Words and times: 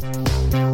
St. 0.00 0.69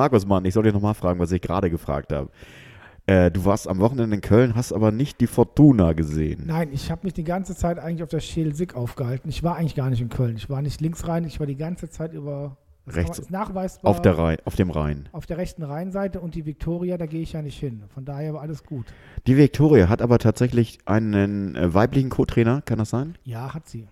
Markus, 0.00 0.24
Mann, 0.24 0.46
ich 0.46 0.54
soll 0.54 0.62
dich 0.62 0.72
nochmal 0.72 0.94
fragen, 0.94 1.20
was 1.20 1.30
ich 1.30 1.42
gerade 1.42 1.68
gefragt 1.68 2.10
habe. 2.10 2.30
Äh, 3.04 3.30
du 3.30 3.44
warst 3.44 3.68
am 3.68 3.80
Wochenende 3.80 4.16
in 4.16 4.22
Köln, 4.22 4.54
hast 4.54 4.72
aber 4.72 4.92
nicht 4.92 5.20
die 5.20 5.26
Fortuna 5.26 5.92
gesehen. 5.92 6.44
Nein, 6.46 6.70
ich 6.72 6.90
habe 6.90 7.02
mich 7.04 7.12
die 7.12 7.22
ganze 7.22 7.54
Zeit 7.54 7.78
eigentlich 7.78 8.02
auf 8.02 8.08
der 8.08 8.20
Schelsig 8.20 8.74
aufgehalten. 8.74 9.28
Ich 9.28 9.42
war 9.42 9.56
eigentlich 9.56 9.74
gar 9.74 9.90
nicht 9.90 10.00
in 10.00 10.08
Köln. 10.08 10.36
Ich 10.36 10.48
war 10.48 10.62
nicht 10.62 10.80
links 10.80 11.06
rein, 11.06 11.24
ich 11.24 11.38
war 11.38 11.46
die 11.46 11.58
ganze 11.58 11.90
Zeit 11.90 12.14
über 12.14 12.56
Rechts- 12.86 13.28
nachweisbar 13.28 13.90
Auf, 13.90 14.00
der 14.00 14.16
Rhein, 14.16 14.38
auf 14.46 14.56
dem 14.56 14.70
Rhein. 14.70 15.10
auf 15.12 15.26
der 15.26 15.36
rechten 15.36 15.64
Rheinseite 15.64 16.18
und 16.22 16.34
die 16.34 16.46
Viktoria, 16.46 16.96
da 16.96 17.04
gehe 17.04 17.20
ich 17.20 17.34
ja 17.34 17.42
nicht 17.42 17.60
hin. 17.60 17.82
Von 17.92 18.06
daher 18.06 18.32
war 18.32 18.40
alles 18.40 18.64
gut. 18.64 18.86
Die 19.26 19.36
Viktoria 19.36 19.90
hat 19.90 20.00
aber 20.00 20.18
tatsächlich 20.18 20.78
einen 20.86 21.56
äh, 21.56 21.74
weiblichen 21.74 22.08
Co-Trainer, 22.08 22.62
kann 22.62 22.78
das 22.78 22.88
sein? 22.88 23.18
Ja, 23.24 23.52
hat 23.52 23.68
sie. 23.68 23.86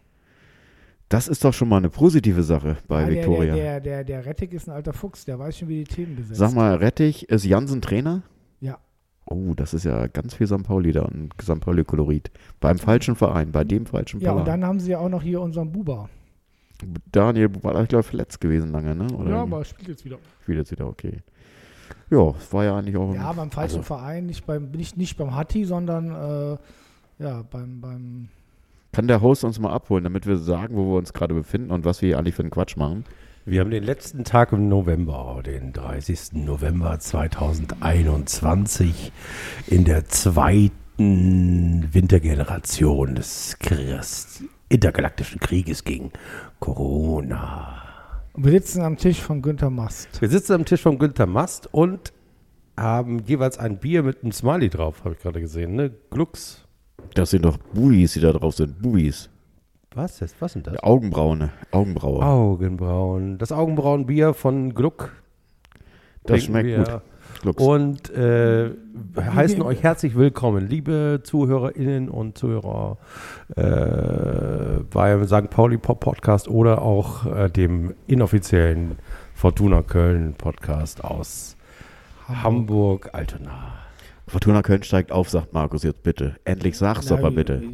Das 1.09 1.27
ist 1.27 1.45
doch 1.45 1.55
schon 1.55 1.69
mal 1.69 1.79
eine 1.79 1.89
positive 1.89 2.43
Sache 2.43 2.77
bei 2.87 3.03
ja, 3.03 3.09
Viktoria. 3.09 3.55
Der, 3.55 3.81
der, 3.81 3.81
der, 3.81 4.05
der 4.05 4.27
Rettig 4.27 4.53
ist 4.53 4.69
ein 4.69 4.75
alter 4.75 4.93
Fuchs, 4.93 5.25
der 5.25 5.39
weiß 5.39 5.59
schon, 5.59 5.69
wie 5.69 5.85
die 5.85 5.85
Themen 5.85 6.17
besetzt. 6.17 6.39
Sag 6.39 6.53
mal, 6.55 6.75
Rettich, 6.77 7.29
ist 7.31 7.45
Jansen 7.45 7.81
Trainer? 7.81 8.23
Ja. 8.61 8.79
Oh, 9.25 9.55
das 9.55 9.73
ist 9.73 9.85
ja 9.85 10.07
ganz 10.07 10.35
viel 10.35 10.47
St. 10.47 10.65
Pauli 10.65 10.93
da 10.93 11.03
und 11.03 11.33
St. 11.43 11.61
Pauli-Kolorit. 11.61 12.31
Beim 12.61 12.79
falschen 12.79 13.15
Verein, 13.15 13.53
bei 13.53 13.65
dem 13.65 13.87
falschen 13.87 14.21
Ja, 14.21 14.31
Verein. 14.31 14.39
und 14.41 14.49
dann 14.49 14.65
haben 14.65 14.81
sie 14.81 14.91
ja 14.91 14.99
auch 14.99 15.09
noch 15.09 15.23
hier 15.23 15.41
unseren 15.41 15.73
Buba. 15.73 16.09
Daniel 17.11 17.51
war, 17.63 17.83
ich 17.83 17.89
glaube, 17.89 18.05
verletzt 18.05 18.41
gewesen 18.41 18.71
lange, 18.71 18.95
ne? 18.95 19.13
Oder 19.15 19.31
Ja, 19.31 19.43
aber 19.43 19.65
spielt 19.65 19.89
jetzt 19.89 20.05
wieder. 20.05 20.19
spielt 20.43 20.59
jetzt 20.59 20.71
wieder 20.71 20.87
okay. 20.87 21.23
Ja, 22.11 22.35
es 22.39 22.53
war 22.53 22.65
ja 22.65 22.77
eigentlich 22.77 22.97
auch. 22.97 23.15
Ja, 23.15 23.33
beim 23.33 23.51
falschen 23.51 23.79
also, 23.79 23.95
Verein, 23.95 24.27
nicht 24.27 24.47
beim, 24.47 24.71
nicht, 24.71 24.97
nicht 24.97 25.17
beim 25.17 25.35
Hatti, 25.35 25.65
sondern 25.65 26.11
äh, 26.11 26.59
ja, 27.23 27.43
beim, 27.51 27.81
beim 27.81 28.29
Kann 28.93 29.09
der 29.09 29.21
Host 29.21 29.45
uns 29.45 29.59
mal 29.59 29.73
abholen, 29.73 30.05
damit 30.05 30.27
wir 30.27 30.39
sagen, 30.39 30.77
wo 30.77 30.93
wir 30.93 30.99
uns 30.99 31.13
gerade 31.13 31.35
befinden 31.35 31.71
und 31.71 31.85
was 31.85 32.01
wir 32.03 32.09
hier 32.09 32.19
eigentlich 32.19 32.35
für 32.35 32.43
einen 32.43 32.51
Quatsch 32.51 32.77
machen? 32.77 33.05
Wir 33.45 33.61
haben 33.61 33.71
den 33.71 33.85
letzten 33.85 34.25
Tag 34.25 34.53
im 34.53 34.69
November, 34.69 35.41
den 35.45 35.73
30. 35.73 36.33
November 36.33 36.99
2021, 36.99 39.13
in 39.69 39.85
der 39.85 40.07
zweiten 40.07 41.89
Wintergeneration 41.93 43.15
des 43.15 43.57
Christ 43.59 44.43
intergalaktischen 44.69 45.41
Krieges 45.41 45.85
gegen 45.85 46.13
Corona. 46.61 47.83
Wir 48.37 48.53
sitzen 48.53 48.83
am 48.83 48.97
Tisch 48.97 49.21
von 49.21 49.43
Günter 49.43 49.71
Mast. 49.71 50.21
Wir 50.21 50.29
sitzen 50.29 50.53
am 50.53 50.65
Tisch 50.65 50.83
von 50.83 50.99
Günther 50.99 51.27
Mast 51.27 51.69
und 51.73 52.13
haben 52.77 53.21
jeweils 53.21 53.59
ein 53.59 53.79
Bier 53.79 54.03
mit 54.03 54.23
einem 54.23 54.33
Smiley 54.33 54.69
drauf, 54.69 55.05
habe 55.05 55.15
ich 55.15 55.21
gerade 55.21 55.41
gesehen, 55.41 55.75
ne? 55.75 55.91
Glucks. 56.11 56.65
Das 57.15 57.31
sind 57.31 57.45
doch 57.45 57.57
Buis, 57.75 58.13
die 58.13 58.21
da 58.21 58.33
drauf 58.33 58.55
sind. 58.55 58.81
Buis. 58.81 59.29
Was 59.95 60.23
ist, 60.23 60.37
was 60.41 60.53
sind 60.53 60.67
das? 60.67 60.83
Augenbraune. 60.83 61.51
Augenbraue. 61.73 62.25
Augenbrauen. 62.25 63.39
Das 63.39 63.51
Augenbrauenbier 63.53 64.35
von 64.35 64.75
Gluck. 64.75 65.11
das 66.25 66.45
schmeckt 66.45 66.69
wir. 66.69 66.79
gut. 66.79 67.01
Glucks. 67.43 67.63
Und 67.63 68.11
äh, 68.11 68.71
heißen 69.17 69.63
euch 69.63 69.83
herzlich 69.83 70.17
willkommen, 70.17 70.69
liebe 70.69 71.21
ZuhörerInnen 71.23 72.09
und 72.09 72.37
Zuhörer 72.37 72.99
äh, 73.57 74.83
beim 74.91 75.25
St. 75.27 75.49
Pauli 75.51 75.79
Pop 75.79 76.01
Podcast 76.01 76.49
oder 76.49 76.83
auch 76.83 77.27
äh, 77.27 77.49
dem 77.49 77.95
inoffiziellen 78.07 78.99
Fortuna 79.35 79.83
Köln 79.83 80.35
Podcast 80.35 81.05
aus 81.05 81.57
Hamburg, 82.27 83.11
Altona. 83.13 83.88
Fortuna 84.29 84.63
Köln 84.63 84.83
steigt 84.83 85.11
auf, 85.13 85.29
sagt 85.31 85.53
Markus 85.53 85.83
jetzt 85.83 86.03
bitte. 86.03 86.37
Endlich 86.45 86.77
sag's 86.77 87.09
Ja, 87.09 87.17
bitte. 87.31 87.61
Wir, 87.61 87.71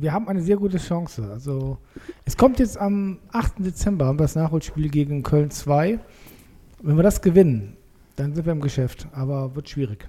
wir 0.00 0.12
haben 0.12 0.28
eine 0.28 0.40
sehr 0.40 0.56
gute 0.56 0.78
Chance. 0.78 1.28
Also, 1.30 1.78
es 2.24 2.36
kommt 2.36 2.58
jetzt 2.58 2.78
am 2.78 3.18
8. 3.32 3.54
Dezember, 3.58 4.06
haben 4.06 4.18
wir 4.18 4.24
das 4.24 4.34
Nachholspiel 4.36 4.88
gegen 4.88 5.22
Köln 5.22 5.50
2. 5.50 5.98
Wenn 6.82 6.96
wir 6.96 7.02
das 7.02 7.20
gewinnen, 7.20 7.76
dann 8.16 8.34
sind 8.34 8.46
wir 8.46 8.52
im 8.52 8.60
Geschäft. 8.60 9.08
Aber 9.12 9.54
wird 9.56 9.68
schwierig. 9.68 10.08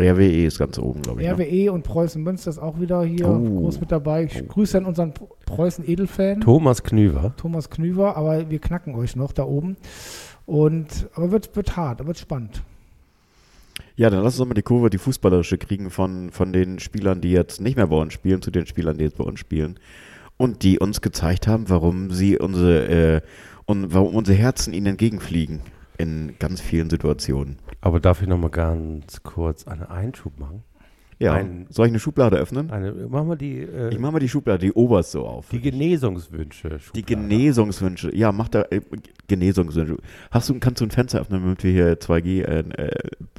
RWE 0.00 0.46
ist 0.46 0.58
ganz 0.58 0.78
oben, 0.78 1.02
glaube 1.02 1.20
ich. 1.20 1.26
Ne? 1.28 1.34
RWE 1.34 1.72
und 1.72 1.82
Preußen 1.82 2.22
Münster 2.22 2.48
ist 2.50 2.58
auch 2.58 2.80
wieder 2.80 3.02
hier 3.04 3.28
Oh. 3.28 3.38
groß 3.38 3.80
mit 3.80 3.92
dabei. 3.92 4.24
Ich 4.24 4.48
grüße 4.48 4.78
an 4.78 4.86
unseren 4.86 5.12
Preußen-Edelfan, 5.44 6.40
Thomas 6.40 6.82
Knüver. 6.82 7.34
Thomas 7.36 7.68
Knüver, 7.68 8.16
aber 8.16 8.48
wir 8.48 8.58
knacken 8.60 8.94
euch 8.94 9.14
noch 9.16 9.32
da 9.32 9.44
oben. 9.44 9.76
Und, 10.46 11.08
aber 11.14 11.32
wird, 11.32 11.54
wird 11.54 11.76
hart, 11.76 12.06
wird 12.06 12.18
spannend. 12.18 12.62
Ja, 14.00 14.08
dann 14.08 14.22
lass 14.22 14.32
uns 14.32 14.38
doch 14.38 14.46
mal 14.46 14.54
die 14.54 14.62
Kurve, 14.62 14.88
die 14.88 14.96
fußballerische 14.96 15.58
kriegen 15.58 15.90
von, 15.90 16.30
von 16.30 16.54
den 16.54 16.78
Spielern, 16.78 17.20
die 17.20 17.32
jetzt 17.32 17.60
nicht 17.60 17.76
mehr 17.76 17.88
bei 17.88 17.96
uns 17.96 18.14
spielen, 18.14 18.40
zu 18.40 18.50
den 18.50 18.64
Spielern, 18.64 18.96
die 18.96 19.04
jetzt 19.04 19.18
bei 19.18 19.24
uns 19.24 19.38
spielen. 19.38 19.78
Und 20.38 20.62
die 20.62 20.78
uns 20.78 21.02
gezeigt 21.02 21.46
haben, 21.46 21.68
warum 21.68 22.10
sie 22.10 22.38
unsere, 22.38 22.88
äh, 22.88 23.20
und 23.66 23.92
warum 23.92 24.14
unsere 24.14 24.38
Herzen 24.38 24.72
ihnen 24.72 24.86
entgegenfliegen. 24.86 25.60
In 25.98 26.34
ganz 26.38 26.62
vielen 26.62 26.88
Situationen. 26.88 27.58
Aber 27.82 28.00
darf 28.00 28.22
ich 28.22 28.28
noch 28.28 28.38
mal 28.38 28.48
ganz 28.48 29.22
kurz 29.22 29.68
einen 29.68 29.82
Einschub 29.82 30.40
machen? 30.40 30.62
Ja. 31.22 31.34
Ein- 31.34 31.66
Soll 31.68 31.86
ich 31.86 31.92
eine 31.92 32.00
Schublade 32.00 32.38
öffnen? 32.38 32.70
Eine, 32.70 32.92
machen 32.92 33.28
wir 33.28 33.36
die, 33.36 33.58
äh, 33.60 33.90
Ich 33.90 33.98
mache 33.98 34.12
mal 34.12 34.18
die 34.20 34.28
Schublade, 34.28 34.58
die 34.64 34.72
oberst 34.72 35.10
so 35.12 35.26
auf. 35.26 35.50
die 35.50 35.60
Genesungswünsche. 35.60 36.68
Die 36.70 36.78
Schublade. 36.80 37.02
Genesungswünsche. 37.04 38.16
Ja, 38.16 38.32
mach 38.32 38.48
da 38.48 38.62
äh, 38.70 38.80
Genesungswünsche. 39.28 39.98
Hast 40.30 40.48
du, 40.48 40.58
kannst 40.58 40.80
du 40.80 40.86
ein 40.86 40.90
Fenster 40.90 41.20
öffnen, 41.20 41.42
damit 41.42 41.62
wir 41.62 41.72
hier 41.72 41.98
2G 42.00 42.42
äh, 42.42 42.60
äh, 42.60 42.90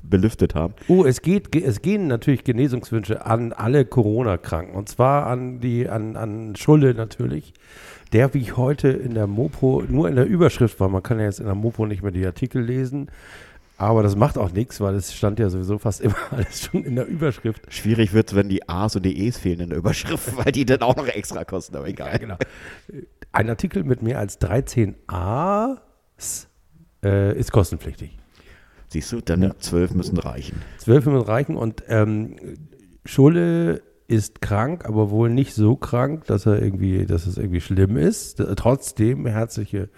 belüftet 0.03 0.53
haben? 0.55 0.73
Oh, 0.87 1.05
es 1.05 1.21
geht, 1.23 1.51
ge- 1.51 1.63
es 1.63 1.81
gehen 1.81 2.07
natürlich 2.07 2.43
Genesungswünsche 2.43 3.25
an 3.25 3.51
alle 3.51 3.83
Corona-Kranken. 3.85 4.75
Und 4.75 4.87
zwar 4.87 5.25
an 5.25 5.59
die, 5.59 5.89
an, 5.89 6.15
an 6.15 6.55
Schulle 6.55 6.93
natürlich. 6.93 7.53
Der, 8.13 8.33
wie 8.33 8.39
ich 8.39 8.57
heute 8.57 8.89
in 8.89 9.13
der 9.13 9.25
Mopo, 9.25 9.83
nur 9.87 10.07
in 10.09 10.15
der 10.17 10.25
Überschrift 10.27 10.79
war, 10.79 10.89
man 10.89 11.01
kann 11.01 11.17
ja 11.19 11.25
jetzt 11.25 11.39
in 11.39 11.45
der 11.45 11.55
Mopo 11.55 11.85
nicht 11.85 12.03
mehr 12.03 12.11
die 12.11 12.25
Artikel 12.25 12.61
lesen. 12.61 13.07
Aber 13.81 14.03
das 14.03 14.15
macht 14.15 14.37
auch 14.37 14.51
nichts, 14.51 14.79
weil 14.79 14.93
es 14.93 15.11
stand 15.11 15.39
ja 15.39 15.49
sowieso 15.49 15.79
fast 15.79 16.01
immer 16.01 16.15
alles 16.29 16.65
schon 16.65 16.83
in 16.83 16.95
der 16.95 17.07
Überschrift. 17.07 17.63
Schwierig 17.73 18.13
wird's, 18.13 18.35
wenn 18.35 18.47
die 18.47 18.69
A's 18.69 18.95
und 18.95 19.03
die 19.03 19.25
E's 19.25 19.39
fehlen 19.39 19.59
in 19.59 19.69
der 19.69 19.79
Überschrift, 19.79 20.37
weil 20.45 20.51
die 20.51 20.65
dann 20.65 20.83
auch 20.83 20.95
noch 20.95 21.07
extra 21.07 21.43
kosten, 21.45 21.75
aber 21.75 21.87
egal. 21.87 22.11
Ja, 22.11 22.17
genau. 22.19 22.37
Ein 23.31 23.49
Artikel 23.49 23.83
mit 23.83 24.03
mehr 24.03 24.19
als 24.19 24.37
13 24.37 24.93
A's 25.07 26.47
äh, 27.03 27.35
ist 27.35 27.51
kostenpflichtig. 27.51 28.19
Siehst 28.89 29.11
du, 29.13 29.21
dann 29.21 29.51
zwölf 29.57 29.95
müssen 29.95 30.19
reichen. 30.19 30.61
Zwölf 30.77 31.03
müssen 31.07 31.25
reichen 31.25 31.55
und 31.55 31.81
ähm, 31.87 32.35
Schulle 33.03 33.81
ist 34.07 34.41
krank, 34.41 34.85
aber 34.85 35.09
wohl 35.09 35.31
nicht 35.31 35.55
so 35.55 35.75
krank, 35.75 36.25
dass 36.25 36.45
er 36.45 36.61
irgendwie, 36.61 37.07
dass 37.07 37.25
es 37.25 37.37
irgendwie 37.37 37.61
schlimm 37.61 37.97
ist. 37.97 38.43
Trotzdem 38.57 39.25
herzliche 39.25 39.89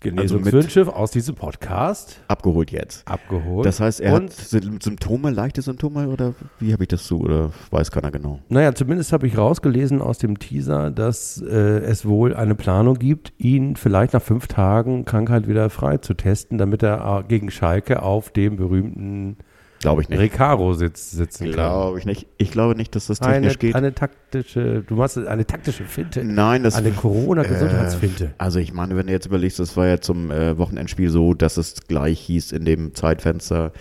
Genesungswünsche 0.00 0.94
aus 0.94 1.10
diesem 1.10 1.34
Podcast 1.34 2.20
Abgeholt 2.28 2.70
jetzt. 2.70 3.06
abgeholt. 3.08 3.64
Das 3.66 3.80
heißt, 3.80 4.00
er 4.00 4.14
und, 4.14 4.24
hat 4.24 4.32
Sy- 4.32 4.60
Symptome, 4.82 5.30
leichte 5.30 5.62
Symptome 5.62 6.08
oder 6.08 6.34
wie 6.60 6.72
habe 6.72 6.84
ich 6.84 6.88
das 6.88 7.06
so 7.06 7.18
oder 7.18 7.50
weiß 7.70 7.90
keiner 7.90 8.10
genau? 8.10 8.40
naja, 8.48 8.74
zumindest 8.74 9.12
habe 9.12 9.26
ich 9.26 9.36
rausgelesen 9.38 10.02
aus 10.02 10.18
dem 10.18 10.38
Teaser, 10.38 10.90
dass 10.90 11.40
äh, 11.42 11.50
es 11.80 12.06
wohl 12.06 12.34
eine 12.34 12.54
Planung 12.54 12.98
gibt, 12.98 13.32
ihn 13.38 13.76
vielleicht 13.76 14.12
nach 14.12 14.22
fünf 14.22 14.46
Tagen 14.46 15.04
Krankheit 15.04 15.48
wieder 15.48 15.70
frei 15.70 15.96
zu 15.98 16.14
testen, 16.14 16.58
damit 16.58 16.82
er 16.82 17.20
äh, 17.20 17.26
gegen 17.26 17.50
Schalke 17.50 18.02
auf 18.02 18.30
dem 18.30 18.56
berühmten 18.56 19.38
Glaube 19.80 20.02
ich 20.02 20.08
nicht. 20.08 20.18
Recaro 20.18 20.72
sitz, 20.74 21.10
sitzen. 21.10 21.52
Glaube 21.52 21.98
ich 21.98 22.06
nicht. 22.06 22.26
Ich 22.38 22.50
glaube 22.50 22.74
nicht, 22.76 22.94
dass 22.94 23.06
das 23.06 23.20
Eine, 23.20 23.34
technisch 23.34 23.58
geht. 23.58 23.74
eine 23.74 23.94
taktische, 23.94 24.82
du 24.82 24.94
machst 24.96 25.18
eine 25.18 25.46
taktische 25.46 25.84
Finte. 25.84 26.24
Nein, 26.24 26.62
das 26.62 26.74
Eine 26.74 26.92
Corona-Gesundheitsfinte. 26.92 28.34
Also 28.38 28.58
ich 28.58 28.72
meine, 28.72 28.96
wenn 28.96 29.06
du 29.06 29.12
jetzt 29.12 29.26
überlegst, 29.26 29.58
das 29.58 29.76
war 29.76 29.86
ja 29.86 30.00
zum 30.00 30.30
äh, 30.30 30.56
Wochenendspiel 30.58 31.10
so, 31.10 31.34
dass 31.34 31.56
es 31.56 31.74
gleich 31.86 32.20
hieß 32.20 32.52
in 32.52 32.64
dem 32.64 32.94
Zeitfenster 32.94 33.72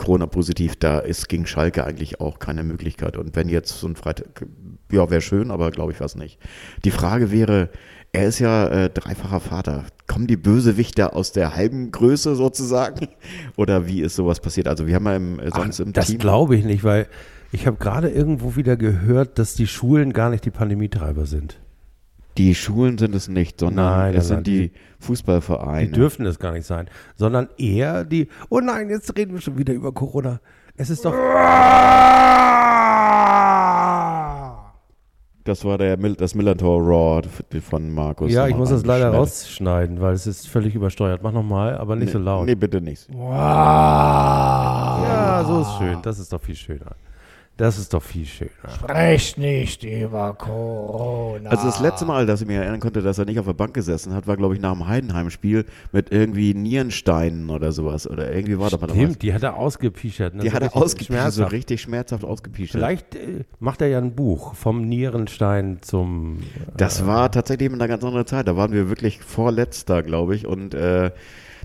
Corona-positiv, 0.00 0.76
da 0.76 0.98
ist 0.98 1.28
gegen 1.28 1.46
Schalke 1.46 1.84
eigentlich 1.84 2.20
auch 2.22 2.38
keine 2.38 2.62
Möglichkeit. 2.62 3.18
Und 3.18 3.36
wenn 3.36 3.50
jetzt 3.50 3.78
so 3.78 3.86
ein 3.86 3.96
Freitag, 3.96 4.46
ja, 4.90 5.10
wäre 5.10 5.20
schön, 5.20 5.50
aber 5.50 5.70
glaube 5.70 5.92
ich 5.92 6.00
was 6.00 6.16
nicht. 6.16 6.38
Die 6.86 6.90
Frage 6.90 7.30
wäre, 7.30 7.68
er 8.12 8.26
ist 8.26 8.38
ja 8.40 8.66
äh, 8.68 8.90
dreifacher 8.90 9.40
Vater. 9.40 9.84
Kommen 10.06 10.26
die 10.26 10.36
Bösewichter 10.36 11.14
aus 11.14 11.32
der 11.32 11.54
halben 11.54 11.92
Größe 11.92 12.34
sozusagen? 12.34 13.08
Oder 13.56 13.86
wie 13.86 14.00
ist 14.02 14.16
sowas 14.16 14.40
passiert? 14.40 14.66
Also 14.66 14.86
wir 14.86 14.96
haben 14.96 15.06
ja 15.06 15.16
im, 15.16 15.38
äh, 15.38 15.50
sonst 15.54 15.78
im 15.80 15.92
das 15.92 16.06
Team... 16.08 16.18
glaube 16.18 16.56
ich 16.56 16.64
nicht, 16.64 16.82
weil 16.82 17.06
ich 17.52 17.66
habe 17.66 17.76
gerade 17.76 18.08
irgendwo 18.08 18.56
wieder 18.56 18.76
gehört, 18.76 19.38
dass 19.38 19.54
die 19.54 19.66
Schulen 19.66 20.12
gar 20.12 20.30
nicht 20.30 20.44
die 20.44 20.50
Pandemietreiber 20.50 21.26
sind. 21.26 21.60
Die 22.38 22.54
Schulen 22.54 22.96
sind 22.96 23.14
es 23.14 23.28
nicht, 23.28 23.58
sondern 23.60 23.84
Nein, 23.98 24.14
es 24.14 24.28
sind 24.28 24.46
die, 24.46 24.68
Die 24.68 24.72
Fußballvereine. 25.00 25.90
dürfen 25.90 26.26
es 26.26 26.38
gar 26.38 26.52
nicht 26.52 26.66
sein, 26.66 26.88
sondern 27.16 27.48
eher 27.58 28.04
die. 28.04 28.28
Oh 28.48 28.60
nein, 28.60 28.88
jetzt 28.88 29.16
reden 29.16 29.34
wir 29.34 29.40
schon 29.40 29.58
wieder 29.58 29.72
über 29.74 29.92
Corona. 29.92 30.40
Es 30.76 30.90
ist 30.90 31.04
doch. 31.04 31.12
Das 35.44 35.64
war 35.64 35.78
der, 35.78 35.96
das 35.96 36.34
Millantor 36.34 36.82
Raw 36.82 37.22
von 37.60 37.92
Markus. 37.92 38.32
Ja, 38.32 38.46
ich 38.46 38.56
muss 38.56 38.70
das 38.70 38.84
leider 38.84 39.10
rausschneiden, 39.10 40.00
weil 40.00 40.14
es 40.14 40.26
ist 40.26 40.48
völlig 40.48 40.74
übersteuert. 40.74 41.22
Mach 41.22 41.32
nochmal, 41.32 41.76
aber 41.78 41.96
nicht 41.96 42.12
so 42.12 42.18
laut. 42.18 42.46
Nee, 42.46 42.54
bitte 42.54 42.80
nicht. 42.80 43.08
Ja, 43.12 44.24
so 45.46 45.60
ist 45.62 45.72
schön. 45.78 45.98
Das 46.02 46.18
ist 46.18 46.32
doch 46.32 46.40
viel 46.40 46.56
schöner. 46.56 46.96
Das 47.60 47.76
ist 47.76 47.92
doch 47.92 48.02
viel 48.02 48.24
schöner. 48.24 48.50
Sprecht 48.74 49.36
nicht 49.36 49.84
über 49.84 50.32
Corona. 50.32 51.50
Also 51.50 51.66
das 51.66 51.78
letzte 51.78 52.06
Mal, 52.06 52.24
dass 52.24 52.40
ich 52.40 52.46
mich 52.46 52.56
erinnern 52.56 52.80
konnte, 52.80 53.02
dass 53.02 53.18
er 53.18 53.26
nicht 53.26 53.38
auf 53.38 53.44
der 53.44 53.52
Bank 53.52 53.74
gesessen 53.74 54.14
hat, 54.14 54.26
war, 54.26 54.38
glaube 54.38 54.54
ich, 54.54 54.62
nach 54.62 54.72
dem 54.72 54.88
Heidenheim-Spiel 54.88 55.66
mit 55.92 56.10
irgendwie 56.10 56.54
Nierensteinen 56.54 57.50
oder 57.50 57.72
sowas. 57.72 58.08
Oder 58.08 58.32
irgendwie 58.32 58.58
war 58.58 58.70
da 58.70 58.78
mal 58.78 58.88
was. 58.88 58.96
Stimmt, 58.96 59.20
die 59.20 59.34
hat 59.34 59.42
er 59.42 59.56
ausgepischert. 59.58 60.34
ne? 60.36 60.42
Die 60.42 60.48
So 60.48 60.54
hat 60.54 60.62
er 60.62 60.68
richtig 60.68 60.82
ausgepischert, 60.82 61.32
so 61.32 61.32
schmerzhaft. 61.32 61.52
richtig 61.52 61.80
schmerzhaft 61.82 62.24
ausgepischert. 62.24 62.80
Vielleicht 62.80 63.14
äh, 63.14 63.44
macht 63.58 63.82
er 63.82 63.88
ja 63.88 63.98
ein 63.98 64.14
Buch 64.14 64.54
vom 64.54 64.88
Nierenstein 64.88 65.80
zum. 65.82 66.38
Das 66.78 67.04
war 67.06 67.30
tatsächlich 67.30 67.68
in 67.68 67.74
einer 67.74 67.88
ganz 67.88 68.02
anderen 68.02 68.26
Zeit. 68.26 68.48
Da 68.48 68.56
waren 68.56 68.72
wir 68.72 68.88
wirklich 68.88 69.20
vorletzter, 69.20 70.02
glaube 70.02 70.34
ich. 70.34 70.46
Und 70.46 70.72
äh, 70.72 71.10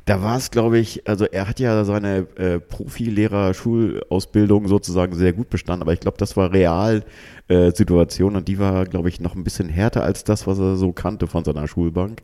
da 0.05 0.21
war 0.21 0.37
es, 0.37 0.51
glaube 0.51 0.77
ich, 0.77 1.07
also 1.07 1.25
er 1.25 1.47
hat 1.47 1.59
ja 1.59 1.83
seine 1.83 2.27
äh, 2.37 2.59
Profilehrer-Schulausbildung 2.59 4.67
sozusagen 4.67 5.15
sehr 5.15 5.33
gut 5.33 5.49
bestanden, 5.49 5.81
aber 5.81 5.93
ich 5.93 5.99
glaube, 5.99 6.17
das 6.17 6.37
war 6.37 6.53
Real-Situation 6.53 8.35
und 8.35 8.47
die 8.47 8.59
war, 8.59 8.85
glaube 8.85 9.09
ich, 9.09 9.19
noch 9.19 9.33
ein 9.35 9.43
bisschen 9.43 9.67
härter 9.67 10.03
als 10.03 10.23
das, 10.23 10.45
was 10.45 10.59
er 10.59 10.75
so 10.75 10.93
kannte 10.93 11.25
von 11.25 11.43
seiner 11.43 11.67
Schulbank. 11.67 12.21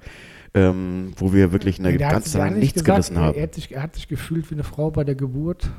Ähm, 0.53 1.13
wo 1.15 1.31
wir 1.31 1.53
wirklich 1.53 1.79
eine 1.79 1.97
Der 1.97 2.09
ganze 2.09 2.31
Zeit 2.31 2.51
nicht 2.51 2.59
nichts 2.59 2.83
gesagt, 2.83 2.97
gerissen 2.97 3.15
er, 3.15 3.21
haben. 3.21 3.37
Er 3.37 3.43
hat, 3.43 3.55
sich, 3.55 3.71
er 3.71 3.83
hat 3.83 3.95
sich 3.95 4.09
gefühlt 4.09 4.51
wie 4.51 4.55
eine 4.55 4.65
Frau 4.65 4.91
bei 4.91 5.05
der 5.05 5.15
Geburt. 5.15 5.71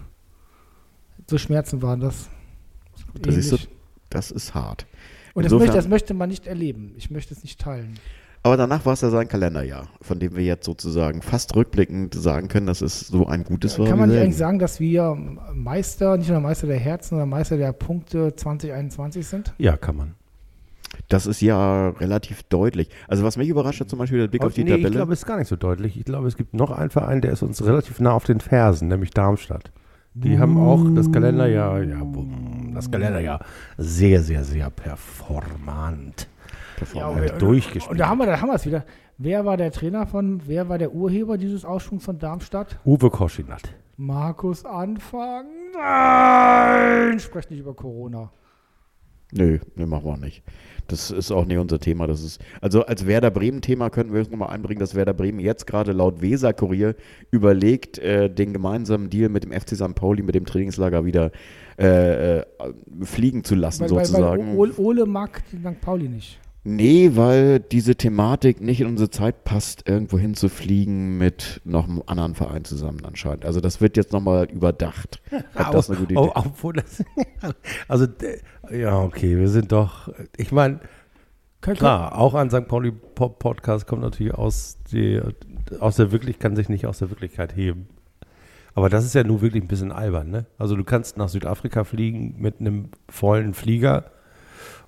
So 1.29 1.37
Schmerzen 1.37 1.83
waren 1.83 2.01
das. 2.01 2.31
Das 3.21 3.37
ist, 3.37 3.51
so, 3.51 3.59
das 4.09 4.31
ist 4.31 4.55
hart. 4.55 4.87
Und 5.35 5.45
das 5.45 5.53
möchte, 5.53 5.77
das 5.77 5.89
möchte 5.89 6.15
man 6.15 6.31
nicht 6.31 6.47
erleben. 6.47 6.95
Ich 6.97 7.11
möchte 7.11 7.35
es 7.35 7.43
nicht 7.43 7.61
teilen. 7.61 7.99
Aber 8.45 8.57
danach 8.57 8.85
war 8.85 8.95
es 8.95 9.01
ja 9.03 9.11
sein 9.11 9.29
Kalenderjahr, 9.29 9.87
von 10.01 10.19
dem 10.19 10.35
wir 10.35 10.43
jetzt 10.43 10.65
sozusagen 10.65 11.23
fast 11.23 11.55
rückblickend 11.55 12.15
sagen 12.15 12.49
können, 12.49 12.67
dass 12.67 12.81
es 12.81 13.01
so 13.01 13.27
ein 13.27 13.45
gutes 13.45 13.79
war. 13.79 13.87
Kann 13.87 14.01
man 14.01 14.09
nicht 14.09 14.21
eigentlich 14.21 14.37
sagen, 14.37 14.59
dass 14.59 14.81
wir 14.81 15.17
Meister, 15.55 16.17
nicht 16.17 16.29
nur 16.29 16.41
Meister 16.41 16.67
der 16.67 16.79
Herzen, 16.79 17.11
sondern 17.11 17.29
Meister 17.29 17.57
der 17.57 17.73
Punkte 17.73 18.35
2021 18.35 19.25
sind? 19.25 19.55
Ja, 19.59 19.77
kann 19.77 19.97
man. 19.97 20.15
Das 21.09 21.27
ist 21.27 21.41
ja 21.41 21.91
relativ 21.91 22.43
deutlich. 22.45 22.89
Also 23.07 23.23
was 23.23 23.37
mich 23.37 23.49
überrascht 23.49 23.81
hat, 23.81 23.89
zum 23.89 24.01
Beispiel 24.01 24.19
der 24.19 24.29
Blick 24.29 24.43
auf 24.45 24.55
die 24.55 24.65
nee, 24.65 24.71
ich 24.71 24.77
Tabelle. 24.77 24.97
glaube, 24.97 25.13
es 25.13 25.21
ist 25.21 25.27
gar 25.27 25.39
nicht 25.39 25.49
so 25.49 25.57
deutlich. 25.57 25.97
Ich 25.97 26.05
glaube, 26.05 26.27
es 26.27 26.37
gibt 26.37 26.53
noch 26.53 26.73
einen 26.73 26.91
Verein, 26.91 27.21
der 27.21 27.33
ist 27.33 27.43
uns 27.43 27.65
relativ 27.65 28.01
nah 28.01 28.13
auf 28.13 28.25
den 28.25 28.41
Fersen, 28.41 28.89
nämlich 28.89 29.11
Darmstadt. 29.11 29.71
Die 30.15 30.39
haben 30.39 30.59
auch 30.59 30.85
das 30.95 31.11
Kalenderjahr, 31.11 31.83
ja, 31.85 32.03
das 32.75 32.91
Kalenderjahr 32.91 33.41
sehr, 33.79 34.21
sehr, 34.21 34.45
sehr 34.45 34.69
performant 34.69 36.29
Performance. 36.85 37.35
äh, 37.35 37.39
durchgespielt. 37.39 37.91
Und 37.91 37.99
da 37.99 38.09
haben 38.09 38.19
wir, 38.19 38.27
da 38.27 38.41
haben 38.41 38.49
wir 38.49 38.55
es 38.55 38.67
wieder. 38.67 38.85
Wer 39.19 39.45
war 39.45 39.57
der 39.57 39.71
Trainer 39.71 40.07
von, 40.07 40.41
wer 40.47 40.69
war 40.69 40.79
der 40.79 40.93
Urheber 40.95 41.39
dieses 41.39 41.65
Aufschwungs 41.65 42.05
von 42.05 42.19
Darmstadt? 42.19 42.79
Uwe 42.85 43.11
Koschinat. 43.11 43.63
Markus 43.97 44.65
Anfang. 44.65 45.47
Nein! 45.75 47.21
Sprecht 47.21 47.51
nicht 47.51 47.61
über 47.61 47.75
Corona. 47.75 48.31
Nö, 49.35 49.59
ne, 49.77 49.87
machen 49.87 50.05
wir 50.05 50.13
auch 50.13 50.19
nicht. 50.19 50.43
Das 50.89 51.11
ist 51.11 51.31
auch 51.31 51.47
nicht 51.47 51.57
unser 51.57 51.79
Thema. 51.79 52.07
Das 52.07 52.23
ist, 52.23 52.39
also 52.61 52.85
als 52.85 53.07
Werder 53.07 53.31
Bremen-Thema 53.31 53.89
könnten 53.89 54.13
wir 54.13 54.21
uns 54.21 54.31
nochmal 54.31 54.51
einbringen, 54.51 54.81
dass 54.81 54.95
Werder 54.95 55.15
Bremen 55.15 55.39
jetzt 55.41 55.67
gerade 55.67 55.93
laut 55.93 56.21
Weser-Kurier 56.21 56.97
überlegt, 57.31 57.99
äh, 57.99 58.29
den 58.29 58.53
gemeinsamen 58.53 59.09
Deal 59.09 59.31
mit 59.31 59.45
dem 59.45 59.53
FC 59.53 59.71
St. 59.77 59.95
Pauli, 59.95 60.23
mit 60.23 60.35
dem 60.35 60.45
Trainingslager 60.45 61.07
wieder 61.07 61.31
äh, 61.79 62.41
äh, 62.41 62.45
fliegen 63.03 63.43
zu 63.43 63.55
lassen, 63.55 63.83
Weil, 63.85 63.91
weil, 63.93 64.05
sozusagen. 64.05 64.49
weil 64.49 64.57
Ole, 64.57 64.73
Ole 64.77 65.07
mag 65.07 65.43
den 65.51 65.61
St. 65.61 65.81
Pauli 65.81 66.09
nicht. 66.09 66.39
Nee, 66.65 67.11
weil 67.15 67.59
diese 67.59 67.97
Thematik 67.97 68.61
nicht 68.61 68.81
in 68.81 68.87
unsere 68.87 69.11
Zeit 69.11 69.43
passt, 69.43 69.89
irgendwo 69.89 70.17
hinzufliegen 70.17 71.19
mit 71.19 71.61
noch 71.65 71.89
einem 71.89 72.05
anderen 72.07 72.37
Verein 72.37 72.65
zusammen 72.65 73.05
anscheinend. 73.05 73.45
Also 73.45 73.61
das 73.61 73.81
wird 73.81 73.97
jetzt 73.97 74.13
nochmal 74.13 74.45
überdacht. 74.49 75.21
Ob 75.57 75.73
das 75.73 75.91
eine 75.91 75.99
gute 75.99 76.15
Idee 76.15 76.31
Obwohl 76.35 76.75
das, 76.75 77.03
also, 77.89 78.07
ja, 78.71 79.01
okay, 79.01 79.37
wir 79.39 79.49
sind 79.49 79.73
doch, 79.73 80.09
ich 80.37 80.53
meine, 80.53 80.79
Kann, 81.63 81.75
klar, 81.75 82.17
auch 82.17 82.35
ein 82.35 82.49
St. 82.49 82.69
Pauli 82.69 82.93
Pop 82.93 83.41
Podcast 83.41 83.89
kommt 83.89 84.03
natürlich 84.03 84.35
aus, 84.35 84.79
die, 84.93 85.21
aus 85.81 85.97
der 85.97 86.13
Wirklichkeit, 86.13 86.43
kann 86.43 86.57
sich 86.57 86.69
nicht 86.69 86.87
aus 86.87 86.99
der 86.99 87.11
Wirklichkeit 87.11 87.57
heben. 87.57 87.89
Aber 88.75 88.89
das 88.89 89.05
ist 89.05 89.17
ja 89.17 89.25
nun 89.25 89.41
wirklich 89.41 89.65
ein 89.65 89.69
bisschen 89.69 89.91
albern, 89.91 90.31
ne? 90.31 90.47
Also 90.59 90.77
du 90.77 90.85
kannst 90.85 91.17
nach 91.17 91.29
Südafrika 91.29 91.83
fliegen 91.83 92.37
mit 92.39 92.61
einem 92.61 92.91
vollen 93.09 93.53
Flieger 93.53 94.13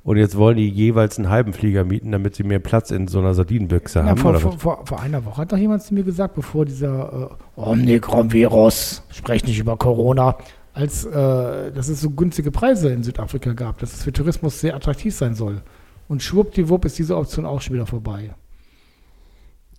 und 0.04 0.18
jetzt 0.18 0.36
wollen 0.36 0.58
die 0.58 0.68
jeweils 0.68 1.18
einen 1.18 1.30
halben 1.30 1.52
Flieger 1.54 1.84
mieten, 1.84 2.12
damit 2.12 2.34
sie 2.36 2.44
mehr 2.44 2.58
Platz 2.60 2.90
in 2.90 3.08
so 3.08 3.18
einer 3.18 3.34
Sardinenbüchse 3.34 4.00
Ja, 4.00 4.04
haben. 4.04 4.18
vor, 4.18 4.30
oder 4.30 4.40
vor, 4.40 4.58
vor, 4.58 4.86
vor 4.86 5.00
einer 5.00 5.24
Woche 5.24 5.38
hat 5.38 5.52
doch 5.52 5.56
jemand 5.56 5.82
zu 5.82 5.94
mir 5.94 6.04
gesagt, 6.04 6.34
bevor 6.34 6.66
dieser 6.66 7.30
äh, 7.56 7.60
Omikron-Virus, 7.60 9.02
sprech 9.10 9.44
nicht 9.44 9.58
über 9.58 9.76
Corona, 9.78 10.36
als 10.74 11.04
äh, 11.06 11.72
dass 11.72 11.88
es 11.88 12.00
so 12.02 12.10
günstige 12.10 12.50
Preise 12.50 12.90
in 12.90 13.02
Südafrika 13.02 13.52
gab, 13.54 13.78
dass 13.78 13.94
es 13.94 14.02
für 14.02 14.12
Tourismus 14.12 14.60
sehr 14.60 14.74
attraktiv 14.76 15.14
sein 15.14 15.34
soll. 15.34 15.62
Und 16.06 16.22
schwuppdiwupp 16.22 16.84
ist 16.84 16.98
diese 16.98 17.16
Option 17.16 17.46
auch 17.46 17.62
schon 17.62 17.74
wieder 17.74 17.86
vorbei. 17.86 18.34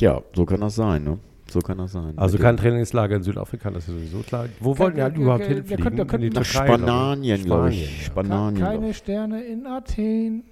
Ja, 0.01 0.21
so 0.33 0.45
kann 0.45 0.61
das 0.61 0.75
sein, 0.75 1.03
ne? 1.03 1.19
So 1.47 1.59
kann 1.59 1.77
das 1.77 1.91
sein. 1.91 2.17
Also 2.17 2.37
kein 2.37 2.57
Trainingslager 2.57 3.15
in 3.17 3.23
Südafrika, 3.23 3.69
das 3.69 3.87
ist 3.87 3.93
sowieso 3.93 4.19
klar. 4.19 4.47
Wo 4.59 4.71
Kein- 4.73 4.79
wollten 4.79 4.95
die 4.97 5.01
halt 5.03 5.17
überhaupt 5.17 5.41
kein- 5.43 5.49
der 5.49 5.55
hinfliegen? 5.57 5.83
könnte- 5.83 6.05
der 6.05 6.15
In 6.15 6.21
die 6.21 6.29
Nach 6.37 6.43
Türkei. 6.43 6.77
Spanien, 6.77 7.43
glaube 7.45 7.69
ich. 7.69 8.05
Spanien, 8.05 8.55
Keine 8.63 8.93
Sterne 8.93 9.43
in 9.43 9.67
Athen. 9.67 10.43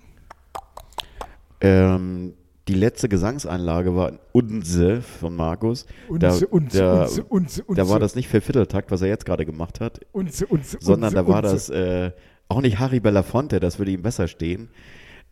Ähm, 1.62 2.34
die 2.68 2.74
letzte 2.76 3.10
Gesangseinlage 3.10 3.96
war 3.96 4.14
Unse 4.32 5.02
von 5.02 5.36
Markus. 5.36 5.86
Da, 6.20 6.30
Unze, 6.32 6.48
unze, 6.48 6.78
da, 6.78 7.02
unze, 7.04 7.24
unze, 7.24 7.64
unze. 7.64 7.82
da 7.82 7.90
war 7.90 8.00
das 8.00 8.16
nicht 8.16 8.28
für 8.28 8.42
Vierteltakt, 8.42 8.92
was 8.92 9.02
er 9.02 9.08
jetzt 9.10 9.26
gerade 9.26 9.46
gemacht 9.46 9.80
hat, 9.82 10.00
Unze, 10.12 10.46
unze, 10.46 10.78
sondern 10.80 11.10
unze, 11.10 11.16
da 11.16 11.28
war 11.28 11.44
unze. 11.44 11.54
das 11.54 11.70
äh, 11.70 12.12
auch 12.50 12.62
nicht 12.62 12.80
Harry 12.80 13.00
Belafonte, 13.00 13.60
das 13.60 13.80
würde 13.80 13.92
ihm 13.92 14.02
besser 14.02 14.28
stehen 14.28 14.70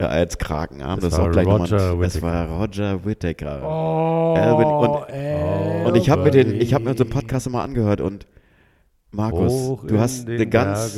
äh, 0.02 0.06
als 0.06 0.38
Krakenarm. 0.38 1.00
Das 1.00 1.10
Das, 1.12 1.20
war 1.20 1.26
war 1.26 1.32
gleich 1.32 1.48
Roger 1.48 1.60
nochmal, 1.90 2.04
das 2.04 2.16
Whittaker. 2.16 2.50
war 2.50 2.60
Roger 2.62 3.06
Whittaker. 3.06 3.62
Oh, 3.64 4.36
Alvin 4.38 4.68
und- 4.68 5.88
Und 5.88 5.96
ich 5.98 6.10
habe 6.10 6.24
mir 6.24 6.32
den, 6.32 6.60
ich 6.60 6.74
habe 6.74 6.84
mir 6.86 6.92
unseren 6.92 7.10
Podcast 7.10 7.48
immer 7.48 7.62
angehört 7.62 8.02
und 8.02 8.28
Markus, 9.12 9.52
Hoch 9.52 9.86
du 9.88 10.00
hast 10.00 10.28
eine 10.30 10.48
ganz 10.48 10.98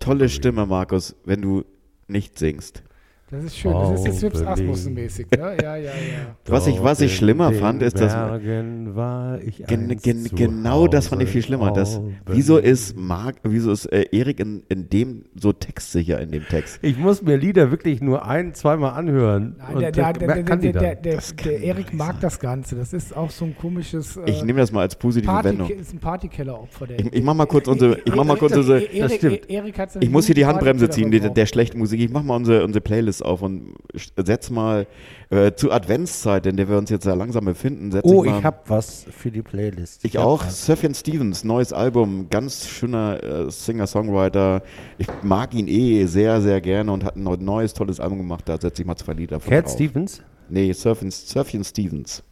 tolle 0.00 0.28
Stimme, 0.28 0.66
Markus, 0.66 1.14
wenn 1.24 1.42
du 1.42 1.64
nicht 2.08 2.38
singst. 2.38 2.82
Das 3.30 3.42
ist 3.42 3.56
schön. 3.56 3.72
Das 3.72 4.00
ist 4.00 4.06
jetzt 4.06 4.22
Wips 4.22 4.42
Asmussen-mäßig. 4.42 5.26
Ne? 5.30 5.38
Ja, 5.60 5.76
ja, 5.76 5.76
ja. 5.76 5.92
Was 6.46 6.66
ich- 6.66 6.80
was 6.82 7.00
ich 7.00 7.16
schlimmer 7.16 7.52
fand, 7.52 7.82
ist, 7.82 7.98
dass- 7.98 8.12
Bergen 8.14 8.94
war 8.94 9.40
ich 9.42 9.64
Gen, 9.66 9.96
gen, 9.96 10.24
genau 10.34 10.86
das 10.86 11.08
fand 11.08 11.22
ich 11.22 11.30
viel 11.30 11.42
schlimmer. 11.42 11.72
Das, 11.72 12.00
wieso 12.26 12.58
ist 12.58 12.96
Mark, 12.96 13.36
wieso 13.42 13.72
ist 13.72 13.86
äh, 13.86 14.06
Erik 14.12 14.40
in, 14.40 14.62
in 14.68 14.88
dem 14.90 15.24
so 15.34 15.52
textsicher 15.52 16.20
in 16.20 16.30
dem 16.32 16.44
Text? 16.48 16.78
Ich 16.82 16.98
muss 16.98 17.22
mir 17.22 17.36
Lieder 17.36 17.70
wirklich 17.70 18.00
nur 18.02 18.26
ein, 18.26 18.52
zweimal 18.54 18.92
anhören. 18.92 19.56
Nein, 19.58 19.92
der, 19.92 21.62
Erik 21.62 21.94
mag 21.94 22.20
das 22.20 22.38
Ganze. 22.38 22.76
Das 22.76 22.92
ist 22.92 23.16
auch 23.16 23.30
so 23.30 23.46
ein 23.46 23.56
komisches. 23.56 24.16
Äh, 24.18 24.30
Ich 24.30 24.44
nehme 24.44 24.60
das 24.60 24.70
mal 24.70 24.82
als 24.82 24.96
positive 24.96 25.32
Party, 25.32 25.48
Wendung. 25.48 25.70
ist 25.70 25.92
ein 25.94 25.98
Partykeller-Opfer. 25.98 26.86
der 26.88 26.98
Ich, 26.98 27.04
Erik. 27.06 27.16
ich 27.18 27.24
mach 27.24 27.34
mal 27.34 27.46
kurz 27.46 27.68
unsere, 27.68 27.98
ich 28.04 28.14
mach 28.14 28.24
mal 28.24 28.36
kurz 28.36 28.54
unsere, 28.56 28.80
Erik, 28.80 29.12
stimmt. 29.16 29.50
Erik 29.50 29.78
hat 29.78 29.92
seine 29.92 30.04
ich 30.04 30.10
muss 30.10 30.26
hier 30.26 30.34
die 30.34 30.46
Handbremse 30.46 30.88
ziehen, 30.90 31.10
der, 31.10 31.46
schlechten 31.46 31.78
Musik. 31.78 32.00
Ich 32.00 32.10
mach 32.10 32.22
mal 32.22 32.36
unsere, 32.36 32.64
unsere 32.64 32.82
Playlist 32.82 33.13
auf 33.22 33.42
und 33.42 33.74
setz 34.16 34.50
mal 34.50 34.86
äh, 35.30 35.52
zur 35.54 35.72
Adventszeit, 35.72 36.46
in 36.46 36.56
der 36.56 36.68
wir 36.68 36.78
uns 36.78 36.90
jetzt 36.90 37.04
ja 37.06 37.14
langsam 37.14 37.44
befinden, 37.44 37.90
setz 37.92 38.04
Oh, 38.04 38.24
ich 38.24 38.30
mal. 38.30 38.38
ich 38.38 38.44
hab 38.44 38.68
was 38.70 39.06
für 39.10 39.30
die 39.30 39.42
Playlist. 39.42 40.04
Ich 40.04 40.16
hab 40.16 40.24
auch. 40.24 40.44
Sufjan 40.48 40.94
Stevens, 40.94 41.44
neues 41.44 41.72
Album, 41.72 42.28
ganz 42.30 42.66
schöner 42.68 43.22
äh, 43.22 43.50
Singer-Songwriter. 43.50 44.62
Ich 44.98 45.06
mag 45.22 45.54
ihn 45.54 45.68
eh 45.68 46.06
sehr, 46.06 46.40
sehr 46.40 46.60
gerne 46.60 46.92
und 46.92 47.04
hat 47.04 47.16
ein 47.16 47.22
neu- 47.22 47.36
neues, 47.38 47.74
tolles 47.74 48.00
Album 48.00 48.18
gemacht. 48.18 48.48
Da 48.48 48.60
setze 48.60 48.82
ich 48.82 48.86
mal 48.86 48.96
zwei 48.96 49.12
Lieder 49.14 49.40
von 49.40 49.50
Cat 49.52 49.64
drauf. 49.66 49.72
Stevens? 49.74 50.22
Nee, 50.48 50.72
Sufjan, 50.72 51.10
Sufjan 51.10 51.64
Stevens. 51.64 52.22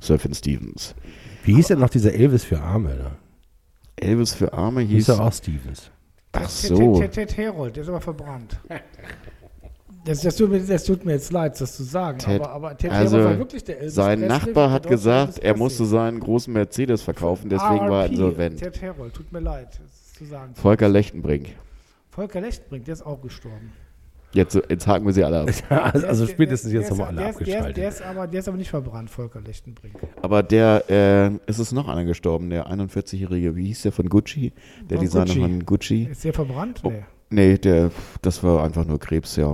Sufjan 0.00 0.34
Stevens. 0.34 0.94
Wie 1.44 1.54
hieß 1.54 1.68
denn 1.68 1.78
noch 1.78 1.88
dieser 1.90 2.12
Elvis 2.12 2.44
für 2.44 2.60
Arme? 2.60 2.96
Da? 2.96 3.16
Elvis 3.96 4.34
für 4.34 4.52
Arme 4.52 4.80
Hieß 4.82 5.06
hieß. 5.06 5.08
er 5.10 5.20
auch 5.24 5.32
Stevens. 5.32 5.90
Ach 6.32 6.48
so. 6.48 6.98
Ted- 7.00 7.12
Ted 7.12 7.36
Herold, 7.36 7.76
der 7.76 7.84
ist 7.84 7.88
aber 7.88 8.00
verbrannt. 8.00 8.58
Das, 10.04 10.20
das, 10.20 10.36
tut 10.36 10.50
mir, 10.50 10.60
das 10.60 10.84
tut 10.84 11.04
mir 11.04 11.12
jetzt 11.12 11.32
leid, 11.32 11.58
das 11.60 11.76
zu 11.76 11.82
sagen. 11.82 12.18
Ted- 12.18 12.40
aber, 12.42 12.50
aber 12.50 12.76
Ted 12.76 12.90
also, 12.92 13.16
Herold 13.16 13.32
war 13.32 13.38
wirklich 13.38 13.64
der 13.64 13.78
Elvis 13.80 13.94
Sein 13.94 14.20
Presley, 14.20 14.28
Nachbar 14.46 14.70
hat 14.70 14.86
gesagt, 14.86 15.38
er 15.38 15.56
musste 15.56 15.84
seinen 15.86 16.20
großen 16.20 16.52
Mercedes 16.52 17.00
verkaufen, 17.02 17.48
deswegen 17.48 17.88
war 17.88 18.04
er 18.04 18.10
insolvent. 18.10 18.58
Ted 18.58 18.80
Herold, 18.82 19.14
tut 19.14 19.32
mir 19.32 19.40
leid, 19.40 19.68
das 19.82 20.12
zu 20.12 20.24
sagen. 20.26 20.54
Volker 20.54 20.88
Lechtenbrink. 20.88 21.48
Volker 22.10 22.40
Lechtbrink, 22.40 22.84
der 22.84 22.92
ist 22.94 23.04
auch 23.06 23.20
gestorben. 23.22 23.72
Jetzt, 24.34 24.56
jetzt 24.68 24.86
haken 24.88 25.06
wir 25.06 25.12
sie 25.12 25.22
alle 25.24 25.42
ab. 25.42 25.48
also, 25.94 26.06
also 26.08 26.26
spätestens 26.26 26.72
jetzt 26.72 26.90
haben 26.90 26.98
wir 26.98 27.06
alle 27.06 27.16
der 27.18 27.30
ist- 27.30 27.38
der 27.40 27.46
ist- 27.46 27.52
abgeschaltet. 27.54 27.76
Der 27.76 27.88
ist, 27.88 28.02
aber, 28.02 28.26
der 28.26 28.40
ist 28.40 28.48
aber 28.48 28.56
nicht 28.56 28.70
verbrannt, 28.70 29.08
Volker 29.08 29.40
Lechtenbrink. 29.40 29.94
Aber 30.22 30.42
der, 30.42 30.84
äh, 30.90 31.30
es 31.46 31.58
ist 31.60 31.72
noch 31.72 31.88
einer 31.88 32.04
gestorben, 32.04 32.50
der 32.50 32.66
41-Jährige, 32.68 33.54
wie 33.56 33.66
hieß 33.66 33.82
der 33.82 33.92
von 33.92 34.08
Gucci? 34.08 34.52
Der 34.90 34.98
Von 34.98 35.04
Designer 35.06 35.24
Gucci. 35.26 35.40
von 35.40 35.64
Gucci. 35.64 36.08
Ist 36.10 36.24
der 36.24 36.32
verbrannt? 36.34 36.80
Oh, 36.82 36.90
Nee. 36.90 37.04
Nee, 37.30 37.58
der, 37.58 37.90
das 38.22 38.42
war 38.42 38.62
einfach 38.64 38.84
nur 38.84 38.98
Krebs, 38.98 39.36
ja. 39.36 39.52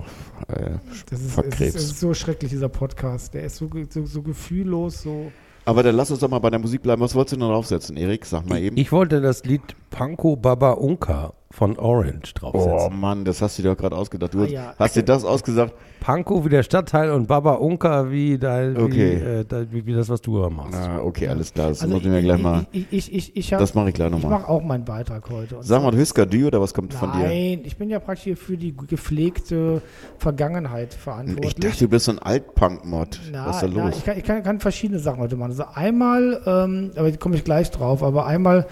Äh, 0.49 0.73
Das 1.09 1.21
ist, 1.21 1.39
ist, 1.39 1.51
Krebs. 1.51 1.75
es 1.75 1.85
ist 1.85 2.01
so 2.01 2.13
schrecklich, 2.15 2.51
dieser 2.51 2.69
Podcast. 2.69 3.33
Der 3.35 3.45
ist 3.45 3.57
so, 3.57 3.69
ge- 3.69 3.87
so, 3.89 4.05
so 4.05 4.23
gefühllos, 4.23 5.03
so. 5.03 5.31
Aber 5.65 5.83
dann 5.83 5.95
lass 5.95 6.11
uns 6.11 6.21
doch 6.21 6.29
mal 6.29 6.39
bei 6.41 6.51
der 6.51 6.59
Musik 6.59 6.83
bleiben. 6.83 7.01
Was 7.01 7.15
wolltest 7.15 7.37
du 7.37 7.39
noch 7.41 7.49
draufsetzen, 7.51 7.97
Erik? 7.97 8.25
Sag 8.27 8.47
mal 8.49 8.59
eben. 8.61 8.77
Ich 8.77 8.91
wollte 8.93 9.21
das 9.21 9.45
Lied 9.45 9.63
Panko 9.91 10.37
Baba 10.37 10.73
Unka 10.73 11.33
von 11.53 11.77
Orange 11.79 12.33
oh 12.37 12.39
draufsetzen. 12.53 13.01
Mann, 13.01 13.25
das 13.25 13.43
hast 13.43 13.59
du 13.59 13.63
dir 13.63 13.71
doch 13.71 13.77
gerade 13.77 13.97
ausgedacht. 13.97 14.33
Du 14.35 14.39
Ah, 14.39 14.43
hast, 14.45 14.53
ja. 14.53 14.75
hast 14.79 14.97
dir 14.97 15.03
das 15.03 15.25
ausgesagt? 15.25 15.75
Panko 15.99 16.45
wie 16.45 16.49
der 16.49 16.63
Stadtteil 16.63 17.11
und 17.11 17.27
Baba 17.27 17.55
Unka 17.55 18.09
wie, 18.11 18.39
dein, 18.39 18.77
Okay. 18.77 19.21
wie, 19.21 19.25
äh, 19.25 19.45
da- 19.45 19.71
wie, 19.71 19.85
wie 19.85 19.93
das, 19.93 20.09
was 20.09 20.21
du 20.23 20.39
machst. 20.49 20.75
Ah, 20.79 21.01
okay, 21.03 21.27
alles 21.29 21.53
klar. 21.53 21.71
Das 21.71 21.83
Also 21.83 21.93
muss 21.93 22.05
ich 22.05 22.09
mir 22.09 22.23
gleich 22.23 22.41
mal. 22.41 22.67
Ich, 22.71 22.87
ich, 22.93 23.13
ich, 23.13 23.37
ich, 23.37 23.53
hab, 23.53 23.59
Das 23.59 23.75
mache 23.75 23.89
ich 23.89 23.95
gleich 23.97 24.07
ich 24.13 24.23
nochmal. 24.23 24.39
mache 24.39 24.49
auch 24.49 24.63
meinen 24.63 24.85
Beitrag 24.85 25.29
heute. 25.29 25.57
Und 25.57 25.65
Sag 25.65 25.83
mal, 25.83 25.93
Hüsker 25.93 26.25
Dü 26.25 26.47
oder 26.47 26.61
was 26.61 26.73
kommt 26.73 26.95
von 26.95 27.11
dir? 27.13 27.19
Nein, 27.19 27.63
ich 27.65 27.77
bin 27.77 27.91
ja 27.91 27.99
praktisch 27.99 28.25
hier 28.25 28.37
für 28.37 28.57
die 28.57 28.75
gepflegte 28.75 29.83
Vergangenheit 30.19 30.95
verantwortlich. 30.95 31.49
Ich 31.49 31.55
dachte, 31.57 31.85
du 31.85 31.89
bist 31.91 32.05
so 32.07 32.13
ein 32.13 32.21
Altpunk-Mod. 32.21 33.21
Na, 33.33 33.47
Was 33.49 33.57
ist 33.57 33.63
da 33.63 33.69
na, 33.75 33.87
los? 33.87 33.97
ich, 33.99 34.05
kann, 34.05 34.17
ich 34.19 34.25
kann, 34.25 34.43
kann 34.45 34.61
verschiedene 34.61 35.01
Sachen 35.01 35.19
heute 35.21 35.35
machen. 35.37 35.51
Also 35.51 35.65
einmal, 35.75 36.41
ähm, 36.47 36.93
aber 36.97 37.11
da 37.11 37.17
komme 37.17 37.35
ich 37.35 37.43
gleich 37.45 37.71
drauf, 37.73 38.03
aber 38.05 38.25
einmal 38.27 38.67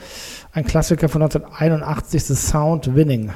ein 0.52 0.64
Klassiker 0.64 1.08
von 1.08 1.22
1981, 1.22 2.22
The 2.24 2.34
Sound 2.36 2.67
Winning. 2.76 3.30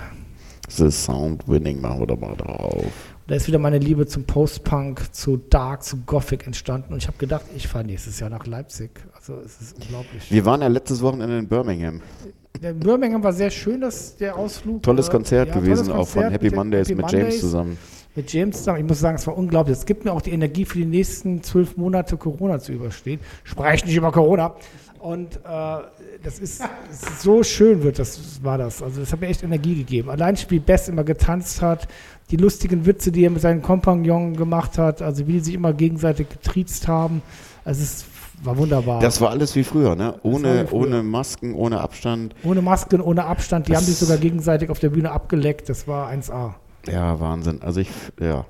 The 0.69 0.91
Sound 0.91 1.49
Winning 1.49 1.81
machen 1.81 2.01
wir 2.01 2.07
doch 2.07 2.21
mal 2.21 2.37
drauf. 2.37 2.85
Da 3.27 3.35
ist 3.35 3.47
wieder 3.47 3.59
meine 3.59 3.79
Liebe 3.79 4.07
zum 4.07 4.25
Post-Punk, 4.25 5.15
zu 5.15 5.39
Dark, 5.39 5.83
zu 5.85 5.99
Gothic 6.05 6.47
entstanden. 6.47 6.93
Und 6.93 6.99
ich 6.99 7.07
habe 7.07 7.17
gedacht, 7.19 7.45
ich 7.57 7.67
fahre 7.67 7.85
nächstes 7.85 8.21
Jahr 8.21 8.31
nach 8.31 8.47
Leipzig. 8.47 8.91
Also 9.15 9.35
es 9.45 9.61
ist 9.61 9.77
unglaublich. 9.81 10.31
Wir 10.31 10.45
waren 10.45 10.61
ja 10.61 10.69
letztes 10.69 11.01
Wochenende 11.03 11.39
in 11.39 11.49
Birmingham. 11.49 12.01
Der 12.61 12.75
Birmingham 12.75 13.23
war 13.23 13.33
sehr 13.33 13.51
schön, 13.51 13.81
das, 13.81 14.17
der 14.17 14.37
Ausflug. 14.37 14.83
Tolles 14.83 15.09
Konzert 15.09 15.49
ja, 15.49 15.55
gewesen, 15.55 15.87
tolles 15.87 16.01
auch 16.01 16.09
von 16.09 16.23
Konzert 16.23 16.43
Happy 16.43 16.55
Mondays 16.55 16.89
Happy 16.89 17.01
mit 17.01 17.11
James 17.11 17.23
Mondays. 17.25 17.41
zusammen. 17.41 17.79
Mit 18.15 18.33
James 18.33 18.59
zusammen. 18.59 18.79
Ich 18.81 18.87
muss 18.87 19.01
sagen, 19.01 19.17
es 19.17 19.27
war 19.27 19.39
unglaublich. 19.39 19.79
Es 19.79 19.87
gibt 19.87 20.05
mir 20.05 20.12
auch 20.12 20.21
die 20.21 20.33
Energie 20.33 20.65
für 20.65 20.79
die 20.79 20.85
nächsten 20.85 21.43
zwölf 21.43 21.77
Monate 21.79 22.17
Corona 22.19 22.59
zu 22.59 22.73
überstehen. 22.73 23.21
Spreche 23.45 23.87
nicht 23.87 23.97
über 23.97 24.12
Corona. 24.12 24.55
Und 25.03 25.35
äh, 25.35 25.39
das 26.23 26.39
ist, 26.39 26.63
so 27.19 27.43
schön 27.43 27.83
wird 27.83 27.99
das 27.99 28.41
war 28.45 28.57
das. 28.57 28.81
Also 28.85 29.01
das 29.01 29.13
hat 29.13 29.21
mir 29.21 29.27
echt 29.27 29.43
Energie 29.43 29.75
gegeben. 29.75 30.11
Allein 30.11 30.39
wie 30.49 30.61
Bess 30.61 30.89
immer 30.89 31.03
getanzt 31.03 31.61
hat, 31.61 31.89
die 32.31 32.37
lustigen 32.37 32.87
Witze, 32.87 33.11
die 33.11 33.25
er 33.25 33.31
mit 33.31 33.43
seinen 33.43 33.63
Kompagnon 33.63 34.37
gemacht 34.37 34.79
hat, 34.79 35.03
also 35.03 35.27
wie 35.27 35.33
die 35.33 35.41
sich 35.41 35.55
immer 35.55 35.73
gegenseitig 35.73 36.29
getriezt 36.29 36.87
haben. 36.87 37.21
Also 37.65 37.83
es 37.83 38.05
war 38.45 38.57
wunderbar. 38.57 39.01
Das 39.01 39.21
war 39.21 39.31
alles 39.31 39.57
wie 39.57 39.65
früher, 39.65 39.97
ne? 39.97 40.15
Ohne, 40.23 40.69
früher. 40.69 40.81
ohne 40.83 41.03
Masken, 41.03 41.55
ohne 41.55 41.81
Abstand. 41.81 42.37
ohne 42.45 42.63
Masken, 42.63 43.01
ohne 43.01 43.25
Abstand. 43.25 43.67
Die 43.67 43.73
Das- 43.73 43.81
haben 43.81 43.87
sich 43.87 43.97
sogar 43.97 44.19
gegenseitig 44.19 44.71
auf 44.71 44.79
der 44.79 44.91
Bühne 44.91 45.11
abgeleckt. 45.11 45.69
Das 45.69 45.89
war 45.89 46.11
1A. 46.11 46.55
Ja, 46.91 47.21
Wahnsinn. 47.21 47.62
Also 47.62 47.81
ich, 47.81 47.89
ja. 48.21 48.45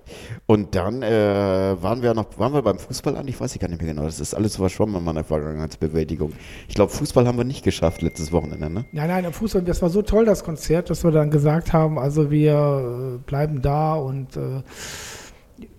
Und 0.47 0.75
dann 0.75 1.03
äh, 1.03 1.77
waren 1.83 2.03
wir 2.03 2.15
noch, 2.15 2.39
waren 2.39 2.55
wir 2.55 2.63
beim 2.63 2.79
Fußball 2.79 3.17
an? 3.17 3.29
Ich 3.29 3.39
weiß 3.39 3.59
gar 3.59 3.69
nicht 3.69 3.81
mehr 3.83 3.93
genau. 3.93 4.05
Das 4.05 4.21
ist 4.21 4.35
alles 4.35 4.57
verschwommen 4.57 4.97
in 4.97 5.05
meiner 5.05 5.25
Vergangenheitsbewältigung. 5.25 6.33
Ich 6.69 6.75
glaube, 6.75 6.93
Fußball 6.93 7.27
haben 7.27 7.37
wir 7.37 7.45
nicht 7.45 7.63
geschafft 7.63 8.01
letztes 8.01 8.33
Wochenende, 8.33 8.71
ne? 8.71 8.85
Nein, 8.93 9.09
nein, 9.09 9.25
im 9.25 9.33
Fußball, 9.33 9.63
das 9.63 9.83
war 9.83 9.91
so 9.91 10.03
toll, 10.03 10.25
das 10.25 10.45
Konzert, 10.45 10.89
dass 10.89 11.05
wir 11.05 11.11
dann 11.11 11.31
gesagt 11.31 11.73
haben, 11.73 11.99
also 11.99 12.31
wir 12.31 13.17
äh, 13.17 13.19
bleiben 13.19 13.61
da 13.61 13.95
und 13.95 14.37
äh, 14.37 14.63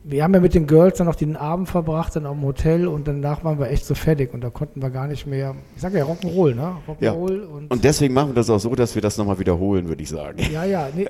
wir 0.04 0.24
haben 0.24 0.34
ja 0.34 0.40
mit 0.40 0.54
den 0.54 0.68
Girls 0.68 0.98
dann 0.98 1.08
noch 1.08 1.16
den 1.16 1.36
Abend 1.36 1.70
verbracht, 1.70 2.16
dann 2.16 2.26
am 2.26 2.42
Hotel 2.44 2.88
und 2.88 3.08
danach 3.08 3.44
waren 3.44 3.60
wir 3.60 3.70
echt 3.70 3.86
so 3.86 3.96
fertig 3.96 4.34
und 4.34 4.42
da 4.42 4.50
konnten 4.50 4.82
wir 4.82 4.90
gar 4.90 5.08
nicht 5.08 5.26
mehr, 5.28 5.56
ich 5.76 5.82
sage 5.82 5.98
ja 5.98 6.06
Rock'n'Roll, 6.06 6.56
ne? 6.56 6.78
Rock'n'Roll 6.88 7.42
und, 7.46 7.72
Und 7.72 7.84
deswegen 7.84 8.14
machen 8.14 8.30
wir 8.30 8.36
das 8.36 8.50
auch 8.50 8.60
so, 8.60 8.74
dass 8.76 8.96
wir 8.96 9.02
das 9.02 9.18
nochmal 9.18 9.40
wiederholen, 9.40 9.88
würde 9.88 10.04
ich 10.04 10.10
sagen. 10.10 10.40
ja, 10.52 10.66
ja, 10.66 10.88
nee, 10.96 11.04
äh, 11.04 11.08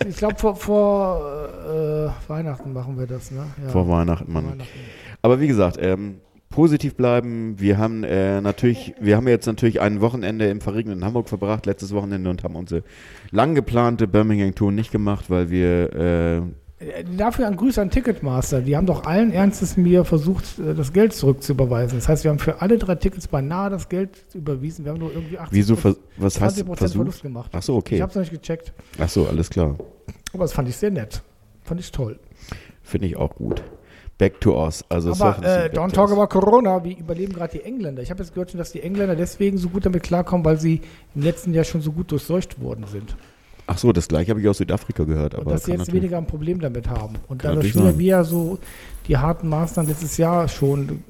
ich, 0.00 0.08
ich 0.08 0.16
glaube 0.16 0.36
vor, 0.36 0.56
vor 0.56 1.50
äh, 1.68 2.30
Weihnachten 2.30 2.72
machen 2.72 2.98
wir 2.98 3.06
das, 3.06 3.30
ne? 3.30 3.44
Ja, 3.62 3.70
Vor 3.70 3.88
Weihnachten, 3.88 4.32
Mann. 4.32 4.44
Weihnachten. 4.44 4.68
Aber 5.22 5.40
wie 5.40 5.46
gesagt, 5.48 5.78
ähm, 5.80 6.16
positiv 6.50 6.96
bleiben. 6.96 7.54
Wir 7.58 7.78
haben 7.78 8.04
äh, 8.04 8.40
natürlich, 8.42 8.94
wir 9.00 9.16
haben 9.16 9.26
jetzt 9.26 9.46
natürlich 9.46 9.80
ein 9.80 10.00
Wochenende 10.02 10.48
im 10.50 10.60
verregneten 10.60 11.02
Hamburg 11.04 11.28
verbracht, 11.28 11.64
letztes 11.66 11.94
Wochenende, 11.94 12.28
und 12.28 12.44
haben 12.44 12.56
unsere 12.56 12.82
lang 13.30 13.54
geplante 13.54 14.06
Birmingham-Tour 14.06 14.70
nicht 14.70 14.92
gemacht, 14.92 15.30
weil 15.30 15.50
wir 15.50 15.92
Äh, 15.94 16.42
Dafür 17.16 17.46
ein 17.46 17.56
Gruß 17.56 17.78
an 17.78 17.90
Ticketmaster. 17.90 18.60
Die 18.60 18.76
haben 18.76 18.86
doch 18.86 19.04
allen 19.04 19.32
Ernstes 19.32 19.76
mir 19.76 20.04
versucht, 20.04 20.58
äh, 20.58 20.74
das 20.74 20.92
Geld 20.92 21.12
zurückzuüberweisen. 21.12 21.98
Das 21.98 22.08
heißt, 22.08 22.24
wir 22.24 22.30
haben 22.30 22.38
für 22.38 22.60
alle 22.60 22.78
drei 22.78 22.94
Tickets 22.94 23.28
beinahe 23.28 23.70
das 23.70 23.88
Geld 23.88 24.10
überwiesen. 24.34 24.84
Wir 24.84 24.92
haben 24.92 24.98
nur 24.98 25.12
irgendwie 25.12 25.38
80 25.38 25.56
wieso, 25.56 25.76
was 25.76 26.34
20 26.34 26.40
heißt 26.40 26.56
Prozent 26.58 26.78
versucht? 26.78 26.96
Verlust 26.96 27.22
gemacht. 27.22 27.50
Ach 27.54 27.62
so, 27.62 27.74
Ich 27.74 27.78
okay. 27.78 28.02
habe 28.02 28.10
es 28.10 28.16
noch 28.16 28.22
nicht 28.22 28.32
gecheckt. 28.32 28.72
Ach 28.98 29.08
so, 29.08 29.26
alles 29.26 29.50
klar. 29.50 29.76
Aber 30.32 30.44
das 30.44 30.52
fand 30.52 30.68
ich 30.68 30.76
sehr 30.76 30.90
nett. 30.90 31.22
Fand 31.62 31.80
ich 31.80 31.90
toll. 31.92 32.18
Finde 32.82 33.06
ich 33.06 33.16
auch 33.16 33.34
gut. 33.34 33.62
Back 34.18 34.40
to 34.40 34.56
Oz. 34.56 34.84
Also 34.88 35.12
Aber 35.12 35.44
äh, 35.44 35.68
don't 35.68 35.92
talk 35.92 36.10
about 36.10 36.28
Corona. 36.28 36.84
Wie 36.84 36.94
überleben 36.94 37.32
gerade 37.32 37.58
die 37.58 37.64
Engländer? 37.64 38.02
Ich 38.02 38.10
habe 38.10 38.22
jetzt 38.22 38.34
gehört, 38.34 38.50
schon, 38.50 38.58
dass 38.58 38.72
die 38.72 38.80
Engländer 38.80 39.16
deswegen 39.16 39.58
so 39.58 39.68
gut 39.68 39.86
damit 39.86 40.02
klarkommen, 40.02 40.44
weil 40.44 40.58
sie 40.58 40.80
im 41.14 41.22
letzten 41.22 41.54
Jahr 41.54 41.64
schon 41.64 41.80
so 41.80 41.92
gut 41.92 42.10
durchseucht 42.10 42.60
worden 42.60 42.84
sind. 42.86 43.16
Ach 43.66 43.78
so, 43.78 43.92
das 43.92 44.08
gleiche 44.08 44.30
habe 44.30 44.40
ich 44.40 44.48
aus 44.48 44.58
Südafrika 44.58 45.04
gehört. 45.04 45.34
Und 45.34 45.42
Aber 45.42 45.52
dass 45.52 45.64
sie 45.64 45.72
jetzt 45.72 45.92
weniger 45.92 46.18
ein 46.18 46.26
Problem 46.26 46.60
damit 46.60 46.88
haben. 46.88 47.14
Und 47.28 47.44
dadurch 47.44 47.74
wieder 47.74 47.84
sein. 47.84 47.98
wir 47.98 48.06
ja 48.06 48.24
so 48.24 48.58
die 49.06 49.16
harten 49.16 49.48
Maßnahmen 49.48 49.90
letztes 49.90 50.16
Jahr 50.16 50.48
schon 50.48 51.04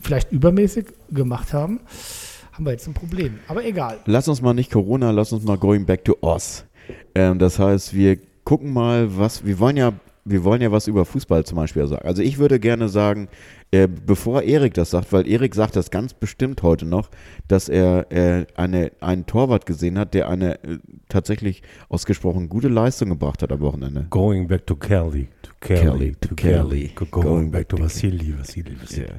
vielleicht 0.00 0.32
übermäßig 0.32 0.86
gemacht 1.10 1.52
haben, 1.52 1.80
haben 2.52 2.64
wir 2.64 2.72
jetzt 2.72 2.86
ein 2.86 2.94
Problem. 2.94 3.38
Aber 3.48 3.64
egal. 3.64 3.98
Lass 4.06 4.28
uns 4.28 4.42
mal 4.42 4.54
nicht 4.54 4.70
Corona, 4.70 5.10
lass 5.10 5.32
uns 5.32 5.44
mal 5.44 5.56
going 5.56 5.86
back 5.86 6.04
to 6.04 6.16
Oz. 6.20 6.64
Ähm, 7.14 7.38
das 7.38 7.58
heißt, 7.58 7.94
wir 7.94 8.18
gucken 8.44 8.72
mal, 8.72 9.16
was, 9.16 9.44
wir 9.44 9.58
wollen 9.58 9.76
ja, 9.76 9.92
wir 10.24 10.44
wollen 10.44 10.62
ja 10.62 10.70
was 10.70 10.86
über 10.86 11.04
Fußball 11.04 11.44
zum 11.44 11.56
Beispiel 11.56 11.86
sagen. 11.88 12.06
Also 12.06 12.22
ich 12.22 12.38
würde 12.38 12.60
gerne 12.60 12.88
sagen, 12.88 13.28
äh, 13.72 13.88
bevor 13.88 14.42
Erik 14.42 14.74
das 14.74 14.90
sagt, 14.90 15.12
weil 15.12 15.26
Erik 15.26 15.54
sagt 15.54 15.74
das 15.76 15.90
ganz 15.90 16.14
bestimmt 16.14 16.62
heute 16.62 16.84
noch, 16.84 17.10
dass 17.48 17.68
er 17.68 18.06
äh, 18.12 18.46
eine, 18.54 18.92
einen 19.00 19.26
Torwart 19.26 19.66
gesehen 19.66 19.98
hat, 19.98 20.14
der 20.14 20.28
eine 20.28 20.62
äh, 20.62 20.78
tatsächlich 21.08 21.62
ausgesprochen 21.88 22.48
gute 22.48 22.68
Leistung 22.68 23.08
gebracht 23.08 23.42
hat 23.42 23.50
am 23.50 23.60
Wochenende. 23.60 24.06
Going 24.10 24.46
back 24.46 24.66
to 24.66 24.76
Kelly. 24.76 25.28
To 25.42 25.50
Kelly. 25.60 25.80
Kelly, 25.80 26.16
to 26.20 26.34
Kelly. 26.36 26.92
Go- 26.94 27.06
Going, 27.06 27.24
Going 27.26 27.50
back, 27.50 27.68
back 27.68 27.76
to 27.78 27.82
Vasili. 27.84 28.34
Vasili, 28.38 28.76
Vasili. 28.80 29.06
Yeah. 29.06 29.14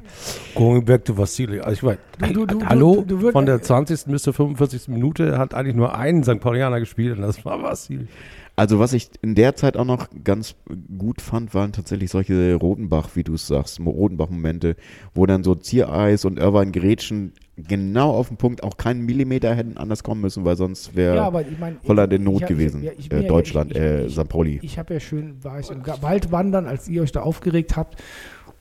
Going 0.55 0.85
back 0.85 1.03
to 1.05 1.17
Vasili. 1.17 1.59
Also 1.59 1.73
ich 1.73 1.83
meine, 1.83 1.97
Du- 2.33 2.45
du- 2.45 2.59
du- 2.59 2.65
hallo, 2.65 3.03
du- 3.05 3.17
du 3.17 3.27
würd- 3.27 3.31
von 3.33 3.45
der 3.45 3.61
20. 3.61 4.05
bis 4.11 4.23
zur 4.23 4.33
45. 4.33 4.87
Minute 4.87 5.37
hat 5.37 5.53
eigentlich 5.53 5.75
nur 5.75 5.95
ein 5.97 6.23
St. 6.23 6.39
Paulianer 6.39 6.79
gespielt 6.79 7.17
und 7.17 7.23
das 7.23 7.43
war 7.43 7.61
Vasili. 7.61 8.07
Also 8.55 8.77
was 8.77 8.93
ich 8.93 9.09
in 9.23 9.33
der 9.33 9.55
Zeit 9.55 9.77
auch 9.77 9.85
noch 9.85 10.09
ganz 10.23 10.53
gut 10.99 11.21
fand, 11.21 11.55
waren 11.55 11.71
tatsächlich 11.71 12.11
solche 12.11 12.53
Rodenbach, 12.53 13.09
wie 13.15 13.23
du 13.23 13.33
es 13.33 13.47
sagst, 13.47 13.79
Rodenbach-Momente, 13.79 14.75
wo 15.15 15.25
dann 15.25 15.43
so 15.43 15.55
Ziereis 15.55 16.23
und 16.23 16.37
Irvine 16.37 16.71
Gretchen 16.71 17.33
genau 17.57 18.11
auf 18.11 18.27
den 18.27 18.37
Punkt 18.37 18.61
auch 18.63 18.77
keinen 18.77 19.05
Millimeter 19.05 19.55
hätten 19.55 19.77
anders 19.77 20.03
kommen 20.03 20.21
müssen, 20.21 20.45
weil 20.45 20.55
sonst 20.55 20.95
wäre 20.95 21.15
Ja, 21.15 21.39
ich 21.41 21.59
meine. 21.59 21.77
Holland 21.87 22.13
in 22.13 22.23
Not 22.23 22.43
hab- 22.43 22.49
gewesen. 22.49 22.83
ja, 22.83 22.91
äh, 22.91 23.21
ja- 23.23 23.27
Deutschland, 23.27 23.71
ich- 23.71 23.77
ich- 23.77 23.83
äh, 23.83 24.05
ich- 24.05 24.13
St. 24.13 24.29
Pauli. 24.29 24.59
Ich 24.61 24.77
habe 24.77 24.93
ja 24.93 24.99
schön, 24.99 25.43
war 25.43 25.59
ich 25.59 25.71
im 25.71 25.81
Wald 26.01 26.31
wandern, 26.31 26.67
als 26.67 26.87
ihr 26.87 27.01
euch 27.01 27.11
da 27.11 27.21
aufgeregt 27.21 27.75
habt. 27.75 28.01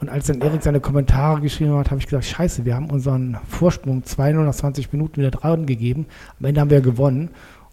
Und 0.01 0.09
als 0.09 0.27
dann 0.27 0.41
Erik 0.41 0.63
seine 0.65 0.81
Kommentare 0.81 1.41
geschrieben 1.43 1.75
hat, 1.77 1.91
habe 1.93 2.01
ich 2.01 2.07
gesagt, 2.07 2.25
scheiße, 2.25 2.65
wir 2.65 2.75
haben 2.75 2.91
unseren 2.91 3.37
Vorsprung 3.47 4.03
220 4.05 4.93
Minuten 4.93 5.19
wieder 5.21 5.31
dran 5.31 5.65
gegeben. 5.65 6.07
Am 6.41 6.47
Ende 6.47 6.61
haben 6.61 6.71
wir 6.71 6.81
gewonnen. 6.81 7.31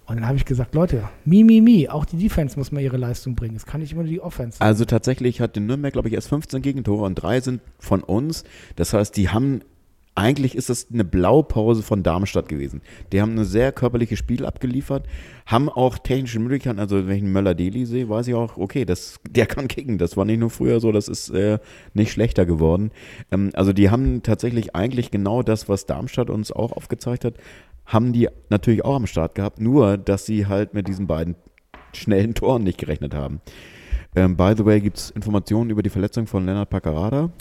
Und 0.09 0.15
dann 0.15 0.25
habe 0.25 0.37
ich 0.37 0.45
gesagt, 0.45 0.73
Leute, 0.73 1.07
mi, 1.23 1.43
mi, 1.43 1.61
mi, 1.61 1.87
auch 1.87 2.03
die 2.03 2.17
Defense 2.17 2.57
muss 2.57 2.71
mal 2.71 2.81
ihre 2.81 2.97
Leistung 2.97 3.35
bringen. 3.35 3.55
Es 3.55 3.67
kann 3.67 3.79
nicht 3.81 3.91
immer 3.91 4.01
nur 4.01 4.09
die 4.09 4.19
Offense. 4.19 4.59
Also 4.59 4.83
tatsächlich 4.83 5.39
hat 5.39 5.55
in 5.55 5.67
Nürnberg, 5.67 5.93
glaube 5.93 6.07
ich, 6.07 6.15
erst 6.15 6.29
15 6.29 6.63
Gegentore 6.63 7.05
und 7.05 7.13
drei 7.13 7.41
sind 7.41 7.61
von 7.77 8.01
uns. 8.01 8.43
Das 8.75 8.93
heißt, 8.93 9.15
die 9.15 9.29
haben, 9.29 9.61
eigentlich 10.15 10.55
ist 10.55 10.71
das 10.71 10.87
eine 10.91 11.03
Blaupause 11.03 11.83
von 11.83 12.01
Darmstadt 12.01 12.49
gewesen. 12.49 12.81
Die 13.11 13.21
haben 13.21 13.37
ein 13.37 13.45
sehr 13.45 13.71
körperliches 13.71 14.17
Spiel 14.17 14.47
abgeliefert, 14.47 15.05
haben 15.45 15.69
auch 15.69 15.99
technische 15.99 16.39
Möglichkeiten. 16.39 16.79
Also 16.79 17.07
wenn 17.07 17.15
ich 17.15 17.23
einen 17.23 17.31
Möller-Deli 17.31 17.85
sehe, 17.85 18.09
weiß 18.09 18.29
ich 18.29 18.33
auch, 18.33 18.57
okay, 18.57 18.85
das, 18.85 19.19
der 19.29 19.45
kann 19.45 19.67
kicken. 19.67 19.99
Das 19.99 20.17
war 20.17 20.25
nicht 20.25 20.39
nur 20.39 20.49
früher 20.49 20.79
so, 20.79 20.91
das 20.91 21.07
ist 21.07 21.29
äh, 21.29 21.59
nicht 21.93 22.11
schlechter 22.11 22.47
geworden. 22.47 22.89
Ähm, 23.29 23.51
also 23.53 23.73
die 23.73 23.91
haben 23.91 24.23
tatsächlich 24.23 24.75
eigentlich 24.75 25.11
genau 25.11 25.43
das, 25.43 25.69
was 25.69 25.85
Darmstadt 25.85 26.31
uns 26.31 26.51
auch 26.51 26.71
aufgezeigt 26.71 27.25
hat, 27.25 27.35
haben 27.89 28.13
die 28.13 28.29
natürlich 28.49 28.85
auch 28.85 28.95
am 28.95 29.07
Start 29.07 29.35
gehabt, 29.35 29.59
nur 29.59 29.97
dass 29.97 30.25
sie 30.25 30.47
halt 30.47 30.73
mit 30.73 30.87
diesen 30.87 31.07
beiden 31.07 31.35
schnellen 31.93 32.35
Toren 32.35 32.63
nicht 32.63 32.77
gerechnet 32.77 33.15
haben. 33.15 33.41
Ähm, 34.15 34.37
by 34.37 34.53
the 34.55 34.65
way, 34.65 34.79
gibt 34.79 34.97
es 34.97 35.09
Informationen 35.09 35.71
über 35.71 35.83
die 35.83 35.89
Verletzung 35.89 36.27
von 36.27 36.45
Lennart 36.45 36.69
Paccarada 36.69 37.31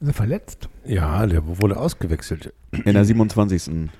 Ist 0.00 0.08
er 0.08 0.14
verletzt? 0.14 0.68
Ja, 0.84 1.26
der 1.26 1.42
wurde 1.46 1.78
ausgewechselt. 1.78 2.52
in 2.84 2.92
der 2.92 3.04
27. 3.04 3.62
Sehr 3.62 3.90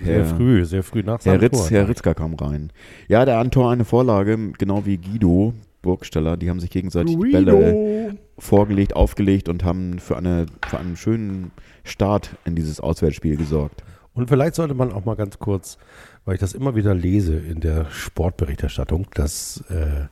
Herr, 0.00 0.24
früh, 0.24 0.64
sehr 0.64 0.84
früh 0.84 1.02
nach 1.02 1.14
Herr, 1.14 1.32
seinem 1.32 1.40
Ritz, 1.40 1.58
Tor. 1.58 1.70
Herr 1.70 1.88
Ritzka 1.88 2.14
kam 2.14 2.34
rein. 2.34 2.72
Ja, 3.08 3.24
der 3.24 3.38
hat 3.38 3.46
ein 3.46 3.50
Tor, 3.50 3.72
eine 3.72 3.84
Vorlage, 3.84 4.52
genau 4.56 4.86
wie 4.86 4.98
Guido. 4.98 5.54
Burgstaller, 5.82 6.36
die 6.36 6.50
haben 6.50 6.58
sich 6.58 6.70
gegenseitig 6.70 7.16
die 7.16 7.30
Bälle 7.30 8.16
vorgelegt, 8.36 8.96
aufgelegt 8.96 9.48
und 9.48 9.64
haben 9.64 10.00
für, 10.00 10.16
eine, 10.16 10.46
für 10.66 10.78
einen 10.78 10.96
schönen 10.96 11.52
Start 11.84 12.36
in 12.44 12.56
dieses 12.56 12.80
Auswärtsspiel 12.80 13.36
gesorgt. 13.36 13.84
Und 14.18 14.28
vielleicht 14.28 14.56
sollte 14.56 14.74
man 14.74 14.92
auch 14.92 15.04
mal 15.04 15.14
ganz 15.14 15.38
kurz, 15.38 15.78
weil 16.24 16.34
ich 16.34 16.40
das 16.40 16.52
immer 16.52 16.74
wieder 16.74 16.92
lese 16.92 17.36
in 17.36 17.60
der 17.60 17.88
Sportberichterstattung, 17.88 19.06
dass 19.14 19.62
äh, 19.70 20.08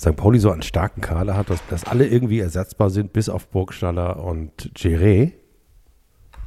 St. 0.00 0.16
Pauli 0.16 0.38
so 0.38 0.50
einen 0.50 0.62
starken 0.62 1.02
Kader 1.02 1.36
hat, 1.36 1.50
dass, 1.50 1.60
dass 1.68 1.84
alle 1.84 2.06
irgendwie 2.06 2.40
ersetzbar 2.40 2.88
sind, 2.88 3.12
bis 3.12 3.28
auf 3.28 3.48
Burgstaller 3.48 4.24
und 4.24 4.72
Geré. 4.74 5.32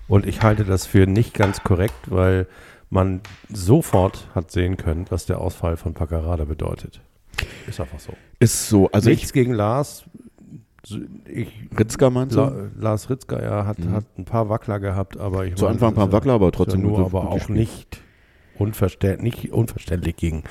Und 0.08 0.26
ich 0.26 0.42
halte 0.42 0.66
das 0.66 0.88
für 0.88 1.06
nicht 1.06 1.36
ganz 1.36 1.62
korrekt, 1.62 2.10
weil 2.10 2.48
man 2.90 3.22
sofort 3.54 4.28
hat 4.34 4.50
sehen 4.50 4.76
können, 4.76 5.06
was 5.10 5.28
der 5.28 5.40
Ausfall 5.40 5.78
von 5.78 5.94
Paccarada 5.94 6.46
bedeutet. 6.46 7.02
Ist 7.68 7.80
einfach 7.80 8.00
so. 8.00 8.14
Ist 8.40 8.68
so, 8.68 8.90
also 8.92 9.12
Nichts 9.12 9.28
ich, 9.28 9.34
gegen 9.34 9.54
Lars. 9.54 10.06
Ich, 11.28 11.48
Ritzka 11.78 12.10
meinst 12.10 12.36
du? 12.36 12.40
La, 12.42 12.54
Lars 12.80 13.10
Ritzka, 13.10 13.42
ja, 13.42 13.66
hat, 13.66 13.80
Mhm. 13.80 13.92
hat 13.92 14.06
ein 14.18 14.26
paar 14.26 14.50
Wackler 14.50 14.80
gehabt, 14.80 15.18
aber 15.18 15.46
ich 15.46 15.56
Zu 15.56 15.68
Anfang 15.68 15.90
ein 15.90 15.96
paar 15.96 16.12
Wackler, 16.12 16.34
aber 16.34 16.52
trotzdem 16.52 16.82
ja 16.82 16.88
nur, 16.88 16.98
gut- 16.98 17.06
aber 17.08 17.30
auch 17.30 17.36
gespielt. 17.36 17.60
nicht, 17.60 18.02
unverstä 18.58 19.18
nicht 19.22 19.52
unverständlich 19.52 20.16
gegen 20.16 20.44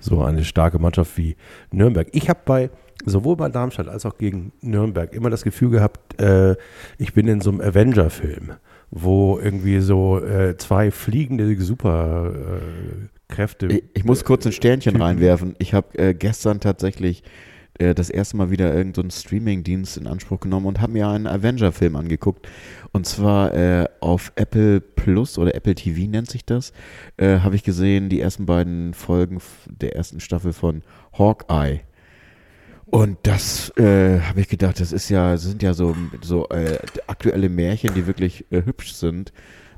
so 0.00 0.22
eine 0.22 0.44
starke 0.44 0.78
Mannschaft 0.78 1.16
wie 1.16 1.36
Nürnberg. 1.70 2.08
Ich 2.12 2.28
habe 2.28 2.40
bei 2.44 2.70
sowohl 3.04 3.36
bei 3.36 3.48
Darmstadt 3.48 3.88
als 3.88 4.04
auch 4.06 4.18
gegen 4.18 4.52
Nürnberg 4.60 5.12
immer 5.12 5.30
das 5.30 5.44
Gefühl 5.44 5.70
gehabt, 5.70 6.20
äh, 6.20 6.56
ich 6.98 7.12
bin 7.14 7.28
in 7.28 7.40
so 7.40 7.50
einem 7.50 7.60
Avenger-Film, 7.60 8.52
wo 8.90 9.38
irgendwie 9.38 9.80
so 9.80 10.18
äh, 10.18 10.56
zwei 10.56 10.90
fliegende 10.90 11.54
Superkräfte. 11.60 13.66
Ich, 13.68 13.84
ich 13.94 14.04
muss 14.04 14.24
kurz 14.24 14.46
ein 14.46 14.52
Sternchen 14.52 14.92
Typen. 14.94 15.02
reinwerfen. 15.02 15.54
Ich 15.58 15.74
habe 15.74 15.98
äh, 15.98 16.14
gestern 16.14 16.60
tatsächlich 16.60 17.22
äh, 17.78 17.94
das 17.94 18.10
erste 18.10 18.36
Mal 18.36 18.50
wieder 18.50 18.74
irgendeinen 18.74 19.10
Streaming-Dienst 19.10 19.96
in 19.96 20.06
Anspruch 20.06 20.40
genommen 20.40 20.66
und 20.66 20.80
habe 20.80 20.92
mir 20.92 21.08
einen 21.08 21.26
Avenger-Film 21.26 21.96
angeguckt. 21.96 22.48
Und 22.92 23.06
zwar 23.06 23.54
äh, 23.54 23.86
auf 24.00 24.32
Apple 24.36 24.80
Plus 24.80 25.38
oder 25.38 25.54
Apple 25.54 25.74
TV 25.74 26.08
nennt 26.10 26.30
sich 26.30 26.44
das. 26.44 26.72
Äh, 27.16 27.40
habe 27.40 27.56
ich 27.56 27.62
gesehen, 27.62 28.08
die 28.08 28.20
ersten 28.20 28.46
beiden 28.46 28.94
Folgen 28.94 29.40
der 29.66 29.96
ersten 29.96 30.20
Staffel 30.20 30.52
von 30.52 30.82
Hawkeye. 31.18 31.80
Und 32.86 33.18
das 33.24 33.70
äh, 33.78 34.20
habe 34.20 34.40
ich 34.40 34.48
gedacht, 34.48 34.78
das 34.78 34.92
ist 34.92 35.08
ja, 35.08 35.32
das 35.32 35.42
sind 35.42 35.62
ja 35.62 35.74
so, 35.74 35.96
so 36.22 36.48
äh, 36.50 36.78
aktuelle 37.08 37.48
Märchen, 37.48 37.94
die 37.94 38.06
wirklich 38.06 38.46
äh, 38.50 38.64
hübsch 38.64 38.92
sind, 38.92 39.32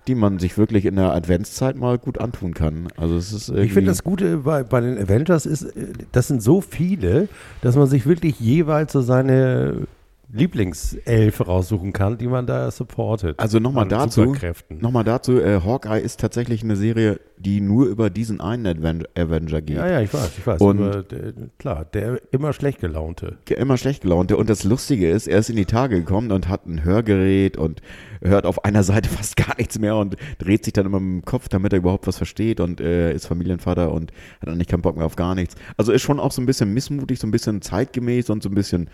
die 0.08 0.14
man 0.14 0.38
sich 0.38 0.56
wirklich 0.58 0.86
in 0.86 0.96
der 0.96 1.14
Adventszeit 1.14 1.76
mal 1.76 1.98
gut 1.98 2.18
antun 2.18 2.54
kann. 2.54 2.88
Also 2.96 3.16
es 3.16 3.32
ist 3.32 3.50
Ich 3.50 3.72
finde 3.72 3.90
das 3.90 4.02
Gute 4.02 4.38
bei, 4.38 4.64
bei 4.64 4.80
den 4.80 4.98
Avengers 4.98 5.46
ist, 5.46 5.62
äh, 5.62 5.92
das 6.12 6.28
sind 6.28 6.42
so 6.42 6.60
viele, 6.60 7.28
dass 7.60 7.76
man 7.76 7.86
sich 7.86 8.06
wirklich 8.06 8.40
jeweils 8.40 8.92
so 8.92 9.02
seine 9.02 9.86
Lieblingself 10.30 11.46
raussuchen 11.46 11.92
kann, 11.92 12.18
die 12.18 12.26
man 12.26 12.46
da 12.46 12.70
supportet. 12.70 13.38
Also 13.38 13.58
nochmal 13.60 13.84
dazu, 13.88 14.34
nochmal 14.80 15.04
dazu, 15.04 15.40
äh, 15.40 15.60
Hawkeye 15.64 16.00
ist 16.00 16.20
tatsächlich 16.20 16.62
eine 16.62 16.76
Serie, 16.76 17.18
die 17.38 17.60
nur 17.60 17.86
über 17.86 18.10
diesen 18.10 18.40
einen 18.40 18.66
Aven 18.66 19.04
Avenger 19.16 19.62
geht. 19.62 19.76
Ja, 19.78 19.88
ja, 19.88 20.00
ich 20.02 20.12
weiß, 20.12 20.30
ich 20.38 20.46
weiß. 20.46 20.60
Und- 20.60 20.80
aber 20.82 21.02
der, 21.02 21.32
klar, 21.58 21.84
der 21.86 22.20
immer 22.30 22.52
schlecht 22.52 22.80
gelaunte. 22.80 23.38
Immer 23.48 23.78
schlecht 23.78 24.02
gelaunte. 24.02 24.36
Und 24.36 24.50
das 24.50 24.64
Lustige 24.64 25.10
ist, 25.10 25.28
er 25.28 25.38
ist 25.38 25.48
in 25.48 25.56
die 25.56 25.64
Tage 25.64 25.98
gekommen 25.98 26.30
und 26.30 26.48
hat 26.48 26.66
ein 26.66 26.84
Hörgerät 26.84 27.56
und 27.56 27.80
hört 28.20 28.44
auf 28.44 28.64
einer 28.64 28.82
Seite 28.82 29.08
fast 29.08 29.36
gar 29.36 29.56
nichts 29.56 29.78
mehr 29.78 29.96
und 29.96 30.16
dreht 30.38 30.64
sich 30.64 30.72
dann 30.74 30.86
immer 30.86 30.98
im 30.98 31.24
Kopf, 31.24 31.48
damit 31.48 31.72
er 31.72 31.78
überhaupt 31.78 32.06
was 32.06 32.18
versteht 32.18 32.60
und 32.60 32.80
äh, 32.80 33.14
ist 33.14 33.26
Familienvater 33.26 33.92
und 33.92 34.12
hat 34.42 34.48
eigentlich 34.48 34.68
keinen 34.68 34.82
Bock 34.82 34.96
mehr 34.96 35.06
auf 35.06 35.16
gar 35.16 35.34
nichts. 35.34 35.54
Also 35.76 35.92
ist 35.92 36.02
schon 36.02 36.20
auch 36.20 36.32
so 36.32 36.42
ein 36.42 36.46
bisschen 36.46 36.74
missmutig, 36.74 37.18
so 37.18 37.26
ein 37.26 37.30
bisschen 37.30 37.62
zeitgemäß 37.62 38.28
und 38.30 38.42
so 38.42 38.48
ein 38.50 38.54
bisschen 38.54 38.90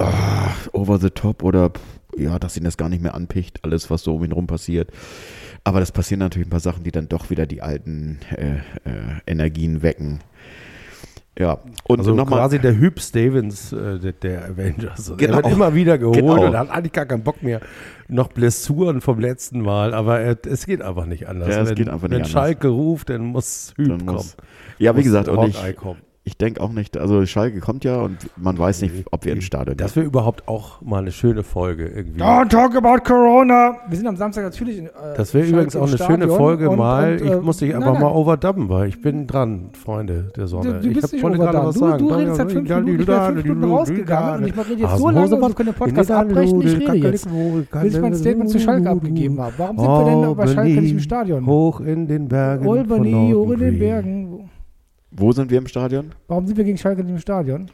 ah, 0.00 0.50
over 0.72 0.98
the 0.98 1.10
top 1.10 1.42
oder 1.42 1.70
ja, 2.16 2.38
dass 2.38 2.56
ihn 2.56 2.64
das 2.64 2.76
gar 2.76 2.88
nicht 2.88 3.02
mehr 3.02 3.14
anpicht, 3.14 3.64
alles, 3.64 3.88
was 3.90 4.02
so 4.02 4.16
um 4.16 4.24
ihn 4.24 4.32
rum 4.32 4.46
passiert. 4.46 4.90
Aber 5.62 5.78
das 5.80 5.92
passieren 5.92 6.18
natürlich 6.20 6.48
ein 6.48 6.50
paar 6.50 6.58
Sachen, 6.60 6.82
die 6.82 6.90
dann 6.90 7.08
doch 7.08 7.30
wieder 7.30 7.46
die 7.46 7.62
alten 7.62 8.18
äh, 8.36 8.56
äh, 8.56 8.60
Energien 9.26 9.82
wecken. 9.82 10.20
Ja, 11.38 11.58
und 11.84 12.00
Also 12.00 12.14
nochmal. 12.14 12.40
quasi 12.40 12.58
der 12.58 12.76
Hüb 12.76 13.00
Stevens 13.00 13.72
äh, 13.72 13.98
der, 14.00 14.12
der 14.12 14.44
Avengers. 14.46 15.12
Genau. 15.16 15.38
Er 15.38 15.44
wird 15.44 15.52
immer 15.54 15.74
wieder 15.74 15.96
geholt 15.96 16.16
Genau. 16.16 16.44
und 16.48 16.56
hat 16.58 16.70
eigentlich 16.70 16.92
gar 16.92 17.06
keinen 17.06 17.22
Bock 17.22 17.42
mehr. 17.42 17.60
Noch 18.08 18.28
Blessuren 18.28 19.00
vom 19.00 19.20
letzten 19.20 19.60
Mal, 19.60 19.94
aber 19.94 20.20
er, 20.20 20.36
es 20.46 20.66
geht 20.66 20.82
einfach 20.82 21.06
nicht 21.06 21.28
anders. 21.28 21.48
Ja, 21.54 21.62
es 21.62 21.68
wenn 21.68 21.76
geht 21.76 21.88
einfach 21.88 22.08
nicht 22.08 22.10
wenn 22.10 22.16
anders. 22.22 22.32
Schalke 22.32 22.68
ruft, 22.68 23.08
dann 23.10 23.22
muss 23.22 23.72
Hüb 23.76 23.88
Dann 23.88 23.98
kommen. 24.06 24.12
muss- 24.16 24.36
Ja, 24.78 24.96
wie 24.96 25.02
gesagt, 25.04 25.28
und 25.28 25.48
ich. 25.48 25.56
Ich 26.30 26.36
denke 26.36 26.60
auch 26.60 26.70
nicht, 26.72 26.96
also 26.96 27.26
Schalke 27.26 27.58
kommt 27.58 27.82
ja 27.84 28.00
und 28.02 28.16
man 28.36 28.56
weiß 28.56 28.82
nicht, 28.82 28.94
ob 29.10 29.24
wir 29.24 29.32
ins 29.32 29.42
Stadion 29.44 29.76
Das 29.76 29.96
wäre 29.96 30.06
überhaupt 30.06 30.46
auch 30.46 30.80
mal 30.80 30.98
eine 30.98 31.10
schöne 31.10 31.42
Folge 31.42 31.88
irgendwie. 31.88 32.22
Don't 32.22 32.48
talk 32.48 32.76
about 32.76 33.02
Corona. 33.04 33.74
Wir 33.88 33.96
sind 33.96 34.06
am 34.06 34.14
Samstag 34.16 34.44
natürlich 34.44 34.78
in, 34.78 34.86
äh, 34.86 34.90
Das 35.16 35.34
wäre 35.34 35.46
übrigens 35.46 35.74
auch 35.74 35.88
eine 35.88 35.96
Stadion 35.96 36.20
schöne 36.22 36.32
Folge 36.32 36.70
und- 36.70 36.78
mal. 36.78 37.12
und, 37.14 37.24
ich 37.26 37.30
äh, 37.32 37.36
muss 37.40 37.56
dich 37.56 37.70
nein, 37.72 37.82
einfach 37.82 37.94
nein. 37.94 38.02
mal 38.02 38.12
overdubben, 38.12 38.68
weil 38.68 38.88
ich 38.88 39.02
bin 39.02 39.26
dran, 39.26 39.70
Freunde 39.72 40.30
der 40.36 40.46
Sonne. 40.46 40.74
Du, 40.74 40.80
du 40.82 40.88
ich 40.88 40.94
bist 40.94 41.04
hab- 41.04 41.12
nicht 41.14 41.22
wollte 41.24 41.38
gerade 41.38 41.58
was 41.66 41.74
Du, 41.74 41.80
sagen. 41.80 41.98
du 41.98 42.14
redest 42.14 42.36
seit 42.36 42.52
fünf 42.52 42.68
Minuten, 42.68 42.88
ich 43.00 43.06
bin 43.06 43.16
fünf 43.16 43.44
Minuten 43.44 43.64
rausgegangen 43.72 44.42
und 44.44 44.46
ich 44.48 44.56
rede 44.70 44.80
jetzt 44.82 44.96
so 44.98 45.10
lange 45.10 45.34
und 45.34 45.40
wir 45.42 45.54
können 45.54 45.68
den 45.70 45.74
Podcast 45.74 46.10
abbrechen. 46.12 46.62
Ich 46.62 46.78
rede 46.78 46.96
jetzt, 47.08 47.28
bis 47.82 47.94
ich 47.94 48.00
mein 48.00 48.14
Statement 48.14 48.50
zu 48.50 48.58
Schalke 48.60 48.88
abgegeben 48.88 49.40
habe. 49.40 49.52
Warum 49.58 49.76
sind 49.78 49.88
wir 49.88 50.26
denn 50.26 50.36
bei 50.36 50.46
Schalke 50.46 50.80
nicht 50.80 50.92
im 50.92 51.00
Stadion? 51.00 51.46
Hoch 51.46 51.80
in 51.80 52.06
den 52.06 52.28
Bergen. 52.28 52.64
von 52.64 52.78
Albany, 52.78 53.32
hoch 53.34 53.50
in 53.50 53.58
den 53.60 53.78
Bergen. 53.78 54.49
Wo 55.10 55.32
sind 55.32 55.50
wir 55.50 55.58
im 55.58 55.66
Stadion? 55.66 56.12
Warum 56.28 56.46
sind 56.46 56.56
wir 56.56 56.64
gegen 56.64 56.78
Schalke 56.78 57.02
nicht 57.02 57.12
im 57.12 57.18
Stadion? 57.18 57.70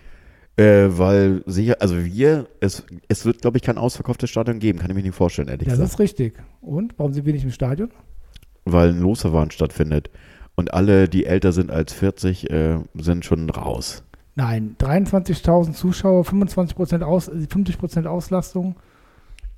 Äh, 0.57 0.87
weil 0.89 1.43
sicher, 1.47 1.77
also 1.81 2.03
wir, 2.03 2.47
es, 2.61 2.83
es 3.09 3.27
wird, 3.27 3.43
glaube 3.43 3.59
ich, 3.59 3.63
kein 3.63 3.77
ausverkauftes 3.77 4.31
Stadion 4.31 4.59
geben, 4.59 4.79
kann 4.79 4.91
ich 4.91 4.97
mir 4.97 5.03
nicht 5.03 5.15
vorstellen, 5.15 5.49
ehrlich 5.49 5.69
Das 5.69 5.75
gesagt. 5.79 5.93
ist 5.93 5.99
richtig. 5.99 6.43
Und? 6.63 6.95
Warum 6.97 7.13
sind 7.13 7.27
wir 7.27 7.35
nicht 7.35 7.45
im 7.45 7.51
Stadion? 7.51 7.91
Weil 8.65 8.91
ein 8.91 9.01
Losverfahren 9.01 9.51
stattfindet. 9.51 10.11
Und 10.55 10.73
alle, 10.73 11.09
die 11.09 11.27
älter 11.27 11.53
sind 11.53 11.71
als 11.71 11.93
40, 11.93 12.51
äh, 12.51 12.79
sind 12.95 13.27
schon 13.27 13.51
raus. 13.51 14.03
Nein, 14.35 14.77
23.000 14.79 15.73
Zuschauer, 15.73 16.23
25% 16.25 17.03
Aus, 17.03 17.31
50% 17.31 18.07
Auslastung. 18.07 18.77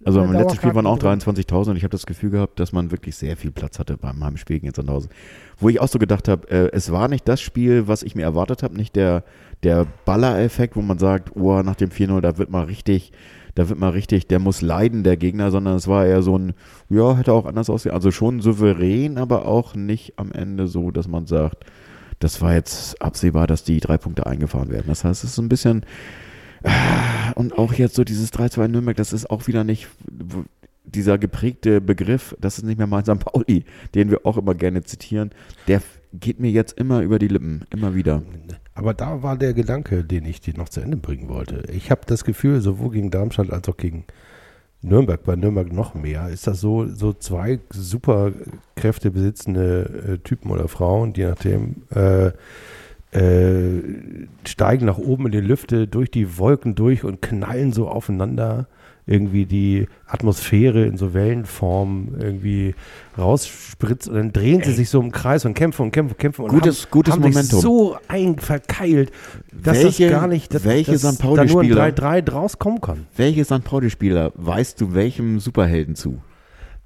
Also 0.04 0.20
Äh, 0.20 0.24
beim 0.24 0.32
letzten 0.32 0.56
Spiel 0.56 0.74
waren 0.74 0.87
auch 0.87 0.98
Dauerkarten 0.98 1.34
23.000 1.34 1.70
und 1.70 1.76
ich 1.76 1.82
habe 1.82 1.90
das 1.90 2.06
Gefühl 2.06 2.30
gehabt, 2.30 2.61
dass 2.61 2.72
man 2.72 2.90
wirklich 2.90 3.16
sehr 3.16 3.37
viel 3.37 3.50
Platz 3.50 3.78
hatte 3.78 3.96
beim 3.96 4.24
Heimspiel 4.24 4.61
gegen 4.61 4.72
Sandhausen. 4.72 5.11
Wo 5.58 5.68
ich 5.68 5.80
auch 5.80 5.88
so 5.88 5.98
gedacht 5.98 6.28
habe, 6.28 6.48
äh, 6.50 6.70
es 6.72 6.92
war 6.92 7.08
nicht 7.08 7.26
das 7.26 7.40
Spiel, 7.40 7.88
was 7.88 8.02
ich 8.02 8.14
mir 8.14 8.22
erwartet 8.22 8.62
habe, 8.62 8.76
nicht 8.76 8.96
der, 8.96 9.24
der 9.62 9.87
Baller-Effekt, 10.04 10.76
wo 10.76 10.82
man 10.82 10.98
sagt, 10.98 11.34
oh, 11.34 11.62
nach 11.62 11.74
dem 11.74 11.90
4-0, 11.90 12.20
da 12.20 12.38
wird 12.38 12.50
mal 12.50 12.64
richtig, 12.64 13.12
da 13.54 13.68
wird 13.68 13.80
mal 13.80 13.90
richtig, 13.90 14.28
der 14.28 14.38
muss 14.38 14.62
leiden, 14.62 15.02
der 15.02 15.16
Gegner, 15.16 15.50
sondern 15.50 15.74
es 15.74 15.88
war 15.88 16.06
eher 16.06 16.22
so 16.22 16.38
ein, 16.38 16.52
ja, 16.88 17.16
hätte 17.16 17.32
auch 17.32 17.46
anders 17.46 17.68
aussehen. 17.68 17.92
Also 17.92 18.12
schon 18.12 18.40
souverän, 18.40 19.18
aber 19.18 19.46
auch 19.46 19.74
nicht 19.74 20.12
am 20.16 20.30
Ende 20.30 20.68
so, 20.68 20.92
dass 20.92 21.08
man 21.08 21.26
sagt, 21.26 21.64
das 22.20 22.40
war 22.40 22.54
jetzt 22.54 23.00
absehbar, 23.02 23.46
dass 23.46 23.64
die 23.64 23.80
drei 23.80 23.98
Punkte 23.98 24.26
eingefahren 24.26 24.70
werden. 24.70 24.87
Das 24.88 25.04
heißt, 25.04 25.24
es 25.24 25.30
ist 25.30 25.38
ein 25.38 25.48
bisschen, 25.48 25.84
und 27.34 27.56
auch 27.58 27.72
jetzt 27.72 27.94
so 27.94 28.04
dieses 28.04 28.32
3-2 28.32 28.66
in 28.66 28.70
Nürnberg, 28.72 28.96
das 28.96 29.12
ist 29.12 29.30
auch 29.30 29.46
wieder 29.46 29.64
nicht 29.64 29.88
dieser 30.84 31.18
geprägte 31.18 31.80
Begriff, 31.80 32.36
das 32.40 32.58
ist 32.58 32.64
nicht 32.64 32.78
mehr 32.78 32.86
mein 32.86 33.04
St. 33.04 33.18
Pauli, 33.18 33.64
den 33.94 34.10
wir 34.10 34.24
auch 34.24 34.36
immer 34.36 34.54
gerne 34.54 34.82
zitieren, 34.82 35.30
der 35.66 35.82
geht 36.12 36.40
mir 36.40 36.50
jetzt 36.50 36.78
immer 36.78 37.02
über 37.02 37.18
die 37.18 37.28
Lippen, 37.28 37.66
immer 37.70 37.94
wieder. 37.94 38.22
Aber 38.74 38.94
da 38.94 39.22
war 39.22 39.36
der 39.36 39.52
Gedanke, 39.54 40.04
den 40.04 40.24
ich 40.24 40.40
dir 40.40 40.56
noch 40.56 40.68
zu 40.68 40.80
Ende 40.80 40.96
bringen 40.96 41.28
wollte. 41.28 41.64
Ich 41.72 41.90
habe 41.90 42.02
das 42.06 42.24
Gefühl, 42.24 42.60
sowohl 42.60 42.90
gegen 42.90 43.10
Darmstadt 43.10 43.50
als 43.50 43.68
auch 43.68 43.76
gegen 43.76 44.04
Nürnberg, 44.80 45.22
bei 45.24 45.36
Nürnberg 45.36 45.72
noch 45.72 45.94
mehr, 45.94 46.28
ist 46.28 46.46
das 46.46 46.60
so, 46.60 46.86
so 46.86 47.12
zwei 47.12 47.58
super 47.70 48.32
Kräfte 48.76 49.10
besitzende 49.10 50.14
äh, 50.14 50.18
Typen 50.18 50.50
oder 50.50 50.68
Frauen, 50.68 51.12
die 51.12 51.24
nachdem 51.24 51.82
äh, 51.90 52.30
äh, 53.18 53.83
steigen 54.46 54.87
nach 54.87 54.98
oben 54.98 55.26
in 55.26 55.33
die 55.33 55.40
Lüfte, 55.40 55.87
durch 55.87 56.11
die 56.11 56.38
Wolken 56.38 56.74
durch 56.74 57.04
und 57.04 57.20
knallen 57.22 57.72
so 57.72 57.88
aufeinander. 57.88 58.66
Irgendwie 59.11 59.46
die 59.46 59.87
Atmosphäre 60.07 60.85
in 60.85 60.98
so 60.98 61.14
Wellenform 61.14 62.09
irgendwie 62.20 62.74
rausspritzt 63.16 64.07
und 64.07 64.14
dann 64.16 64.33
drehen 64.35 64.62
sie 64.62 64.72
sich 64.72 64.90
so 64.90 65.00
im 65.00 65.12
Kreis 65.12 65.46
und 65.46 65.54
kämpfen 65.54 65.81
und 65.85 65.92
kämpfen 65.92 66.12
und 66.12 66.18
kämpfen 66.18 66.42
und 66.44 66.50
Gutes- 66.50 66.83
haben, 66.85 66.90
gutes 66.90 67.14
haben 67.14 67.20
Momentum. 67.22 67.42
sich 67.42 67.61
so 67.61 67.96
ein 68.07 68.38
verkeilt, 68.38 69.11
dass 69.50 69.83
Welche- 69.83 70.11
das 70.11 70.12
gar 70.20 70.26
nicht, 70.26 70.52
dass, 70.52 70.64
welche 70.64 70.92
dass 70.92 71.00
St. 71.14 71.22
da 71.24 71.26
nur 71.26 71.38
ein 71.40 71.48
Pauli-Spieler- 71.48 71.88
3-3 71.92 72.20
draus 72.20 72.59
kommen 72.59 72.83
kann. 72.83 73.07
Welche 73.16 73.46
St. 73.46 73.64
Pauli-Spieler 73.64 74.33
weißt 74.35 74.78
du 74.78 74.92
welchem 74.92 75.40
Superhelden 75.40 75.94
zu? 75.94 76.18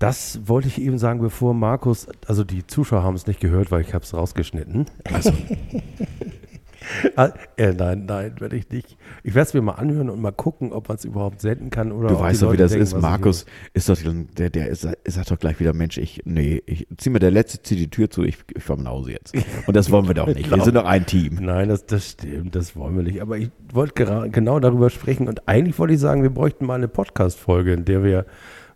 Das 0.03 0.41
wollte 0.47 0.67
ich 0.67 0.81
eben 0.81 0.99
sagen, 0.99 1.21
bevor 1.21 1.55
Markus, 1.55 2.09
also 2.27 2.43
die 2.43 2.67
Zuschauer 2.67 3.05
haben 3.05 3.15
es 3.15 3.29
nicht 3.29 3.38
gehört, 3.38 3.71
weil 3.71 3.83
ich 3.83 3.95
habe 3.95 4.05
es 4.05 4.12
rausgeschnitten. 4.12 4.87
Also, 5.05 5.33
Ah, 7.17 7.31
äh, 7.57 7.73
nein, 7.73 8.07
nein, 8.07 8.35
werde 8.41 8.57
ich 8.57 8.69
nicht. 8.71 8.97
Ich 9.23 9.35
werde 9.35 9.47
es 9.49 9.55
mir 9.55 9.62
mal 9.62 9.75
anhören 9.75 10.11
und 10.11 10.21
mal 10.21 10.33
gucken, 10.33 10.73
ob 10.73 10.88
man 10.88 10.97
es 10.97 11.05
überhaupt 11.05 11.41
senden 11.41 11.71
kann 11.71 11.93
oder 11.93 12.09
Du 12.09 12.19
weißt 12.19 12.43
doch, 12.43 12.53
wie 12.53 12.57
das 12.57 12.73
denken, 12.73 12.83
ist. 12.83 13.01
Markus 13.01 13.47
ist 13.73 13.88
doch, 13.88 13.97
der, 14.37 14.51
der 14.51 14.69
ist, 14.69 14.88
sagt 15.05 15.31
doch 15.31 15.38
gleich 15.38 15.61
wieder, 15.61 15.73
Mensch, 15.75 15.99
ich, 15.99 16.23
nee, 16.25 16.62
ich 16.67 16.87
zieh 16.97 17.11
mir 17.11 17.21
der 17.21 17.31
Letzte, 17.31 17.62
zieh 17.62 17.77
die 17.77 17.88
Tür 17.88 18.11
zu, 18.11 18.25
ich, 18.25 18.38
ich 18.55 18.62
fahr 18.62 18.77
nach 18.77 18.91
Hause 18.91 19.12
jetzt. 19.12 19.35
Und 19.67 19.77
das 19.77 19.91
wollen 19.91 20.09
wir 20.09 20.15
doch 20.15 20.27
nicht. 20.35 20.51
Wir 20.51 20.65
sind 20.65 20.75
doch 20.75 20.85
ein 20.85 21.07
Team. 21.07 21.38
Nein, 21.41 21.69
das, 21.69 21.87
das 21.87 22.11
stimmt, 22.11 22.55
das 22.55 22.75
wollen 22.77 22.97
wir 22.97 23.03
nicht. 23.05 23.23
Aber 23.23 23.38
ich 23.38 23.51
wollte 23.73 24.29
genau 24.31 24.59
darüber 24.61 24.91
sprechen 24.91 25.29
und 25.29 25.49
eigentlich 25.49 25.79
wollte 25.79 25.95
ich 25.95 26.01
sagen, 26.01 26.23
wir 26.23 26.31
bräuchten 26.31 26.67
mal 26.67 26.75
eine 26.75 26.88
Podcast-Folge, 26.88 27.73
in 27.73 27.85
der 27.85 28.03
wir 28.03 28.27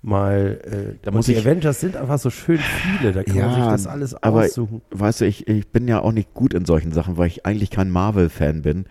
mal, 0.07 0.61
äh, 0.64 0.95
Da 1.03 1.11
muss 1.11 1.27
die 1.27 1.33
ich- 1.33 1.38
Avengers 1.40 1.81
sind 1.81 1.97
einfach 1.97 2.19
so 2.19 2.31
schön 2.31 2.59
viele, 2.59 3.12
da 3.12 3.23
kann 3.23 3.37
man 3.37 3.55
sich 3.55 3.64
das 3.64 3.87
alles 3.87 4.14
aber 4.23 4.45
aussuchen. 4.45 4.81
weißt 4.90 5.21
du, 5.21 5.25
ich, 5.27 5.47
ich 5.49 5.69
bin 5.69 5.88
ja 5.88 6.01
auch 6.01 6.12
nicht 6.12 6.33
gut 6.35 6.55
in 6.55 6.64
solchen 6.64 6.92
Sachen, 6.92 7.16
weil 7.19 7.27
ich 7.27 7.45
eigentlich 7.45 7.71
kein 7.71 7.90
Marvel-Fan 7.90 8.62
bin 8.62 8.87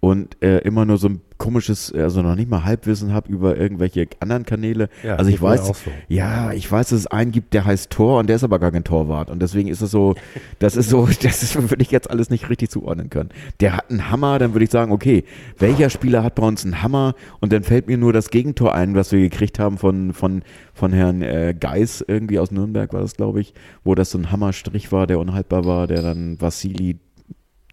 und 0.00 0.42
äh, 0.42 0.58
immer 0.58 0.84
nur 0.84 0.98
so 0.98 1.08
ein 1.08 1.20
komisches, 1.38 1.92
also 1.92 2.22
noch 2.22 2.34
nicht 2.34 2.50
mal 2.50 2.64
Halbwissen 2.64 3.12
habe 3.12 3.30
über 3.30 3.56
irgendwelche 3.56 4.06
anderen 4.20 4.44
Kanäle. 4.44 4.88
Ja, 5.02 5.16
also 5.16 5.30
ich 5.30 5.40
weiß, 5.40 5.66
so. 5.66 5.74
ja, 6.08 6.52
ich 6.52 6.70
weiß, 6.70 6.90
dass 6.90 7.00
es 7.00 7.06
einen 7.06 7.32
gibt, 7.32 7.52
der 7.54 7.64
heißt 7.64 7.90
Thor 7.90 8.20
und 8.20 8.28
der 8.28 8.36
ist 8.36 8.44
aber 8.44 8.58
gar 8.58 8.70
kein 8.70 8.84
Torwart 8.84 9.30
und 9.30 9.40
deswegen 9.40 9.68
ist 9.68 9.82
es 9.82 9.90
so, 9.90 10.14
das 10.58 10.76
ist 10.76 10.88
so, 10.88 11.06
das 11.22 11.42
ist, 11.42 11.70
würde 11.70 11.82
ich 11.82 11.90
jetzt 11.90 12.10
alles 12.10 12.30
nicht 12.30 12.48
richtig 12.48 12.70
zuordnen 12.70 13.10
können. 13.10 13.30
Der 13.60 13.76
hat 13.76 13.90
einen 13.90 14.10
Hammer, 14.10 14.38
dann 14.38 14.54
würde 14.54 14.64
ich 14.64 14.70
sagen, 14.70 14.92
okay, 14.92 15.24
welcher 15.58 15.90
Spieler 15.90 16.22
hat 16.22 16.34
bei 16.34 16.46
uns 16.46 16.64
einen 16.64 16.82
Hammer 16.82 17.14
und 17.40 17.52
dann 17.52 17.62
fällt 17.62 17.86
mir 17.86 17.98
nur 17.98 18.12
das 18.12 18.30
Gegentor 18.30 18.74
ein, 18.74 18.94
was 18.94 19.12
wir 19.12 19.20
gekriegt 19.20 19.58
haben 19.58 19.78
von, 19.78 20.12
von, 20.12 20.42
von 20.74 20.92
Herrn 20.92 21.22
äh, 21.22 21.54
Geis 21.58 22.04
irgendwie 22.06 22.38
aus 22.38 22.50
Nürnberg 22.50 22.92
war 22.92 23.00
das, 23.00 23.14
glaube 23.14 23.40
ich, 23.40 23.54
wo 23.84 23.94
das 23.94 24.10
so 24.10 24.18
ein 24.18 24.30
Hammerstrich 24.30 24.92
war, 24.92 25.06
der 25.06 25.18
unhaltbar 25.18 25.64
war, 25.64 25.86
der 25.86 26.02
dann 26.02 26.40
Vassili 26.40 26.98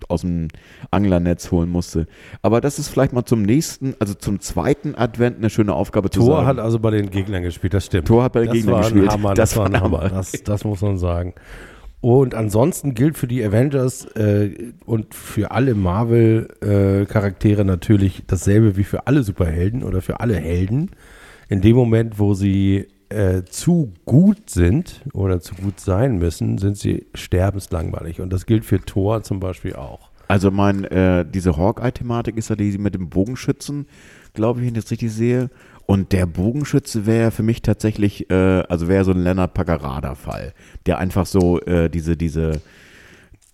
aus 0.09 0.21
dem 0.21 0.49
Anglernetz 0.91 1.51
holen 1.51 1.69
musste. 1.69 2.07
Aber 2.41 2.61
das 2.61 2.79
ist 2.79 2.89
vielleicht 2.89 3.13
mal 3.13 3.25
zum 3.25 3.43
nächsten, 3.43 3.95
also 3.99 4.13
zum 4.13 4.39
zweiten 4.39 4.95
Advent 4.95 5.37
eine 5.37 5.49
schöne 5.49 5.73
Aufgabe 5.73 6.09
zu 6.09 6.19
Thor 6.21 6.37
sagen. 6.37 6.47
hat 6.47 6.59
also 6.59 6.79
bei 6.79 6.91
den 6.91 7.09
Gegnern 7.09 7.43
gespielt, 7.43 7.73
das 7.73 7.85
stimmt. 7.85 8.07
Thor 8.07 8.23
hat 8.23 8.33
bei 8.33 8.41
den 8.41 8.47
das 8.47 8.57
Gegnern 8.57 8.73
war 8.73 8.81
gespielt. 8.81 9.05
Ein 9.05 9.11
Hammer, 9.13 9.33
das, 9.33 9.49
Das 9.51 9.57
war 9.57 9.65
ein 9.67 9.79
Hammer, 9.79 10.09
das, 10.09 10.31
das 10.43 10.63
muss 10.63 10.81
man 10.81 10.97
sagen. 10.97 11.33
Und 12.01 12.35
ansonsten 12.35 12.95
gilt 12.95 13.17
für 13.17 13.27
die 13.27 13.41
Avengers 13.45 14.05
äh, 14.17 14.73
und 14.85 15.15
für 15.15 15.51
alle 15.51 15.73
Marvel-Charaktere 15.73 17.63
natürlich 17.63 18.23
dasselbe 18.27 18.75
wie 18.75 18.83
für 18.83 19.07
alle 19.07 19.23
Superhelden 19.23 19.83
oder 19.83 20.01
für 20.01 20.19
alle 20.19 20.35
Helden. 20.35 20.91
In 21.47 21.61
dem 21.61 21.77
Moment, 21.77 22.19
wo 22.19 22.33
sie 22.33 22.87
äh, 23.13 23.45
zu 23.45 23.93
gut 24.05 24.49
sind 24.49 25.01
oder 25.13 25.39
zu 25.39 25.55
gut 25.55 25.79
sein 25.79 26.17
müssen, 26.17 26.57
sind 26.57 26.77
sie 26.77 27.05
sterbenslangweilig. 27.13 28.19
Und 28.19 28.33
das 28.33 28.45
gilt 28.45 28.65
für 28.65 28.81
Thor 28.81 29.23
zum 29.23 29.39
Beispiel 29.39 29.75
auch. 29.75 30.09
Also 30.27 30.51
mein, 30.51 30.83
äh, 30.85 31.25
diese 31.25 31.57
Hawkeye-Thematik 31.57 32.37
ist 32.37 32.49
ja 32.49 32.55
die 32.55 32.77
mit 32.77 32.95
dem 32.95 33.09
Bogenschützen, 33.09 33.87
glaube 34.33 34.59
ich, 34.59 34.65
wenn 34.65 34.75
ich 34.75 34.81
das 34.81 34.91
richtig 34.91 35.11
sehe. 35.11 35.49
Und 35.85 36.11
der 36.11 36.25
Bogenschütze 36.25 37.05
wäre 37.05 37.31
für 37.31 37.43
mich 37.43 37.61
tatsächlich, 37.61 38.29
äh, 38.29 38.63
also 38.67 38.87
wäre 38.87 39.03
so 39.03 39.11
ein 39.11 39.21
Lennart 39.21 39.53
Paccarada-Fall, 39.53 40.53
der 40.85 40.97
einfach 40.97 41.25
so 41.25 41.59
äh, 41.61 41.89
diese, 41.89 42.15
diese 42.17 42.61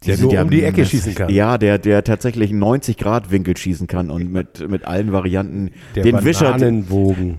Der 0.06 0.18
nur 0.18 0.40
um 0.42 0.50
die 0.50 0.64
Ecke 0.64 0.86
schießen 0.86 1.14
kann. 1.14 1.30
Ja, 1.30 1.58
der, 1.58 1.78
der 1.78 2.06
tatsächlich 2.06 2.52
90 2.52 2.96
Grad 2.96 3.32
Winkel 3.32 3.58
schießen 3.58 3.88
kann 3.88 4.10
und 4.10 4.32
mit, 4.32 4.68
mit 4.70 4.86
allen 4.86 5.12
Varianten 5.12 5.72
Der 5.96 6.04
den 6.04 6.24
Wischer, 6.24 6.58
den, 6.58 6.86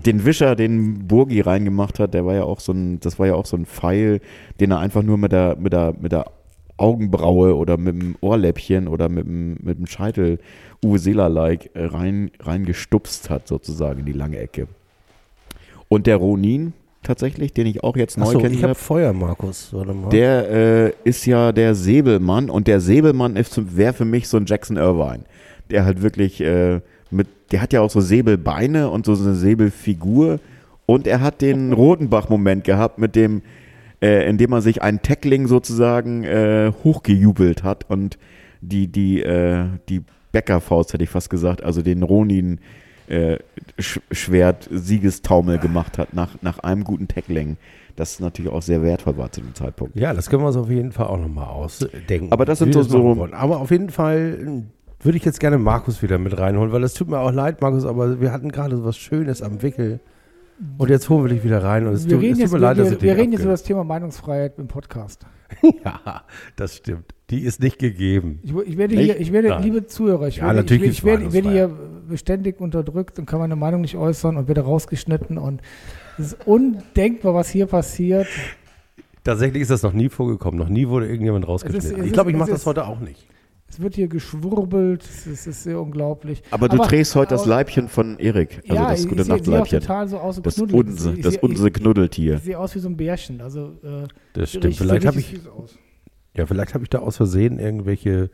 den 0.05 0.25
Wischer, 0.25 0.55
den 0.55 1.07
Burgi 1.07 1.41
reingemacht 1.41 1.97
hat, 1.97 2.13
der 2.13 2.25
war 2.25 2.35
ja 2.35 2.43
auch 2.43 2.59
so 2.59 2.71
ein, 2.71 2.99
das 2.99 3.17
war 3.17 3.25
ja 3.25 3.33
auch 3.33 3.47
so 3.47 3.57
ein 3.57 3.65
Pfeil, 3.65 4.21
den 4.59 4.71
er 4.71 4.79
einfach 4.79 5.01
nur 5.01 5.17
mit 5.17 5.31
der, 5.31 5.55
mit 5.59 5.73
der, 5.73 5.95
mit 5.99 6.11
der 6.11 6.25
Augenbraue 6.77 7.55
oder 7.55 7.77
mit 7.77 7.95
dem 7.95 8.15
Ohrläppchen 8.21 8.87
oder 8.87 9.09
mit 9.09 9.25
dem, 9.25 9.57
mit 9.61 9.79
dem 9.79 9.87
Scheitel 9.87 10.39
Uwe 10.83 10.99
Seeler-like 10.99 11.71
äh, 11.75 11.85
rein, 11.85 12.31
reingestupst 12.39 13.29
hat, 13.29 13.47
sozusagen 13.47 13.99
in 13.99 14.05
die 14.05 14.13
lange 14.13 14.37
Ecke. 14.37 14.67
Und 15.87 16.07
der 16.07 16.17
Ronin, 16.17 16.73
tatsächlich, 17.03 17.53
den 17.53 17.67
ich 17.67 17.83
auch 17.83 17.95
jetzt 17.95 18.17
neu 18.17 18.25
Achso, 18.25 18.45
ich 18.45 18.63
habe 18.63 18.75
Feuer, 18.75 19.13
Markus. 19.13 19.73
Der 20.11 20.49
äh, 20.49 20.93
ist 21.03 21.25
ja 21.25 21.51
der 21.51 21.75
Säbelmann 21.75 22.49
und 22.49 22.67
der 22.67 22.79
Säbelmann 22.79 23.35
wäre 23.35 23.93
für 23.93 24.05
mich 24.05 24.27
so 24.27 24.37
ein 24.37 24.45
Jackson 24.45 24.77
Irvine. 24.77 25.23
Der 25.69 25.85
halt 25.85 26.01
wirklich 26.01 26.41
äh, 26.41 26.81
mit, 27.09 27.27
der 27.51 27.61
hat 27.61 27.73
ja 27.73 27.81
auch 27.81 27.89
so 27.89 28.01
Säbelbeine 28.01 28.89
und 28.89 29.05
so 29.05 29.13
eine 29.13 29.35
Säbelfigur 29.35 30.39
und 30.85 31.07
er 31.07 31.21
hat 31.21 31.41
den 31.41 31.73
Rodenbach-Moment 31.73 32.63
gehabt 32.63 32.97
mit 32.97 33.15
dem, 33.15 33.41
äh, 34.01 34.27
in 34.29 34.37
dem 34.37 34.51
er 34.51 34.61
sich 34.61 34.81
einen 34.81 35.01
Tackling 35.01 35.47
sozusagen 35.47 36.23
äh, 36.23 36.71
hochgejubelt 36.83 37.63
hat 37.63 37.89
und 37.89 38.17
die, 38.61 38.87
die, 38.87 39.21
äh, 39.21 39.65
die 39.89 40.01
Bäckerfaust 40.31 40.93
hätte 40.93 41.03
ich 41.03 41.09
fast 41.09 41.29
gesagt, 41.29 41.63
also 41.63 41.81
den 41.81 42.03
Ronin 42.03 42.59
äh, 43.11 43.37
Sch 43.79 43.99
Schwert 44.11 44.67
Siegestaumel 44.71 45.57
gemacht 45.59 45.97
hat 45.97 46.13
nach, 46.13 46.29
nach 46.41 46.59
einem 46.59 46.83
guten 46.83 47.07
Tackling. 47.07 47.57
Das 47.95 48.19
natürlich 48.19 48.51
auch 48.51 48.61
sehr 48.61 48.81
wertvoll 48.81 49.17
war 49.17 49.31
zu 49.31 49.41
dem 49.41 49.53
Zeitpunkt. 49.53 49.95
Ja, 49.97 50.13
das 50.13 50.29
können 50.29 50.41
wir 50.43 50.47
uns 50.47 50.55
auf 50.55 50.69
jeden 50.69 50.91
Fall 50.91 51.07
auch 51.07 51.19
nochmal 51.19 51.47
ausdenken. 51.47 52.31
Aber 52.31 52.45
das 52.45 52.59
sind 52.59 52.73
so- 52.73 52.83
so-. 52.83 53.27
Aber 53.33 53.59
auf 53.59 53.69
jeden 53.71 53.89
Fall 53.89 54.63
äh, 54.63 55.05
würde 55.05 55.17
ich 55.17 55.25
jetzt 55.25 55.39
gerne 55.39 55.57
Markus 55.57 56.01
wieder 56.01 56.17
mit 56.17 56.37
reinholen, 56.37 56.71
weil 56.71 56.83
es 56.83 56.93
tut 56.93 57.09
mir 57.09 57.19
auch 57.19 57.31
leid, 57.31 57.59
Markus, 57.61 57.85
aber 57.85 58.21
wir 58.21 58.31
hatten 58.31 58.51
gerade 58.51 58.77
so 58.77 58.85
was 58.85 58.97
Schönes 58.97 59.41
am 59.41 59.61
Wickel. 59.61 59.99
Und 60.77 60.89
jetzt 60.89 61.09
holen 61.09 61.23
wir 61.25 61.29
dich 61.29 61.43
wieder 61.43 61.63
rein. 61.63 61.87
Und 61.87 61.93
es 61.93 62.05
Wir 62.05 62.11
tut, 62.15 62.21
reden, 62.21 62.33
es 62.33 62.39
jetzt, 62.39 62.51
tut 62.51 62.59
mir 62.59 62.65
leid, 62.67 62.77
wir, 62.77 62.83
dass 62.85 62.93
ich 62.93 63.01
wir, 63.01 63.17
reden 63.17 63.31
jetzt 63.33 63.41
über 63.41 63.51
das 63.51 63.63
Thema 63.63 63.83
Meinungsfreiheit 63.83 64.57
im 64.59 64.67
Podcast. 64.67 65.25
Ja, 65.83 66.23
das 66.55 66.77
stimmt. 66.77 67.13
Die 67.29 67.41
ist 67.41 67.61
nicht 67.61 67.77
gegeben. 67.77 68.39
Ich, 68.41 68.53
ich 68.55 68.77
werde 68.77 68.95
Nicht? 68.95 69.05
hier, 69.05 69.19
ich 69.19 69.31
werde, 69.33 69.49
Nein. 69.49 69.63
liebe 69.63 69.85
Zuhörer, 69.85 70.27
ich 70.29 70.37
Ja, 70.37 70.43
werde, 70.45 70.59
natürlich 70.59 70.83
ich, 70.83 70.89
ich, 70.99 71.03
werde, 71.03 71.25
ich 71.25 71.33
werde 71.33 71.49
hier 71.51 71.69
beständig 72.07 72.61
unterdrückt 72.61 73.19
und 73.19 73.25
kann 73.25 73.39
meine 73.39 73.57
Meinung 73.57 73.81
nicht 73.81 73.97
äußern 73.97 74.37
und 74.37 74.47
werde 74.47 74.61
rausgeschnitten 74.61 75.37
und 75.37 75.61
es 76.17 76.27
ist 76.33 76.47
undenkbar, 76.47 77.33
was 77.33 77.49
hier 77.49 77.65
passiert. 77.65 78.27
Tatsächlich 79.23 79.61
ist 79.61 79.71
das 79.71 79.83
noch 79.83 79.93
nie 79.93 80.07
vorgekommen. 80.09 80.57
Noch 80.59 80.69
nie 80.69 80.87
wurde 80.87 81.07
irgendjemand 81.07 81.43
Es 81.45 81.49
rausgeschnitten. 81.49 81.99
ist- 81.99 82.05
ich 82.05 82.13
glaube, 82.13 82.31
ich 82.31 82.37
mache 82.37 82.51
das 82.51 82.65
heute 82.65 82.85
auch 82.87 82.99
nicht. 82.99 83.27
Es 83.71 83.79
wird 83.79 83.95
hier 83.95 84.09
geschwurbelt, 84.09 85.01
es 85.03 85.47
ist, 85.47 85.63
sehr 85.63 85.79
unglaublich. 85.81 86.43
Aber 86.51 86.67
du 86.67 86.77
trägst 86.77 87.15
heute 87.15 87.29
das 87.29 87.41
aber- 87.43 87.51
Leibchen 87.51 87.87
von 87.87 88.19
Erik, 88.19 88.61
also 88.67 88.75
ja, 88.75 88.89
das 88.89 88.99
ich, 89.03 89.07
gute 89.09 89.21
ich 89.21 89.27
Nachtleibchen. 89.29 89.79
total 89.79 90.07
so 90.09 90.17
aus, 90.17 90.35
so 90.35 90.41
Das. 90.41 90.59
Unse, 90.59 91.13
Ich 91.13 91.21
das 91.21 91.37
Unse 91.37 91.67
Ich, 91.69 91.73
Knuddeltier. 91.73 92.35
ich 92.35 92.41
sehe 92.43 92.59
aus 92.59 92.75
wie 92.75 92.79
so 92.79 92.89
ein 92.89 92.97
Bärchen. 92.97 93.39
Also, 93.39 93.67
äh, 93.81 94.07
Das 94.33 94.49
stimmt. 94.49 94.65
richtig- 94.65 94.77
Vielleicht 94.79 95.01
sieht 95.03 95.07
habe 95.07 95.19
ich, 95.21 95.25
richtig 95.31 95.43
süß 95.43 95.51
aus. 95.53 95.75
ja, 96.35 96.45
vielleicht 96.45 96.73
habe 96.73 96.83
ich 96.83 96.89
da 96.89 96.99
aus 96.99 97.15
Versehen 97.15 97.59
irgendwelche, 97.59 98.29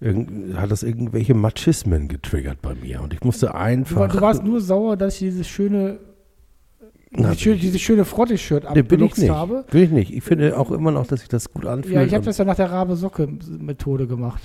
irgend, 0.00 0.56
hat 0.56 0.70
das 0.70 0.82
irgendwelche 0.82 1.34
Machismen 1.34 2.08
getriggert 2.08 2.62
bei 2.62 2.74
mir. 2.74 3.02
Und 3.02 3.12
ich 3.12 3.22
musste 3.22 3.46
Du, 3.46 3.52
war- 3.52 3.60
einfach. 3.60 4.08
du 4.12 4.20
warst 4.22 4.42
nur 4.42 4.60
sauer, 4.62 4.96
dass 4.96 5.14
ich 5.14 5.20
dieses 5.20 5.46
schöne, 5.48 5.98
Na, 7.16 7.28
dieses 7.30 7.40
schöne, 7.42 7.56
dieses 7.56 7.80
schöne 7.80 8.04
Frotte-Shirt 8.04 8.64
Nee, 8.74 8.82
bin 8.82 9.02
ich 9.04 9.16
nicht. 9.16 9.30
habe. 9.30 9.64
Bin 9.70 9.82
ich 9.84 9.90
nicht. 9.90 10.12
Ich 10.14 10.24
finde 10.24 10.58
auch 10.58 10.70
immer 10.70 10.90
noch, 10.90 11.06
dass 11.06 11.20
sich 11.20 11.28
das 11.28 11.50
gut 11.52 11.64
anfühlt. 11.66 11.94
Ja, 11.94 12.02
ich 12.02 12.12
habe 12.14 12.24
das 12.24 12.38
ja 12.38 12.44
nach 12.44 12.56
der 12.56 12.70
Rabe-Socke-Methode 12.70 14.06
gemacht. 14.06 14.42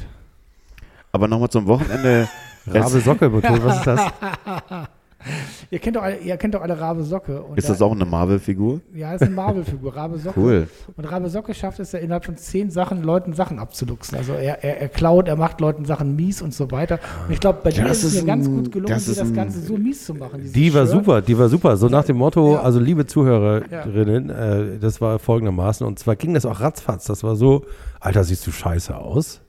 Aber 1.11 1.27
nochmal 1.27 1.49
zum 1.49 1.65
Wochenende. 1.67 2.27
Rabe 2.67 2.99
Socke 2.99 3.29
betont, 3.29 3.63
was 3.63 3.77
ist 3.77 3.87
das? 3.87 4.01
Ihr 5.71 5.79
kennt 5.79 5.95
doch 5.97 6.01
alle, 6.03 6.17
ihr 6.17 6.37
kennt 6.37 6.55
doch 6.55 6.61
alle 6.61 6.79
Rabe 6.79 7.03
Socke. 7.03 7.43
Ist 7.55 7.67
da- 7.67 7.73
das 7.73 7.81
auch 7.81 7.91
eine 7.91 8.05
Marvel-Figur? 8.05 8.79
Ja, 8.95 9.11
das 9.11 9.21
ist 9.21 9.27
eine 9.27 9.35
Marvel-Figur, 9.35 9.95
Rabe 9.95 10.17
Socke. 10.19 10.39
Cool. 10.39 10.67
Und 10.95 11.05
Rabe 11.05 11.29
Socke 11.29 11.53
schafft 11.53 11.79
es 11.79 11.91
ja 11.91 11.99
innerhalb 11.99 12.25
von 12.25 12.37
zehn 12.37 12.71
Sachen, 12.71 13.03
Leuten 13.03 13.33
Sachen 13.33 13.59
abzuluxen. 13.59 14.17
Also 14.17 14.33
er, 14.33 14.63
er, 14.63 14.81
er 14.81 14.87
klaut, 14.89 15.27
er 15.27 15.35
macht 15.35 15.59
Leuten 15.61 15.85
Sachen 15.85 16.15
mies 16.15 16.41
und 16.41 16.53
so 16.53 16.71
weiter. 16.71 16.99
Und 17.27 17.33
ich 17.33 17.39
glaube, 17.39 17.59
bei 17.63 17.69
dir 17.71 17.85
ist 17.87 18.03
es 18.03 18.15
mir 18.21 18.25
ganz 18.27 18.47
gut 18.47 18.71
gelungen, 18.71 18.93
das 18.93 19.13
das 19.13 19.33
Ganze 19.33 19.59
so 19.61 19.77
mies 19.77 20.05
zu 20.05 20.13
machen. 20.15 20.51
Die 20.53 20.73
war 20.73 20.83
Shirt. 20.85 20.91
super, 20.95 21.21
die 21.21 21.37
war 21.37 21.49
super. 21.49 21.75
So 21.77 21.87
nach 21.89 22.05
dem 22.05 22.17
Motto, 22.17 22.53
Ja. 22.53 22.61
also 22.61 22.79
liebe 22.79 23.05
Zuhörerinnen, 23.05 24.29
äh, 24.29 24.79
das 24.79 25.01
war 25.01 25.19
folgendermaßen. 25.19 25.85
Und 25.85 25.99
zwar 25.99 26.15
ging 26.15 26.33
das 26.33 26.45
auch 26.45 26.59
ratzfatz. 26.61 27.05
Das 27.05 27.23
war 27.23 27.35
so, 27.35 27.65
Alter, 27.99 28.23
siehst 28.23 28.47
du 28.47 28.51
scheiße 28.51 28.95
aus. 28.95 29.41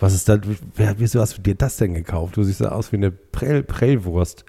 Was 0.00 0.14
ist 0.14 0.28
da, 0.28 0.38
wer, 0.74 0.94
wieso 0.98 1.20
hast 1.20 1.38
du 1.38 1.42
dir 1.42 1.54
das 1.54 1.76
denn 1.76 1.94
gekauft? 1.94 2.36
Du 2.36 2.42
siehst 2.42 2.60
ja 2.60 2.72
aus 2.72 2.90
wie 2.92 2.96
eine 2.96 3.10
Prell, 3.10 3.62
Prellwurst. 3.62 4.44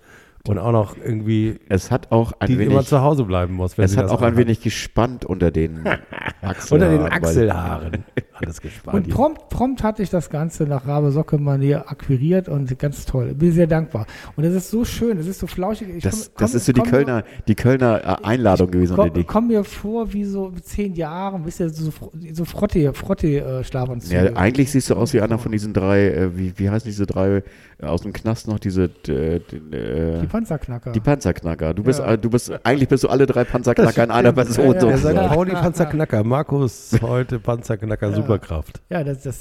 Und 0.45 0.57
auch 0.59 0.73
noch 0.73 0.97
irgendwie, 0.97 1.57
Es 1.69 1.89
hat 1.89 2.11
auch 2.11 2.33
ein 2.39 2.47
die 2.47 2.55
immer 2.55 2.73
wenig, 2.75 2.87
zu 2.87 2.99
Hause 3.01 3.23
bleiben 3.23 3.53
muss. 3.53 3.77
Wenn 3.77 3.85
es 3.85 3.91
sie 3.91 3.97
hat 3.97 4.05
das 4.07 4.11
auch 4.11 4.21
ein 4.21 4.33
anhat. 4.33 4.39
wenig 4.39 4.59
gespannt 4.59 5.23
unter 5.23 5.51
den 5.51 5.87
Achseln. 6.41 6.81
Unter 6.83 6.89
den 6.97 7.01
Achselhaaren. 7.09 8.03
Alles 8.33 8.59
gespannt. 8.59 9.07
Und 9.07 9.13
prompt, 9.13 9.47
prompt 9.47 9.83
hatte 9.83 10.03
ich 10.03 10.09
das 10.09 10.29
Ganze 10.29 10.63
nach 10.65 10.85
Rabe 10.85 11.11
Socke 11.11 11.37
Manier 11.37 11.89
akquiriert 11.89 12.49
und 12.49 12.77
ganz 12.77 13.05
toll. 13.05 13.33
Bin 13.35 13.53
sehr 13.53 13.67
dankbar. 13.67 14.05
Und 14.35 14.43
es 14.43 14.53
ist 14.53 14.69
so 14.69 14.83
schön, 14.83 15.17
es 15.17 15.27
ist 15.27 15.39
so 15.39 15.47
flauschig. 15.47 15.87
Ich 15.95 16.03
Das, 16.03 16.11
komm- 16.11 16.33
das 16.39 16.51
komm- 16.51 16.57
ist 16.57 16.65
so 16.65 16.73
die 16.73 16.81
Kölner, 16.81 17.23
die 17.47 17.55
Kölner 17.55 18.01
äh, 18.03 18.25
Einladung 18.25 18.69
gewesen. 18.69 18.97
Komm, 18.97 19.05
unter 19.05 19.19
die, 19.19 19.23
komm 19.25 19.47
mir 19.47 19.63
vor 19.63 20.11
wie 20.11 20.25
so 20.25 20.51
zehn 20.61 20.93
Jahren, 20.95 21.45
wisst 21.45 21.61
ihr, 21.61 21.69
so, 21.69 21.89
so 22.33 22.43
Frotte, 22.43 22.93
Frotte 22.93 23.27
äh, 23.39 23.63
Schlafanzüge. 23.63 24.25
ja, 24.25 24.35
eigentlich 24.35 24.71
siehst 24.71 24.89
du 24.89 24.95
aus 24.95 25.13
wie 25.13 25.21
einer 25.21 25.37
von 25.39 25.53
diesen 25.53 25.71
drei, 25.71 26.07
äh, 26.09 26.37
wie, 26.37 26.51
wie 26.59 26.69
heißen 26.69 26.85
diese 26.89 27.05
drei 27.05 27.43
äh, 27.77 27.85
aus 27.85 28.01
dem 28.01 28.11
Knast 28.11 28.49
noch, 28.49 28.59
diese 28.59 28.85
äh, 29.07 29.39
die, 29.39 29.75
äh, 29.77 30.19
Die 30.21 30.27
Panzerknacker. 30.33 30.91
die 30.91 30.99
Panzerknacker. 30.99 31.73
Du 31.73 31.83
bist, 31.83 31.99
Ja. 31.99 32.13
äh, 32.13 32.17
du 32.17 32.29
bist, 32.29 32.51
eigentlich 32.65 32.89
bist 32.89 33.03
du 33.03 33.07
alle 33.07 33.25
drei 33.25 33.43
Panzerknacker 33.43 34.03
in 34.03 34.11
einer 34.11 34.33
Person. 34.33 34.65
Ja, 34.65 34.73
ja, 34.73 34.79
Der 34.79 34.89
ja. 34.89 34.97
St. 34.97 35.03
sozusagen. 35.03 35.29
Pauli 35.29 35.51
Panzerknacker. 35.53 36.23
Markus 36.23 36.91
heute 37.01 37.39
Panzerknacker 37.39 38.09
Ja. 38.09 38.15
Superkraft. 38.15 38.81
ja, 38.89 39.03
das, 39.03 39.21
das 39.23 39.37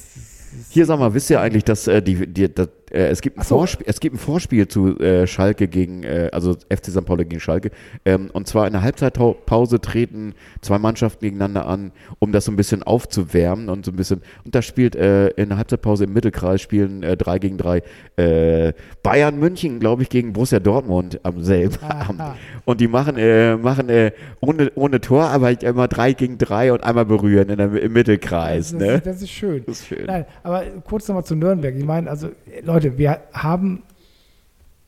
Hier, 0.69 0.85
sag 0.87 0.99
mal, 0.99 1.13
wisst 1.15 1.31
ihr 1.31 1.41
eigentlich, 1.41 1.65
dass 1.65 1.87
äh, 1.89 2.03
die, 2.03 2.27
die, 2.33 2.55
das, 2.55 2.69
äh, 2.93 3.09
es, 3.09 3.21
gibt 3.21 3.39
ein 3.39 3.45
so. 3.45 3.57
Vorspiel, 3.57 3.87
es 3.89 4.01
gibt 4.01 4.17
ein 4.17 4.19
Vorspiel 4.19 4.69
zu 4.69 4.99
äh, 4.99 5.27
Schalke 5.27 5.69
gegen, 5.69 6.03
äh, 6.03 6.29
also 6.33 6.55
FC 6.55 6.87
St. 6.91 7.05
Pauli 7.05 7.25
gegen 7.25 7.41
Schalke. 7.41 7.71
Ähm, 8.05 8.31
und 8.33 8.47
zwar 8.47 8.67
in 8.67 8.73
der 8.73 8.83
Halbzeitpause 8.83 9.81
treten 9.81 10.35
zwei 10.61 10.79
Mannschaften 10.79 11.25
gegeneinander 11.25 11.67
an, 11.67 11.93
um 12.19 12.33
das 12.33 12.45
so 12.45 12.53
ein 12.53 12.57
bisschen 12.57 12.83
aufzuwärmen 12.83 13.69
und 13.69 13.85
so 13.85 13.93
ein 13.93 13.97
bisschen. 13.97 14.23
Und 14.45 14.55
da 14.55 14.63
spielt 14.63 14.95
äh, 14.95 15.29
in 15.29 15.49
der 15.49 15.59
Halbzeitpause 15.59 16.05
im 16.05 16.13
Mittelkreis 16.13 16.61
spielen 16.61 17.03
äh, 17.03 17.17
drei 17.17 17.39
gegen 17.39 17.59
drei 17.59 17.83
äh, 18.17 18.73
Bayern 19.03 19.39
München, 19.39 19.81
glaube 19.81 20.03
ich, 20.03 20.09
gegen 20.09 20.33
Borussia 20.33 20.61
Dortmund 20.61 21.21
am 21.23 21.43
selben. 21.43 21.83
Abend. 21.83 22.21
Und 22.65 22.81
die 22.81 22.89
machen, 22.89 23.17
äh, 23.17 23.57
machen 23.57 23.91
ohne, 24.41 24.73
ohne 24.75 25.01
Tor, 25.01 25.25
aber 25.25 25.61
immer 25.63 25.89
drei 25.89 26.13
gegen 26.13 26.39
drei 26.39 26.73
und 26.73 26.83
einmal 26.85 27.05
berühren 27.05 27.49
in 27.49 27.57
der, 27.57 27.73
im 27.83 27.93
Mittelkreis. 27.93 28.73
Das, 28.73 28.81
ne? 28.81 28.95
ist, 28.95 29.07
das 29.07 29.23
ist 29.23 29.31
schön. 29.31 29.63
Das 29.67 29.81
ist 29.81 29.87
schön. 29.87 30.07
Nein, 30.07 30.27
aber 30.43 30.65
kurz 30.85 31.09
nochmal 31.09 31.25
zu 31.25 31.35
Nürnberg. 31.35 31.75
Ich 31.77 31.85
meine, 31.85 32.11
also 32.11 32.29
Leute, 32.63 32.82
wir 32.99 33.21
haben 33.33 33.83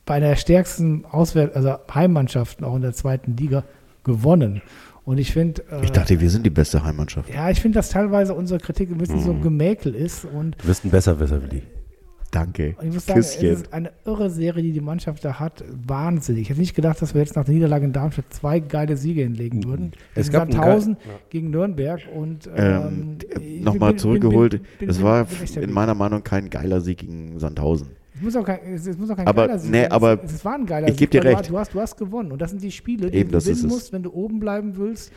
bei 0.06 0.20
der 0.20 0.36
stärksten 0.36 1.04
Auswärt 1.06 1.56
also 1.56 1.76
Heimmannschaften 1.94 2.64
auch 2.64 2.76
in 2.76 2.82
der 2.82 2.92
zweiten 2.92 3.36
Liga 3.36 3.64
gewonnen. 4.04 4.60
Und 5.06 5.18
ich 5.18 5.32
finde, 5.32 5.62
äh, 5.70 5.84
Ich 5.84 5.92
dachte, 5.92 6.18
wir 6.20 6.30
sind 6.30 6.44
die 6.46 6.50
beste 6.50 6.82
Heimmannschaft. 6.82 7.28
ja, 7.32 7.50
ich 7.50 7.60
finde, 7.60 7.76
dass 7.78 7.90
teilweise 7.90 8.34
unsere 8.34 8.58
Kritik 8.60 8.90
ein 8.90 8.98
bisschen 8.98 9.20
so 9.20 9.32
Mhm. 9.32 9.38
ein 9.38 9.42
Gemäkel 9.42 9.94
ist. 9.94 10.24
Und 10.24 10.56
Du 10.62 10.66
bist 10.66 10.84
ein 10.84 10.90
Besserwisser, 10.90 11.42
Willi. 11.42 11.62
Danke. 12.34 12.74
ich 12.82 12.92
muss 12.92 13.06
sagen, 13.06 13.20
es 13.20 13.34
Küsschen. 13.36 13.52
ist 13.52 13.72
eine 13.72 13.92
irre 14.04 14.28
Serie, 14.28 14.62
die 14.62 14.72
die 14.72 14.80
Mannschaft 14.80 15.24
da 15.24 15.38
hat. 15.38 15.62
Wahnsinnig. 15.86 16.42
Ich 16.42 16.50
hätte 16.50 16.60
nicht 16.60 16.74
gedacht, 16.74 17.00
dass 17.00 17.14
wir 17.14 17.20
jetzt 17.20 17.36
nach 17.36 17.44
der 17.44 17.54
Niederlage 17.54 17.84
in 17.84 17.92
Darmstadt 17.92 18.26
zwei 18.30 18.58
geile 18.60 18.96
Siege 18.96 19.22
hinlegen 19.22 19.64
würden. 19.64 19.92
Es 20.14 20.26
Gegen 20.30 20.32
gab 20.38 20.52
Sandhausen, 20.52 20.96
gegen 21.30 21.50
Nürnberg 21.50 22.00
und 22.14 22.48
Ähm, 22.56 23.18
ähm, 23.36 23.40
ich 23.40 23.62
Nochmal 23.62 23.90
bin- 23.92 23.98
zurückgeholt. 23.98 24.52
bin- 24.52 24.62
bin- 24.80 24.88
Es 24.88 24.96
bin- 24.96 25.04
war 25.06 25.24
bin 25.24 25.42
echt 25.42 25.56
in 25.56 25.72
meiner 25.72 25.94
Meinung 25.94 26.24
kein 26.24 26.50
geiler 26.50 26.80
Sieg 26.80 26.98
gegen 26.98 27.38
Sandhausen. 27.38 27.88
Es 28.16 28.20
muss 28.22 28.36
auch 28.36 28.44
kein, 28.44 28.58
es, 28.74 28.86
es 28.86 28.98
muss 28.98 29.10
auch 29.10 29.16
kein 29.16 29.26
Aber- 29.26 29.46
geiler 29.46 29.58
Sieg 29.58 29.70
nee, 29.70 29.82
sein. 29.82 29.92
aber 29.92 30.22
es, 30.24 30.32
es 30.34 30.44
war 30.44 30.54
ein 30.54 30.66
geiler 30.66 30.88
ich 30.88 30.96
geb 30.96 31.10
dir 31.10 31.22
weil 31.24 31.32
du 31.32 31.38
recht. 31.38 31.50
Du 31.50 31.58
hast, 31.58 31.74
du 31.74 31.80
hast 31.80 31.96
gewonnen. 31.96 32.32
Und 32.32 32.40
das 32.42 32.50
sind 32.50 32.62
die 32.62 32.70
Spiele, 32.70 33.10
die 33.10 33.16
Eben, 33.18 33.30
du 33.30 33.34
das 33.36 33.44
gewinnen 33.44 33.66
es. 33.66 33.72
musst, 33.72 33.92
wenn 33.92 34.02
du 34.02 34.12
oben 34.12 34.38
bleiben 34.40 34.76
willst. 34.76 35.12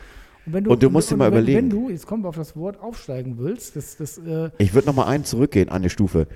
Du, 0.50 0.70
Und 0.70 0.82
du 0.82 0.90
musst 0.90 1.10
dir 1.10 1.16
mal 1.16 1.26
wenn, 1.26 1.38
überlegen. 1.38 1.58
Wenn 1.58 1.70
du, 1.70 1.90
jetzt 1.90 2.06
kommen 2.06 2.24
wir 2.24 2.28
auf 2.28 2.36
das 2.36 2.56
Wort, 2.56 2.80
aufsteigen 2.80 3.36
willst, 3.38 3.76
das, 3.76 3.96
das, 3.96 4.18
äh, 4.18 4.50
Ich 4.58 4.74
würde 4.74 4.86
nochmal 4.86 5.08
einen 5.08 5.24
zurückgehen, 5.24 5.68
eine 5.68 5.90
Stufe. 5.90 6.26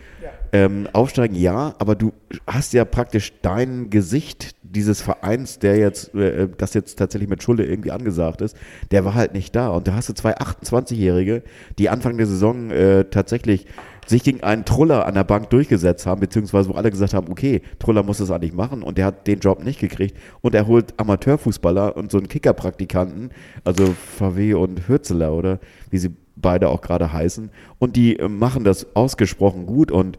Ähm, 0.53 0.88
aufsteigen 0.92 1.35
ja, 1.35 1.75
aber 1.79 1.94
du 1.94 2.12
hast 2.46 2.72
ja 2.72 2.85
praktisch 2.85 3.33
dein 3.42 3.90
Gesicht 3.90 4.55
dieses 4.62 5.01
Vereins, 5.01 5.59
der 5.59 5.77
jetzt, 5.79 6.14
äh, 6.14 6.48
das 6.57 6.75
jetzt 6.75 6.98
tatsächlich 6.98 7.29
mit 7.29 7.42
Schule 7.42 7.64
irgendwie 7.64 7.90
angesagt 7.90 8.40
ist, 8.40 8.57
der 8.90 9.05
war 9.05 9.14
halt 9.14 9.35
nicht 9.35 9.57
da. 9.57 9.68
Und 9.68 9.88
da 9.88 9.94
hast 9.94 10.09
du 10.09 10.12
zwei 10.12 10.37
28-Jährige, 10.37 11.42
die 11.79 11.88
Anfang 11.88 12.16
der 12.16 12.27
Saison 12.27 12.70
äh, 12.70 13.05
tatsächlich 13.05 13.66
sich 14.06 14.24
gegen 14.24 14.42
einen 14.42 14.64
Truller 14.64 15.06
an 15.06 15.14
der 15.14 15.24
Bank 15.24 15.50
durchgesetzt 15.50 16.06
haben, 16.06 16.20
beziehungsweise 16.20 16.68
wo 16.68 16.74
alle 16.74 16.90
gesagt 16.90 17.14
haben, 17.14 17.30
okay, 17.30 17.62
Truller 17.78 18.02
muss 18.02 18.18
das 18.18 18.30
eigentlich 18.30 18.52
machen 18.52 18.82
und 18.82 18.98
der 18.98 19.06
hat 19.06 19.26
den 19.26 19.40
Job 19.40 19.64
nicht 19.64 19.80
gekriegt 19.80 20.16
und 20.40 20.54
er 20.54 20.66
holt 20.66 20.94
Amateurfußballer 20.96 21.96
und 21.96 22.10
so 22.10 22.18
einen 22.18 22.28
Kickerpraktikanten, 22.28 23.30
also 23.64 23.94
VW 24.18 24.54
und 24.54 24.88
Hürzeler 24.88 25.32
oder 25.32 25.60
wie 25.90 25.98
sie 25.98 26.10
beide 26.34 26.68
auch 26.68 26.80
gerade 26.80 27.12
heißen 27.12 27.50
und 27.78 27.96
die 27.96 28.18
äh, 28.18 28.28
machen 28.28 28.64
das 28.64 28.96
ausgesprochen 28.96 29.66
gut 29.66 29.90
und 29.90 30.18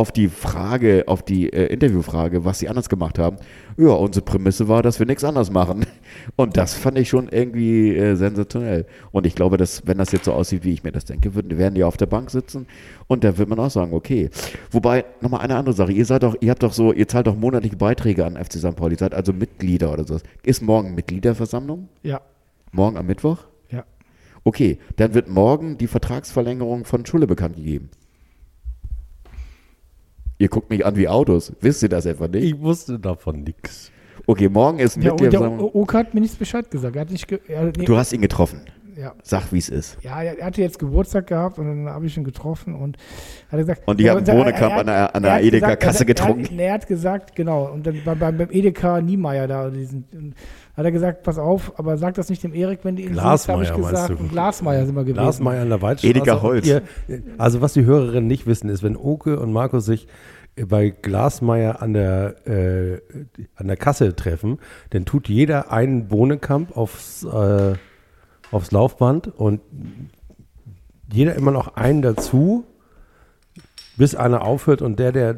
auf 0.00 0.12
die 0.12 0.28
Frage, 0.28 1.04
auf 1.08 1.22
die 1.22 1.52
äh, 1.52 1.66
Interviewfrage, 1.66 2.46
was 2.46 2.58
sie 2.58 2.70
anders 2.70 2.88
gemacht 2.88 3.18
haben, 3.18 3.36
ja, 3.76 3.90
unsere 3.90 4.24
Prämisse 4.24 4.66
war, 4.66 4.82
dass 4.82 4.98
wir 4.98 5.04
nichts 5.04 5.24
anders 5.24 5.50
machen. 5.50 5.84
Und 6.36 6.56
das 6.56 6.72
fand 6.72 6.96
ich 6.96 7.10
schon 7.10 7.28
irgendwie 7.28 7.94
äh, 7.94 8.14
sensationell. 8.14 8.86
Und 9.12 9.26
ich 9.26 9.34
glaube, 9.34 9.58
dass, 9.58 9.86
wenn 9.86 9.98
das 9.98 10.10
jetzt 10.12 10.24
so 10.24 10.32
aussieht, 10.32 10.64
wie 10.64 10.72
ich 10.72 10.84
mir 10.84 10.90
das 10.90 11.04
denke, 11.04 11.34
würden, 11.34 11.58
werden 11.58 11.74
die 11.74 11.84
auf 11.84 11.98
der 11.98 12.06
Bank 12.06 12.30
sitzen 12.30 12.66
und 13.08 13.24
da 13.24 13.36
wird 13.36 13.50
man 13.50 13.58
auch 13.58 13.70
sagen, 13.70 13.92
okay. 13.92 14.30
Wobei, 14.70 15.04
nochmal 15.20 15.42
eine 15.42 15.56
andere 15.56 15.74
Sache, 15.74 15.92
ihr 15.92 16.06
seid 16.06 16.22
doch, 16.22 16.34
ihr 16.40 16.50
habt 16.50 16.62
doch 16.62 16.72
so, 16.72 16.94
ihr 16.94 17.06
zahlt 17.06 17.26
doch 17.26 17.36
monatliche 17.36 17.76
Beiträge 17.76 18.24
an 18.24 18.42
FC 18.42 18.54
St. 18.54 18.76
Pauli, 18.76 18.94
ihr 18.94 18.98
seid 18.98 19.14
also 19.14 19.34
Mitglieder 19.34 19.92
oder 19.92 20.04
so. 20.06 20.18
Ist 20.42 20.62
morgen 20.62 20.94
Mitgliederversammlung? 20.94 21.90
ja, 22.02 22.22
Morgen 22.72 22.96
am 22.96 23.06
Mittwoch? 23.06 23.44
ja. 23.70 23.84
Okay, 24.44 24.78
dann 24.96 25.12
wird 25.12 25.28
morgen 25.28 25.76
die 25.76 25.88
Vertragsverlängerung 25.88 26.86
von 26.86 27.04
Schulle 27.04 27.26
bekannt 27.26 27.56
gegeben. 27.56 27.90
Ihr 30.40 30.48
guckt 30.48 30.70
mich 30.70 30.86
an 30.86 30.96
wie 30.96 31.06
Autos. 31.06 31.52
Wisst 31.60 31.82
ihr 31.82 31.90
das 31.90 32.06
etwa 32.06 32.26
nicht? 32.26 32.42
Ich 32.44 32.58
wusste 32.58 32.98
davon 32.98 33.42
nichts. 33.42 33.92
Okay, 34.26 34.48
morgen 34.48 34.78
ist 34.78 34.96
Ja, 34.96 35.12
und 35.12 35.20
der. 35.20 35.40
Oka 35.74 35.98
hat 35.98 36.14
mir 36.14 36.20
nichts 36.22 36.36
Bescheid 36.36 36.70
gesagt. 36.70 36.96
Er 36.96 37.02
hat 37.02 37.10
nicht, 37.10 37.28
ge 37.28 37.40
er, 37.46 37.64
nee, 37.66 37.84
Du 37.84 37.96
hast 37.98 38.10
ihn 38.14 38.22
getroffen. 38.22 38.60
ja, 38.96 39.12
Sag, 39.22 39.52
wie 39.52 39.58
es 39.58 39.68
ist. 39.68 39.98
ja, 40.02 40.22
er 40.22 40.46
hatte 40.46 40.62
jetzt 40.62 40.78
Geburtstag 40.78 41.26
gehabt 41.26 41.58
und 41.58 41.66
dann 41.66 41.92
habe 41.92 42.06
ich 42.06 42.16
ihn 42.16 42.24
getroffen 42.24 42.74
und 42.74 42.96
hat 43.52 43.58
gesagt. 43.60 43.82
Und 43.86 44.00
die 44.00 44.04
Ja, 44.04 44.14
haben 44.14 44.24
Bohnekamp 44.24 44.72
hat- 44.72 44.80
an 44.80 44.86
der- 44.86 45.14
an 45.14 45.24
er 45.24 45.30
der 45.40 45.44
Edeka-Kasse 45.46 46.06
gesagt, 46.06 46.20
er- 46.20 46.24
er 46.24 46.28
hat- 46.30 46.36
getrunken. 46.38 46.58
Er 46.58 46.78
gesagt, 46.78 47.36
genau, 47.36 47.64
und 47.72 47.86
dann 47.86 48.00
beim, 48.02 48.18
beim, 48.18 48.38
beim 48.38 48.48
Edeka 48.50 49.02
Niemeyer 49.02 49.46
da, 49.46 49.68
diesen, 49.68 50.04
hat 50.76 50.84
er 50.84 50.92
gesagt, 50.92 51.22
pass 51.22 51.38
auf, 51.38 51.78
aber 51.78 51.98
sag 51.98 52.14
das 52.14 52.28
nicht 52.28 52.42
dem 52.42 52.54
Erik, 52.54 52.80
wenn 52.84 52.96
die 52.96 53.04
ihn 53.04 53.12
Glasmeier, 53.12 53.56
habe 53.56 53.64
ich 53.64 53.70
meinst 53.72 53.90
gesagt. 53.90 54.10
du? 54.10 54.16
Und 54.22 54.30
Glasmeier 54.30 54.86
sind 54.86 54.94
wir 54.94 55.02
gewesen. 55.02 55.22
Glasmeier 55.22 55.62
an 55.62 55.68
der 55.68 55.82
Waldstraße. 55.82 56.10
Edeka 56.10 56.42
Holz. 56.42 56.66
Ihr, 56.66 56.82
also 57.38 57.60
was 57.60 57.72
die 57.72 57.84
Hörerinnen 57.84 58.26
nicht 58.26 58.46
wissen, 58.46 58.68
ist, 58.68 58.82
wenn 58.82 58.96
Oke 58.96 59.38
und 59.38 59.52
Markus 59.52 59.84
sich 59.84 60.06
bei 60.68 60.90
Glasmeier 60.90 61.82
an 61.82 61.92
der, 61.92 62.46
äh, 62.46 63.00
an 63.56 63.66
der 63.66 63.76
Kasse 63.76 64.14
treffen, 64.14 64.58
dann 64.90 65.04
tut 65.04 65.28
jeder 65.28 65.72
einen 65.72 66.08
Bohnenkamp 66.08 66.76
aufs, 66.76 67.24
äh, 67.24 67.74
aufs 68.50 68.70
Laufband 68.70 69.28
und 69.28 69.60
jeder 71.12 71.34
immer 71.34 71.50
noch 71.50 71.76
einen 71.76 72.02
dazu, 72.02 72.64
bis 74.00 74.14
einer 74.14 74.40
aufhört 74.46 74.80
und 74.80 74.98
der, 74.98 75.12
der, 75.12 75.36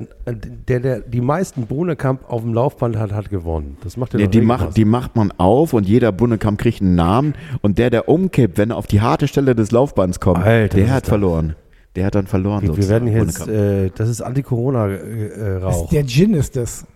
der, 0.68 0.78
der 0.78 1.00
die 1.00 1.20
meisten 1.20 1.66
Bohnenkamp 1.66 2.30
auf 2.30 2.42
dem 2.42 2.54
Laufband 2.54 2.96
hat, 2.96 3.10
hat 3.12 3.28
gewonnen. 3.28 3.76
Das 3.82 3.96
macht 3.96 4.14
ihr 4.14 4.20
Nee, 4.20 4.28
die, 4.28 4.40
macht, 4.40 4.76
die 4.76 4.84
macht 4.84 5.16
man 5.16 5.32
auf 5.36 5.72
und 5.72 5.84
jeder 5.88 6.12
Bundekamp 6.12 6.60
kriegt 6.60 6.80
einen 6.80 6.94
Namen. 6.94 7.34
Und 7.60 7.78
der, 7.78 7.90
der 7.90 8.08
umkippt, 8.08 8.58
wenn 8.58 8.70
er 8.70 8.76
auf 8.76 8.86
die 8.86 9.00
harte 9.00 9.26
Stelle 9.26 9.56
des 9.56 9.72
Laufbands 9.72 10.20
kommt, 10.20 10.38
Alter, 10.44 10.76
der 10.76 10.92
hat 10.92 11.06
verloren. 11.06 11.56
Der 11.96 12.06
hat 12.06 12.14
dann 12.14 12.28
verloren. 12.28 12.62
wir, 12.62 12.76
wir 12.76 12.88
werden 12.88 13.08
jetzt, 13.08 13.48
äh, 13.48 13.90
das 13.96 14.08
ist 14.08 14.22
Anti-Corona-Rauch. 14.22 15.88
der 15.90 16.06
Gin 16.06 16.34
ist 16.34 16.54
das. 16.54 16.86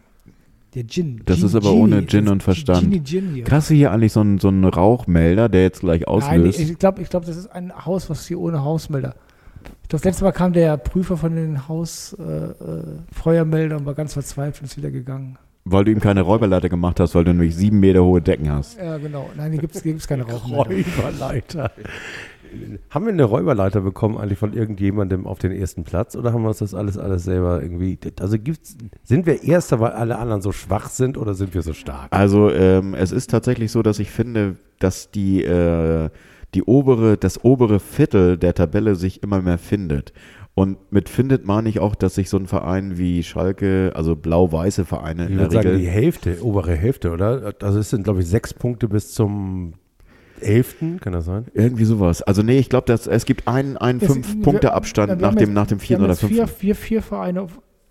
Der 0.76 0.86
Gin. 0.86 1.22
Das 1.24 1.38
Gin- 1.38 1.46
ist 1.46 1.54
aber 1.56 1.70
Gini. 1.70 1.82
ohne 1.82 2.06
Gin 2.06 2.28
und 2.28 2.42
Verstand. 2.44 2.80
Gini 2.82 3.02
Gin 3.02 3.30
hier. 3.34 3.44
Hast 3.50 3.70
du 3.70 3.74
hier 3.74 3.90
eigentlich 3.90 4.12
so 4.12 4.20
einen, 4.20 4.38
so 4.38 4.48
einen 4.48 4.64
Rauchmelder, 4.64 5.48
der 5.48 5.62
jetzt 5.62 5.80
gleich 5.80 6.00
Nein, 6.02 6.08
auslöst? 6.08 6.60
ich 6.60 6.78
glaube, 6.78 7.02
ich 7.02 7.08
glaub, 7.10 7.24
das 7.24 7.36
ist 7.36 7.48
ein 7.48 7.72
Haus, 7.84 8.08
was 8.08 8.24
hier 8.26 8.38
ohne 8.38 8.62
Hausmelder. 8.62 9.14
Ich 9.82 9.88
glaube, 9.88 10.02
das 10.02 10.04
letzte 10.04 10.24
Mal 10.24 10.32
kam 10.32 10.52
der 10.52 10.76
Prüfer 10.76 11.16
von 11.16 11.36
den 11.36 11.68
Haus 11.68 12.16
äh, 12.18 12.22
äh, 12.22 13.74
und 13.74 13.86
war 13.86 13.94
ganz 13.94 14.14
verzweifelt 14.14 14.62
und 14.62 14.66
ist 14.66 14.76
wieder 14.76 14.90
gegangen. 14.90 15.38
weil 15.64 15.84
du 15.84 15.90
ihm 15.92 16.00
keine 16.00 16.22
Räuberleiter 16.22 16.68
gemacht 16.68 17.00
hast, 17.00 17.14
weil 17.14 17.24
du 17.24 17.32
nämlich 17.32 17.54
sieben 17.56 17.80
Meter 17.80 18.04
hohe 18.04 18.20
Decken 18.22 18.50
hast. 18.50 18.78
Ja, 18.78 18.98
genau. 18.98 19.30
Nein, 19.36 19.52
hier 19.52 19.60
gibt 19.60 19.76
es 19.76 20.06
keine. 20.08 20.24
Räuberleiter. 20.24 21.70
Haben 22.90 23.06
wir 23.06 23.12
eine 23.12 23.24
Räuberleiter 23.24 23.80
bekommen 23.80 24.16
eigentlich 24.16 24.38
von 24.38 24.52
irgendjemandem 24.52 25.26
auf 25.26 25.38
den 25.38 25.52
ersten 25.52 25.84
Platz 25.84 26.14
oder 26.16 26.32
haben 26.32 26.42
wir 26.42 26.48
uns 26.48 26.58
das 26.58 26.74
alles 26.74 26.96
alles 26.96 27.24
selber 27.24 27.60
irgendwie? 27.60 27.98
Also 28.20 28.38
gibt's, 28.38 28.76
sind 29.02 29.26
wir 29.26 29.42
Erster, 29.42 29.80
weil 29.80 29.92
alle 29.92 30.18
anderen 30.18 30.42
so 30.42 30.52
schwach 30.52 30.88
sind 30.88 31.18
oder 31.18 31.34
sind 31.34 31.54
wir 31.54 31.62
so 31.62 31.72
stark? 31.72 32.08
Also 32.10 32.50
ähm, 32.50 32.94
es 32.94 33.12
ist 33.12 33.30
tatsächlich 33.30 33.72
so, 33.72 33.82
dass 33.82 33.98
ich 33.98 34.10
finde, 34.10 34.56
dass 34.78 35.10
die, 35.10 35.42
äh, 35.42 36.08
die 36.56 36.64
obere, 36.64 37.16
das 37.16 37.44
obere 37.44 37.78
Viertel 37.78 38.36
der 38.38 38.54
Tabelle 38.54 38.96
sich 38.96 39.22
immer 39.22 39.40
mehr 39.42 39.58
findet. 39.58 40.12
Und 40.54 40.78
mit 40.90 41.08
findet 41.10 41.44
meine 41.44 41.68
ich 41.68 41.78
auch, 41.80 41.94
dass 41.94 42.14
sich 42.14 42.30
so 42.30 42.38
ein 42.38 42.46
Verein 42.46 42.96
wie 42.96 43.22
Schalke, 43.22 43.92
also 43.94 44.16
blau-weiße 44.16 44.86
Vereine 44.86 45.24
Ich 45.26 45.30
in 45.30 45.36
der 45.36 45.44
würde 45.44 45.54
sagen, 45.56 45.68
Regel, 45.68 45.80
die 45.82 45.88
Hälfte, 45.88 46.38
obere 46.42 46.74
Hälfte, 46.74 47.10
oder? 47.12 47.52
Also 47.62 47.78
es 47.78 47.90
sind, 47.90 48.04
glaube 48.04 48.20
ich, 48.20 48.26
sechs 48.26 48.54
Punkte 48.54 48.88
bis 48.88 49.12
zum 49.12 49.74
elften, 50.40 50.98
kann 51.00 51.12
das 51.12 51.26
sein? 51.26 51.44
irgendwie 51.54 51.84
sowas. 51.84 52.22
Also 52.22 52.42
nee, 52.42 52.58
ich 52.58 52.68
glaube, 52.70 52.86
dass 52.86 53.06
es 53.06 53.24
gibt 53.26 53.46
einen, 53.48 53.76
einen 53.76 54.00
Es- 54.00 54.10
fünf 54.10 54.42
Punkte 54.42 54.72
Abstand 54.72 55.10
wir 55.10 55.16
nach 55.16 55.34
dem, 55.34 55.52
nach 55.52 55.66
dem 55.66 55.78
wir 55.78 55.86
vierten 55.86 56.02
haben 56.04 56.10
oder 56.10 56.14
jetzt 56.18 56.26
vier, 56.26 56.46
fünften. 56.46 56.58
vier, 56.60 56.74
vier 56.74 57.02
Vereine, 57.02 57.46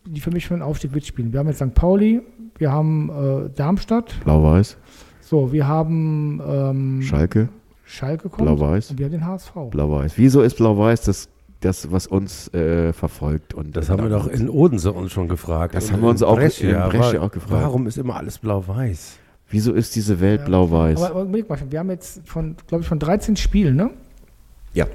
die 0.08 0.20
für 0.20 0.32
mich 0.32 0.48
für 0.48 0.56
den 0.56 0.62
Aufstieg 0.64 0.94
mitspielen. 0.94 1.32
Wir 1.34 1.40
haben 1.40 1.48
jetzt 1.48 1.58
St. 1.60 1.74
Pauli, 1.76 2.22
wir 2.58 2.72
haben 2.72 3.10
äh, 3.10 3.50
Darmstadt, 3.56 4.16
Blau-Weiß, 4.24 4.78
so, 5.22 5.52
wir 5.52 5.68
haben 5.68 6.42
ähm, 6.48 7.02
Schalke, 7.02 7.50
Schalke 7.86 8.30
kommt 8.30 8.48
Blau-Weiß, 8.48 8.92
und 8.92 9.00
wir 9.00 9.06
haben 9.06 9.12
den 9.14 9.26
HSV. 9.26 9.52
Blau-Weiß. 9.70 10.14
Wieso 10.18 10.42
ist 10.42 10.58
Blau-Weiß 10.58 11.04
das, 11.04 11.30
das, 11.62 11.92
was 11.92 12.08
uns 12.08 12.52
äh, 12.54 12.92
verfolgt? 12.94 13.54
Und 13.54 13.78
Das 13.78 13.90
haben 13.90 14.02
wir 14.04 14.10
doch 14.10 14.28
in 14.28 14.50
Odense 14.50 14.92
uns 14.92 15.12
schon 15.12 15.28
gefragt. 15.28 15.76
Das 15.76 15.86
Und 15.88 15.94
haben 15.94 16.02
wir 16.02 16.10
uns 16.10 16.24
auch 16.24 16.34
in 16.34 16.40
Brescia, 16.42 16.88
Brescia 16.90 17.22
wa- 17.22 17.26
auch 17.28 17.32
gefragt. 17.32 17.64
Warum 17.64 17.88
ist 17.88 17.98
immer 17.98 18.16
alles 18.18 18.40
blau-weiß? 18.40 19.18
Wieso 19.50 19.74
ist 19.74 19.96
diese 19.96 20.20
Welt 20.20 20.42
Ja. 20.42 20.46
blau-weiß? 20.48 21.04
Aber, 21.04 21.22
aber 21.22 21.32
wir 21.72 21.80
haben 21.80 21.92
jetzt 21.92 22.28
von, 22.28 22.56
glaube 22.68 22.82
ich, 22.82 22.88
von 22.88 22.98
13 23.00 23.36
Spielen, 23.36 23.76
ne? 23.76 23.92
Ja. 24.74 24.88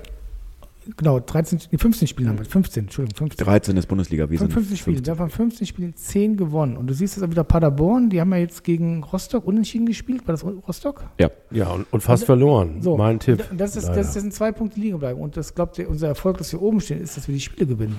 Genau, 0.96 1.20
13, 1.20 1.61
nee, 1.70 1.79
15 1.79 2.09
Spiele 2.09 2.29
haben 2.29 2.38
wir, 2.38 2.44
15, 2.44 2.85
Entschuldigung, 2.85 3.16
15. 3.16 3.44
13 3.44 3.76
ist 3.76 3.87
Bundesliga, 3.87 4.31
wir 4.31 4.38
Von 4.38 4.48
sind 4.48 4.55
15 4.55 4.76
Spielen. 4.76 4.96
15. 4.96 5.14
Da 5.14 5.18
waren 5.18 5.31
15 5.31 5.66
Spiele 5.66 5.94
10 5.94 6.37
gewonnen. 6.37 6.76
Und 6.76 6.87
du 6.87 6.94
siehst 6.94 7.16
jetzt 7.16 7.24
auch 7.24 7.31
wieder 7.31 7.44
Paderborn, 7.44 8.11
die 8.11 8.20
haben 8.20 8.31
ja 8.33 8.38
jetzt 8.38 8.64
gegen 8.64 9.03
Rostock 9.03 9.46
unentschieden 9.46 9.87
gespielt. 9.87 10.26
War 10.26 10.35
das 10.35 10.44
Rostock? 10.44 11.05
Ja, 11.18 11.31
Ja, 11.50 11.70
und, 11.70 11.87
und 11.92 12.00
fast 12.00 12.24
verloren. 12.24 12.83
So. 12.83 12.96
Mein 12.96 13.18
Tipp. 13.18 13.44
Und 13.50 13.61
Das, 13.61 13.76
ist, 13.76 13.88
das, 13.88 13.96
das 13.96 14.14
sind 14.14 14.33
zwei 14.33 14.53
Punkte 14.53 14.81
liegen 14.81 14.98
bleiben. 14.98 15.20
Und 15.20 15.37
das 15.37 15.55
glaubt 15.55 15.79
ihr, 15.79 15.88
unser 15.88 16.09
Erfolg, 16.09 16.38
dass 16.38 16.53
wir 16.53 16.62
oben 16.62 16.81
stehen, 16.81 17.00
ist, 17.00 17.16
dass 17.16 17.29
wir 17.29 17.35
die 17.35 17.40
Spiele 17.40 17.66
gewinnen. 17.66 17.98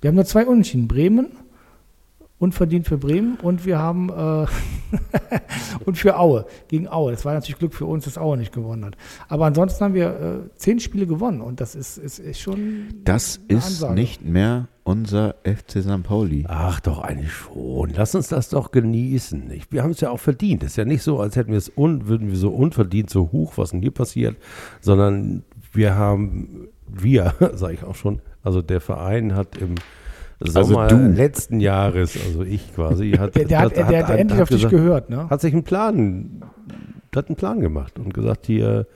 Wir 0.00 0.08
haben 0.08 0.16
nur 0.16 0.26
zwei 0.26 0.46
Unentschieden. 0.46 0.86
Bremen, 0.86 1.28
unverdient 2.38 2.86
für 2.86 2.98
Bremen. 2.98 3.36
Und 3.40 3.64
wir 3.64 3.78
haben, 3.78 4.10
äh, 4.10 4.46
und 5.84 5.96
für 5.96 6.18
Aue, 6.18 6.46
gegen 6.68 6.88
Aue. 6.88 7.12
Das 7.12 7.24
war 7.24 7.34
natürlich 7.34 7.58
Glück 7.58 7.74
für 7.74 7.86
uns, 7.86 8.04
dass 8.04 8.18
Aue 8.18 8.36
nicht 8.36 8.52
gewonnen 8.52 8.84
hat. 8.84 8.96
Aber 9.28 9.46
ansonsten 9.46 9.84
haben 9.84 9.94
wir 9.94 10.08
äh, 10.08 10.56
zehn 10.56 10.80
Spiele 10.80 11.06
gewonnen. 11.06 11.40
Und 11.40 11.60
das 11.60 11.74
ist, 11.74 11.96
ist, 11.96 12.18
ist 12.18 12.40
schon. 12.40 12.88
das 13.04 13.40
eine 13.48 13.58
ist 13.58 13.66
Ansage. 13.66 13.94
nicht 13.94 14.24
mehr 14.24 14.68
unser 14.82 15.36
FC 15.44 15.82
St. 15.82 16.02
Pauli. 16.02 16.44
Ach 16.46 16.78
doch, 16.80 17.00
eigentlich 17.00 17.32
schon. 17.32 17.92
Lass 17.96 18.14
uns 18.14 18.28
das 18.28 18.50
doch 18.50 18.70
genießen. 18.70 19.50
Ich, 19.52 19.72
wir 19.72 19.82
haben 19.82 19.92
es 19.92 20.00
ja 20.00 20.10
auch 20.10 20.20
verdient. 20.20 20.62
Es 20.62 20.70
ist 20.72 20.76
ja 20.76 20.84
nicht 20.84 21.02
so, 21.02 21.20
als 21.20 21.36
hätten 21.36 21.52
wir 21.52 21.58
es 21.58 21.72
un, 21.74 22.06
würden 22.06 22.28
wir 22.28 22.36
so 22.36 22.50
unverdient 22.50 23.08
so 23.08 23.32
hoch, 23.32 23.54
was 23.56 23.70
denn 23.70 23.80
hier 23.80 23.92
passiert, 23.92 24.36
sondern 24.80 25.42
wir 25.72 25.94
haben, 25.94 26.68
wir, 26.86 27.34
sage 27.54 27.74
ich 27.74 27.84
auch 27.84 27.94
schon, 27.94 28.20
also 28.42 28.60
der 28.60 28.80
Verein 28.80 29.34
hat 29.34 29.56
im 29.56 29.76
Also 30.40 30.62
Sommer 30.64 30.88
du. 30.88 30.96
letzten 30.96 31.60
Jahres, 31.60 32.18
also 32.26 32.42
ich 32.42 32.74
quasi, 32.74 33.12
hat, 33.12 33.34
Der, 33.34 33.44
der 33.44 33.60
hat, 33.60 33.76
der, 33.76 33.86
der 33.86 34.08
hat 34.08 34.18
endlich 34.18 34.42
auf 34.42 34.48
dich 34.48 34.58
gesagt, 34.58 34.70
gehört, 34.74 35.10
ne? 35.10 35.28
hat 35.30 35.40
sich 35.40 35.52
einen 35.52 35.64
Plan, 35.64 36.42
hat 37.14 37.28
einen 37.28 37.36
Plan 37.36 37.60
gemacht 37.60 37.98
und 37.98 38.12
gesagt, 38.12 38.46
hier, 38.46 38.86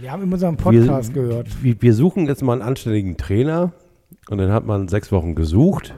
Wir 0.00 0.12
haben 0.12 0.22
in 0.22 0.32
unserem 0.32 0.56
Podcast 0.56 1.14
wir, 1.14 1.22
gehört. 1.22 1.62
Wir, 1.62 1.80
wir 1.80 1.94
suchen 1.94 2.26
jetzt 2.26 2.42
mal 2.42 2.52
einen 2.52 2.62
anständigen 2.62 3.16
Trainer. 3.16 3.72
Und 4.30 4.38
dann 4.38 4.52
hat 4.52 4.66
man 4.66 4.88
sechs 4.88 5.12
Wochen 5.12 5.34
gesucht. 5.34 5.94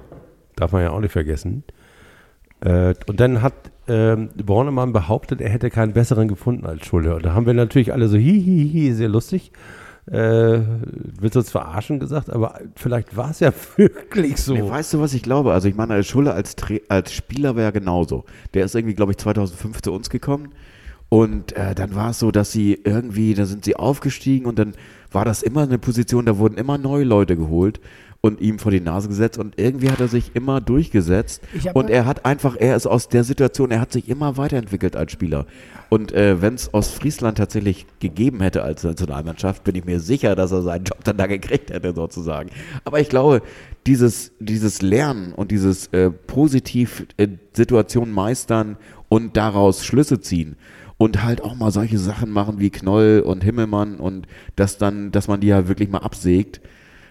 Darf 0.57 0.73
man 0.73 0.83
ja 0.83 0.91
auch 0.91 1.01
nicht 1.01 1.13
vergessen. 1.13 1.65
Äh, 2.61 2.95
und 3.07 3.21
dann 3.21 3.43
hat 3.43 3.55
ähm, 3.89 4.31
Bornemann 4.43 4.93
behauptet, 4.93 5.41
er 5.41 5.51
hätte 5.51 5.71
keinen 5.71 5.93
besseren 5.93 6.27
gefunden 6.27 6.67
als 6.67 6.87
Schulle. 6.87 7.17
Und 7.17 7.25
da 7.25 7.35
haben 7.35 7.47
wir 7.47 7.55
natürlich 7.55 7.93
alle 7.93 8.09
so, 8.09 8.17
hi, 8.17 8.43
hi, 8.45 8.71
hi, 8.73 8.93
sehr 8.93 9.09
lustig. 9.09 9.53
Äh, 10.07 10.61
willst 11.19 11.35
du 11.35 11.41
uns 11.41 11.51
verarschen 11.51 11.99
gesagt, 11.99 12.31
aber 12.31 12.61
vielleicht 12.77 13.17
war 13.17 13.31
es 13.31 13.41
ja 13.41 13.53
wirklich 13.77 14.37
so. 14.37 14.55
Nee, 14.55 14.63
weißt 14.63 14.95
du, 14.95 15.01
was 15.01 15.15
ich 15.15 15.23
glaube? 15.23 15.53
Also 15.53 15.69
ich 15.69 15.75
meine, 15.75 15.95
als 15.95 16.07
Schulle 16.07 16.33
als, 16.33 16.55
als 16.89 17.13
Spieler 17.13 17.57
ja 17.59 17.73
genauso. 17.73 18.25
Der 18.55 18.65
ist 18.65 18.75
irgendwie, 18.75 18.95
glaube 18.95 19.13
ich, 19.13 19.19
2005 19.19 19.83
zu 19.83 19.93
uns 19.93 20.09
gekommen. 20.09 20.51
Und 21.09 21.53
äh, 21.53 21.75
dann 21.75 21.95
war 21.95 22.11
es 22.11 22.19
so, 22.19 22.31
dass 22.31 22.51
sie 22.51 22.81
irgendwie, 22.85 23.35
da 23.35 23.47
sind 23.47 23.65
sie 23.65 23.77
aufgestiegen 23.77 24.47
und 24.47 24.59
dann 24.59 24.75
war 25.13 25.25
das 25.25 25.43
immer 25.43 25.63
eine 25.63 25.79
Position, 25.79 26.27
da 26.27 26.37
wurden 26.39 26.59
immer 26.59 26.79
neue 26.79 27.05
Leute 27.05 27.37
geholt 27.37 27.81
und 28.27 28.41
ihm 28.41 28.59
vor 28.59 28.73
die 28.73 28.81
Nase 28.81 29.09
gesetzt 29.09 29.39
und 29.39 29.59
irgendwie 29.59 29.91
hat 29.91 30.01
er 30.01 30.09
sich 30.09 30.35
immer 30.35 30.61
durchgesetzt 30.61 31.43
und 31.75 31.91
er 31.91 32.07
hat 32.07 32.25
einfach, 32.25 32.57
er 32.57 32.77
ist 32.77 32.87
aus 32.87 33.09
der 33.09 33.25
Situation, 33.25 33.71
er 33.71 33.81
hat 33.81 33.93
sich 33.93 34.09
immer 34.09 34.37
weiterentwickelt 34.37 34.97
als 34.97 35.13
Spieler. 35.13 35.47
Und 35.89 36.13
äh, 36.13 36.43
wenn 36.43 36.55
es 36.55 36.75
Ostfriesland 36.75 37.39
tatsächlich 37.39 37.87
gegeben 38.01 38.41
hätte 38.41 38.63
als 38.63 38.83
Nationalmannschaft, 38.83 39.63
bin 39.63 39.77
ich 39.77 39.85
mir 39.85 40.01
sicher, 40.01 40.35
dass 40.35 40.51
er 40.51 40.63
seinen 40.63 40.85
Job 40.85 41.05
dann 41.05 41.17
da 41.17 41.27
gekriegt 41.27 41.71
hätte, 41.71 41.95
sozusagen. 41.95 42.51
Aber 42.85 43.01
ich 43.01 43.09
glaube, 43.09 43.43
dieses, 43.87 44.33
dieses 44.41 44.83
Lernen 44.83 45.33
und 45.33 45.53
dieses 45.53 45.87
äh, 45.89 46.11
positiv 46.11 47.07
äh, 47.17 47.29
Situationen 47.53 48.13
meistern 48.13 48.77
und 49.09 49.37
daraus 49.37 49.85
Schlüsse 49.85 50.21
ziehen 50.21 50.57
und 50.99 51.23
halt 51.23 51.43
auch 51.43 51.55
mal 51.55 51.71
solche 51.71 51.99
Sachen 51.99 52.31
machen 52.31 52.59
wie 52.59 52.71
Knoll 52.71 53.23
und 53.25 53.45
Himmelmann 53.45 53.97
und 53.97 54.27
das 54.57 54.79
dann, 54.79 55.13
dass 55.13 55.29
man 55.29 55.41
die 55.41 55.49
ja 55.49 55.69
wirklich 55.69 55.89
mal 55.89 55.99
absägt, 55.99 56.61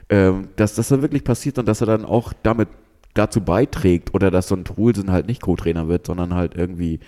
ähm, 0.09 0.49
dass 0.55 0.75
das 0.75 0.89
dann 0.89 1.01
wirklich 1.01 1.23
passiert 1.23 1.57
und 1.57 1.67
dass 1.67 1.81
er 1.81 1.87
dann 1.87 2.05
auch 2.05 2.33
damit 2.43 2.69
dazu 3.13 3.41
beiträgt 3.41 4.13
oder 4.13 4.29
dass 4.29 4.49
so 4.49 4.55
ein 4.55 4.65
Trulsen 4.65 5.11
halt 5.11 5.27
nicht 5.27 5.41
Co-Trainer 5.41 5.87
wird, 5.87 6.05
sondern 6.05 6.33
halt 6.33 6.55
irgendwie 6.55 6.99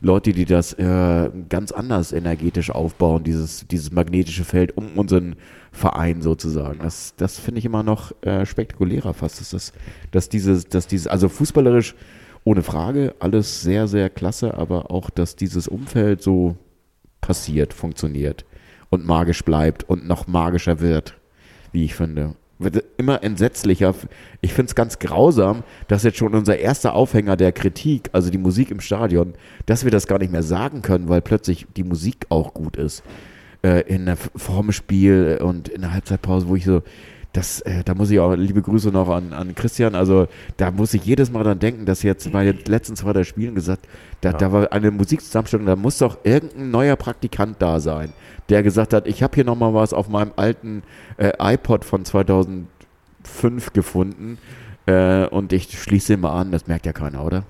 Leute, 0.00 0.32
die 0.32 0.44
das 0.44 0.72
äh, 0.74 1.30
ganz 1.48 1.70
anders 1.70 2.12
energetisch 2.12 2.70
aufbauen, 2.70 3.22
dieses, 3.22 3.68
dieses 3.68 3.92
magnetische 3.92 4.44
Feld 4.44 4.76
um 4.76 4.98
unseren 4.98 5.36
Verein 5.70 6.22
sozusagen. 6.22 6.80
Das, 6.80 7.14
das 7.16 7.38
finde 7.38 7.60
ich 7.60 7.64
immer 7.64 7.84
noch 7.84 8.12
äh, 8.22 8.44
spektakulärer 8.44 9.14
fast, 9.14 9.40
dass, 9.40 9.50
das, 9.50 9.72
dass 10.10 10.28
dieses, 10.28 10.68
dass 10.68 10.88
dieses, 10.88 11.06
also 11.06 11.28
fußballerisch 11.28 11.94
ohne 12.44 12.64
Frage, 12.64 13.14
alles 13.20 13.62
sehr, 13.62 13.86
sehr 13.86 14.10
klasse, 14.10 14.54
aber 14.54 14.90
auch, 14.90 15.08
dass 15.10 15.36
dieses 15.36 15.68
Umfeld 15.68 16.20
so 16.20 16.56
passiert, 17.20 17.72
funktioniert 17.72 18.44
und 18.90 19.06
magisch 19.06 19.44
bleibt 19.44 19.84
und 19.84 20.08
noch 20.08 20.26
magischer 20.26 20.80
wird, 20.80 21.14
wie 21.70 21.84
ich 21.84 21.94
finde. 21.94 22.34
Wird 22.58 22.84
immer 22.96 23.22
entsetzlicher. 23.24 23.94
Ich 24.40 24.52
finde 24.52 24.70
es 24.70 24.74
ganz 24.74 24.98
grausam, 24.98 25.64
dass 25.88 26.04
jetzt 26.04 26.18
schon 26.18 26.34
unser 26.34 26.58
erster 26.58 26.94
Aufhänger 26.94 27.36
der 27.36 27.52
Kritik, 27.52 28.10
also 28.12 28.30
die 28.30 28.38
Musik 28.38 28.70
im 28.70 28.80
Stadion, 28.80 29.34
dass 29.66 29.84
wir 29.84 29.90
das 29.90 30.06
gar 30.06 30.18
nicht 30.18 30.30
mehr 30.30 30.42
sagen 30.42 30.82
können, 30.82 31.08
weil 31.08 31.22
plötzlich 31.22 31.66
die 31.76 31.84
Musik 31.84 32.26
auch 32.28 32.54
gut 32.54 32.76
ist. 32.76 33.02
Äh, 33.62 33.82
in 33.82 34.06
der 34.06 34.16
vorm 34.16 34.72
Spiel 34.72 35.38
und 35.42 35.68
in 35.68 35.82
der 35.82 35.92
Halbzeitpause, 35.92 36.48
wo 36.48 36.56
ich 36.56 36.64
so, 36.64 36.82
das, 37.32 37.60
äh, 37.62 37.82
da 37.84 37.94
muss 37.94 38.10
ich 38.10 38.18
auch, 38.18 38.34
liebe 38.34 38.60
Grüße 38.60 38.90
noch 38.90 39.08
an, 39.08 39.32
an 39.32 39.54
Christian, 39.54 39.94
also 39.94 40.26
da 40.56 40.70
muss 40.70 40.92
ich 40.94 41.04
jedes 41.04 41.30
Mal 41.30 41.44
dran 41.44 41.58
denken, 41.58 41.86
dass 41.86 42.02
jetzt 42.02 42.30
bei 42.32 42.44
den 42.44 42.58
letzten 42.66 42.96
zwei 42.96 43.12
der 43.12 43.24
Spielen 43.24 43.54
gesagt, 43.54 43.86
da, 44.20 44.32
da 44.32 44.52
war 44.52 44.72
eine 44.72 44.90
Musikzusammenstellung, 44.90 45.66
da 45.66 45.76
muss 45.76 45.98
doch 45.98 46.18
irgendein 46.24 46.70
neuer 46.70 46.96
Praktikant 46.96 47.56
da 47.60 47.80
sein, 47.80 48.12
der 48.48 48.62
gesagt 48.62 48.92
hat, 48.92 49.06
ich 49.06 49.22
habe 49.22 49.34
hier 49.34 49.44
nochmal 49.44 49.74
was 49.74 49.92
auf 49.92 50.08
meinem 50.08 50.32
alten 50.36 50.82
äh, 51.16 51.32
iPod 51.38 51.84
von 51.84 52.04
2005 52.04 53.72
gefunden 53.72 54.38
äh, 54.86 55.26
und 55.26 55.52
ich 55.52 55.80
schließe 55.80 56.16
mal 56.16 56.38
an, 56.38 56.52
das 56.52 56.66
merkt 56.66 56.86
ja 56.86 56.92
keiner, 56.92 57.24
oder? 57.24 57.44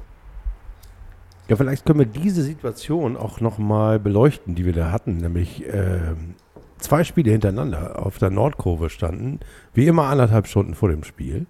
Ja, 1.49 1.57
vielleicht 1.57 1.85
können 1.85 1.99
wir 1.99 2.07
diese 2.07 2.43
Situation 2.43 3.17
auch 3.17 3.41
nochmal 3.41 3.99
beleuchten, 3.99 4.55
die 4.55 4.65
wir 4.65 4.73
da 4.73 4.91
hatten, 4.91 5.17
nämlich 5.17 5.65
ähm, 5.67 6.35
zwei 6.79 7.05
Spiele 7.05 7.31
hintereinander 7.31 8.05
auf 8.05 8.19
der 8.19 8.31
Nordkurve 8.31 8.91
standen, 8.91 9.41
wie 9.75 9.87
immer 9.87 10.05
anderthalb 10.05 10.47
Stunden 10.47 10.75
vor 10.75 10.89
dem 10.89 11.05
Spiel. 11.05 11.47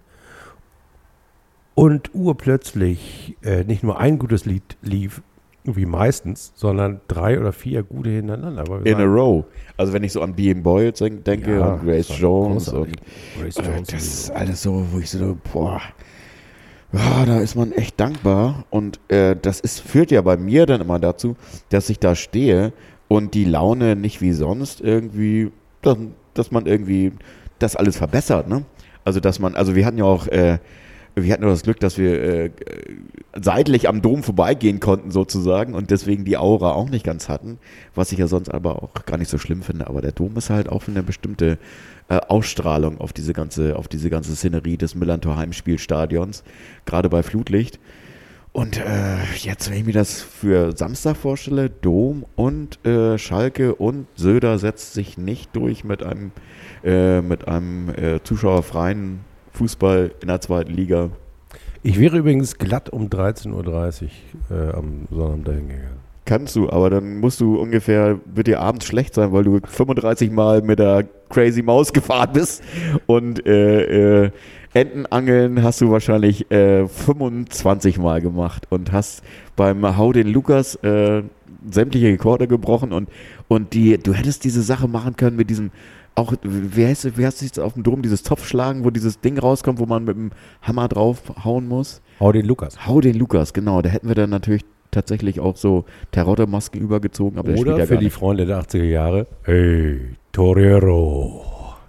Und 1.75 2.13
urplötzlich 2.13 3.37
äh, 3.43 3.63
nicht 3.63 3.83
nur 3.83 3.99
ein 3.99 4.19
gutes 4.19 4.45
Lied 4.45 4.77
lief, 4.81 5.21
wie 5.65 5.85
meistens, 5.85 6.51
sondern 6.55 6.99
drei 7.07 7.39
oder 7.39 7.53
vier 7.53 7.83
gute 7.83 8.09
hintereinander. 8.09 8.63
In 8.85 8.95
a 8.95 9.03
row. 9.05 9.45
Also 9.77 9.93
wenn 9.93 10.03
ich 10.03 10.11
so 10.11 10.21
an 10.21 10.33
Being 10.35 10.61
Boyd 10.61 10.99
denke 11.25 11.55
Ja, 11.57 11.73
und 11.75 11.85
Grace 11.85 12.09
Jones 12.19 12.65
großartig. 12.65 12.95
und 13.37 13.41
Grace 13.41 13.57
Äh, 13.57 13.71
Jones 13.71 13.87
Das 13.87 14.03
ist 14.03 14.31
alles 14.31 14.61
so, 14.61 14.85
wo 14.91 14.99
ich 14.99 15.09
so, 15.09 15.37
boah, 15.53 15.81
ja, 16.91 17.25
da 17.25 17.39
ist 17.39 17.55
man 17.55 17.71
echt 17.71 17.99
dankbar. 17.99 18.65
Und 18.69 18.99
äh, 19.07 19.35
das 19.41 19.59
ist, 19.59 19.79
führt 19.79 20.11
ja 20.11 20.21
bei 20.21 20.37
mir 20.37 20.65
dann 20.65 20.81
immer 20.81 20.99
dazu, 20.99 21.35
dass 21.69 21.89
ich 21.89 21.99
da 21.99 22.13
stehe 22.15 22.73
und 23.07 23.33
die 23.33 23.45
Laune 23.45 23.95
nicht 23.95 24.21
wie 24.21 24.33
sonst 24.33 24.81
irgendwie, 24.81 25.51
dass, 25.81 25.97
dass 26.33 26.51
man 26.51 26.65
irgendwie 26.65 27.13
das 27.59 27.75
alles 27.75 27.97
verbessert, 27.97 28.47
ne? 28.47 28.63
Also, 29.05 29.19
dass 29.19 29.39
man, 29.39 29.55
also 29.55 29.75
wir 29.75 29.85
hatten 29.85 29.97
ja 29.97 30.05
auch, 30.05 30.27
äh, 30.27 30.59
wir 31.15 31.31
hatten 31.31 31.43
ja 31.43 31.49
das 31.49 31.63
Glück, 31.63 31.79
dass 31.79 31.97
wir 31.97 32.21
äh, 32.21 32.49
seitlich 33.39 33.87
am 33.87 34.01
Dom 34.01 34.23
vorbeigehen 34.23 34.79
konnten 34.79 35.11
sozusagen 35.11 35.75
und 35.75 35.91
deswegen 35.91 36.25
die 36.25 36.37
Aura 36.37 36.71
auch 36.71 36.89
nicht 36.89 37.05
ganz 37.05 37.29
hatten, 37.29 37.59
was 37.93 38.11
ich 38.11 38.19
ja 38.19 38.27
sonst 38.27 38.49
aber 38.49 38.81
auch 38.81 38.93
gar 39.05 39.17
nicht 39.17 39.29
so 39.29 39.37
schlimm 39.37 39.61
finde. 39.61 39.87
Aber 39.87 40.01
der 40.01 40.11
Dom 40.11 40.35
ist 40.37 40.49
halt 40.49 40.69
auch 40.69 40.87
eine 40.87 41.03
bestimmte 41.03 41.57
äh, 42.09 42.15
Ausstrahlung 42.15 42.99
auf 42.99 43.13
diese 43.13 43.33
ganze, 43.33 43.75
auf 43.75 43.87
diese 43.87 44.09
ganze 44.09 44.35
Szenerie 44.35 44.77
des 44.77 44.95
Millantor 44.95 45.37
Heimspielstadions, 45.37 46.43
gerade 46.85 47.09
bei 47.09 47.21
Flutlicht. 47.21 47.79
Und 48.51 48.77
äh, 48.77 49.17
jetzt, 49.35 49.71
wenn 49.71 49.79
ich 49.79 49.85
mir 49.85 49.93
das 49.93 50.21
für 50.21 50.77
Samstag 50.77 51.17
vorstelle, 51.17 51.71
Dom 51.71 52.23
und 52.35 52.83
äh, 52.85 53.17
Schalke 53.17 53.73
und 53.73 54.05
Söder 54.15 54.59
setzt 54.59 54.93
sich 54.93 55.17
nicht 55.17 55.55
durch 55.55 55.83
mit 55.83 56.03
einem, 56.03 56.31
äh, 56.83 57.21
mit 57.21 57.47
einem 57.47 57.89
äh, 57.89 58.19
zuschauerfreien 58.23 59.21
Fußball 59.53 60.11
in 60.21 60.27
der 60.27 60.41
zweiten 60.41 60.73
Liga. 60.73 61.09
Ich 61.81 61.99
wäre 61.99 62.17
übrigens 62.17 62.57
glatt 62.57 62.89
um 62.89 63.09
13.30 63.09 63.51
Uhr 63.51 64.57
äh, 64.57 64.73
am 64.73 65.07
Sonnabend 65.11 65.47
dahin 65.47 65.67
gegangen. 65.67 66.03
Kannst 66.25 66.55
du, 66.55 66.69
aber 66.69 66.89
dann 66.89 67.17
musst 67.19 67.41
du 67.41 67.57
ungefähr, 67.57 68.17
wird 68.33 68.47
dir 68.47 68.61
abends 68.61 68.85
schlecht 68.85 69.13
sein, 69.13 69.33
weil 69.33 69.43
du 69.43 69.59
35 69.61 70.31
Mal 70.31 70.61
mit 70.61 70.79
der 70.79 71.05
Crazy 71.29 71.61
Maus 71.61 71.91
gefahren 71.91 72.29
bist. 72.31 72.63
Und 73.07 73.45
äh, 73.45 74.23
äh, 74.25 74.31
Entenangeln 74.73 75.61
hast 75.61 75.81
du 75.81 75.91
wahrscheinlich 75.91 76.49
äh, 76.49 76.87
25 76.87 77.99
Mal 77.99 78.21
gemacht 78.21 78.67
und 78.69 78.93
hast 78.93 79.21
beim 79.57 79.97
Hau 79.97 80.13
den 80.13 80.27
Lukas 80.27 80.75
äh, 80.75 81.23
sämtliche 81.69 82.07
Rekorde 82.07 82.47
gebrochen 82.47 82.91
und, 82.91 83.09
und 83.47 83.73
die, 83.73 83.97
du 83.97 84.13
hättest 84.13 84.45
diese 84.45 84.61
Sache 84.63 84.87
machen 84.87 85.15
können 85.15 85.35
mit 85.35 85.49
diesem, 85.49 85.71
auch, 86.15 86.33
wie 86.43 86.85
heißt, 86.85 87.17
wie 87.17 87.25
heißt 87.25 87.41
es 87.41 87.59
auf 87.59 87.73
dem 87.73 87.83
Dom, 87.83 88.01
dieses 88.01 88.23
Topfschlagen, 88.23 88.83
wo 88.83 88.89
dieses 88.89 89.19
Ding 89.19 89.37
rauskommt, 89.37 89.79
wo 89.79 89.85
man 89.85 90.03
mit 90.03 90.15
dem 90.15 90.31
Hammer 90.61 90.87
drauf 90.87 91.21
hauen 91.43 91.67
muss. 91.67 92.01
Hau 92.19 92.31
den 92.31 92.45
Lukas. 92.45 92.85
Hau 92.85 93.01
den 93.01 93.17
Lukas, 93.17 93.53
genau. 93.53 93.81
Da 93.81 93.89
hätten 93.89 94.07
wir 94.07 94.15
dann 94.15 94.29
natürlich 94.29 94.63
tatsächlich 94.91 95.39
auch 95.39 95.57
so 95.57 95.85
Terrormasken 96.11 96.79
übergezogen, 96.79 97.39
aber 97.39 97.53
der 97.53 97.61
Oder 97.61 97.77
ja 97.79 97.85
für 97.85 97.97
die. 97.97 98.09
Freunde 98.09 98.45
der 98.45 98.61
80er 98.61 98.83
Jahre, 98.83 99.27
hey, 99.43 100.15
Torero. 100.31 101.43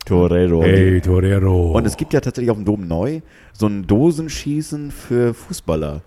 Torero. 0.05 0.63
Hey, 0.63 1.01
Torero. 1.01 1.73
Und 1.73 1.87
es 1.87 1.97
gibt 1.97 2.13
ja 2.13 2.21
tatsächlich 2.21 2.51
auf 2.51 2.59
dem 2.59 2.67
Dom 2.67 2.87
neu 2.87 3.21
so 3.53 3.67
ein 3.67 3.87
Dosenschießen 3.87 4.91
für 4.91 5.33
Fußballer. 5.33 6.03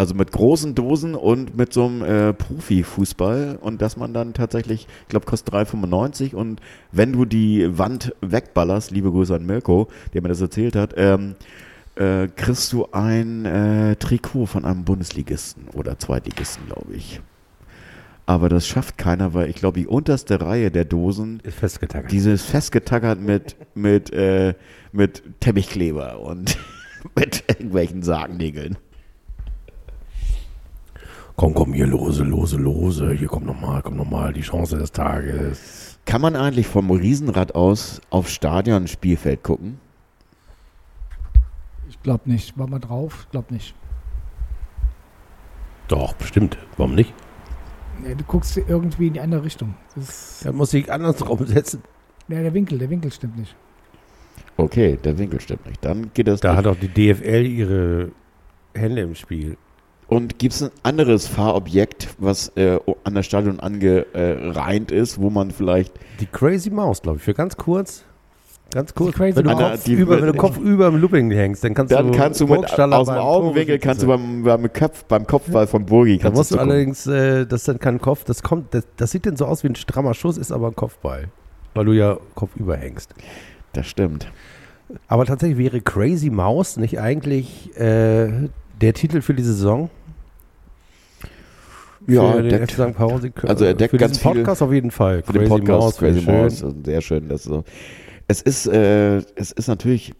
Also 0.00 0.14
mit 0.14 0.32
großen 0.32 0.74
Dosen 0.74 1.14
und 1.14 1.58
mit 1.58 1.74
so 1.74 1.84
einem 1.84 2.02
äh, 2.02 2.32
Profifußball. 2.32 3.58
Und 3.60 3.82
dass 3.82 3.98
man 3.98 4.14
dann 4.14 4.32
tatsächlich, 4.32 4.88
ich 5.02 5.08
glaube, 5.08 5.26
kostet 5.26 5.52
3,95. 5.52 6.34
Und 6.34 6.62
wenn 6.90 7.12
du 7.12 7.26
die 7.26 7.76
Wand 7.76 8.14
wegballerst, 8.22 8.92
liebe 8.92 9.10
Grüße 9.10 9.34
an 9.34 9.44
Mirko, 9.44 9.88
der 10.14 10.22
mir 10.22 10.28
das 10.28 10.40
erzählt 10.40 10.74
hat, 10.74 10.94
ähm, 10.96 11.34
äh, 11.96 12.28
kriegst 12.28 12.72
du 12.72 12.86
ein 12.92 13.44
äh, 13.44 13.96
Trikot 13.96 14.46
von 14.46 14.64
einem 14.64 14.84
Bundesligisten 14.84 15.68
oder 15.74 15.98
Zweitligisten, 15.98 16.64
glaube 16.64 16.94
ich. 16.94 17.20
Aber 18.24 18.48
das 18.48 18.66
schafft 18.66 18.96
keiner, 18.96 19.34
weil 19.34 19.50
ich 19.50 19.56
glaube, 19.56 19.80
die 19.80 19.86
unterste 19.86 20.40
Reihe 20.40 20.70
der 20.70 20.86
Dosen 20.86 21.40
ist 21.42 21.58
festgetackert. 21.58 22.10
diese 22.10 22.30
ist 22.30 22.46
festgetackert 22.46 23.20
mit, 23.20 23.54
mit, 23.74 24.10
äh, 24.14 24.54
mit 24.92 25.22
Teppichkleber 25.40 26.20
und 26.20 26.56
mit 27.14 27.44
irgendwelchen 27.48 28.02
Sargnägeln. 28.02 28.78
Komm, 31.36 31.54
komm, 31.54 31.72
hier 31.72 31.86
lose, 31.86 32.22
lose, 32.22 32.56
lose. 32.56 33.12
Hier 33.12 33.28
kommt 33.28 33.46
nochmal, 33.46 33.82
komm 33.82 33.96
nochmal, 33.96 34.32
die 34.32 34.42
Chance 34.42 34.76
des 34.78 34.92
Tages. 34.92 35.98
Kann 36.04 36.20
man 36.20 36.36
eigentlich 36.36 36.66
vom 36.66 36.90
Riesenrad 36.90 37.54
aus 37.54 38.00
aufs 38.10 38.32
Stadion 38.32 38.88
Spielfeld 38.88 39.42
gucken? 39.42 39.78
Ich 41.88 42.00
glaube 42.02 42.30
nicht. 42.30 42.58
War 42.58 42.66
mal 42.68 42.78
drauf? 42.78 43.20
Ich 43.24 43.30
glaube 43.30 43.52
nicht. 43.54 43.74
Doch, 45.88 46.12
bestimmt. 46.14 46.56
Warum 46.76 46.94
nicht? 46.94 47.12
Nee, 48.02 48.14
du 48.14 48.24
guckst 48.24 48.56
irgendwie 48.56 49.08
in 49.08 49.14
die 49.14 49.20
andere 49.20 49.44
Richtung. 49.44 49.74
Das 49.94 50.42
Er 50.44 50.52
muss 50.52 50.70
sich 50.70 50.90
andersrum 50.90 51.44
setzen. 51.46 51.82
ja, 52.28 52.40
der 52.42 52.54
Winkel, 52.54 52.78
der 52.78 52.88
Winkel 52.90 53.10
stimmt 53.12 53.36
nicht. 53.38 53.54
Okay, 54.56 54.98
der 55.02 55.18
Winkel 55.18 55.40
stimmt 55.40 55.66
nicht. 55.66 55.84
Dann 55.84 56.10
geht 56.14 56.28
das 56.28 56.40
Da 56.40 56.50
nicht. 56.50 56.58
hat 56.58 56.66
auch 56.66 56.76
die 56.76 56.88
DFL 56.88 57.46
ihre 57.46 58.12
Hände 58.74 59.02
im 59.02 59.14
Spiel. 59.14 59.56
Und 60.10 60.40
gibt 60.40 60.54
es 60.54 60.62
ein 60.62 60.70
anderes 60.82 61.28
Fahrobjekt, 61.28 62.08
was 62.18 62.48
äh, 62.56 62.80
an 63.04 63.14
der 63.14 63.22
Stadion 63.22 63.60
angereiht 63.60 64.90
ist, 64.90 65.20
wo 65.20 65.30
man 65.30 65.52
vielleicht 65.52 65.92
Die 66.18 66.26
Crazy 66.26 66.68
Mouse, 66.68 67.00
glaube 67.00 67.18
ich, 67.18 67.22
für 67.22 67.32
ganz 67.32 67.56
kurz. 67.56 68.04
Ganz 68.72 68.92
kurz. 68.92 69.14
Crazy 69.14 69.36
wenn, 69.36 69.44
du. 69.44 69.54
Kopf 69.54 69.86
über, 69.86 70.20
wenn 70.20 70.26
du 70.26 70.34
Kopf 70.34 70.58
über 70.58 70.88
im 70.88 70.96
Looping 70.96 71.30
hängst, 71.30 71.62
dann 71.62 71.74
kannst 71.74 71.92
dann 71.92 72.10
du 72.10 72.18
kannst 72.18 72.40
du 72.40 72.48
mit 72.48 72.58
aus 72.58 73.06
dem 73.06 73.16
Augenwinkel 73.16 73.78
kannst 73.78 74.02
du 74.02 74.08
beim, 74.08 74.42
beim, 74.42 74.72
Köpf, 74.72 75.04
beim 75.04 75.28
Kopfball 75.28 75.68
von 75.68 75.86
Burgi 75.86 76.16
Da 76.16 76.24
kannst 76.24 76.38
musst 76.38 76.50
du 76.50 76.54
zugucken. 76.56 76.72
allerdings, 76.72 77.06
äh, 77.06 77.46
das 77.46 77.60
ist 77.60 77.68
dann 77.68 77.78
kein 77.78 78.00
Kopf, 78.00 78.24
das 78.24 78.42
kommt, 78.42 78.74
das, 78.74 78.88
das 78.96 79.12
sieht 79.12 79.26
dann 79.26 79.36
so 79.36 79.46
aus 79.46 79.62
wie 79.62 79.68
ein 79.68 79.76
strammer 79.76 80.14
Schuss, 80.14 80.38
ist 80.38 80.50
aber 80.50 80.68
ein 80.68 80.76
Kopfball. 80.76 81.28
Weil 81.74 81.84
du 81.84 81.92
ja 81.92 82.18
kopfüber 82.34 82.76
hängst. 82.76 83.14
Das 83.74 83.86
stimmt. 83.86 84.26
Aber 85.06 85.24
tatsächlich 85.24 85.58
wäre 85.58 85.80
Crazy 85.80 86.30
Mouse 86.30 86.78
nicht 86.78 86.98
eigentlich 86.98 87.76
äh, 87.78 88.48
der 88.80 88.94
Titel 88.94 89.20
für 89.20 89.34
die 89.34 89.42
Saison? 89.42 89.90
Ja, 92.10 92.32
für 92.32 92.42
den 92.42 92.66
FC 92.66 92.72
St. 92.72 92.94
Pauli? 92.94 93.32
also 93.42 93.64
er 93.64 93.74
deckt 93.74 93.90
für 93.90 93.96
ganz 93.96 94.18
diesen 94.18 94.32
Podcast 94.32 94.62
auf 94.62 94.72
jeden 94.72 94.90
Fall. 94.90 95.22
Für 95.22 95.32
den 95.32 95.48
Podcast 95.48 95.98
Crazy 95.98 96.26
wäre 96.26 96.42
Mouse. 96.42 96.64
also 96.64 96.76
Sehr 96.84 97.00
schön. 97.00 97.28
Das 97.28 97.44
so. 97.44 97.64
Es 98.28 98.42
ist, 98.42 98.66
äh, 98.66 99.16
es 99.34 99.52
ist 99.52 99.68
natürlich 99.68 100.12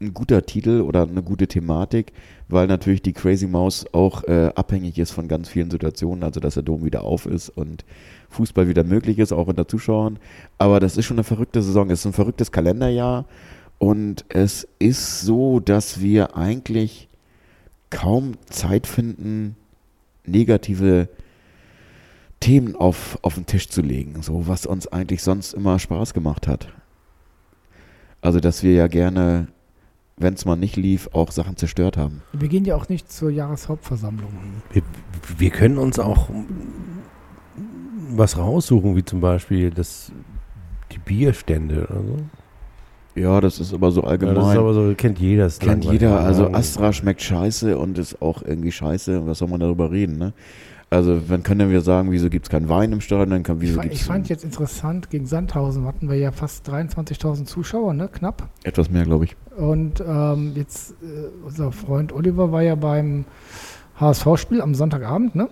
ein 0.00 0.14
guter 0.14 0.46
Titel 0.46 0.80
oder 0.80 1.02
eine 1.02 1.22
gute 1.22 1.48
Thematik, 1.48 2.12
weil 2.48 2.66
natürlich 2.66 3.02
die 3.02 3.12
Crazy 3.12 3.46
Mouse 3.46 3.86
auch 3.92 4.24
äh, 4.24 4.52
abhängig 4.54 4.98
ist 4.98 5.10
von 5.10 5.28
ganz 5.28 5.48
vielen 5.48 5.70
Situationen, 5.70 6.22
also 6.22 6.40
dass 6.40 6.54
der 6.54 6.62
Dom 6.62 6.84
wieder 6.84 7.02
auf 7.02 7.26
ist 7.26 7.48
und 7.50 7.84
Fußball 8.30 8.68
wieder 8.68 8.84
möglich 8.84 9.18
ist, 9.18 9.32
auch 9.32 9.48
unter 9.48 9.66
Zuschauern. 9.66 10.18
Aber 10.58 10.80
das 10.80 10.96
ist 10.96 11.06
schon 11.06 11.16
eine 11.16 11.24
verrückte 11.24 11.62
Saison. 11.62 11.90
Es 11.90 12.00
ist 12.00 12.06
ein 12.06 12.12
verrücktes 12.12 12.52
Kalenderjahr 12.52 13.24
und 13.78 14.24
es 14.28 14.68
ist 14.78 15.20
so, 15.22 15.60
dass 15.60 16.00
wir 16.00 16.36
eigentlich 16.36 17.08
kaum 17.90 18.34
Zeit 18.46 18.86
finden, 18.86 19.56
negative 20.30 21.08
Themen 22.40 22.76
auf, 22.76 23.18
auf 23.22 23.34
den 23.34 23.46
Tisch 23.46 23.68
zu 23.68 23.82
legen, 23.82 24.22
so 24.22 24.46
was 24.46 24.66
uns 24.66 24.86
eigentlich 24.86 25.22
sonst 25.22 25.54
immer 25.54 25.78
Spaß 25.78 26.14
gemacht 26.14 26.46
hat. 26.46 26.68
Also, 28.20 28.40
dass 28.40 28.62
wir 28.62 28.72
ja 28.72 28.86
gerne, 28.86 29.48
wenn 30.16 30.34
es 30.34 30.44
mal 30.44 30.56
nicht 30.56 30.76
lief, 30.76 31.08
auch 31.12 31.30
Sachen 31.30 31.56
zerstört 31.56 31.96
haben. 31.96 32.22
Wir 32.32 32.48
gehen 32.48 32.64
ja 32.64 32.76
auch 32.76 32.88
nicht 32.88 33.10
zur 33.10 33.30
Jahreshauptversammlung. 33.30 34.32
Wir, 34.72 34.82
wir 35.36 35.50
können 35.50 35.78
uns 35.78 35.98
auch 35.98 36.28
was 38.10 38.36
raussuchen, 38.36 38.96
wie 38.96 39.04
zum 39.04 39.20
Beispiel 39.20 39.70
das, 39.70 40.12
die 40.92 40.98
Bierstände 40.98 41.86
oder 41.88 42.02
so. 42.02 42.16
Ja, 43.18 43.40
das 43.40 43.60
ist 43.60 43.74
aber 43.74 43.90
so 43.90 44.02
Ja, 44.02 44.08
allgemein. 44.08 44.34
das 44.36 44.48
ist 44.52 44.58
aber 44.58 44.74
so, 44.74 44.94
kennt 44.96 45.18
jeder. 45.18 45.46
ist 45.46 45.60
Kennt 45.60 45.84
langweilig. 45.84 46.00
jeder, 46.02 46.20
also 46.20 46.44
Ja. 46.44 46.54
Astra 46.54 46.92
schmeckt 46.92 47.22
scheiße 47.22 47.76
und 47.78 47.98
ist 47.98 48.20
auch 48.22 48.42
irgendwie 48.42 48.72
scheiße. 48.72 49.26
Was 49.26 49.38
soll 49.38 49.48
man 49.48 49.60
darüber 49.60 49.90
reden, 49.90 50.18
ne? 50.18 50.32
Also, 50.90 51.20
wann 51.28 51.42
können 51.42 51.70
wir 51.70 51.82
sagen, 51.82 52.10
wieso 52.12 52.30
gibt 52.30 52.46
es 52.46 52.50
keinen 52.50 52.70
Wein 52.70 52.92
im 52.92 53.02
Stadion? 53.02 53.28
Dann 53.28 53.42
kann, 53.42 53.56
Ich, 53.56 53.62
wieso 53.62 53.74
fa- 53.76 53.82
gibt 53.82 53.94
ich 53.94 54.00
es 54.00 54.06
fand 54.06 54.28
jetzt 54.30 54.42
interessant, 54.42 55.10
gegen 55.10 55.26
Sandhausen 55.26 55.84
hatten 55.84 56.08
wir 56.08 56.16
ja 56.16 56.32
fast 56.32 56.66
23.000 56.66 57.44
Zuschauer, 57.44 57.92
ne? 57.92 58.08
Knapp. 58.10 58.48
etwas 58.64 58.88
mehr, 58.90 59.04
glaube 59.04 59.26
ich. 59.26 59.36
Und 59.58 60.00
ähm, 60.06 60.52
jetzt, 60.54 60.92
äh, 61.02 61.28
unser 61.44 61.72
Freund 61.72 62.12
Oliver 62.14 62.52
war 62.52 62.62
ja 62.62 62.74
beim 62.74 63.26
HSV-Spiel 64.00 64.62
am 64.62 64.74
Sonntagabend, 64.74 65.34
ne? 65.34 65.48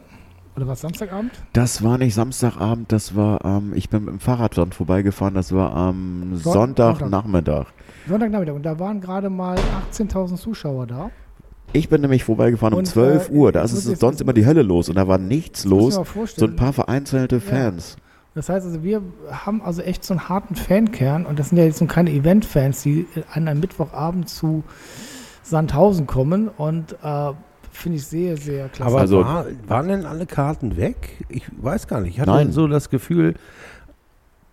Oder 0.56 0.66
war 0.66 0.72
es 0.74 0.80
Samstagabend? 0.80 1.32
Das 1.52 1.82
war 1.82 1.98
nicht 1.98 2.14
Samstagabend, 2.14 2.90
das 2.90 3.14
war 3.14 3.44
am, 3.44 3.74
ich 3.74 3.90
bin 3.90 4.04
mit 4.04 4.14
dem 4.14 4.20
Fahrrad 4.20 4.56
dran 4.56 4.72
vorbeigefahren, 4.72 5.34
das 5.34 5.52
war 5.52 5.74
am 5.76 6.36
Son- 6.36 6.52
Sonntagnachmittag. 6.52 7.66
Sonntagnachmittag. 8.08 8.54
Und 8.54 8.62
da 8.64 8.78
waren 8.78 9.00
gerade 9.00 9.28
mal 9.28 9.56
18.000 9.92 10.36
Zuschauer 10.36 10.86
da. 10.86 11.10
Ich 11.72 11.88
bin 11.90 12.00
nämlich 12.00 12.24
vorbeigefahren 12.24 12.72
um 12.72 12.78
Und, 12.80 12.86
12 12.86 13.28
äh, 13.28 13.32
Uhr, 13.32 13.52
da 13.52 13.62
ist 13.62 13.72
es 13.72 13.84
sonst 13.98 14.20
immer 14.22 14.32
die 14.32 14.46
Hölle 14.46 14.62
los 14.62 14.88
und 14.88 14.94
da 14.94 15.06
war 15.08 15.18
nichts 15.18 15.64
los. 15.64 15.98
ich 15.98 16.14
mir 16.14 16.20
mal 16.22 16.26
So 16.28 16.46
ein 16.46 16.56
paar 16.56 16.72
vereinzelte 16.72 17.40
Fans. 17.40 17.96
Das 18.34 18.48
heißt 18.48 18.66
also, 18.66 18.82
wir 18.82 19.02
haben 19.30 19.60
also 19.62 19.82
echt 19.82 20.04
so 20.04 20.14
einen 20.14 20.28
harten 20.28 20.54
Fankern 20.56 21.26
und 21.26 21.38
das 21.38 21.50
sind 21.50 21.58
ja 21.58 21.64
jetzt 21.64 21.78
so 21.78 21.86
keine 21.86 22.10
Event-Fans, 22.10 22.82
die 22.82 23.06
an 23.32 23.48
einem 23.48 23.60
Mittwochabend 23.60 24.28
zu 24.28 24.62
Sandhausen 25.42 26.06
kommen 26.06 26.48
und 26.48 26.96
äh, 27.02 27.32
finde 27.76 27.98
ich 27.98 28.06
sehr, 28.06 28.36
sehr 28.36 28.68
klasse. 28.68 28.90
Aber 28.90 29.00
Also- 29.00 29.24
war, 29.24 29.46
waren 29.66 29.88
denn 29.88 30.04
alle 30.06 30.26
Karten 30.26 30.76
weg? 30.76 31.24
Ich 31.28 31.44
weiß 31.60 31.86
gar 31.86 32.00
nicht. 32.00 32.14
Ich 32.14 32.20
hatte 32.20 32.30
Nein. 32.30 32.52
so 32.52 32.66
das 32.68 32.90
Gefühl, 32.90 33.34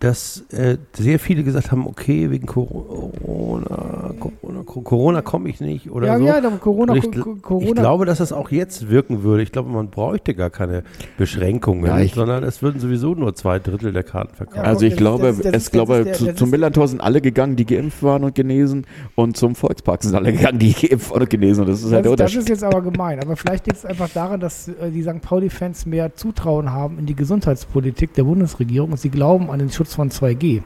dass 0.04 0.44
äh, 0.52 0.76
sehr 0.92 1.18
viele 1.18 1.42
gesagt 1.44 1.72
haben, 1.72 1.86
okay, 1.86 2.30
wegen 2.30 2.46
Corona, 2.46 4.14
Corona, 4.20 4.62
Corona 4.64 5.22
komme 5.22 5.48
ich 5.48 5.60
nicht 5.60 5.90
oder 5.90 6.06
ja, 6.08 6.18
so. 6.18 6.24
ja, 6.26 6.36
aber 6.38 6.50
Corona, 6.58 6.94
ich, 6.94 7.10
Co- 7.10 7.34
ich 7.36 7.42
Corona 7.42 7.72
glaube, 7.80 8.04
dass 8.06 8.18
das 8.18 8.32
auch 8.32 8.50
jetzt 8.50 8.88
wirken 8.90 9.22
würde. 9.22 9.42
Ich 9.42 9.52
glaube, 9.52 9.70
man 9.70 9.88
bräuchte 9.88 10.34
gar 10.34 10.50
keine 10.50 10.82
Beschränkungen, 11.16 11.86
Ja, 11.86 11.98
ich- 12.00 12.14
sondern 12.14 12.44
es 12.44 12.62
würden 12.62 12.80
sowieso 12.80 13.14
nur 13.14 13.34
zwei 13.34 13.58
Drittel 13.58 13.92
der 13.92 14.02
Karten 14.02 14.34
verkauft. 14.34 14.56
Ja, 14.58 14.62
Also 14.64 14.84
ich 14.86 14.96
glaube, 14.96 15.28
das 15.28 15.36
ist- 15.38 15.44
das 15.46 15.54
es 15.64 15.70
glaube, 15.70 16.12
zu, 16.12 16.34
zum 16.34 16.50
Millantor 16.50 16.88
sind 16.88 17.00
alle 17.00 17.20
gegangen, 17.20 17.56
die 17.56 17.64
geimpft 17.66 18.02
waren 18.02 18.24
und 18.24 18.34
genesen 18.34 18.86
und 19.14 19.36
zum 19.36 19.54
Volkspark 19.54 20.02
sind 20.02 20.14
alle 20.14 20.32
gegangen, 20.32 20.58
die 20.58 20.72
geimpft 20.74 21.10
waren 21.10 21.22
und 21.22 21.30
genesen 21.30 21.62
und 21.64 21.70
das 21.70 21.82
ist 21.82 21.92
halt 21.92 22.04
der 22.04 22.16
das, 22.16 22.34
ist 22.34 22.48
jetzt 22.48 22.64
aber 22.64 22.82
gemein. 22.82 23.20
Aber 23.20 23.36
vielleicht 23.36 23.66
liegt 23.66 23.78
es 23.78 23.84
einfach 23.86 24.08
daran, 24.10 24.40
dass 24.40 24.68
äh, 24.68 24.90
die 24.92 25.02
St. 25.02 25.20
Pauli-Fans 25.22 25.86
mehr 25.86 26.14
Zutrauen 26.14 26.72
haben 26.72 26.98
in 26.98 27.06
die 27.06 27.14
Gesundheitspolitik 27.16 28.12
der 28.14 28.24
Bundesregierung 28.24 28.90
und 28.92 28.98
sie 28.98 29.10
glauben 29.10 29.50
an 29.50 29.58
den 29.58 29.70
Schutz 29.70 29.93
von 29.94 30.10
2G. 30.10 30.62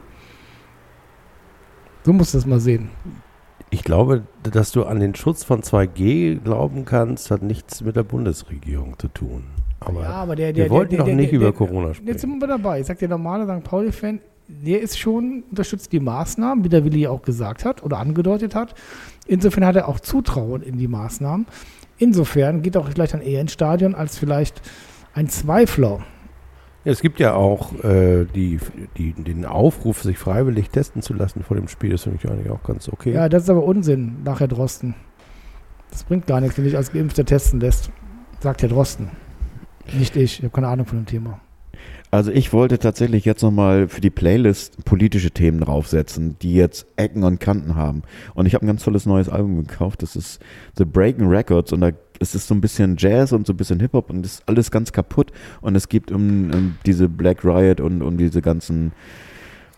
So 2.03 2.13
musst 2.13 2.33
du 2.33 2.37
das 2.37 2.45
mal 2.45 2.59
sehen. 2.59 2.89
Ich 3.71 3.83
glaube, 3.83 4.23
dass 4.43 4.71
du 4.71 4.85
an 4.85 4.99
den 4.99 5.13
Schutz 5.13 5.43
von 5.43 5.61
2G 5.61 6.39
glauben 6.39 6.85
kannst, 6.85 7.29
hat 7.29 7.43
nichts 7.43 7.81
mit 7.81 7.95
der 7.95 8.03
Bundesregierung 8.03 8.97
zu 8.97 9.09
tun. 9.09 9.43
Aber, 9.79 10.01
ja, 10.01 10.09
aber 10.09 10.35
der, 10.35 10.55
wir 10.55 10.63
der, 10.63 10.69
wollten 10.71 10.91
der, 10.91 10.99
doch 10.99 11.05
der, 11.05 11.15
nicht 11.15 11.31
über 11.31 11.53
Corona 11.53 11.89
Jetzt 11.89 11.97
sprechen. 11.97 12.17
sind 12.17 12.39
wir 12.39 12.47
dabei. 12.47 12.79
Ich 12.79 12.87
sag, 12.87 12.99
der 12.99 13.09
normale 13.09 13.45
St. 13.45 13.63
Pauli-Fan, 13.63 14.19
der 14.47 14.81
ist 14.81 14.97
schon, 14.97 15.43
unterstützt 15.49 15.91
die 15.91 15.99
Maßnahmen, 15.99 16.63
wie 16.63 16.69
der 16.69 16.83
Willi 16.83 17.07
auch 17.07 17.21
gesagt 17.21 17.63
hat 17.63 17.83
oder 17.83 17.99
angedeutet 17.99 18.55
hat. 18.55 18.73
Insofern 19.27 19.65
hat 19.65 19.75
er 19.75 19.87
auch 19.87 19.99
Zutrauen 19.99 20.63
in 20.63 20.77
die 20.77 20.87
Maßnahmen. 20.87 21.45
Insofern 21.99 22.61
geht 22.61 22.75
er 22.75 22.81
auch 22.81 22.89
vielleicht 22.89 23.13
dann 23.13 23.21
eher 23.21 23.41
ins 23.41 23.53
Stadion 23.53 23.93
als 23.93 24.17
vielleicht 24.17 24.61
ein 25.13 25.29
Zweifler. 25.29 26.01
Es 26.89 27.01
gibt 27.01 27.19
ja 27.19 27.35
auch 27.35 27.83
äh, 27.83 28.25
die, 28.25 28.59
die, 28.97 29.13
den 29.13 29.45
Aufruf, 29.45 30.01
sich 30.01 30.17
freiwillig 30.17 30.71
testen 30.71 31.03
zu 31.03 31.13
lassen 31.13 31.43
vor 31.43 31.55
dem 31.55 31.67
Spiel. 31.67 31.91
Das 31.91 32.03
finde 32.03 32.19
ich 32.21 32.29
eigentlich 32.29 32.49
auch 32.49 32.63
ganz 32.63 32.89
okay. 32.89 33.13
Ja, 33.13 33.29
das 33.29 33.43
ist 33.43 33.49
aber 33.49 33.63
Unsinn, 33.63 34.23
nach 34.23 34.39
Herr 34.39 34.47
Drosten. 34.47 34.95
Das 35.91 36.03
bringt 36.03 36.25
gar 36.25 36.41
nichts, 36.41 36.57
wenn 36.57 36.65
dich 36.65 36.75
als 36.75 36.91
Geimpfter 36.91 37.25
testen 37.25 37.59
lässt, 37.59 37.91
sagt 38.39 38.63
Herr 38.63 38.69
Drosten. 38.69 39.11
Nicht 39.93 40.15
ich, 40.15 40.39
ich 40.39 40.43
habe 40.43 40.49
keine 40.49 40.67
Ahnung 40.67 40.87
von 40.87 40.99
dem 40.99 41.05
Thema. 41.05 41.39
Also 42.11 42.31
ich 42.31 42.53
wollte 42.53 42.79
tatsächlich 42.79 43.23
jetzt 43.23 43.43
nochmal 43.43 43.87
für 43.87 44.01
die 44.01 44.09
Playlist 44.09 44.83
politische 44.83 45.29
Themen 45.29 45.59
draufsetzen, 45.59 46.37
die 46.41 46.55
jetzt 46.55 46.87
Ecken 46.95 47.23
und 47.23 47.39
Kanten 47.39 47.75
haben. 47.75 48.01
Und 48.33 48.47
ich 48.47 48.55
habe 48.55 48.65
ein 48.65 48.67
ganz 48.67 48.83
tolles 48.83 49.05
neues 49.05 49.29
Album 49.29 49.57
gekauft. 49.57 50.01
Das 50.01 50.15
ist 50.15 50.41
The 50.75 50.85
Breaking 50.85 51.27
Records 51.27 51.71
und 51.71 51.81
da 51.81 51.91
es 52.19 52.35
ist 52.35 52.47
so 52.47 52.53
ein 52.53 52.61
bisschen 52.61 52.95
Jazz 52.97 53.31
und 53.31 53.47
so 53.47 53.53
ein 53.53 53.57
bisschen 53.57 53.79
Hip-Hop 53.79 54.09
und 54.09 54.25
ist 54.25 54.43
alles 54.45 54.71
ganz 54.71 54.91
kaputt. 54.91 55.31
Und 55.61 55.75
es 55.75 55.89
geht 55.89 56.11
um, 56.11 56.51
um 56.51 56.77
diese 56.85 57.09
Black 57.09 57.43
Riot 57.43 57.79
und 57.79 58.01
um 58.01 58.17
diese 58.17 58.41
ganzen 58.41 58.91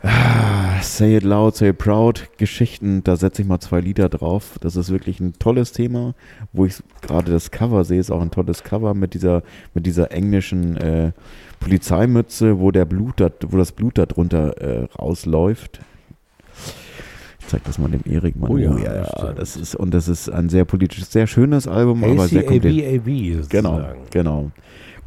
Ah, 0.03 0.81
Say 0.81 1.17
It 1.17 1.23
Loud, 1.23 1.55
Say 1.55 1.69
It 1.69 1.77
Proud, 1.77 2.27
Geschichten, 2.37 3.03
da 3.03 3.15
setze 3.15 3.43
ich 3.43 3.47
mal 3.47 3.59
zwei 3.59 3.81
Lieder 3.81 4.09
drauf. 4.09 4.57
Das 4.59 4.75
ist 4.75 4.89
wirklich 4.89 5.19
ein 5.19 5.33
tolles 5.37 5.73
Thema, 5.73 6.15
wo 6.53 6.65
ich 6.65 6.81
gerade 7.01 7.31
das 7.31 7.51
Cover 7.51 7.83
sehe, 7.83 7.99
ist 7.99 8.09
auch 8.09 8.21
ein 8.21 8.31
tolles 8.31 8.63
Cover 8.63 8.95
mit 8.95 9.13
dieser, 9.13 9.43
mit 9.75 9.85
dieser 9.85 10.11
englischen 10.11 10.75
äh, 10.77 11.11
Polizeimütze, 11.59 12.59
wo 12.59 12.71
der 12.71 12.85
Blut, 12.85 13.19
da, 13.19 13.29
wo 13.47 13.57
das 13.57 13.73
Blut 13.73 13.99
darunter 13.99 14.57
äh, 14.59 14.87
rausläuft. 14.97 15.81
Zeig 17.51 17.65
das 17.65 17.77
mal 17.77 17.89
dem 17.89 17.99
Erik 18.09 18.37
mal. 18.37 18.49
Oh 18.49 18.55
ja, 18.55 18.77
ja, 18.77 19.33
das 19.33 19.57
ist 19.57 19.75
und 19.75 19.93
das 19.93 20.07
ist 20.07 20.29
ein 20.29 20.47
sehr 20.47 20.63
politisches, 20.63 21.11
sehr 21.11 21.27
schönes 21.27 21.67
Album, 21.67 22.01
aber 22.01 22.25
sehr 22.29 22.45
komplett. 22.45 22.81
ACAB, 22.81 23.49
Genau, 23.49 23.81
genau. 24.09 24.51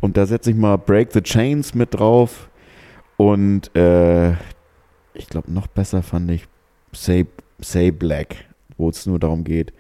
Und 0.03 0.19
da 0.19 0.27
setze 0.27 0.51
ich 0.51 0.57
mal 0.57 0.77
Break 0.77 1.11
the 1.15 1.23
Chains 1.23 1.73
mit 1.75 1.95
drauf. 1.95 2.51
Und 3.17 3.75
äh, 3.75 4.33
ich 5.15 5.27
glaube, 5.31 5.51
noch 5.51 5.69
besser 5.69 6.03
fand 6.03 6.33
ich 6.33 6.47
Say, 6.93 7.27
Say 7.61 7.91
Black, 7.91 8.37
wo 8.77 8.91
es 8.91 9.07
nur 9.07 9.19
darum 9.19 9.45
geht. 9.45 9.73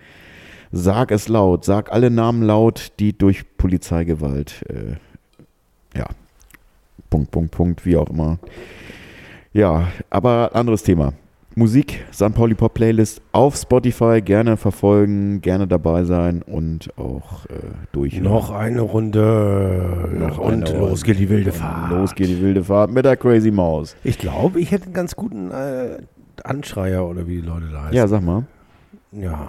Sag 0.72 1.10
es 1.10 1.28
laut, 1.28 1.66
sag 1.66 1.92
alle 1.92 2.08
Namen 2.08 2.40
laut, 2.40 2.92
die 2.98 3.12
durch 3.12 3.44
Polizeigewalt, 3.58 4.64
äh, 4.70 4.96
ja, 5.98 6.06
Punkt, 7.10 7.30
Punkt, 7.30 7.50
Punkt, 7.50 7.84
wie 7.84 7.98
auch 7.98 8.08
immer. 8.08 8.38
Ja, 9.52 9.88
aber 10.08 10.52
anderes 10.54 10.82
Thema. 10.82 11.12
Musik, 11.56 12.04
St. 12.12 12.34
Pauli 12.34 12.54
Pop 12.54 12.74
Playlist 12.74 13.22
auf 13.30 13.54
Spotify, 13.54 14.20
gerne 14.20 14.56
verfolgen, 14.56 15.40
gerne 15.40 15.68
dabei 15.68 16.02
sein 16.02 16.42
und 16.42 16.90
auch 16.98 17.46
äh, 17.46 17.52
durchhören. 17.92 18.24
Noch 18.24 18.50
eine 18.50 18.80
Runde. 18.80 20.10
Noch 20.18 20.38
und 20.38 20.68
eine 20.68 20.78
los 20.78 21.04
geht 21.04 21.20
die 21.20 21.28
wilde 21.28 21.52
Fahrt. 21.52 21.90
Los 21.92 22.14
geht 22.16 22.26
die 22.28 22.40
wilde 22.42 22.64
Fahrt 22.64 22.90
mit 22.90 23.04
der 23.04 23.16
Crazy 23.16 23.52
Maus. 23.52 23.94
Ich 24.02 24.18
glaube, 24.18 24.58
ich 24.58 24.72
hätte 24.72 24.86
einen 24.86 24.94
ganz 24.94 25.14
guten 25.14 25.52
äh, 25.52 25.98
Anschreier 26.42 27.06
oder 27.06 27.28
wie 27.28 27.36
die 27.40 27.46
Leute 27.46 27.66
da 27.72 27.84
heißen. 27.84 27.96
Ja, 27.96 28.08
sag 28.08 28.22
mal. 28.22 28.44
Ja. 29.12 29.46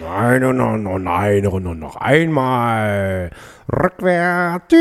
nein, 0.00 0.44
und 0.44 0.56
noch, 0.56 0.76
noch 0.76 0.98
nein, 0.98 1.46
und 1.46 1.62
noch, 1.62 1.74
noch 1.74 1.96
einmal. 1.96 3.30
Rückwärts. 3.72 4.74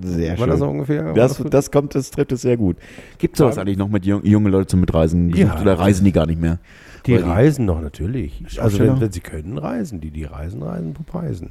Sehr 0.00 0.30
War 0.32 0.36
schön. 0.38 0.48
das 0.50 0.58
so 0.58 0.68
ungefähr? 0.68 1.12
das, 1.14 1.42
das 1.50 1.70
kommt, 1.70 1.94
das 1.94 2.10
trifft 2.10 2.32
es 2.32 2.42
sehr 2.42 2.56
gut. 2.56 2.76
Gibt 3.18 3.34
es 3.34 3.38
sowas 3.38 3.56
eigentlich 3.58 3.78
noch 3.78 3.88
mit 3.88 4.04
jung, 4.04 4.24
junge 4.24 4.50
Leute 4.50 4.66
zum 4.68 4.80
Mitreisen 4.80 5.30
gesucht 5.32 5.54
Ja. 5.56 5.60
oder 5.62 5.78
reisen 5.78 6.04
die 6.04 6.12
gar 6.12 6.26
nicht 6.26 6.40
mehr? 6.40 6.58
die 7.06 7.12
Weil 7.12 7.22
die- 7.22 7.28
reisen 7.28 7.66
doch 7.66 7.80
natürlich. 7.80 8.42
Also 8.60 8.78
wenn, 8.80 9.00
wenn 9.00 9.12
sie 9.12 9.20
können, 9.20 9.58
reisen 9.58 10.00
die. 10.00 10.10
Die 10.10 10.24
reisen, 10.24 10.62
reisen, 10.62 10.94
reisen. 11.12 11.50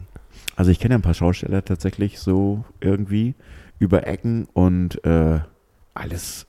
Also 0.58 0.70
ich 0.72 0.80
kenne 0.80 0.94
ja 0.94 1.00
ein 1.00 1.02
paar 1.02 1.14
Schausteller 1.14 1.64
tatsächlich 1.64 2.20
so 2.20 2.64
irgendwie 2.82 3.36
über 3.80 4.06
Ecken 4.06 4.48
und 4.54 5.04
äh, 5.06 5.40
alles 5.94 6.46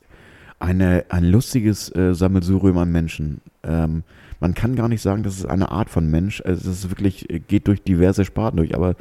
eine, 0.58 1.04
ein 1.08 1.24
lustiges 1.24 1.94
äh, 1.94 2.14
Sammelsurium 2.14 2.78
an 2.78 2.90
Menschen. 2.90 3.40
Ähm, 3.62 4.02
man 4.40 4.54
kann 4.54 4.74
gar 4.76 4.88
nicht 4.88 5.02
sagen, 5.02 5.22
das 5.22 5.36
ist 5.36 5.46
eine 5.46 5.70
Art 5.70 5.88
von 5.88 6.10
Mensch. 6.10 6.42
Also 6.44 6.70
es 6.70 6.78
ist 6.84 6.90
wirklich, 6.90 7.30
äh, 7.30 7.38
geht 7.40 7.68
durch 7.68 7.82
diverse 7.82 8.24
Sparten 8.24 8.56
durch, 8.58 8.74
aber 8.74 8.94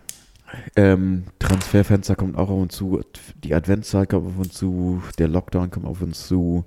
ähm, 0.76 1.24
Transferfenster 1.40 2.16
kommt 2.16 2.38
auch 2.38 2.50
auf 2.50 2.62
uns 2.62 2.76
zu, 2.76 3.02
die 3.44 3.56
Adventszeit 3.56 4.10
kommt 4.10 4.28
auf 4.28 4.38
uns 4.38 4.54
zu, 4.54 5.02
der 5.18 5.28
Lockdown 5.28 5.72
kommt 5.72 5.86
auf 5.86 6.02
uns 6.02 6.28
zu, 6.28 6.64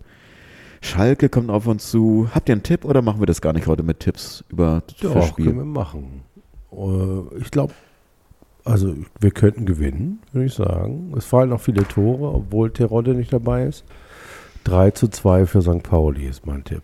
Schalke 0.81 1.29
kommt 1.29 1.51
auf 1.51 1.67
uns 1.67 1.91
zu. 1.91 2.29
Habt 2.35 2.49
ihr 2.49 2.55
einen 2.55 2.63
Tipp 2.63 2.85
oder 2.85 3.03
machen 3.03 3.21
wir 3.21 3.27
das 3.27 3.41
gar 3.41 3.53
nicht 3.53 3.67
heute 3.67 3.83
mit 3.83 4.01
Tipps 4.01 4.45
über 4.49 4.83
das 4.87 4.99
Doch, 4.99 5.27
Spiel? 5.29 5.47
können 5.47 5.59
wir 5.59 5.65
machen. 5.65 6.23
Äh, 6.73 7.39
ich 7.41 7.51
glaube, 7.51 7.73
also 8.67 8.95
wir 9.21 9.31
könnten 9.31 9.65
gewinnen, 9.65 10.21
würde 10.33 10.47
ich 10.47 10.55
sagen. 10.55 11.13
Es 11.17 11.25
fallen 11.25 11.51
noch 11.51 11.61
viele 11.61 11.87
Tore, 11.87 12.35
obwohl 12.35 12.71
Terodde 12.71 13.15
nicht 13.15 13.33
dabei 13.33 13.65
ist. 13.65 13.85
3 14.65 14.91
zu 14.91 15.09
2 15.09 15.47
für 15.47 15.63
St. 15.63 15.83
Pauli 15.83 16.27
ist 16.27 16.45
mein 16.45 16.65
Tipp. 16.65 16.83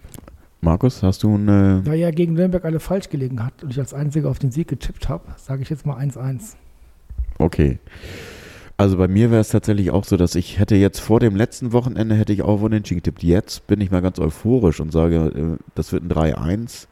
Markus, 0.61 1.03
hast 1.03 1.25
du 1.25 1.35
eine 1.35 1.83
Da 1.85 1.93
ja 1.93 2.13
gegen 2.13 2.35
Nürnberg 2.35 2.65
alle 2.65 2.79
falsch 2.79 3.09
gelegen 3.09 3.45
hat 3.45 3.65
und 3.65 3.71
ich 3.71 3.81
als 3.81 3.93
Einziger 3.93 4.31
auf 4.31 4.39
den 4.39 4.53
Sieg 4.53 4.69
getippt 4.69 5.09
habe, 5.09 5.25
sage 5.37 5.63
ich 5.63 5.71
jetzt 5.71 5.85
mal 5.85 5.99
1-1. 5.99 6.55
Okay. 7.39 7.81
Also 8.77 8.97
bei 8.97 9.09
mir 9.09 9.33
wäre 9.33 9.41
es 9.41 9.49
tatsächlich 9.49 9.91
auch 9.91 10.05
so, 10.05 10.17
dass 10.17 10.37
ich 10.37 10.61
hätte 10.61 10.77
jetzt 10.77 11.01
vor 11.01 11.19
dem 11.19 11.35
letzten 11.35 11.73
Wochenende 11.73 12.15
hätte 12.15 12.33
ich 12.33 12.43
auch 12.43 12.63
unentschieden 12.63 13.01
getippt. 13.01 13.25
Jetzt 13.25 13.67
bin 13.67 13.81
ich 13.81 13.91
mal 13.91 14.03
ganz 14.03 14.21
euphorisch 14.21 14.81
und 14.81 14.93
sage, 14.93 15.17
äh, 15.17 15.63
das 15.75 15.93
wird 15.93 16.05
ein 16.05 16.13
3-1 16.13 16.87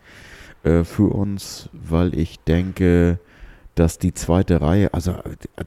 äh, 0.64 0.82
für 0.82 1.14
uns, 1.14 1.68
weil 1.72 2.18
ich 2.18 2.40
denke, 2.40 3.20
dass 3.74 3.98
die 3.98 4.14
zweite 4.14 4.60
Reihe, 4.60 4.92
also 4.92 5.14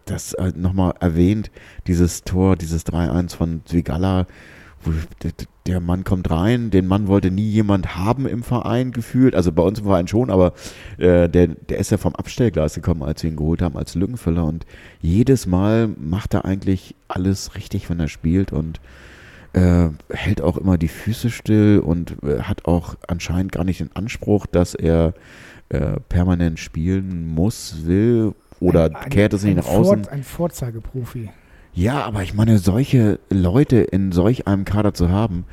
das 0.06 0.34
äh, 0.34 0.52
nochmal 0.56 0.94
erwähnt, 1.00 1.52
dieses 1.88 2.24
Tor, 2.24 2.56
dieses 2.56 2.86
3-1 2.86 3.36
von 3.36 3.62
Zwigala, 3.66 4.28
der 5.66 5.80
Mann 5.80 6.04
kommt 6.04 6.30
rein, 6.30 6.70
den 6.70 6.88
Mann 6.88 7.08
wollte 7.08 7.32
nie 7.32 7.48
jemand 7.50 7.96
haben 7.96 8.28
im 8.28 8.44
Verein 8.44 8.92
gefühlt, 8.92 9.34
also 9.34 9.52
bei 9.52 9.64
uns 9.64 9.80
im 9.80 9.86
Verein 9.86 10.08
schon, 10.08 10.30
aber 10.30 10.54
äh, 10.98 11.30
der, 11.30 11.48
der 11.48 11.78
ist 11.78 11.92
ja 11.92 11.98
vom 11.98 12.16
Abstellgleis 12.16 12.76
gekommen, 12.76 13.04
als 13.04 13.24
wir 13.24 13.30
ihn 13.30 13.38
geholt 13.38 13.62
haben, 13.62 13.78
als 13.78 13.96
Lückenfüller. 13.96 14.44
Und 14.44 14.66
jedes 15.02 15.46
Mal 15.46 15.88
macht 15.88 16.34
er 16.34 16.46
eigentlich 16.46 16.96
alles 17.08 17.56
richtig, 17.56 17.90
wenn 17.90 18.00
er 18.00 18.10
spielt 18.10 18.52
und 18.52 18.82
äh, 19.54 19.90
hält 20.10 20.42
auch 20.42 20.58
immer 20.58 20.78
die 20.78 20.88
Füße 20.88 21.30
still 21.30 21.80
und 21.80 22.18
äh, 22.24 22.42
hat 22.42 22.66
auch 22.66 22.96
anscheinend 23.08 23.52
gar 23.52 23.64
nicht 23.64 23.80
den 23.80 23.96
Anspruch, 23.96 24.48
dass 24.48 24.74
er 24.74 25.14
äh, 25.74 26.00
permanent 26.10 26.60
spielen 26.60 27.28
muss, 27.28 27.86
will 27.86 28.34
oder 28.60 28.86
Ein- 28.86 28.96
ein- 28.96 29.10
kehrt 29.10 29.34
es 29.34 29.44
nicht 29.44 29.58
nach 29.58 29.66
außen. 29.68 30.04
Vor- 30.06 30.14
Ein 30.14 30.24
Vorzeigeprofi. 30.24 31.30
Ja, 31.74 32.04
aber 32.06 32.22
ich 32.24 32.34
meine, 32.34 32.60
solche 32.60 33.20
Leute 33.30 33.78
in 33.78 34.12
solch 34.12 34.48
einem 34.48 34.64
Kader 34.66 34.94
zu 34.94 35.10
haben, 35.10 35.46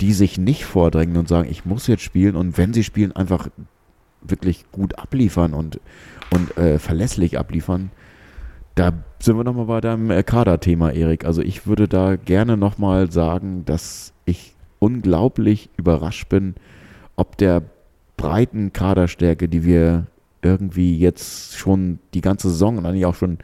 die 0.00 0.12
sich 0.12 0.36
nicht 0.38 0.64
vordrängen 0.66 1.16
und 1.16 1.28
sagen, 1.28 1.48
ich 1.50 1.64
muss 1.64 1.86
jetzt 1.86 2.02
spielen 2.02 2.36
und 2.36 2.58
wenn 2.58 2.74
sie 2.74 2.84
spielen, 2.84 3.12
einfach 3.12 3.48
wirklich 4.20 4.66
gut 4.70 4.98
abliefern 4.98 5.54
und, 5.54 5.80
und 6.32 6.56
äh, 6.58 6.78
verlässlich 6.78 7.38
abliefern, 7.38 7.90
da 8.74 8.92
sind 9.18 9.36
wir 9.36 9.44
nochmal 9.44 9.66
bei 9.66 9.80
deinem 9.80 10.10
äh, 10.10 10.22
Kaderthema, 10.22 10.90
Erik. 10.90 11.24
Also 11.24 11.42
ich 11.42 11.66
würde 11.66 11.88
da 11.88 12.16
gerne 12.16 12.56
nochmal 12.56 13.10
sagen, 13.10 13.64
dass 13.64 14.12
ich 14.24 14.54
unglaublich 14.78 15.70
überrascht 15.76 16.28
bin, 16.28 16.54
ob 17.16 17.36
der 17.38 17.62
breiten 18.22 18.72
Kaderstärke, 18.72 19.48
die 19.48 19.64
wir 19.64 20.06
irgendwie 20.42 20.98
jetzt 20.98 21.56
schon 21.56 21.98
die 22.14 22.20
ganze 22.20 22.50
Saison 22.50 22.78
und 22.78 22.86
eigentlich 22.86 23.06
auch 23.06 23.14
schon 23.14 23.38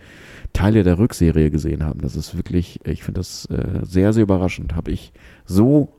Teile 0.53 0.83
der 0.83 0.99
Rückserie 0.99 1.51
gesehen 1.51 1.85
haben. 1.85 2.01
Das 2.01 2.17
ist 2.17 2.37
wirklich, 2.37 2.81
ich 2.85 3.03
finde 3.03 3.21
das 3.21 3.47
äh, 3.47 3.81
sehr, 3.83 4.13
sehr 4.13 4.23
überraschend. 4.23 4.75
Habe 4.75 4.91
ich 4.91 5.13
so 5.45 5.93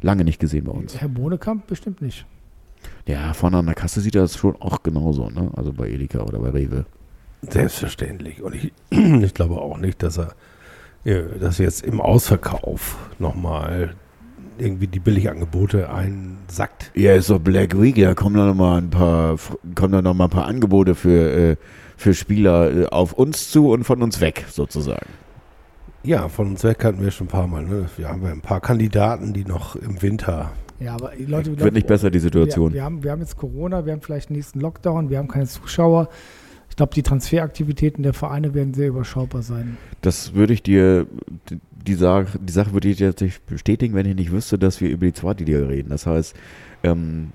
lange 0.00 0.24
nicht 0.24 0.38
gesehen 0.38 0.64
bei 0.64 0.72
uns. 0.72 1.00
Herr 1.00 1.08
Bohnekamp 1.08 1.66
bestimmt 1.66 2.00
nicht. 2.00 2.26
Ja, 3.06 3.32
vorne 3.32 3.58
an 3.58 3.66
der 3.66 3.74
Kasse 3.74 4.00
sieht 4.00 4.14
er 4.14 4.22
das 4.22 4.36
schon 4.36 4.60
auch 4.60 4.82
genauso, 4.82 5.30
ne? 5.30 5.50
Also 5.56 5.72
bei 5.72 5.88
Edeka 5.88 6.20
oder 6.20 6.38
bei 6.38 6.50
Rewe. 6.50 6.84
Selbstverständlich. 7.42 8.42
Und 8.42 8.54
ich, 8.54 8.72
ich 8.90 9.34
glaube 9.34 9.56
auch 9.56 9.78
nicht, 9.78 10.02
dass 10.02 10.18
er 10.18 10.34
äh, 11.04 11.38
dass 11.38 11.58
jetzt 11.58 11.82
im 11.84 12.00
Ausverkauf 12.00 13.10
nochmal 13.18 13.94
irgendwie 14.58 14.86
die 14.86 15.00
Billigangebote 15.00 15.90
einsackt. 15.90 16.90
Ja, 16.94 17.14
ist 17.14 17.30
doch 17.30 17.38
Black 17.38 17.80
Week, 17.80 17.96
da 17.96 18.14
kommen 18.14 18.36
da 18.36 18.46
noch 18.46 18.54
mal 18.54 18.78
ein 18.78 18.90
paar, 18.90 19.36
kommen 19.74 19.92
da 19.92 20.02
noch 20.02 20.14
mal 20.14 20.24
ein 20.24 20.30
paar 20.30 20.46
Angebote 20.46 20.94
für, 20.94 21.32
äh, 21.32 21.56
für 21.96 22.14
Spieler 22.14 22.76
äh, 22.76 22.86
auf 22.86 23.12
uns 23.12 23.50
zu 23.50 23.70
und 23.70 23.84
von 23.84 24.02
uns 24.02 24.20
weg, 24.20 24.44
sozusagen. 24.50 25.06
Ja, 26.02 26.28
von 26.28 26.48
uns 26.48 26.64
weg 26.64 26.84
hatten 26.84 27.02
wir 27.02 27.10
schon 27.10 27.26
ein 27.26 27.30
paar 27.30 27.46
Mal. 27.46 27.64
Ne? 27.64 27.86
Wir 27.96 28.08
haben 28.08 28.22
ja 28.22 28.30
ein 28.30 28.42
paar 28.42 28.60
Kandidaten, 28.60 29.32
die 29.32 29.44
noch 29.44 29.74
im 29.76 30.02
Winter. 30.02 30.52
Ja, 30.78 30.94
aber 30.94 31.12
die 31.18 31.24
Leute, 31.24 31.58
Wird 31.58 31.72
nicht 31.72 31.86
besser, 31.86 32.10
die 32.10 32.18
Situation. 32.18 32.72
Wir, 32.72 32.76
wir, 32.76 32.84
haben, 32.84 33.02
wir 33.02 33.10
haben 33.10 33.20
jetzt 33.20 33.36
Corona, 33.36 33.86
wir 33.86 33.92
haben 33.92 34.02
vielleicht 34.02 34.28
einen 34.28 34.36
nächsten 34.36 34.60
Lockdown, 34.60 35.08
wir 35.08 35.18
haben 35.18 35.28
keine 35.28 35.46
Zuschauer. 35.46 36.08
Ich 36.68 36.76
glaube, 36.76 36.92
die 36.92 37.02
Transferaktivitäten 37.02 38.02
der 38.02 38.12
Vereine 38.12 38.52
werden 38.52 38.74
sehr 38.74 38.88
überschaubar 38.88 39.42
sein. 39.42 39.76
Das 40.00 40.34
würde 40.34 40.52
ich 40.52 40.62
dir, 40.62 41.06
die- 41.86 41.94
Sache, 41.94 42.38
die 42.40 42.52
Sache 42.52 42.72
würde 42.72 42.88
ich 42.88 42.98
jetzt 42.98 43.22
bestätigen, 43.46 43.94
wenn 43.94 44.06
ich 44.06 44.14
nicht 44.16 44.32
wüsste, 44.32 44.58
dass 44.58 44.80
wir 44.80 44.90
über 44.90 45.06
die 45.06 45.12
zweite 45.12 45.44
Liga 45.44 45.66
reden. 45.66 45.90
Das 45.90 46.06
heißt, 46.06 46.34
ähm, 46.82 47.30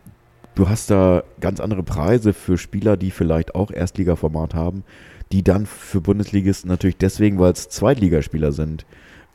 du 0.55 0.67
hast 0.69 0.89
da 0.89 1.23
ganz 1.39 1.59
andere 1.59 1.83
Preise 1.83 2.33
für 2.33 2.57
Spieler, 2.57 2.97
die 2.97 3.11
vielleicht 3.11 3.55
auch 3.55 3.71
Erstligaformat 3.71 4.53
haben, 4.53 4.83
die 5.31 5.43
dann 5.43 5.65
für 5.65 6.01
Bundesligisten 6.01 6.69
natürlich 6.69 6.97
deswegen, 6.97 7.39
weil 7.39 7.53
es 7.53 7.69
Zweitligaspieler 7.69 8.51
sind 8.51 8.85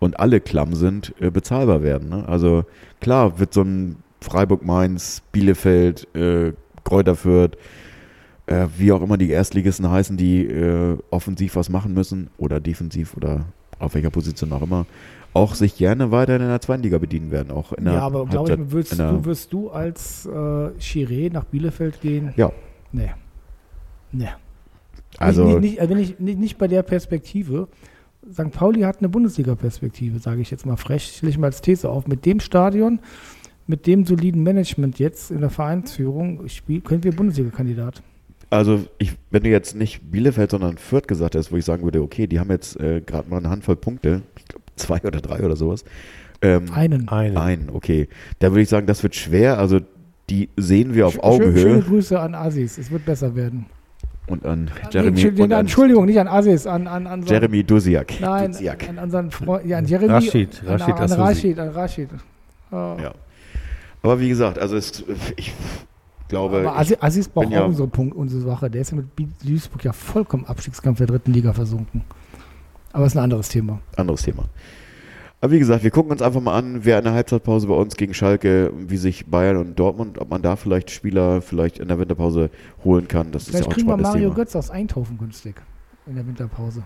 und 0.00 0.18
alle 0.18 0.40
klamm 0.40 0.74
sind, 0.74 1.14
äh, 1.20 1.30
bezahlbar 1.30 1.82
werden. 1.82 2.08
Ne? 2.08 2.28
Also 2.28 2.64
klar 3.00 3.38
wird 3.38 3.54
so 3.54 3.62
ein 3.62 3.96
Freiburg-Mainz, 4.20 5.22
Bielefeld, 5.32 6.08
äh, 6.16 6.52
Kräuter 6.82 7.14
Fürth, 7.14 7.56
äh, 8.46 8.66
wie 8.76 8.92
auch 8.92 9.02
immer 9.02 9.16
die 9.16 9.30
Erstligisten 9.30 9.90
heißen, 9.90 10.16
die 10.16 10.44
äh, 10.46 10.98
offensiv 11.10 11.56
was 11.56 11.68
machen 11.70 11.94
müssen 11.94 12.28
oder 12.36 12.60
defensiv 12.60 13.16
oder 13.16 13.46
auf 13.78 13.94
welcher 13.94 14.10
Position 14.10 14.52
auch 14.52 14.62
immer, 14.62 14.86
auch 15.32 15.54
sich 15.54 15.76
gerne 15.76 16.10
weiter 16.10 16.36
in 16.36 16.42
der 16.42 16.60
zweiten 16.60 16.82
Liga 16.82 16.98
bedienen 16.98 17.30
werden. 17.30 17.50
Auch 17.50 17.72
in 17.72 17.84
der 17.84 17.94
ja, 17.94 18.00
aber 18.00 18.24
glaube 18.26 18.52
ich, 18.52 18.70
würdest, 18.70 18.98
du, 18.98 19.24
wirst 19.24 19.52
du 19.52 19.70
als 19.70 20.26
äh, 20.26 20.30
Chiré 20.30 21.32
nach 21.32 21.44
Bielefeld 21.44 22.00
gehen? 22.00 22.32
Ja. 22.36 22.52
Nee. 22.92 23.10
Nee. 24.12 24.28
Also 25.18 25.44
nicht, 25.44 25.60
nicht, 25.60 25.80
also 25.80 25.94
nicht, 25.94 26.20
nicht, 26.20 26.38
nicht 26.38 26.58
bei 26.58 26.68
der 26.68 26.82
Perspektive. 26.82 27.68
St. 28.32 28.52
Pauli 28.52 28.82
hat 28.82 28.98
eine 29.00 29.08
Bundesliga-Perspektive, 29.08 30.18
sage 30.18 30.40
ich 30.40 30.50
jetzt 30.50 30.64
mal 30.64 30.76
frech, 30.76 31.04
stelle 31.16 31.30
ich 31.30 31.38
mal 31.38 31.48
als 31.48 31.60
These 31.60 31.90
auf. 31.90 32.06
Mit 32.06 32.24
dem 32.24 32.40
Stadion, 32.40 33.00
mit 33.66 33.86
dem 33.86 34.06
soliden 34.06 34.42
Management 34.42 34.98
jetzt 34.98 35.30
in 35.30 35.40
der 35.40 35.50
Vereinsführung, 35.50 36.48
spiel, 36.48 36.80
können 36.80 37.04
wir 37.04 37.14
Bundesliga-Kandidat. 37.14 38.02
Also, 38.50 38.84
ich, 38.98 39.12
wenn 39.30 39.42
du 39.42 39.50
jetzt 39.50 39.74
nicht 39.74 40.10
Bielefeld, 40.10 40.50
sondern 40.50 40.78
Fürth 40.78 41.08
gesagt 41.08 41.34
hast, 41.34 41.50
wo 41.52 41.56
ich 41.56 41.64
sagen 41.64 41.82
würde, 41.82 42.02
okay, 42.02 42.26
die 42.26 42.38
haben 42.40 42.50
jetzt 42.50 42.78
äh, 42.80 43.00
gerade 43.00 43.28
mal 43.28 43.38
eine 43.38 43.50
Handvoll 43.50 43.76
Punkte, 43.76 44.22
ich 44.36 44.44
glaube 44.46 44.64
zwei 44.76 45.00
oder 45.02 45.20
drei 45.20 45.40
oder 45.44 45.56
sowas. 45.56 45.84
Ähm, 46.42 46.66
Einen. 46.74 47.08
Eine. 47.08 47.40
ein, 47.40 47.70
okay. 47.72 48.08
Da 48.38 48.50
würde 48.50 48.62
ich 48.62 48.68
sagen, 48.68 48.86
das 48.86 49.02
wird 49.02 49.14
schwer. 49.14 49.58
Also, 49.58 49.80
die 50.30 50.48
sehen 50.56 50.94
wir 50.94 51.06
auf 51.06 51.14
Schö- 51.16 51.20
schö- 51.20 51.36
Schöne 51.36 51.44
Augenhöhe. 51.46 51.80
Grüße 51.82 52.20
an 52.20 52.34
Asis, 52.34 52.78
es 52.78 52.90
wird 52.90 53.04
besser 53.04 53.34
werden. 53.34 53.66
Und 54.26 54.46
an 54.46 54.64
Nee, 54.64 54.70
Jeremy, 54.90 55.08
Entschuldigung, 55.10 55.44
und 55.44 55.52
an 55.52 55.60
Entschuldigung, 55.60 56.04
nicht 56.06 56.18
an 56.18 56.28
Asis, 56.28 56.66
an, 56.66 56.86
an, 56.86 57.06
an 57.06 57.26
Jeremy 57.26 57.62
Dusiak. 57.62 58.20
Nein, 58.20 58.52
Duziak. 58.52 58.88
an 58.88 58.98
unseren 58.98 59.30
Freund, 59.30 59.66
ja, 59.66 59.76
an 59.78 59.84
Jeremy. 59.86 60.12
Rashid, 60.12 60.62
an, 60.62 60.68
Rashid 60.80 60.94
an, 60.94 61.12
an. 61.12 61.20
Rashid, 61.20 61.58
an 61.58 61.68
Rashid. 61.70 62.08
Oh. 62.72 62.96
Ja. 63.02 63.12
Aber 64.02 64.20
wie 64.20 64.28
gesagt, 64.30 64.58
also 64.58 64.76
es, 64.76 65.04
ich 65.36 65.52
glaube, 66.28 66.58
Aber 66.60 66.76
Assis, 66.78 66.96
Assis 67.00 67.28
braucht 67.28 67.46
bin 67.48 67.52
ja- 67.54 67.62
auch 67.64 67.68
unsere 67.68 67.88
Punkt, 67.88 68.16
unsere 68.16 68.42
Sache. 68.42 68.70
Der 68.70 68.80
ist 68.82 68.90
ja 68.90 68.96
mit 68.96 69.06
Duisburg 69.42 69.84
ja 69.84 69.92
vollkommen 69.92 70.44
im 70.44 70.48
Abstiegskampf 70.50 70.98
der 70.98 71.06
dritten 71.06 71.32
Liga 71.32 71.52
versunken. 71.52 72.02
Aber 72.92 73.06
ist 73.06 73.16
ein 73.16 73.22
anderes 73.24 73.48
Thema. 73.48 73.80
anderes 73.96 74.22
Thema. 74.22 74.44
Aber 75.40 75.52
wie 75.52 75.58
gesagt, 75.58 75.82
wir 75.84 75.90
gucken 75.90 76.10
uns 76.12 76.22
einfach 76.22 76.40
mal 76.40 76.56
an, 76.56 76.84
wer 76.86 76.96
in 76.98 77.04
der 77.04 77.12
Halbzeitpause 77.12 77.66
bei 77.66 77.74
uns 77.74 77.96
gegen 77.96 78.14
Schalke, 78.14 78.72
wie 78.74 78.96
sich 78.96 79.26
Bayern 79.26 79.58
und 79.58 79.78
Dortmund, 79.78 80.18
ob 80.18 80.30
man 80.30 80.40
da 80.40 80.56
vielleicht 80.56 80.90
Spieler 80.90 81.42
vielleicht 81.42 81.78
in 81.78 81.88
der 81.88 81.98
Winterpause 81.98 82.48
holen 82.82 83.08
kann. 83.08 83.30
Das 83.30 83.42
ist 83.42 83.48
Vielleicht 83.50 83.64
auch 83.66 83.70
ein 83.70 83.74
kriegen 83.74 83.88
wir 83.88 83.96
Mario 83.98 84.22
Thema. 84.30 84.34
Götz 84.36 84.56
aus 84.56 84.70
Eindhoven 84.70 85.18
günstig 85.18 85.56
in 86.06 86.14
der 86.14 86.26
Winterpause. 86.26 86.84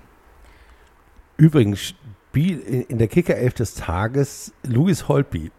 Übrigens, 1.36 1.95
Spiel 2.30 2.59
in 2.59 2.82
in 2.82 2.99
der 2.99 3.09
Kickerelf 3.09 3.55
des 3.55 3.74
Tages 3.74 4.53
Luis 4.66 5.09
Holtby. 5.09 5.51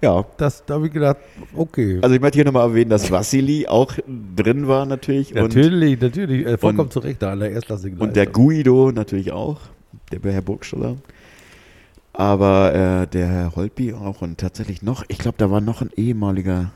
Ja, 0.00 0.24
Das, 0.36 0.64
da 0.64 0.74
habe 0.74 0.86
ich 0.86 0.92
gedacht, 0.92 1.16
okay. 1.56 1.98
also 2.02 2.14
ich 2.14 2.20
möchte 2.20 2.36
hier 2.36 2.44
nochmal 2.44 2.68
erwähnen, 2.68 2.90
dass 2.90 3.10
Vassili 3.10 3.66
auch 3.66 3.92
drin 4.36 4.68
war 4.68 4.86
natürlich. 4.86 5.34
natürlich, 5.34 6.00
natürlich, 6.00 6.46
äh, 6.46 6.56
vollkommen 6.56 6.86
und- 6.86 6.92
zu 6.92 7.00
Recht, 7.00 7.20
da 7.20 7.32
an 7.32 7.40
der 7.40 7.50
erstklassigen 7.50 7.98
Und, 7.98 8.08
und 8.08 8.16
der. 8.16 8.26
Guido 8.26 8.92
natürlich 8.92 9.32
auch, 9.32 9.58
der 10.12 10.32
Herr 10.32 10.42
Burgstaller. 10.42 10.96
Aber 12.12 12.74
äh, 12.74 13.06
der 13.08 13.26
Herr 13.28 13.56
Holtby 13.56 13.92
auch 13.94 14.22
und 14.22 14.38
tatsächlich 14.38 14.82
noch, 14.82 15.04
ich 15.08 15.18
glaube, 15.18 15.38
da 15.38 15.50
war 15.50 15.60
noch 15.60 15.82
ein 15.82 15.90
ehemaliger, 15.96 16.70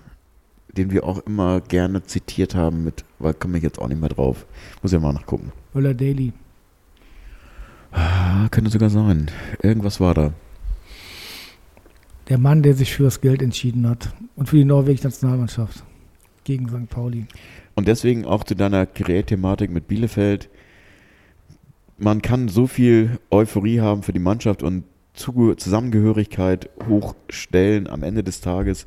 den 0.77 0.91
wir 0.91 1.05
auch 1.05 1.19
immer 1.27 1.61
gerne 1.61 2.03
zitiert 2.05 2.55
haben 2.55 2.83
mit, 2.85 3.05
weil 3.21 3.35
komme 3.35 3.57
ich 3.59 3.63
jetzt 3.65 3.79
auch 3.79 3.89
nicht 3.89 4.01
mehr 4.01 4.09
drauf. 4.11 4.47
Muss 4.83 4.93
ja 4.93 4.99
mal 5.01 5.13
nachgucken. 5.13 5.53
Möller 5.75 5.95
Daly. 5.95 6.33
Ah, 7.93 8.49
könnte 8.51 8.71
sogar 8.71 8.91
sein. 8.91 9.31
Irgendwas 9.63 10.01
war 10.01 10.15
da. 10.15 10.33
Der 12.29 12.39
Mann, 12.39 12.63
der 12.63 12.75
sich 12.75 12.95
für 12.95 13.05
das 13.05 13.21
Geld 13.21 13.43
entschieden 13.43 13.89
hat. 13.89 14.15
Und 14.37 14.49
für 14.49 14.57
die 14.57 14.65
norwegische 14.65 15.05
Nationalmannschaft. 15.05 15.85
Gegen 16.45 16.69
St. 16.69 16.89
Pauli. 16.89 17.27
Und 17.75 17.89
deswegen 17.89 18.25
auch 18.25 18.45
zu 18.45 18.55
deiner 18.55 18.87
Kreathematik 18.87 19.71
mit 19.71 19.89
Bielefeld. 19.89 20.49
Man 21.99 22.21
kann 22.23 22.49
so 22.49 22.67
viel 22.67 23.19
Euphorie 23.31 23.81
haben 23.81 24.03
für 24.03 24.13
die 24.13 24.19
Mannschaft 24.19 24.63
und 24.63 24.85
Zusammengehörigkeit 25.15 26.71
hochstellen. 26.89 27.87
Am 27.87 28.03
Ende 28.03 28.25
des 28.25 28.41
Tages 28.41 28.87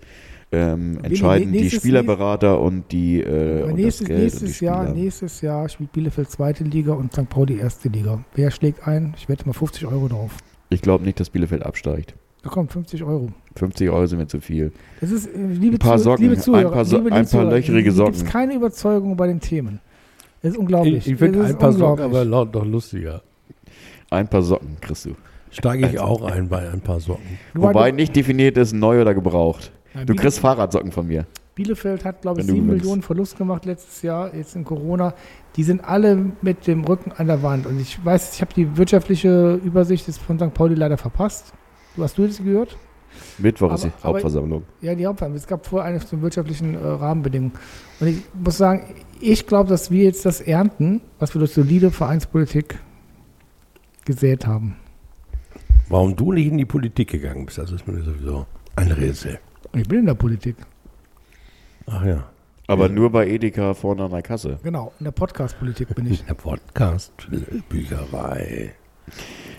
ähm, 0.51 0.99
entscheiden 1.03 1.51
die 1.51 1.69
Spielerberater 1.69 2.59
und 2.59 2.91
die 2.91 3.21
äh, 3.21 3.63
und 3.63 3.75
nächstes, 3.75 3.99
das 3.99 4.07
Geld 4.07 4.21
nächstes, 4.21 4.49
und 4.49 4.59
die 4.59 4.65
Jahr, 4.65 4.93
nächstes 4.93 5.41
Jahr 5.41 5.69
spielt 5.69 5.91
Bielefeld 5.91 6.29
zweite 6.29 6.63
Liga 6.63 6.93
und 6.93 7.13
St. 7.13 7.29
Pauli 7.29 7.57
erste 7.57 7.89
Liga. 7.89 8.23
Wer 8.35 8.51
schlägt 8.51 8.87
ein? 8.87 9.13
Ich 9.17 9.27
wette 9.29 9.45
mal 9.45 9.53
50 9.53 9.85
Euro 9.85 10.07
drauf. 10.07 10.37
Ich 10.69 10.81
glaube 10.81 11.03
nicht, 11.03 11.19
dass 11.19 11.29
Bielefeld 11.29 11.63
absteigt. 11.63 12.15
Da 12.45 12.51
kommt 12.51 12.71
50 12.71 13.03
Euro. 13.03 13.29
50 13.55 13.89
Euro 13.89 14.05
sind 14.05 14.19
mir 14.19 14.27
zu 14.27 14.39
viel. 14.39 14.71
Das 15.01 15.09
ist, 15.09 15.25
äh, 15.25 15.31
liebe, 15.35 15.77
Ein 15.77 15.79
paar 15.79 15.97
Socken, 15.97 16.23
liebe 16.29 16.37
Zuhörer, 16.39 16.67
ein 16.67 16.73
paar 16.73 16.85
So- 16.85 16.97
liebe, 16.97 17.11
ein 17.11 17.27
paar 17.27 17.43
löcherige 17.43 17.91
Socken. 17.91 18.13
gibt 18.13 18.29
keine 18.29 18.53
Überzeugung 18.53 19.17
bei 19.17 19.25
den 19.25 19.39
Themen. 19.39 19.79
Das 20.43 20.51
ist 20.51 20.57
unglaublich. 20.59 20.97
Ich, 21.07 21.13
ich 21.13 21.17
finde 21.17 21.43
ein 21.43 21.57
paar 21.57 21.71
Socken 21.73 22.05
aber 22.05 22.23
laut 22.23 22.53
noch 22.53 22.63
lustiger. 22.63 23.23
Ein 24.11 24.27
paar 24.27 24.43
Socken 24.43 24.77
kriegst 24.79 25.05
du. 25.07 25.15
Steige 25.49 25.87
ich 25.87 25.99
auch 25.99 26.21
ein 26.21 26.47
bei 26.47 26.69
ein 26.69 26.81
paar 26.81 26.99
Socken. 26.99 27.39
Wobei 27.55 27.89
du- 27.89 27.95
nicht 27.95 28.15
definiert 28.15 28.57
ist, 28.57 28.73
neu 28.73 29.01
oder 29.01 29.15
gebraucht. 29.15 29.71
Ja, 29.95 30.05
Du 30.05 30.13
kriegst 30.13 30.39
Fahrradsocken 30.39 30.91
von 30.91 31.07
mir. 31.07 31.25
Bielefeld 31.55 32.05
hat, 32.05 32.21
glaube 32.21 32.41
ich, 32.41 32.47
Wenn 32.47 32.53
du 32.53 32.59
7 32.59 32.67
gewinnst. 32.67 32.83
Millionen 32.85 33.01
Verlust 33.01 33.37
gemacht 33.39 33.65
letztes 33.65 34.03
Jahr, 34.03 34.35
jetzt 34.35 34.55
in 34.55 34.65
Corona. 34.65 35.15
Die 35.55 35.63
sind 35.63 35.83
alle 35.83 36.31
mit 36.43 36.67
dem 36.67 36.83
Rücken 36.83 37.11
an 37.13 37.25
der 37.25 37.41
Wand. 37.41 37.65
Und 37.65 37.79
ich 37.79 38.03
weiß, 38.05 38.35
ich 38.35 38.41
habe 38.41 38.53
die 38.53 38.77
wirtschaftliche 38.77 39.55
Übersicht 39.63 40.05
jetzt 40.07 40.19
von 40.21 40.37
St. 40.37 40.53
Pauli 40.53 40.75
leider 40.75 40.97
verpasst. 40.97 41.53
Du 41.95 42.03
hast 42.03 42.17
du 42.17 42.27
das 42.27 42.37
gehört? 42.37 42.77
Mittwoch 43.37 43.73
ist 43.73 43.83
die 43.85 43.87
Aber- 43.87 43.95
aber- 44.01 44.09
Hauptversammlung. 44.13 44.63
Ja, 44.81 44.93
die 44.95 45.05
Hauptverhandlung. 45.05 45.41
Es 45.41 45.47
gab 45.47 45.65
vorher 45.65 45.89
eine 45.89 45.99
zu 46.05 46.21
wirtschaftlichen 46.21 46.75
äh, 46.75 46.77
Rahmenbedingungen. 46.85 47.53
Und 47.99 48.07
ich 48.07 48.21
muss 48.33 48.57
sagen, 48.57 48.93
ich 49.21 49.47
glaube, 49.47 49.69
dass 49.69 49.89
wir 49.89 50.03
jetzt 50.03 50.25
das 50.25 50.41
ernten, 50.41 51.01
was 51.19 51.33
wir 51.33 51.39
durch 51.39 51.53
solide 51.53 51.91
Vereinspolitik 51.91 52.77
gesät 54.03 54.45
haben. 54.45 54.75
Warum 55.87 56.15
du 56.15 56.33
nicht 56.33 56.47
in 56.47 56.57
die 56.57 56.65
Politik 56.65 57.09
gegangen 57.11 57.45
bist, 57.45 57.57
das 57.57 57.71
ist 57.71 57.87
mir 57.87 58.01
sowieso 58.03 58.45
ein 58.75 58.91
Rätsel. 58.91 59.39
Ich 59.73 59.87
bin 59.87 59.99
in 59.99 60.05
der 60.07 60.15
Politik. 60.15 60.57
Ach 61.87 62.03
ja. 62.03 62.25
Aber 62.67 62.89
nur 62.89 63.11
bei 63.11 63.27
Edeka 63.27 63.75
vorne 63.75 64.03
an 64.05 64.11
der 64.11 64.23
Kasse. 64.23 64.59
Genau, 64.63 64.91
in 64.99 65.03
der 65.03 65.11
Podcast-Politik 65.11 65.93
bin 65.95 66.07
ich. 66.11 66.21
In 66.21 66.27
der 66.27 66.33
Podcast, 66.33 67.13
Bücherei. 67.69 68.73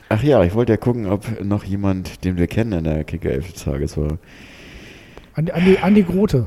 Ach 0.09 0.23
ja, 0.23 0.43
ich 0.45 0.55
wollte 0.55 0.73
ja 0.73 0.77
gucken, 0.77 1.07
ob 1.07 1.43
noch 1.45 1.65
jemand, 1.65 2.25
den 2.25 2.37
wir 2.37 2.47
kennen 2.47 2.73
in 2.73 2.85
der 2.85 3.05
Kicker 3.05 3.31
11 3.31 3.53
des 3.53 3.65
Tages 3.65 3.97
war. 3.97 4.19
Andi, 5.35 5.53
Andi, 5.53 5.79
Andi 5.79 6.03
Grote. 6.03 6.47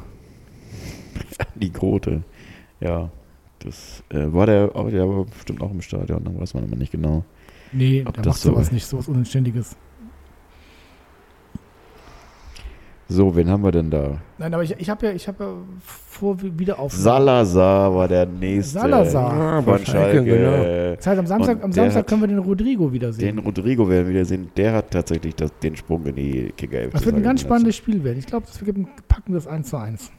Die 1.56 1.72
Grote. 1.72 2.24
Ja, 2.80 3.12
das 3.60 4.04
äh, 4.10 4.32
war 4.34 4.46
der, 4.46 4.76
auch, 4.76 4.90
der 4.90 5.08
war 5.08 5.26
bestimmt 5.26 5.62
auch 5.62 5.72
im 5.72 5.82
Stadion, 5.82 6.24
dann 6.24 6.40
weiß 6.40 6.54
man 6.54 6.64
immer 6.66 6.78
nicht 6.78 6.92
genau. 6.92 7.26
Nee, 7.74 8.04
Ob 8.06 8.14
der 8.14 8.24
das 8.24 8.36
macht 8.36 8.42
so- 8.42 8.50
sowas 8.52 8.72
nicht, 8.72 8.86
sowas 8.86 9.08
Unanständiges. 9.10 9.76
So, 13.12 13.36
wen 13.36 13.50
haben 13.50 13.64
wir 13.64 13.72
denn 13.72 13.90
da? 13.90 14.20
Nein, 14.38 14.54
aber 14.54 14.62
ich, 14.64 14.76
ich 14.80 14.88
habe 14.88 15.08
ja, 15.08 15.12
ich 15.14 15.28
habe 15.28 15.44
ja 15.44 15.50
vor 15.84 16.40
wie- 16.44 16.58
wieder 16.60 16.78
auf. 16.78 16.94
Salazar 16.94 17.94
war 17.96 18.08
der 18.08 18.28
nächste. 18.28 18.80
Salazar. 18.80 19.34
Ah, 19.34 19.62
Von 19.64 19.84
Schalke, 19.84 20.18
Schalke. 20.28 20.96
Das 20.98 21.08
heißt, 21.08 21.20
am 21.20 21.26
Samstag, 21.26 21.64
am 21.64 21.72
Samstag 21.72 22.06
können 22.06 22.22
wir 22.22 22.28
den 22.28 22.38
Rodrigo 22.38 22.86
Den 22.86 22.94
wiedersehen. 22.94 23.40
Rodrigo 23.40 23.90
werden 23.90 24.06
wir 24.06 24.14
wieder 24.14 24.26
sehen. 24.26 24.52
Der 24.56 24.74
hat 24.74 24.92
tatsächlich 24.92 25.34
das, 25.36 25.52
den 25.58 25.76
Sprung 25.76 26.06
in 26.06 26.16
die 26.16 26.54
Kicker 26.56 26.78
11 26.78 26.94
Das 26.94 27.04
wird 27.06 27.16
ein 27.16 27.24
ganz 27.24 27.42
spannendes 27.42 27.76
Spiel 27.78 28.04
werden. 28.04 28.20
Ich 28.20 28.28
glaube, 28.28 28.46
das 28.46 28.64
gibt 28.64 28.78
ein 28.78 28.88
packendes 29.08 29.48
1 29.48 29.70
zu 29.70 29.78
1. 29.78 30.12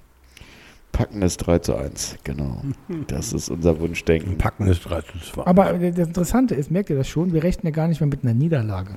Packendes 0.90 1.36
3 1.36 1.58
zu 1.60 1.76
1, 1.76 2.16
genau. 2.24 2.62
Das 3.06 3.32
ist 3.32 3.48
unser 3.50 3.78
Wunschdenken. 3.78 4.32
Ein 4.32 4.38
packendes 4.38 4.80
3 4.82 5.00
zu 5.02 5.18
2. 5.32 5.46
Aber 5.46 5.74
äh, 5.80 5.92
das 5.92 6.08
Interessante 6.08 6.56
ist, 6.56 6.72
merkt 6.72 6.90
ihr 6.90 6.96
das 6.96 7.06
schon, 7.06 7.32
wir 7.32 7.44
rechnen 7.44 7.66
ja 7.66 7.70
gar 7.70 7.86
nicht 7.86 8.00
mehr 8.00 8.08
mit 8.08 8.24
einer 8.24 8.34
Niederlage. 8.34 8.96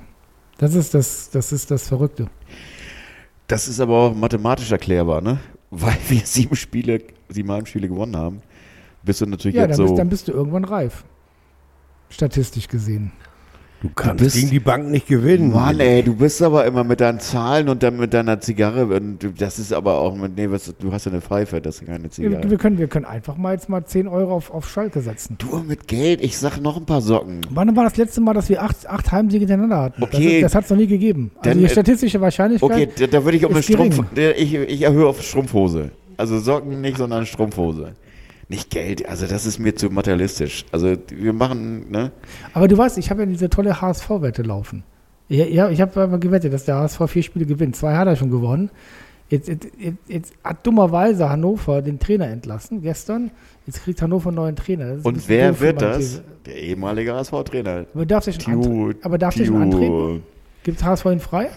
Das 0.58 0.74
ist 0.74 0.94
das, 0.94 1.30
das 1.30 1.52
ist 1.52 1.70
das 1.70 1.86
Verrückte. 1.88 2.26
Das 3.46 3.68
ist 3.68 3.80
aber 3.80 3.94
auch 3.94 4.14
mathematisch 4.14 4.70
erklärbar, 4.72 5.20
ne? 5.20 5.38
Weil 5.70 5.96
wir 6.08 6.20
sieben 6.20 6.56
Spiele, 6.56 7.02
sieben 7.28 7.50
Heimspiele 7.50 7.88
gewonnen 7.88 8.16
haben. 8.16 8.42
Bist 9.02 9.20
du 9.20 9.26
natürlich 9.26 9.56
Ja, 9.56 9.62
jetzt 9.66 9.78
dann, 9.78 9.86
so. 9.86 9.92
bist, 9.92 9.98
dann 9.98 10.08
bist 10.08 10.28
du 10.28 10.32
irgendwann 10.32 10.64
reif. 10.64 11.04
Statistisch 12.10 12.68
gesehen. 12.68 13.12
Du 13.84 13.90
kannst 13.94 14.24
bist- 14.24 14.36
gegen 14.36 14.48
die 14.50 14.60
Bank 14.60 14.88
nicht 14.90 15.06
gewinnen. 15.06 15.52
Mann, 15.52 15.78
ey, 15.78 16.02
du 16.02 16.14
bist 16.16 16.40
aber 16.40 16.64
immer 16.64 16.84
mit 16.84 17.00
deinen 17.02 17.20
Zahlen 17.20 17.68
und 17.68 17.82
dann 17.82 17.98
mit 17.98 18.14
deiner 18.14 18.40
Zigarre. 18.40 18.86
Und 18.86 19.22
du- 19.22 19.28
das 19.28 19.58
ist 19.58 19.74
aber 19.74 19.98
auch 19.98 20.16
mit, 20.16 20.36
nee, 20.38 20.50
was, 20.50 20.72
du 20.78 20.90
hast 20.90 21.04
ja 21.04 21.12
eine 21.12 21.20
Pfeife, 21.20 21.60
das 21.60 21.80
ist 21.82 21.86
keine 21.86 22.04
Wir, 22.04 22.10
Zigarre. 22.10 22.50
wir, 22.50 22.56
können, 22.56 22.78
wir 22.78 22.86
können 22.88 23.04
einfach 23.04 23.36
mal 23.36 23.52
jetzt 23.52 23.68
mal 23.68 23.84
10 23.84 24.08
Euro 24.08 24.32
auf, 24.36 24.50
auf 24.50 24.66
Schalke 24.70 25.02
setzen. 25.02 25.36
Du 25.36 25.58
mit 25.68 25.86
Geld, 25.86 26.22
ich 26.24 26.38
sag 26.38 26.62
noch 26.62 26.78
ein 26.78 26.86
paar 26.86 27.02
Socken. 27.02 27.42
Wann 27.50 27.76
war 27.76 27.84
das 27.84 27.98
letzte 27.98 28.22
Mal, 28.22 28.32
dass 28.32 28.48
wir 28.48 28.62
acht, 28.62 28.88
acht 28.88 29.12
Heimsiege 29.12 29.40
hintereinander 29.40 29.82
hatten? 29.82 30.02
Okay. 30.02 30.40
Das, 30.40 30.52
das 30.52 30.54
hat 30.56 30.64
es 30.64 30.70
noch 30.70 30.78
nie 30.78 30.86
gegeben. 30.86 31.30
Also 31.36 31.50
Dann, 31.50 31.58
die 31.58 31.64
äh, 31.66 31.68
statistische 31.68 32.20
Wahrscheinlichkeit. 32.22 32.70
Okay, 32.70 32.88
da, 32.98 33.06
da 33.06 33.22
würde 33.24 33.36
ich 33.36 33.44
um 33.44 33.52
eine. 33.52 33.62
Strumpf. 33.62 34.00
Ich, 34.38 34.54
ich 34.54 34.80
erhöhe 34.82 35.06
auf 35.06 35.22
Strumpfhose. 35.22 35.90
Also 36.16 36.38
Socken 36.38 36.80
nicht, 36.80 36.96
sondern 36.96 37.26
Strumpfhose. 37.26 37.92
Nicht 38.48 38.70
Geld, 38.70 39.08
also 39.08 39.26
das 39.26 39.46
ist 39.46 39.58
mir 39.58 39.74
zu 39.74 39.90
materialistisch. 39.90 40.64
Also 40.72 40.96
wir 41.08 41.32
machen, 41.32 41.90
ne? 41.90 42.12
Aber 42.52 42.68
du 42.68 42.76
weißt, 42.76 42.98
ich 42.98 43.10
habe 43.10 43.22
ja 43.22 43.26
diese 43.26 43.48
tolle 43.48 43.80
HSV-Wette 43.80 44.42
laufen. 44.42 44.84
Ja, 45.28 45.46
ja, 45.46 45.70
ich 45.70 45.80
habe 45.80 46.06
mal 46.06 46.18
gewettet, 46.18 46.52
dass 46.52 46.64
der 46.64 46.76
HSV 46.76 47.00
vier 47.06 47.22
Spiele 47.22 47.46
gewinnt. 47.46 47.76
Zwei 47.76 47.94
hat 47.96 48.06
er 48.06 48.16
schon 48.16 48.30
gewonnen. 48.30 48.70
Jetzt, 49.30 49.48
jetzt, 49.48 49.66
jetzt, 49.78 49.98
jetzt 50.06 50.32
hat 50.44 50.66
dummerweise 50.66 51.30
Hannover 51.30 51.80
den 51.80 51.98
Trainer 51.98 52.28
entlassen 52.28 52.82
gestern. 52.82 53.30
Jetzt 53.66 53.82
kriegt 53.82 54.02
Hannover 54.02 54.28
einen 54.28 54.36
neuen 54.36 54.56
Trainer. 54.56 54.96
Und 55.02 55.28
wer 55.28 55.58
wird 55.60 55.80
das? 55.80 55.96
These. 55.96 56.24
Der 56.44 56.56
ehemalige 56.56 57.14
HSV-Trainer. 57.14 57.86
Aber 57.94 58.04
darf 58.04 58.24
der 58.26 58.32
schon, 58.32 58.52
antre 58.52 58.94
aber 59.02 59.16
darf 59.16 59.34
der 59.34 59.46
schon 59.46 59.62
antreten? 59.62 60.22
Gibt 60.62 60.84
HSV 60.84 61.06
ihn 61.06 61.20
frei? 61.20 61.48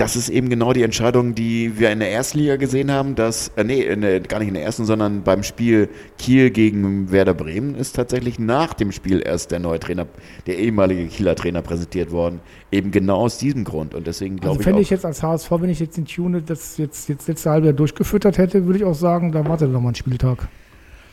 Das 0.00 0.16
ist 0.16 0.30
eben 0.30 0.48
genau 0.48 0.72
die 0.72 0.82
Entscheidung, 0.82 1.34
die 1.34 1.78
wir 1.78 1.90
in 1.90 1.98
der 1.98 2.10
ersten 2.10 2.38
Liga 2.38 2.56
gesehen 2.56 2.90
haben, 2.90 3.16
dass, 3.16 3.48
äh, 3.56 3.64
nee, 3.64 3.84
der, 3.96 4.20
gar 4.20 4.38
nicht 4.38 4.48
in 4.48 4.54
der 4.54 4.62
ersten, 4.62 4.86
sondern 4.86 5.22
beim 5.24 5.42
Spiel 5.42 5.90
Kiel 6.16 6.48
gegen 6.50 7.12
Werder 7.12 7.34
Bremen 7.34 7.74
ist 7.74 7.96
tatsächlich 7.96 8.38
nach 8.38 8.72
dem 8.72 8.92
Spiel 8.92 9.20
erst 9.22 9.50
der 9.50 9.58
neue 9.58 9.78
Trainer, 9.78 10.06
der 10.46 10.58
ehemalige 10.58 11.06
Kieler 11.06 11.34
Trainer 11.34 11.60
präsentiert 11.60 12.12
worden. 12.12 12.40
Eben 12.72 12.92
genau 12.92 13.18
aus 13.18 13.36
diesem 13.36 13.64
Grund. 13.64 13.94
Und 13.94 14.06
deswegen 14.06 14.36
Also 14.36 14.42
glaube 14.42 14.60
ich 14.60 14.64
fände 14.64 14.80
ich 14.80 14.88
jetzt 14.88 15.04
als 15.04 15.22
HSV, 15.22 15.50
wenn 15.50 15.68
ich 15.68 15.80
jetzt 15.80 15.98
den 15.98 16.06
Tune 16.06 16.40
das 16.40 16.78
jetzt, 16.78 17.10
jetzt 17.10 17.28
letzte 17.28 17.50
halbe 17.50 17.66
Jahr 17.66 17.76
durchgefüttert 17.76 18.38
hätte, 18.38 18.64
würde 18.64 18.78
ich 18.78 18.86
auch 18.86 18.94
sagen, 18.94 19.32
da 19.32 19.46
wartet 19.46 19.70
noch 19.70 19.82
mal 19.82 19.90
ein 19.90 19.94
Spieltag. 19.96 20.48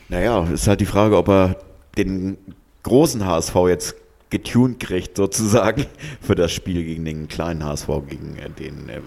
naja, 0.08 0.44
ist 0.44 0.66
halt 0.66 0.80
die 0.80 0.86
Frage, 0.86 1.18
ob 1.18 1.28
er 1.28 1.56
den 1.98 2.38
großen 2.84 3.26
HSV 3.26 3.54
jetzt 3.68 3.96
getuned 4.30 4.78
kriegt, 4.80 5.16
sozusagen, 5.16 5.86
für 6.20 6.34
das 6.34 6.52
Spiel 6.52 6.84
gegen 6.84 7.04
den 7.04 7.28
kleinen 7.28 7.64
HSV, 7.64 7.88
gegen 8.08 8.36
äh, 8.36 8.50
den. 8.50 8.88
Äh, 8.88 9.00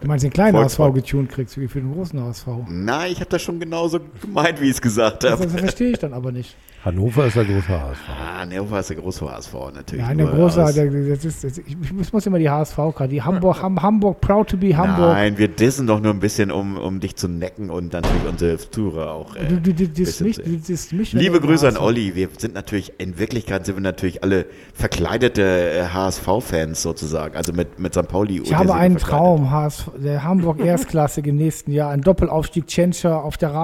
Du 0.00 0.08
meinst 0.08 0.24
den 0.24 0.32
kleinen 0.32 0.56
Volkswagen. 0.56 0.94
HSV 0.94 1.04
getuned 1.04 1.30
kriegst, 1.30 1.58
wie 1.60 1.68
für 1.68 1.80
den 1.80 1.92
großen 1.92 2.20
HSV. 2.20 2.46
na, 2.68 3.06
ich 3.06 3.16
habe 3.20 3.30
das 3.30 3.40
schon 3.42 3.60
genauso 3.60 4.00
gemeint, 4.20 4.60
wie 4.60 4.64
ich 4.64 4.72
es 4.72 4.80
gesagt 4.82 5.22
Das, 5.22 5.32
habe. 5.32 5.44
das 5.46 5.52
verstehe 5.60 5.90
ich 5.92 5.98
dann 5.98 6.12
aber 6.12 6.32
nicht. 6.32 6.56
Hannover 6.84 7.26
ist 7.26 7.36
der 7.36 7.44
große 7.44 7.68
HSV. 7.68 8.00
Ah, 8.08 8.44
Nehofer 8.44 8.80
ist 8.80 8.90
der 8.90 8.96
große 8.96 9.24
HSV 9.30 9.54
natürlich. 9.72 10.04
Nein, 10.04 10.18
der 10.18 10.26
große, 10.26 10.64
aus- 10.64 10.74
der, 10.74 10.90
das 10.90 11.24
ist, 11.24 11.44
das, 11.44 11.58
ich, 11.58 11.76
ich 12.00 12.12
muss 12.12 12.26
immer 12.26 12.40
die 12.40 12.50
HSV-Karte. 12.50 13.06
Die 13.08 13.22
Hamburg, 13.22 13.62
Ham, 13.62 13.80
Hamburg, 13.80 14.20
proud 14.20 14.48
to 14.48 14.56
be 14.56 14.76
Hamburg. 14.76 15.12
Nein, 15.12 15.38
wir 15.38 15.46
dissen 15.46 15.86
doch 15.86 16.00
nur 16.00 16.12
ein 16.12 16.18
bisschen, 16.18 16.50
um, 16.50 16.76
um 16.76 16.98
dich 16.98 17.14
zu 17.14 17.28
necken 17.28 17.70
und 17.70 17.94
dann 17.94 18.02
natürlich 18.02 18.28
unsere 18.28 18.56
Zuhörer 18.58 19.12
auch. 19.12 19.36
Äh, 19.36 19.46
Du, 19.46 19.60
du, 19.60 19.72
du, 19.74 20.00
mich, 20.24 20.36
du 20.42 20.96
mich, 20.96 21.12
Liebe 21.12 21.40
Grüße 21.40 21.68
an 21.68 21.74
HSV 21.74 21.82
Olli. 21.84 22.16
Wir 22.16 22.28
sind 22.36 22.54
natürlich, 22.54 22.92
in 22.98 23.16
Wirklichkeit 23.16 23.64
sind 23.64 23.76
wir 23.76 23.82
natürlich 23.82 24.24
alle 24.24 24.46
verkleidete 24.74 25.42
äh, 25.42 25.84
HSV-Fans 25.84 26.82
sozusagen. 26.82 27.36
Also 27.36 27.52
mit, 27.52 27.78
mit 27.78 27.94
St. 27.94 28.08
Pauli. 28.08 28.40
Ich 28.42 28.54
habe 28.54 28.74
einen 28.74 28.96
Traum, 28.96 29.52
HSV, 29.52 29.90
der 30.02 30.24
Hamburg 30.24 30.58
Erstklassik 30.58 31.28
im 31.28 31.36
nächsten 31.36 31.70
Jahr, 31.70 31.90
ein 31.90 32.00
Doppelaufstieg 32.00 32.66
Tschentscher 32.66 33.22
auf 33.22 33.36
der 33.36 33.54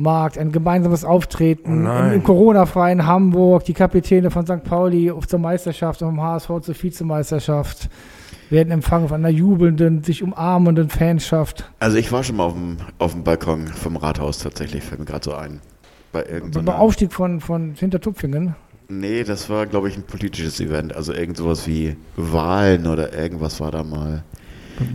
Rathausmarkt, 0.00 0.38
ein 0.38 0.52
gemeinsames 0.52 1.04
Auftreten 1.04 1.86
Oh 1.86 2.14
im, 2.14 2.22
Corona-freien 2.22 3.06
Hamburg, 3.06 3.64
die 3.64 3.74
Kapitäne 3.74 4.30
von 4.30 4.46
St. 4.46 4.64
Pauli 4.64 5.10
auf 5.10 5.26
zur 5.26 5.38
Meisterschaft 5.38 6.02
und 6.02 6.08
vom 6.08 6.22
HSV 6.22 6.48
zur 6.62 6.82
Vizemeisterschaft 6.82 7.88
werden 8.48 8.72
empfangen 8.72 9.08
von 9.08 9.24
einer 9.24 9.28
jubelnden, 9.28 10.02
sich 10.02 10.22
umarmenden 10.22 10.88
Fanschaft. 10.88 11.70
Also 11.78 11.98
ich 11.98 12.10
war 12.10 12.24
schon 12.24 12.36
mal 12.36 12.44
auf 12.44 12.54
dem, 12.54 12.78
auf 12.98 13.12
dem 13.12 13.22
Balkon 13.22 13.68
vom 13.68 13.96
Rathaus 13.96 14.38
tatsächlich, 14.38 14.82
fällt 14.82 15.00
mir 15.00 15.06
gerade 15.06 15.24
so 15.24 15.34
ein. 15.34 15.60
Bei 16.12 16.22
Beim 16.22 16.32
irgendeiner, 16.32 16.78
Aufstieg 16.78 17.12
von, 17.12 17.40
von 17.40 17.74
Hintertupfingen. 17.74 18.56
nee, 18.88 19.22
das 19.22 19.48
war, 19.48 19.66
glaube 19.66 19.88
ich, 19.88 19.96
ein 19.96 20.02
politisches 20.02 20.58
Event. 20.58 20.96
Also 20.96 21.12
irgend 21.12 21.36
sowas 21.36 21.68
wie 21.68 21.96
Wahlen 22.16 22.88
oder 22.88 23.16
irgendwas 23.16 23.60
war 23.60 23.70
da 23.70 23.84
mal. 23.84 24.24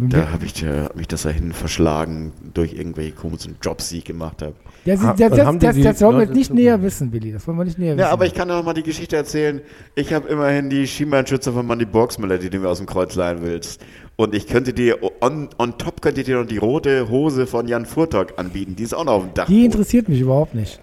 Da 0.09 0.31
habe 0.31 0.45
ich 0.45 0.63
äh, 0.63 0.81
hab 0.83 0.95
mich 0.95 1.07
das 1.07 1.23
dahin 1.23 1.51
verschlagen 1.53 2.31
durch 2.53 2.73
irgendwelche 2.73 3.11
komischen 3.11 3.55
Jobs, 3.61 3.89
die 3.89 3.99
ich 3.99 4.03
gemacht 4.05 4.41
habe. 4.41 4.53
Das, 4.85 5.01
Ha- 5.01 5.15
das, 5.17 5.29
das, 5.31 5.57
das, 5.59 5.79
das, 5.81 6.01
wollen 6.01 6.19
wir 6.19 6.35
nicht 6.35 6.53
näher 6.53 6.81
wissen, 6.81 7.11
Willi. 7.11 7.31
Das 7.31 7.47
wollen 7.47 7.57
wir 7.57 7.65
nicht 7.65 7.79
näher 7.79 7.93
wissen. 7.95 7.99
Ja, 7.99 8.11
aber 8.11 8.25
ich 8.25 8.33
kann 8.33 8.47
doch 8.47 8.63
mal 8.63 8.73
die 8.73 8.83
Geschichte 8.83 9.15
erzählen. 9.15 9.61
Ich 9.95 10.13
habe 10.13 10.27
immerhin 10.27 10.69
die 10.69 10.87
Schienbeinschützer 10.87 11.53
von 11.53 11.65
Mandy 11.65 11.85
Boxmüller, 11.85 12.37
die 12.37 12.49
du 12.49 12.59
mir 12.59 12.69
aus 12.69 12.77
dem 12.77 12.87
Kreuz 12.87 13.15
leihen 13.15 13.41
willst. 13.41 13.81
Und 14.15 14.33
ich 14.35 14.47
könnte 14.47 14.73
dir, 14.73 14.99
on, 15.21 15.49
on 15.57 15.77
top 15.77 16.01
könnte 16.01 16.21
ich 16.21 16.25
dir 16.25 16.37
noch 16.39 16.47
die 16.47 16.57
rote 16.57 17.09
Hose 17.09 17.47
von 17.47 17.67
Jan 17.67 17.85
Furtok 17.85 18.33
anbieten. 18.37 18.75
Die 18.75 18.83
ist 18.83 18.93
auch 18.93 19.05
noch 19.05 19.13
auf 19.13 19.23
dem 19.23 19.33
Dach. 19.33 19.47
Die 19.47 19.65
interessiert 19.65 20.07
mich 20.07 20.21
überhaupt 20.21 20.55
nicht. 20.55 20.79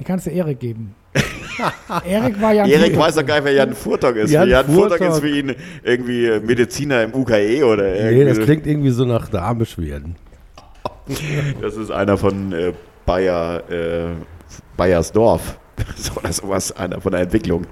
Die 0.00 0.04
kannst 0.04 0.26
du 0.26 0.30
Erik 0.30 0.58
geben. 0.58 0.94
Erik 2.04 2.40
war 2.40 2.52
ja 2.52 2.66
Erik 2.66 2.98
weiß 2.98 3.14
doch 3.14 3.24
gar 3.24 3.36
nicht, 3.36 3.44
wer 3.44 3.52
Jan 3.52 3.74
Furtok 3.74 4.16
ist. 4.16 4.30
Jan 4.30 4.48
Jan, 4.48 4.66
Furtok 4.66 5.00
ist 5.00 5.20
für 5.20 5.28
ihn 5.28 5.54
irgendwie 5.82 6.40
Mediziner 6.40 7.02
im 7.02 7.14
UKE 7.14 7.64
oder 7.64 7.84
Nee, 7.84 8.10
irgendwie. 8.10 8.24
das 8.24 8.38
klingt 8.40 8.66
irgendwie 8.66 8.90
so 8.90 9.04
nach 9.04 9.28
Darmbeschwerden. 9.28 10.16
Das 11.60 11.76
ist 11.76 11.90
einer 11.90 12.16
von 12.16 12.52
äh, 12.52 12.72
Bayer, 13.04 13.62
äh, 13.70 14.06
Bayersdorf. 14.76 15.58
Oder 16.16 16.32
sowas, 16.32 16.72
einer 16.72 17.00
von 17.00 17.12
der 17.12 17.22
Entwicklung. 17.22 17.66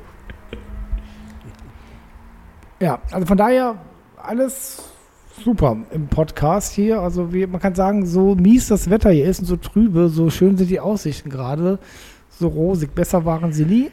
Ja, 2.81 3.01
also 3.11 3.27
von 3.27 3.39
daher 3.39 3.77
alles 4.17 4.83
super 5.43 5.77
im 5.93 6.09
Podcast 6.09 6.73
hier. 6.73 7.01
Also 7.01 7.33
wie, 7.33 7.47
man 7.47 7.61
kann 7.61 7.75
sagen, 7.75 8.07
so 8.07 8.35
mies 8.35 8.69
das 8.69 8.91
Wetter 8.91 9.11
hier 9.11 9.27
ist 9.27 9.41
und 9.41 9.47
so 9.47 9.57
trübe, 9.57 10.09
so 10.09 10.31
schön 10.31 10.57
sind 10.57 10.69
die 10.69 10.81
Aussichten 10.81 11.31
gerade, 11.31 11.79
so 12.39 12.49
rosig. 12.49 12.95
Besser 12.95 13.25
waren 13.25 13.53
sie 13.53 13.65
nie. 13.65 13.91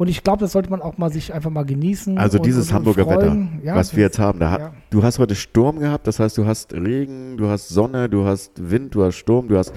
Und 0.00 0.08
ich 0.08 0.24
glaube, 0.24 0.40
das 0.40 0.52
sollte 0.52 0.70
man 0.70 0.80
auch 0.80 0.96
mal 0.96 1.12
sich 1.12 1.34
einfach 1.34 1.50
mal 1.50 1.66
genießen. 1.66 2.16
Also 2.16 2.38
und, 2.38 2.46
dieses 2.46 2.68
und, 2.68 2.74
Hamburger 2.74 3.04
freuen. 3.04 3.58
Wetter, 3.58 3.66
Ja, 3.66 3.74
was 3.74 3.94
wir 3.94 4.02
jetzt 4.02 4.18
haben. 4.18 4.38
Da, 4.38 4.58
ja. 4.58 4.72
Du 4.88 5.02
hast 5.02 5.18
heute 5.18 5.34
Sturm 5.34 5.78
gehabt, 5.78 6.06
das 6.06 6.18
heißt, 6.18 6.38
du 6.38 6.46
hast 6.46 6.72
Regen, 6.72 7.36
du 7.36 7.48
hast 7.48 7.68
Sonne, 7.68 8.08
du 8.08 8.24
hast 8.24 8.70
Wind, 8.70 8.94
du 8.94 9.04
hast 9.04 9.16
Sturm, 9.16 9.48
du 9.48 9.58
hast 9.58 9.74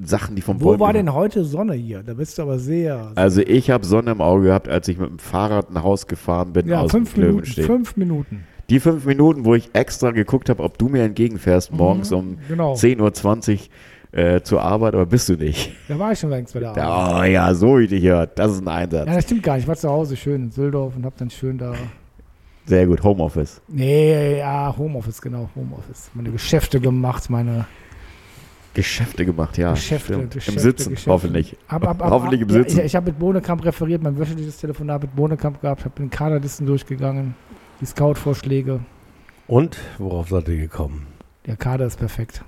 Sachen, 0.00 0.36
die 0.36 0.42
vom 0.42 0.60
Wo 0.60 0.66
Bäumen 0.66 0.80
war 0.80 0.92
denn 0.92 1.12
heute 1.12 1.44
Sonne 1.44 1.74
hier? 1.74 2.04
Da 2.04 2.14
bist 2.14 2.38
du 2.38 2.42
aber 2.42 2.60
sehr. 2.60 3.10
Also 3.16 3.40
ich 3.40 3.68
habe 3.68 3.84
Sonne 3.84 4.12
im 4.12 4.20
Auge 4.20 4.44
gehabt, 4.44 4.68
als 4.68 4.86
ich 4.86 4.96
mit 4.96 5.10
dem 5.10 5.18
Fahrrad 5.18 5.72
nach 5.72 5.82
Haus 5.82 6.06
gefahren 6.06 6.52
bin 6.52 6.68
ja, 6.68 6.82
aus 6.82 6.92
fünf 6.92 7.14
dem 7.14 7.24
Minuten. 7.24 7.62
Fünf 7.64 7.96
Minuten. 7.96 8.44
Die 8.70 8.78
fünf 8.78 9.04
Minuten, 9.06 9.44
wo 9.44 9.56
ich 9.56 9.70
extra 9.72 10.12
geguckt 10.12 10.50
habe, 10.50 10.62
ob 10.62 10.78
du 10.78 10.88
mir 10.88 11.02
entgegenfährst, 11.02 11.72
morgens 11.72 12.12
um 12.12 12.38
genau. 12.48 12.74
10.20 12.74 13.00
Uhr 13.54 13.58
äh, 14.14 14.42
zur 14.42 14.62
Arbeit, 14.62 14.94
aber 14.94 15.06
bist 15.06 15.28
du 15.28 15.34
nicht. 15.34 15.72
Da 15.88 15.98
war 15.98 16.12
ich 16.12 16.20
schon 16.20 16.30
längst 16.30 16.54
bei 16.54 16.60
der 16.60 16.70
Arbeit. 16.70 17.28
Oh 17.28 17.32
ja, 17.32 17.54
so 17.54 17.78
wie 17.78 17.84
ich 17.84 17.90
dich 17.90 18.04
hört. 18.04 18.38
Das 18.38 18.52
ist 18.52 18.60
ein 18.60 18.68
Einsatz. 18.68 19.06
Ja, 19.08 19.14
das 19.14 19.24
stimmt 19.24 19.42
gar 19.42 19.54
nicht. 19.54 19.64
Ich 19.64 19.68
war 19.68 19.76
zu 19.76 19.90
Hause 19.90 20.16
schön 20.16 20.44
in 20.44 20.50
Süldorf 20.50 20.94
und 20.96 21.04
hab 21.04 21.16
dann 21.16 21.30
schön 21.30 21.58
da. 21.58 21.74
Sehr 22.66 22.86
gut, 22.86 23.02
Homeoffice. 23.02 23.60
Nee, 23.68 24.38
ja, 24.38 24.74
Homeoffice, 24.76 25.20
genau, 25.20 25.50
Homeoffice. 25.54 26.10
Meine 26.14 26.30
Geschäfte 26.30 26.80
gemacht, 26.80 27.28
meine 27.28 27.66
Geschäfte 28.72 29.26
gemacht, 29.26 29.58
ja. 29.58 29.72
Geschäfte. 29.72 30.28
Geschäfte, 30.28 30.52
Im 30.52 30.58
Sitzen, 30.58 30.90
Geschäfte. 30.90 31.10
hoffentlich. 31.10 31.56
Ab, 31.68 31.86
ab, 31.86 32.02
ab, 32.02 32.10
Hoffentlich 32.10 32.40
im 32.40 32.48
ja, 32.48 32.54
Sitzen. 32.54 32.78
Ich, 32.78 32.84
ich 32.86 32.96
habe 32.96 33.10
mit 33.10 33.18
Bohnekamp 33.18 33.64
referiert, 33.64 34.02
mein 34.02 34.18
wöchentliches 34.18 34.58
Telefonat 34.58 35.02
mit 35.02 35.14
Bohnekamp 35.14 35.60
gehabt, 35.60 35.84
habe 35.84 35.94
den 35.98 36.10
Kaderlisten 36.10 36.66
durchgegangen, 36.66 37.34
die 37.80 37.86
Scout-Vorschläge. 37.86 38.80
Und 39.46 39.76
worauf 39.98 40.28
seid 40.28 40.48
ihr 40.48 40.56
gekommen? 40.56 41.06
Der 41.46 41.56
Kader 41.56 41.86
ist 41.86 41.98
perfekt. 41.98 42.42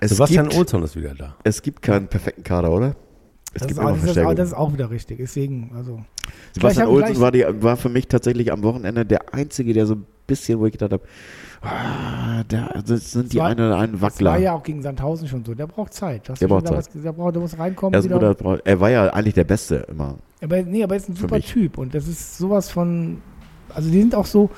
Es 0.00 0.10
Sebastian 0.12 0.48
gibt, 0.48 0.58
Olsson 0.58 0.82
ist 0.82 0.96
wieder 0.96 1.14
da. 1.14 1.36
es 1.44 1.62
gibt 1.62 1.82
keinen 1.82 2.08
perfekten 2.08 2.42
Kader, 2.44 2.70
oder? 2.72 2.94
Es 3.52 3.62
Das 3.62 3.68
gibt 3.68 3.80
ist, 3.80 3.84
auch, 3.86 3.90
das, 3.96 4.04
ist 4.04 4.16
das 4.38 4.48
ist 4.48 4.54
auch 4.54 4.72
wieder 4.72 4.90
richtig. 4.90 5.18
Deswegen, 5.18 5.72
also. 5.74 6.00
Sebastian 6.52 6.94
gleich- 6.94 7.18
war, 7.20 7.32
die, 7.32 7.44
war 7.62 7.76
für 7.76 7.88
mich 7.88 8.06
tatsächlich 8.06 8.52
am 8.52 8.62
Wochenende 8.62 9.04
der 9.04 9.34
Einzige, 9.34 9.72
der 9.72 9.86
so 9.86 9.94
ein 9.96 10.06
bisschen, 10.28 10.60
wo 10.60 10.66
ich 10.66 10.72
gedacht 10.72 10.92
habe, 10.92 11.02
ah, 11.62 12.44
da 12.46 12.80
das 12.86 13.10
sind 13.10 13.32
die 13.32 13.38
war- 13.38 13.48
einen 13.48 13.66
oder 13.66 13.78
einen 13.78 13.92
Das 13.94 14.02
war 14.02 14.10
Wackler. 14.10 14.36
ja 14.38 14.52
auch 14.52 14.62
gegen 14.62 14.82
Sandhausen 14.82 15.26
schon 15.26 15.44
so. 15.44 15.54
Der 15.54 15.66
braucht 15.66 15.92
Zeit. 15.94 16.28
Der 16.40 16.46
braucht 16.46 16.68
damals 16.68 16.86
gesagt. 16.86 17.04
Der, 17.04 17.12
braucht, 17.12 17.34
der 17.34 17.42
muss 17.42 17.58
reinkommen. 17.58 17.94
Er, 17.94 18.04
wieder. 18.04 18.34
guter- 18.34 18.60
er 18.64 18.80
war 18.80 18.90
ja 18.90 19.08
eigentlich 19.08 19.34
der 19.34 19.44
Beste 19.44 19.86
immer. 19.90 20.18
Aber, 20.42 20.62
nee, 20.62 20.84
aber 20.84 20.94
er 20.94 20.98
ist 20.98 21.08
ein 21.08 21.16
super 21.16 21.36
mich. 21.36 21.46
Typ 21.50 21.76
und 21.78 21.92
das 21.94 22.06
ist 22.06 22.38
sowas 22.38 22.70
von. 22.70 23.20
Also, 23.74 23.90
die 23.90 24.00
sind 24.00 24.14
auch 24.14 24.26
so. 24.26 24.50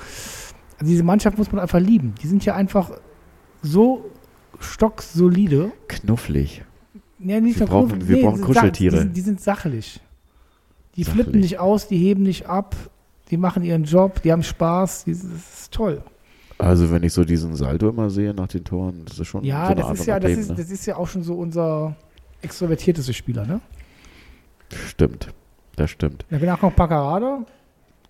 Also, 0.79 0.91
diese 0.91 1.03
Mannschaft 1.03 1.37
muss 1.39 1.51
man 1.51 1.61
einfach 1.61 1.79
lieben. 1.79 2.13
Die 2.21 2.27
sind 2.27 2.45
ja 2.45 2.53
einfach 2.55 2.91
so 3.63 4.05
stocksolide. 4.63 5.71
Knufflig. 5.87 6.63
Ja, 7.19 7.39
nicht 7.39 7.59
Wir 7.59 7.67
brauchen- 7.67 7.99
Kuh- 7.99 8.07
wir 8.07 8.21
brauchen 8.21 8.41
Kuscheltiere. 8.41 8.95
Die 8.95 9.01
sind, 9.01 9.17
die 9.17 9.21
sind 9.21 9.41
sachlich. 9.41 9.99
Die 10.95 11.03
Sachlich. 11.03 11.23
flippen 11.23 11.39
nicht 11.41 11.59
aus, 11.59 11.87
die 11.87 11.97
heben 11.97 12.23
nicht 12.23 12.45
ab, 12.47 12.75
die 13.31 13.37
machen 13.37 13.63
ihren 13.63 13.83
Job, 13.85 14.21
die 14.21 14.31
haben 14.31 14.43
Spaß, 14.43 15.05
das 15.05 15.23
ist 15.23 15.71
toll. 15.73 16.01
Also 16.59 16.91
wenn 16.91 17.01
ich 17.03 17.13
so 17.13 17.23
diesen 17.23 17.55
Salto 17.55 17.89
immer 17.89 18.09
sehe 18.09 18.33
nach 18.33 18.47
den 18.47 18.63
Toren, 18.63 19.03
das 19.05 19.17
ist 19.19 19.27
schon 19.27 19.41
so 19.41 19.47
Ja, 19.47 19.65
eine 19.67 19.75
das 19.75 19.85
Art 19.85 19.97
ist 19.97 20.05
ja, 20.05 20.19
das 20.19 20.31
ist, 20.31 20.49
ne? 20.49 20.55
das 20.55 20.69
ist 20.69 20.85
ja 20.85 20.95
auch 20.97 21.07
schon 21.07 21.23
so 21.23 21.33
unser 21.35 21.95
extrovertiertester 22.41 23.13
Spieler, 23.13 23.45
ne? 23.45 23.59
Stimmt, 24.87 25.29
das 25.75 25.89
stimmt. 25.89 26.25
Ja, 26.29 26.37
danach 26.39 26.59
kommt 26.59 26.75
Paccarada, 26.75 27.43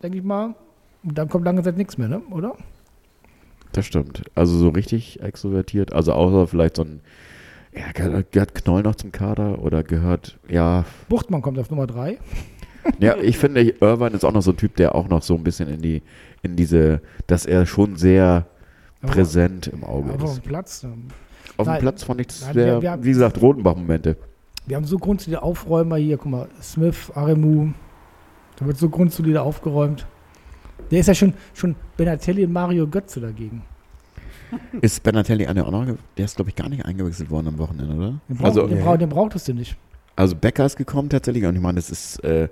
denke 0.02 0.18
ich 0.18 0.24
mal. 0.24 0.56
Und 1.04 1.18
dann 1.18 1.30
kommt 1.30 1.46
lange 1.46 1.62
Zeit 1.64 1.78
nichts 1.78 1.98
mehr, 1.98 2.08
ne? 2.10 2.22
Oder? 2.32 2.56
Das 3.74 3.86
stimmt. 3.86 4.24
Also 4.36 4.56
so 4.58 4.70
richtig 4.70 5.20
extrovertiert, 5.22 5.92
also 5.94 6.14
außer 6.14 6.48
vielleicht 6.48 6.78
so 6.78 6.84
ein, 6.84 7.02
ja, 7.76 7.92
gehört, 7.92 8.56
Knoll 8.56 8.84
noch 8.84 8.96
zum 8.96 9.12
Kader 9.12 9.60
oder 9.62 9.84
gehört, 9.84 10.38
ja, 10.48 10.86
Buchtmann 11.10 11.42
kommt 11.42 11.58
auf 11.60 11.70
Nummer 11.70 11.88
3. 11.88 12.18
ja, 13.00 13.18
ich 13.18 13.38
finde, 13.38 13.62
Irvine 13.62 14.12
ist 14.12 14.24
auch 14.24 14.32
noch 14.32 14.42
so 14.44 14.52
ein 14.52 14.58
Typ, 14.58 14.76
der 14.76 14.94
auch 14.96 15.10
noch 15.10 15.22
so 15.24 15.36
ein 15.36 15.44
bisschen 15.44 15.68
in 15.70 15.82
die, 15.82 16.02
in 16.44 16.56
diese, 16.56 17.02
dass 17.28 17.46
er 17.46 17.66
schon 17.66 17.96
sehr 17.98 18.46
präsent 19.02 19.68
im 19.68 19.84
Auge 19.84 20.14
Aber 20.14 20.24
auf 20.26 20.30
ist. 20.38 20.44
dem 20.44 20.48
Platz. 20.50 20.84
ähm, 20.84 21.08
Auf 21.58 21.68
dem. 21.68 21.78
Platz 21.80 22.04
fand 22.04 22.22
ich 22.22 22.28
das 22.28 22.42
Nein, 22.42 22.54
sehr, 22.54 22.66
wir- 22.76 22.82
wir 22.84 22.92
haben- 22.92 23.04
wie 23.04 23.10
gesagt, 23.12 23.42
Rodenbach-Momente. 23.42 24.18
Wir 24.66 24.78
haben 24.78 24.86
so 24.86 24.98
grundsolide 24.98 25.42
Aufräumer 25.42 25.98
hier. 25.98 26.18
Guck 26.18 26.32
mal, 26.32 26.48
Smith, 26.62 27.12
Aremu. 27.16 27.72
Da 28.58 28.66
wird 28.66 28.78
so 28.78 28.88
grundsolide 28.88 29.42
aufgeräumt. 29.42 30.06
Der 30.92 31.00
ist 31.00 31.08
ja 31.08 31.16
schon, 31.16 31.34
schon 31.54 31.76
Benatelli 31.98 32.46
und 32.46 32.52
Mario 32.54 32.88
Götze 32.88 33.20
dagegen. 33.20 33.62
Ist 34.82 35.02
Benatelli 35.02 35.48
einer 35.48 35.66
auch 35.66 35.72
noch, 35.72 35.86
der 36.18 36.26
ist 36.26 36.36
glaube 36.36 36.50
ich 36.52 36.56
gar 36.56 36.70
nicht 36.70 36.86
eingewechselt 36.86 37.30
worden 37.32 37.48
am 37.48 37.58
Wochenende, 37.58 37.96
oder? 37.96 38.20
Den, 38.30 38.38
brauch, 38.38 38.46
Also, 38.46 38.68
den, 38.68 38.80
brauch, 38.84 38.98
den 38.98 39.10
brauchtest 39.10 39.48
du 39.48 39.54
nicht. 39.54 39.76
also 40.16 40.36
Becker 40.36 40.66
ist 40.66 40.76
gekommen 40.78 41.10
tatsächlich 41.10 41.46
und 41.46 41.56
ich 41.56 41.62
meine, 41.62 41.78
das 41.78 41.90
ist 41.90 42.24
äh, 42.24 42.48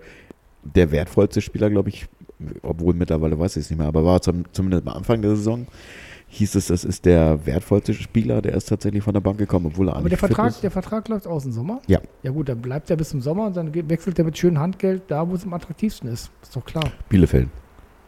der 0.63 0.91
wertvollste 0.91 1.41
Spieler, 1.41 1.69
glaube 1.69 1.89
ich, 1.89 2.07
obwohl 2.63 2.95
mittlerweile 2.95 3.37
weiß 3.37 3.57
ich 3.57 3.65
es 3.65 3.69
nicht 3.69 3.77
mehr, 3.77 3.87
aber 3.87 4.03
war 4.03 4.19
zum, 4.21 4.45
zumindest 4.51 4.87
am 4.87 4.95
Anfang 4.95 5.21
der 5.21 5.35
Saison, 5.35 5.67
hieß 6.29 6.55
es, 6.55 6.67
das 6.67 6.83
ist 6.85 7.05
der 7.05 7.45
wertvollste 7.45 7.93
Spieler, 7.93 8.41
der 8.41 8.55
ist 8.55 8.69
tatsächlich 8.69 9.03
von 9.03 9.13
der 9.13 9.21
Bank 9.21 9.37
gekommen, 9.37 9.67
obwohl 9.67 9.89
er 9.89 9.97
Aber 9.97 10.09
der 10.09 10.17
Vertrag, 10.17 10.49
ist. 10.49 10.63
der 10.63 10.71
Vertrag 10.71 11.07
läuft 11.07 11.27
aus 11.27 11.45
im 11.45 11.51
Sommer? 11.51 11.81
Ja. 11.87 11.99
Ja 12.23 12.31
gut, 12.31 12.49
dann 12.49 12.61
bleibt 12.61 12.89
er 12.89 12.95
bis 12.95 13.09
zum 13.09 13.21
Sommer 13.21 13.45
und 13.45 13.55
dann 13.57 13.71
wechselt 13.89 14.17
er 14.17 14.25
mit 14.25 14.35
schönem 14.37 14.57
Handgeld 14.59 15.03
da, 15.07 15.27
wo 15.29 15.35
es 15.35 15.43
am 15.43 15.53
attraktivsten 15.53 16.09
ist. 16.09 16.31
Ist 16.41 16.55
doch 16.55 16.65
klar. 16.65 16.85
Bielefeld. 17.09 17.49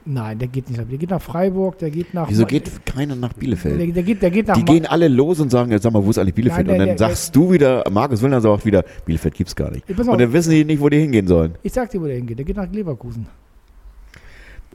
Nein, 0.06 0.38
der 0.38 0.48
geht 0.50 0.70
nicht. 0.70 0.80
nach- 0.80 0.88
Der 0.88 0.98
geht 0.98 1.10
nach 1.10 1.22
Freiburg, 1.22 1.78
der 1.78 1.90
geht 1.90 2.14
nach. 2.14 2.30
Wieso 2.30 2.46
geht 2.46 2.86
keiner 2.86 3.16
nach 3.16 3.32
Bielefeld? 3.34 3.80
Der, 3.80 3.88
der, 3.88 4.04
geht, 4.04 4.22
der 4.22 4.32
geht 4.32 4.48
nach. 4.48 4.56
Die 4.58 4.66
gehen 4.66 4.86
alle 4.86 5.08
los 5.08 5.40
und 5.40 5.50
sagen, 5.50 5.72
jetzt 5.72 5.84
sag 5.84 5.94
mal, 5.94 6.04
wo 6.06 6.10
ist 6.10 6.18
eigentlich 6.18 6.34
Bielefeld? 6.36 6.68
Nein, 6.68 6.76
der- 6.76 6.84
und 6.84 6.90
dann 6.90 6.98
der- 6.98 7.08
sagst 7.10 7.36
du 7.36 7.52
wieder, 7.52 7.84
Markus 7.90 8.22
Willner 8.22 8.42
sagt 8.42 8.62
auch 8.62 8.66
wieder, 8.66 8.84
Bielefeld 9.06 9.34
gibt's 9.34 9.56
gar 9.56 9.72
nicht. 9.72 9.90
Und 9.90 10.20
dann 10.20 10.34
wissen 10.34 10.52
die 10.52 10.66
nicht, 10.66 10.82
wo 10.82 10.90
die 10.90 11.00
hingehen 11.00 11.28
sollen. 11.28 11.56
ich 11.64 11.72
sag 11.72 11.90
dir, 11.90 12.02
wo 12.02 12.06
der 12.06 12.16
hingeht. 12.18 12.38
Der 12.38 12.46
geht 12.46 12.58
nach 12.58 12.70
Leverkusen. 12.72 13.28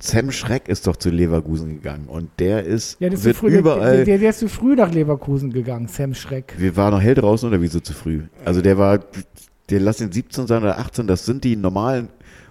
Sam 0.01 0.31
Schreck 0.31 0.69
ist 0.69 0.87
doch 0.87 0.97
zu 0.97 1.11
Leverkusen 1.11 1.71
gegangen 1.75 2.05
und 2.07 2.31
der 2.39 2.63
ist, 2.65 3.01
Ja, 3.01 3.11
das 3.11 3.19
ist 3.21 3.25
wird 3.27 3.35
zu 3.37 3.41
früh, 3.41 3.51
der, 3.51 3.59
überall. 3.59 4.05
der, 4.05 4.19
der 4.19 4.31
ist 4.31 4.39
zu 4.39 4.49
früh 4.49 4.77
nach 4.77 4.93
Leverkusen 4.93 5.53
gegangen, 5.53 5.89
Sam 5.89 6.15
Schreck. 6.15 6.55
wir 6.57 6.77
waren 6.77 6.95
noch 6.95 7.01
hell 7.03 7.17
draußen 7.17 7.49
oder 7.49 7.61
wieso 7.61 7.81
zu 7.81 7.93
früh? 7.93 8.23
Also 8.45 8.63
der 8.63 8.79
war, 8.79 9.01
der 9.71 9.81
lass 9.81 10.01
ihn 10.01 10.13
17 10.13 10.47
sein 10.47 10.63
oder 10.63 10.79
18, 10.79 11.09
das 11.09 11.27
sind 11.27 11.43
die 11.43 11.57
normalen 11.57 12.11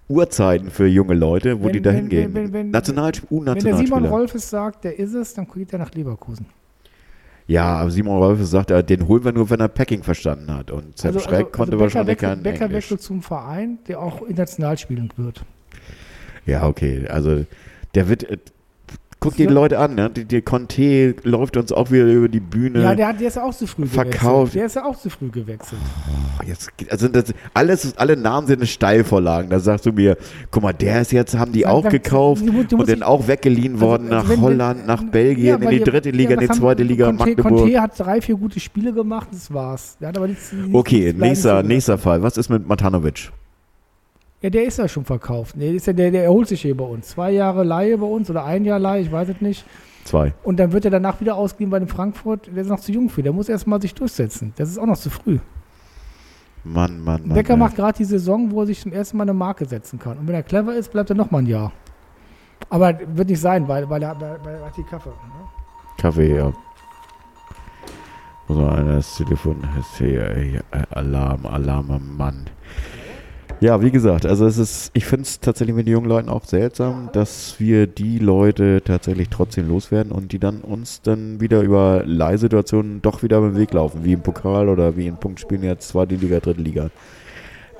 Uhrzeiten 0.10 0.70
für 0.70 0.88
junge 0.88 1.14
Leute, 1.14 1.60
wo 1.62 1.66
Wenn- 1.66 1.74
die 1.74 1.82
da 1.82 1.91
hingehen. 1.91 2.34
wenn- 2.34 2.53
wenn- 2.53 2.72
Nationalsp 2.72 3.24
Wenn 3.30 3.45
der 3.45 3.55
Simon 3.55 3.64
U-Nationalspieler. 3.64 4.10
Rolfes 4.10 4.49
sagt, 4.49 4.84
der 4.86 4.97
ist 4.99 5.14
es, 5.14 5.34
dann 5.34 5.47
geht 5.53 5.74
er 5.74 5.80
nach 5.80 5.91
Leverkusen. 5.93 6.45
Ja, 7.47 7.78
aber 7.78 7.91
Simon 7.91 8.18
Rolfes 8.22 8.49
sagt, 8.51 8.72
er, 8.72 8.84
den 8.84 9.08
holen 9.08 9.24
wir 9.24 9.32
nur, 9.32 9.49
wenn 9.49 9.60
er 9.60 9.68
Packing 9.70 10.03
verstanden 10.03 10.53
hat. 10.53 10.70
Und 10.72 10.97
Sam 10.97 11.18
Schreck 11.20 11.51
konnte 11.51 11.72
Becker 11.72 11.82
wahrscheinlich 11.84 12.16
wechselt, 12.22 12.30
kein 12.30 12.43
Becker 12.43 12.66
Englisch. 12.66 12.76
wechselt 12.86 13.01
zum 13.01 13.22
Verein, 13.22 13.80
der 13.88 14.01
auch 14.01 14.22
international 14.22 14.78
spielen 14.78 15.10
wird. 15.16 15.43
Ja, 16.45 16.68
okay. 16.68 17.08
Also 17.08 17.45
der 17.95 18.10
wird. 18.10 18.26
Guck 19.20 19.32
So- 19.34 19.38
die 19.38 19.45
Leute 19.45 19.80
an, 19.80 19.95
ne? 19.95 20.11
Die, 20.11 20.26
die 20.26 20.41
Conte 20.43 21.15
läuft 21.24 21.57
uns 21.57 21.72
auch 21.72 21.89
wieder 21.89 22.05
über 22.05 22.28
die 22.30 22.39
Bühne. 22.39 22.84
Ja, 22.84 22.93
der, 22.93 23.07
hat, 23.07 23.20
ja 23.20 23.43
auch 23.43 23.53
zu 23.53 23.65
früh 23.65 23.88
Verkauft. 23.88 24.53
gewechselt. 24.53 24.55
Der 24.55 24.65
ist 24.68 24.76
ja 24.76 24.86
auch 24.86 24.95
zu 24.95 25.09
früh 25.09 25.30
gewechselt. 25.30 25.82
Oh, 26.39 26.43
jetzt, 26.45 26.78
geht- 26.78 26.91
also 26.91 27.07
das, 27.07 27.34
alles, 27.55 27.97
alle 27.97 28.15
Namen 28.15 28.45
sind 28.45 28.68
Steilvorlagen. 28.68 29.49
Da 29.49 29.59
sagst 29.59 29.88
du 29.88 29.91
mir, 29.91 30.18
guck 30.51 30.61
mal, 30.61 30.72
der 30.74 31.01
ist 31.01 31.11
jetzt, 31.11 31.36
haben 31.36 31.51
die 31.51 31.61
Dann- 31.61 31.72
auch 31.72 31.82
dann- 31.82 31.91
gekauft 31.93 32.41
du 32.41 32.51
du 32.51 32.51
und 32.59 32.72
musst 32.74 32.89
dann 32.89 32.99
dich- 32.99 33.03
auch 33.03 33.28
weggeliehen 33.28 33.74
Also- 33.74 33.86
worden 33.88 34.11
also 34.11 34.15
nach 34.24 34.30
wenn- 34.30 34.41
Holland, 34.41 34.86
nach 34.86 35.03
Belgien, 35.03 35.55
in 35.55 35.63
weil 35.65 35.72
die 35.72 35.80
ihr- 35.80 35.86
dritte 35.86 36.11
Liga, 36.11 36.34
in 36.36 36.39
die 36.41 36.45
das 36.47 36.55
haben- 36.57 36.61
zweite 36.61 36.84
Liga, 36.84 37.07
Conte, 37.07 37.26
Magdeburg. 37.26 37.57
Conte 37.61 37.82
hat 37.82 37.99
drei, 37.99 38.22
vier 38.22 38.36
gute 38.36 38.59
Spiele 38.59 38.93
gemacht, 38.93 39.30
das 39.32 39.51
war's. 39.51 39.97
Der 39.99 40.09
hat 40.09 40.18
aber 40.18 40.28
nichts, 40.28 40.53
nichts 40.53 40.76
Okay, 40.76 41.05
nichts 41.05 41.20
nächster, 41.20 41.63
nächster 41.63 41.97
Fall. 41.97 42.22
Was 42.22 42.38
ist 42.38 42.49
mit 42.49 42.68
Matanovic? 42.68 43.32
Ja, 44.41 44.51
der 44.51 44.65
ist 44.65 44.77
ja 44.77 44.88
schon 44.88 45.03
verkauft. 45.03 45.55
Nee, 45.57 45.71
ist 45.71 45.88
ja, 45.88 45.93
der, 45.93 46.11
der 46.11 46.23
erholt 46.23 46.47
sich 46.47 46.61
hier 46.61 46.77
bei 46.77 46.85
uns. 46.85 47.07
Zwei 47.07 47.31
Jahre 47.31 47.63
Laie 47.63 47.97
bei 47.97 48.05
uns 48.05 48.29
oder 48.29 48.45
ein 48.45 48.65
Jahr 48.65 48.77
Laie, 48.77 49.01
ich 49.01 49.11
weiß 49.11 49.29
es 49.29 49.41
nicht. 49.41 49.65
Zwei. 50.03 50.33
Und 50.43 50.57
dann 50.57 50.71
wird 50.71 50.85
er 50.85 50.91
danach 50.91 51.19
wieder 51.19 51.35
ausgeliehen 51.35 51.71
bei 51.71 51.79
dem 51.79 51.88
Frankfurt. 51.88 52.47
Der 52.47 52.61
ist 52.61 52.69
noch 52.69 52.79
zu 52.79 52.91
jung 52.91 53.09
für. 53.09 53.23
Der 53.23 53.33
muss 53.33 53.49
erstmal 53.49 53.81
sich 53.81 53.93
durchsetzen. 53.93 54.53
Das 54.55 54.69
ist 54.69 54.77
auch 54.77 54.85
noch 54.85 54.97
zu 54.97 55.09
früh. 55.09 55.39
Mann, 56.63 56.99
Mann, 56.99 57.27
Mann. 57.27 57.35
Becker 57.35 57.53
ey. 57.53 57.59
macht 57.59 57.75
gerade 57.75 57.97
die 57.97 58.05
Saison, 58.05 58.51
wo 58.51 58.61
er 58.61 58.67
sich 58.67 58.79
zum 58.79 58.93
ersten 58.93 59.17
Mal 59.17 59.23
eine 59.23 59.33
Marke 59.33 59.65
setzen 59.65 59.99
kann. 59.99 60.17
Und 60.17 60.27
wenn 60.27 60.35
er 60.35 60.43
clever 60.43 60.75
ist, 60.75 60.91
bleibt 60.91 61.09
er 61.09 61.15
noch 61.15 61.31
mal 61.31 61.39
ein 61.39 61.47
Jahr. 61.47 61.71
Aber 62.69 62.97
wird 63.15 63.29
nicht 63.29 63.41
sein, 63.41 63.67
weil, 63.67 63.89
weil, 63.89 64.03
er, 64.03 64.19
weil, 64.19 64.38
weil 64.43 64.55
er 64.55 64.65
hat 64.65 64.77
die 64.77 64.83
Kaffee. 64.83 65.09
Ne? 65.09 65.15
Kaffee, 65.97 66.35
ja. 66.35 66.53
Muss 68.47 68.57
man 68.57 68.88
das 68.88 69.17
Telefon 69.17 69.57
ist 69.79 69.97
hier, 69.97 70.33
hier, 70.35 70.63
Alarm, 70.91 71.45
Alarm 71.45 72.15
Mann. 72.17 72.45
Ja, 73.60 73.82
wie 73.82 73.89
gesagt, 73.89 74.28
also 74.28 74.45
es 74.45 74.60
ist, 74.60 74.91
ich 74.93 75.05
finde 75.05 75.24
es 75.24 75.39
tatsächlich 75.39 75.76
mit 75.76 75.88
den 75.88 75.93
jungen 75.93 76.08
Leuten 76.08 76.30
auch 76.30 76.45
seltsam, 76.45 77.10
dass 77.12 77.60
wir 77.60 77.88
die 77.88 78.20
Leute 78.20 78.84
tatsächlich 78.86 79.30
trotzdem 79.30 79.68
loswerden 79.68 80.12
und 80.12 80.32
die 80.32 80.38
dann 80.38 80.62
uns 80.62 81.01
dann 81.01 81.41
wieder 81.41 81.62
über 81.62 82.03
Leihsituationen 82.05 83.01
doch 83.01 83.24
wieder 83.24 83.39
im 83.39 83.58
Weg 83.58 83.74
laufen, 83.74 84.03
wie 84.03 84.14
im 84.14 84.22
Pokal 84.22 84.70
oder 84.70 84.95
wie 84.95 85.08
in 85.08 85.18
Punktspielen 85.18 85.64
jetzt 85.64 85.88
zweite 85.88 86.14
Liga, 86.14 86.39
dritte 86.39 86.62
Liga. 86.62 86.91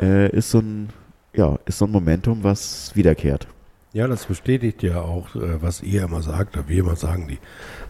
Äh, 0.02 0.36
ist 0.36 0.50
so 0.50 0.60
ein, 0.60 0.90
ja, 1.36 1.60
ist 1.66 1.78
so 1.78 1.86
ein 1.86 1.92
Momentum, 1.92 2.44
was 2.44 2.96
wiederkehrt. 2.96 3.48
Ja, 3.94 4.08
das 4.08 4.26
bestätigt 4.26 4.82
ja 4.82 5.02
auch, 5.02 5.36
äh, 5.36 5.62
was 5.62 5.84
ihr 5.84 6.04
immer 6.04 6.24
sagt, 6.24 6.58
oder 6.58 6.68
wir 6.68 6.80
immer 6.80 6.96
sagen, 6.96 7.28
die 7.28 7.38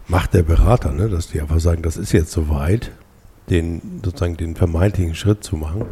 Macht 0.08 0.34
der 0.34 0.42
Berater, 0.42 0.92
ne? 0.92 1.08
dass 1.08 1.28
die 1.28 1.40
einfach 1.40 1.60
sagen, 1.60 1.80
das 1.80 1.96
ist 1.96 2.12
jetzt 2.12 2.32
soweit, 2.32 2.92
den 3.48 4.00
sozusagen 4.04 4.36
den 4.36 4.56
vermeintlichen 4.56 5.14
Schritt 5.14 5.42
zu 5.42 5.56
machen. 5.56 5.86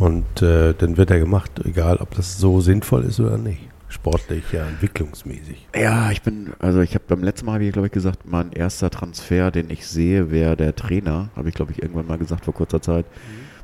Und 0.00 0.40
äh, 0.40 0.72
dann 0.72 0.96
wird 0.96 1.10
er 1.10 1.18
gemacht, 1.18 1.60
egal 1.62 1.98
ob 1.98 2.14
das 2.14 2.38
so 2.38 2.62
sinnvoll 2.62 3.04
ist 3.04 3.20
oder 3.20 3.36
nicht. 3.36 3.60
Sportlich, 3.90 4.44
ja, 4.50 4.66
entwicklungsmäßig. 4.66 5.68
Ja, 5.76 6.10
ich 6.10 6.22
bin, 6.22 6.52
also 6.58 6.80
ich 6.80 6.94
habe 6.94 7.04
beim 7.06 7.22
letzten 7.22 7.44
Mal, 7.44 7.54
habe 7.54 7.64
ich 7.64 7.72
glaube 7.72 7.88
ich 7.88 7.92
gesagt, 7.92 8.20
mein 8.24 8.50
erster 8.52 8.88
Transfer, 8.88 9.50
den 9.50 9.68
ich 9.68 9.86
sehe, 9.86 10.30
wäre 10.30 10.56
der 10.56 10.74
Trainer. 10.74 11.28
Habe 11.36 11.50
ich 11.50 11.54
glaube 11.54 11.72
ich 11.72 11.82
irgendwann 11.82 12.06
mal 12.06 12.16
gesagt 12.16 12.46
vor 12.46 12.54
kurzer 12.54 12.80
Zeit. 12.80 13.04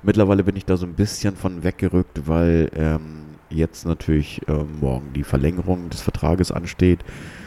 Mittlerweile 0.03 0.45
bin 0.45 0.57
ich 0.57 0.67
da 0.67 0.77
so 0.77 0.85
ein 0.85 0.93
bisschen 0.93 1.37
von 1.37 1.65
weggerückt, 1.65 2.27
weil 2.27 2.71
ähm, 2.77 3.25
jetzt 3.49 3.87
natürlich 3.87 4.43
ähm, 4.47 4.81
morgen 4.81 5.15
die 5.15 5.25
Verlängerung 5.25 5.89
des 5.89 6.03
Vertrages 6.03 6.53
ansteht. 6.53 7.01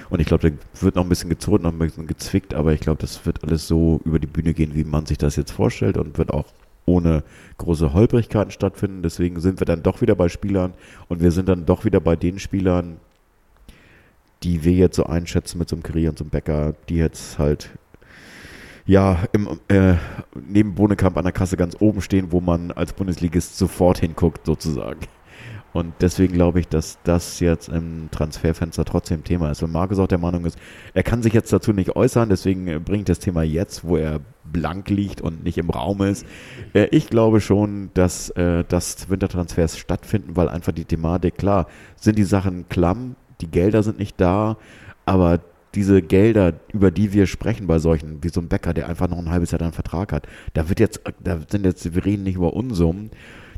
Und 0.10 0.20
ich 0.20 0.26
glaube, 0.26 0.50
da 0.50 0.82
wird 0.82 0.96
noch 0.96 1.04
ein 1.04 1.10
bisschen 1.10 1.30
gezurrt, 1.30 1.62
noch 1.62 1.72
ein 1.72 1.78
bisschen 1.78 2.08
gezwickt, 2.08 2.56
aber 2.56 2.74
ich 2.74 2.80
glaube, 2.80 3.00
das 3.00 3.24
wird 3.28 3.44
alles 3.44 3.68
so 3.68 4.02
über 4.04 4.18
die 4.18 4.26
Bühne 4.26 4.56
gehen, 4.56 4.74
wie 4.74 4.84
man 4.84 5.06
sich 5.06 5.20
das 5.20 5.36
jetzt 5.36 5.52
vorstellt 5.52 5.98
und 5.98 6.18
wird 6.18 6.32
auch 6.32 6.46
ohne 6.90 7.24
große 7.58 7.94
Holprigkeiten 7.94 8.52
stattfinden. 8.52 9.04
Deswegen 9.04 9.40
sind 9.40 9.62
wir 9.62 9.66
dann 9.66 9.84
doch 9.84 10.02
wieder 10.02 10.16
bei 10.16 10.28
Spielern 10.28 10.74
und 11.08 11.22
wir 11.22 11.32
sind 11.32 11.48
dann 11.48 11.66
doch 11.66 11.86
wieder 11.86 12.00
bei 12.00 12.16
den 12.16 12.40
Spielern, 12.40 12.98
die 14.44 14.64
wir 14.64 14.74
jetzt 14.74 14.96
so 14.96 15.06
einschätzen 15.06 15.60
mit 15.60 15.70
so 15.70 15.76
einem 15.76 15.84
Kurier 15.84 16.10
und 16.10 16.18
so 16.18 16.24
einem 16.24 16.32
Bäcker, 16.32 16.74
die 16.88 16.96
jetzt 16.96 17.38
halt 17.38 17.70
ja 18.86 19.24
im, 19.34 19.60
äh, 19.68 19.96
neben 20.48 20.74
Bohnekamp 20.74 21.16
an 21.18 21.24
der 21.24 21.34
Kasse 21.34 21.58
ganz 21.58 21.76
oben 21.80 22.02
stehen, 22.02 22.32
wo 22.32 22.42
man 22.42 22.72
als 22.72 22.94
Bundesligist 22.94 23.58
sofort 23.58 24.00
hinguckt 24.00 24.46
sozusagen. 24.46 25.02
Und 25.74 25.94
deswegen 26.02 26.34
glaube 26.34 26.60
ich, 26.60 26.68
dass 26.68 26.98
das 27.04 27.40
jetzt 27.40 27.70
im 27.70 28.10
Transferfenster 28.12 28.86
trotzdem 28.86 29.24
Thema 29.24 29.52
ist. 29.52 29.62
Wenn 29.62 29.72
Markus 29.72 30.00
auch 30.00 30.08
der 30.08 30.18
Meinung 30.18 30.46
ist, 30.46 30.58
er 30.94 31.04
kann 31.04 31.22
sich 31.22 31.34
jetzt 31.34 31.54
dazu 31.54 31.74
nicht 31.74 31.96
äußern, 31.96 32.30
deswegen 32.30 32.68
äh, 32.68 32.80
bringe 32.80 33.00
ich 33.00 33.06
das 33.06 33.20
Thema 33.20 33.44
jetzt, 33.44 33.84
wo 33.84 33.98
er 33.98 34.20
blank 34.44 34.90
liegt 34.90 35.22
und 35.22 35.44
nicht 35.44 35.58
im 35.58 35.70
Raum 35.70 36.02
ist. 36.02 36.26
Äh, 36.74 36.88
ich 36.92 37.08
glaube 37.08 37.40
schon, 37.40 37.92
dass, 37.94 38.32
äh, 38.32 38.64
dass 38.64 39.10
Wintertransfers 39.10 39.78
stattfinden, 39.78 40.36
weil 40.36 40.50
einfach 40.50 40.72
die 40.72 40.86
Thematik, 40.86 41.38
klar, 41.38 41.68
sind 41.96 42.18
die 42.18 42.24
Sachen 42.24 42.68
klamm, 42.70 43.16
die 43.42 43.52
Gelder 43.52 43.84
sind 43.84 44.00
nicht 44.00 44.20
da, 44.20 44.58
aber 45.06 45.40
diese 45.76 46.02
Gelder, 46.02 46.54
über 46.74 46.90
die 46.90 47.14
wir 47.14 47.28
sprechen 47.28 47.68
bei 47.68 47.78
solchen, 47.78 48.24
wie 48.24 48.30
so 48.30 48.42
ein 48.42 48.48
Bäcker, 48.48 48.74
der 48.74 48.90
einfach 48.90 49.08
noch 49.08 49.20
ein 49.20 49.30
halbes 49.30 49.52
Jahr 49.52 49.62
einen 49.62 49.72
Vertrag 49.72 50.12
hat, 50.12 50.28
da 50.54 50.68
wird 50.68 50.80
jetzt, 50.80 51.02
da 51.20 51.40
sind 51.48 51.66
jetzt, 51.66 51.94
wir 51.94 52.06
reden 52.06 52.24
nicht 52.24 52.36
über 52.36 52.54
Unsummen, 52.54 53.12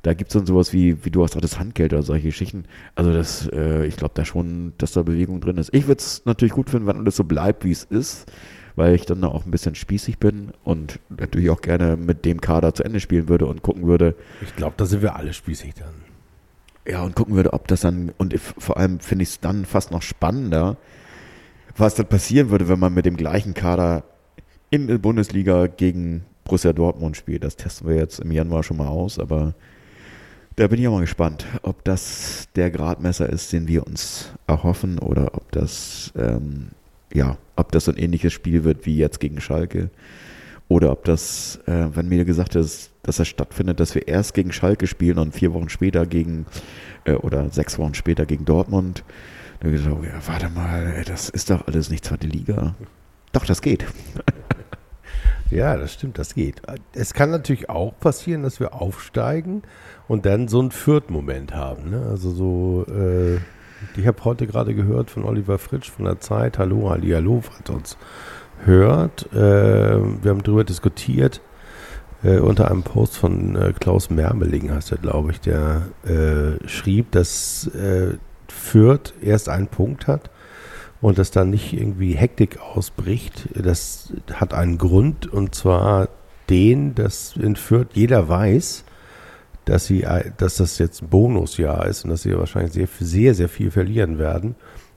da 0.03 0.13
gibt 0.13 0.29
es 0.31 0.33
dann 0.33 0.45
sowas 0.45 0.73
wie, 0.73 1.05
wie 1.05 1.11
du 1.11 1.23
hast 1.23 1.35
das 1.41 1.59
Handgeld 1.59 1.93
oder 1.93 2.01
solche 2.01 2.27
Geschichten. 2.27 2.65
Also 2.95 3.13
das, 3.13 3.47
äh, 3.53 3.85
ich 3.85 3.97
glaube 3.97 4.13
da 4.15 4.25
schon, 4.25 4.73
dass 4.77 4.93
da 4.93 5.03
Bewegung 5.03 5.41
drin 5.41 5.57
ist. 5.57 5.73
Ich 5.73 5.87
würde 5.87 5.99
es 5.99 6.23
natürlich 6.25 6.53
gut 6.53 6.69
finden, 6.69 6.87
wenn 6.87 6.97
alles 6.97 7.15
so 7.15 7.23
bleibt, 7.23 7.63
wie 7.63 7.71
es 7.71 7.83
ist, 7.83 8.31
weil 8.75 8.95
ich 8.95 9.05
dann 9.05 9.23
auch 9.23 9.45
ein 9.45 9.51
bisschen 9.51 9.75
spießig 9.75 10.17
bin 10.17 10.51
und 10.63 10.99
natürlich 11.09 11.49
auch 11.51 11.61
gerne 11.61 11.97
mit 11.97 12.25
dem 12.25 12.41
Kader 12.41 12.73
zu 12.73 12.83
Ende 12.83 12.99
spielen 12.99 13.29
würde 13.29 13.45
und 13.45 13.61
gucken 13.61 13.85
würde, 13.85 14.15
Ich 14.41 14.55
glaube, 14.55 14.73
da 14.77 14.85
sind 14.85 15.01
wir 15.03 15.15
alle 15.15 15.33
spießig 15.33 15.75
dann. 15.75 15.93
ja, 16.87 17.03
und 17.03 17.15
gucken 17.15 17.35
würde, 17.35 17.53
ob 17.53 17.67
das 17.67 17.81
dann, 17.81 18.11
und 18.17 18.33
if, 18.33 18.55
vor 18.57 18.77
allem 18.77 18.99
finde 19.01 19.23
ich 19.23 19.29
es 19.29 19.39
dann 19.39 19.65
fast 19.65 19.91
noch 19.91 20.01
spannender, 20.01 20.77
was 21.77 21.95
dann 21.95 22.07
passieren 22.07 22.49
würde, 22.49 22.67
wenn 22.67 22.79
man 22.79 22.93
mit 22.93 23.05
dem 23.05 23.17
gleichen 23.17 23.53
Kader 23.53 24.03
in 24.71 24.87
der 24.87 24.97
Bundesliga 24.97 25.67
gegen 25.67 26.25
Borussia 26.43 26.73
Dortmund 26.73 27.17
spielt. 27.17 27.43
Das 27.43 27.55
testen 27.55 27.87
wir 27.87 27.95
jetzt 27.95 28.19
im 28.19 28.31
Januar 28.31 28.63
schon 28.63 28.77
mal 28.77 28.87
aus, 28.87 29.19
aber 29.19 29.53
da 30.55 30.67
bin 30.67 30.79
ich 30.79 30.87
auch 30.87 30.93
mal 30.93 31.01
gespannt, 31.01 31.45
ob 31.61 31.83
das 31.83 32.47
der 32.55 32.71
Gradmesser 32.71 33.29
ist, 33.29 33.53
den 33.53 33.67
wir 33.67 33.87
uns 33.87 34.31
erhoffen 34.47 34.99
oder 34.99 35.35
ob 35.35 35.51
das, 35.51 36.11
ähm, 36.15 36.69
ja, 37.13 37.37
ob 37.55 37.71
das 37.71 37.85
so 37.85 37.91
ein 37.91 37.97
ähnliches 37.97 38.33
Spiel 38.33 38.63
wird 38.63 38.85
wie 38.85 38.97
jetzt 38.97 39.19
gegen 39.19 39.39
Schalke. 39.39 39.89
Oder 40.67 40.91
ob 40.91 41.03
das, 41.03 41.59
äh, 41.65 41.87
wenn 41.93 42.07
mir 42.07 42.23
gesagt 42.23 42.55
ist, 42.55 42.91
dass 43.03 43.17
das 43.17 43.27
stattfindet, 43.27 43.79
dass 43.81 43.93
wir 43.93 44.07
erst 44.07 44.33
gegen 44.33 44.53
Schalke 44.53 44.87
spielen 44.87 45.17
und 45.17 45.33
vier 45.33 45.53
Wochen 45.53 45.67
später 45.67 46.05
gegen, 46.05 46.45
äh, 47.03 47.13
oder 47.13 47.49
sechs 47.49 47.77
Wochen 47.77 47.93
später 47.93 48.25
gegen 48.25 48.45
Dortmund. 48.45 49.03
Da 49.59 49.65
habe 49.65 49.75
ich 49.75 49.83
gesagt, 49.83 49.97
oh 49.99 50.05
ja, 50.05 50.21
warte 50.25 50.49
mal, 50.49 51.03
das 51.05 51.29
ist 51.29 51.49
doch 51.49 51.67
alles 51.67 51.89
nicht 51.89 52.05
zweite 52.05 52.27
Liga. 52.27 52.75
Doch, 53.33 53.45
das 53.45 53.61
geht. 53.61 53.85
Ja, 55.51 55.75
das 55.75 55.93
stimmt, 55.93 56.17
das 56.17 56.33
geht. 56.33 56.61
Es 56.93 57.13
kann 57.13 57.29
natürlich 57.29 57.69
auch 57.69 57.99
passieren, 57.99 58.41
dass 58.41 58.61
wir 58.61 58.73
aufsteigen 58.73 59.63
und 60.11 60.25
dann 60.25 60.49
so 60.49 60.59
einen 60.59 60.71
Fürth-Moment 60.71 61.55
haben. 61.55 61.89
Ne? 61.89 62.05
Also 62.09 62.31
so, 62.31 62.85
äh, 62.93 63.37
ich 63.97 64.05
habe 64.05 64.25
heute 64.25 64.45
gerade 64.45 64.75
gehört 64.75 65.09
von 65.09 65.23
Oliver 65.23 65.57
Fritsch 65.57 65.89
von 65.89 66.03
der 66.03 66.19
Zeit, 66.19 66.59
hallo, 66.59 66.89
Ali, 66.89 67.11
hallo, 67.11 67.41
falls 67.41 67.69
uns 67.69 67.97
hört. 68.65 69.31
Äh, 69.31 69.37
wir 69.37 70.31
haben 70.31 70.43
darüber 70.43 70.65
diskutiert, 70.65 71.39
äh, 72.23 72.39
unter 72.39 72.69
einem 72.69 72.83
Post 72.83 73.19
von 73.19 73.55
äh, 73.55 73.71
Klaus 73.71 74.09
Mermeling 74.09 74.69
heißt 74.69 74.91
er, 74.91 74.97
glaube 74.97 75.31
ich, 75.31 75.39
der 75.39 75.83
äh, 76.03 76.67
schrieb, 76.67 77.11
dass 77.11 77.67
äh, 77.67 78.17
Fürth 78.49 79.13
erst 79.21 79.47
einen 79.47 79.67
Punkt 79.67 80.07
hat 80.07 80.29
und 80.99 81.19
dass 81.19 81.31
da 81.31 81.45
nicht 81.45 81.71
irgendwie 81.71 82.15
Hektik 82.15 82.59
ausbricht, 82.59 83.47
das 83.55 84.11
hat 84.33 84.53
einen 84.53 84.77
Grund 84.77 85.31
und 85.31 85.55
zwar 85.55 86.09
den, 86.49 86.95
dass 86.95 87.37
in 87.37 87.55
Fürth 87.55 87.91
jeder 87.93 88.27
weiß, 88.27 88.83
dass 89.71 89.85
sie, 89.85 90.05
dass 90.35 90.57
das 90.57 90.77
jetzt 90.79 91.01
ein 91.01 91.07
Bonusjahr 91.07 91.85
ist 91.85 92.03
und 92.03 92.09
dass 92.09 92.23
sie 92.23 92.37
wahrscheinlich 92.37 92.73
sehr, 92.73 92.87
sehr, 92.99 93.33
sehr 93.33 93.47
viel 93.47 93.71
verlieren 93.71 94.19
werden 94.19 94.55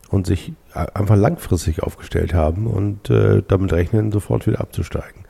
und 0.09 0.27
sich 0.27 0.53
einfach 0.73 1.15
langfristig 1.15 1.85
aufgestellt 1.85 2.35
haben 2.35 2.67
und 2.67 3.09
äh, 3.09 3.43
damit 3.47 3.73
rechnen, 3.73 4.11
sofort 4.11 4.49
wieder 4.49 4.61
abzusteigen. 4.61 5.23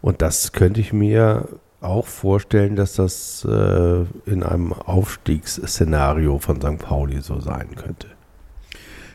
Und 0.00 0.20
das 0.20 0.50
könnte 0.50 0.80
ich 0.80 0.92
mir 0.92 1.46
auch 1.80 2.08
vorstellen, 2.08 2.74
dass 2.74 2.94
das 2.94 3.46
äh, 3.48 4.04
in 4.26 4.42
einem 4.42 4.72
Aufstiegsszenario 4.72 6.38
von 6.38 6.60
St. 6.60 6.78
Pauli 6.78 7.20
so 7.20 7.38
sein 7.38 7.76
könnte. 7.76 8.08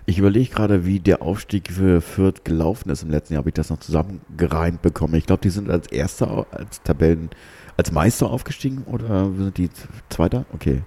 Ich 0.05 0.17
überlege 0.17 0.49
gerade, 0.49 0.85
wie 0.85 1.01
der 1.01 1.21
Aufstieg 1.21 1.73
für 1.73 1.99
Fürth 1.99 2.45
gelaufen 2.45 2.89
ist 2.89 3.03
im 3.03 3.09
letzten 3.09 3.33
Jahr. 3.33 3.39
Habe 3.39 3.49
ich 3.49 3.55
das 3.55 3.69
noch 3.69 3.79
zusammengereimt 3.79 4.81
bekommen? 4.81 5.15
Ich 5.15 5.25
glaube, 5.25 5.41
die 5.41 5.49
sind 5.49 5.69
als 5.69 5.87
Erster, 5.87 6.45
als 6.51 6.81
Tabellen, 6.83 7.29
als 7.77 7.91
Meister 7.91 8.29
aufgestiegen 8.29 8.83
oder 8.85 9.31
sind 9.37 9.57
die 9.57 9.69
Zweiter? 10.09 10.45
Okay. 10.53 10.83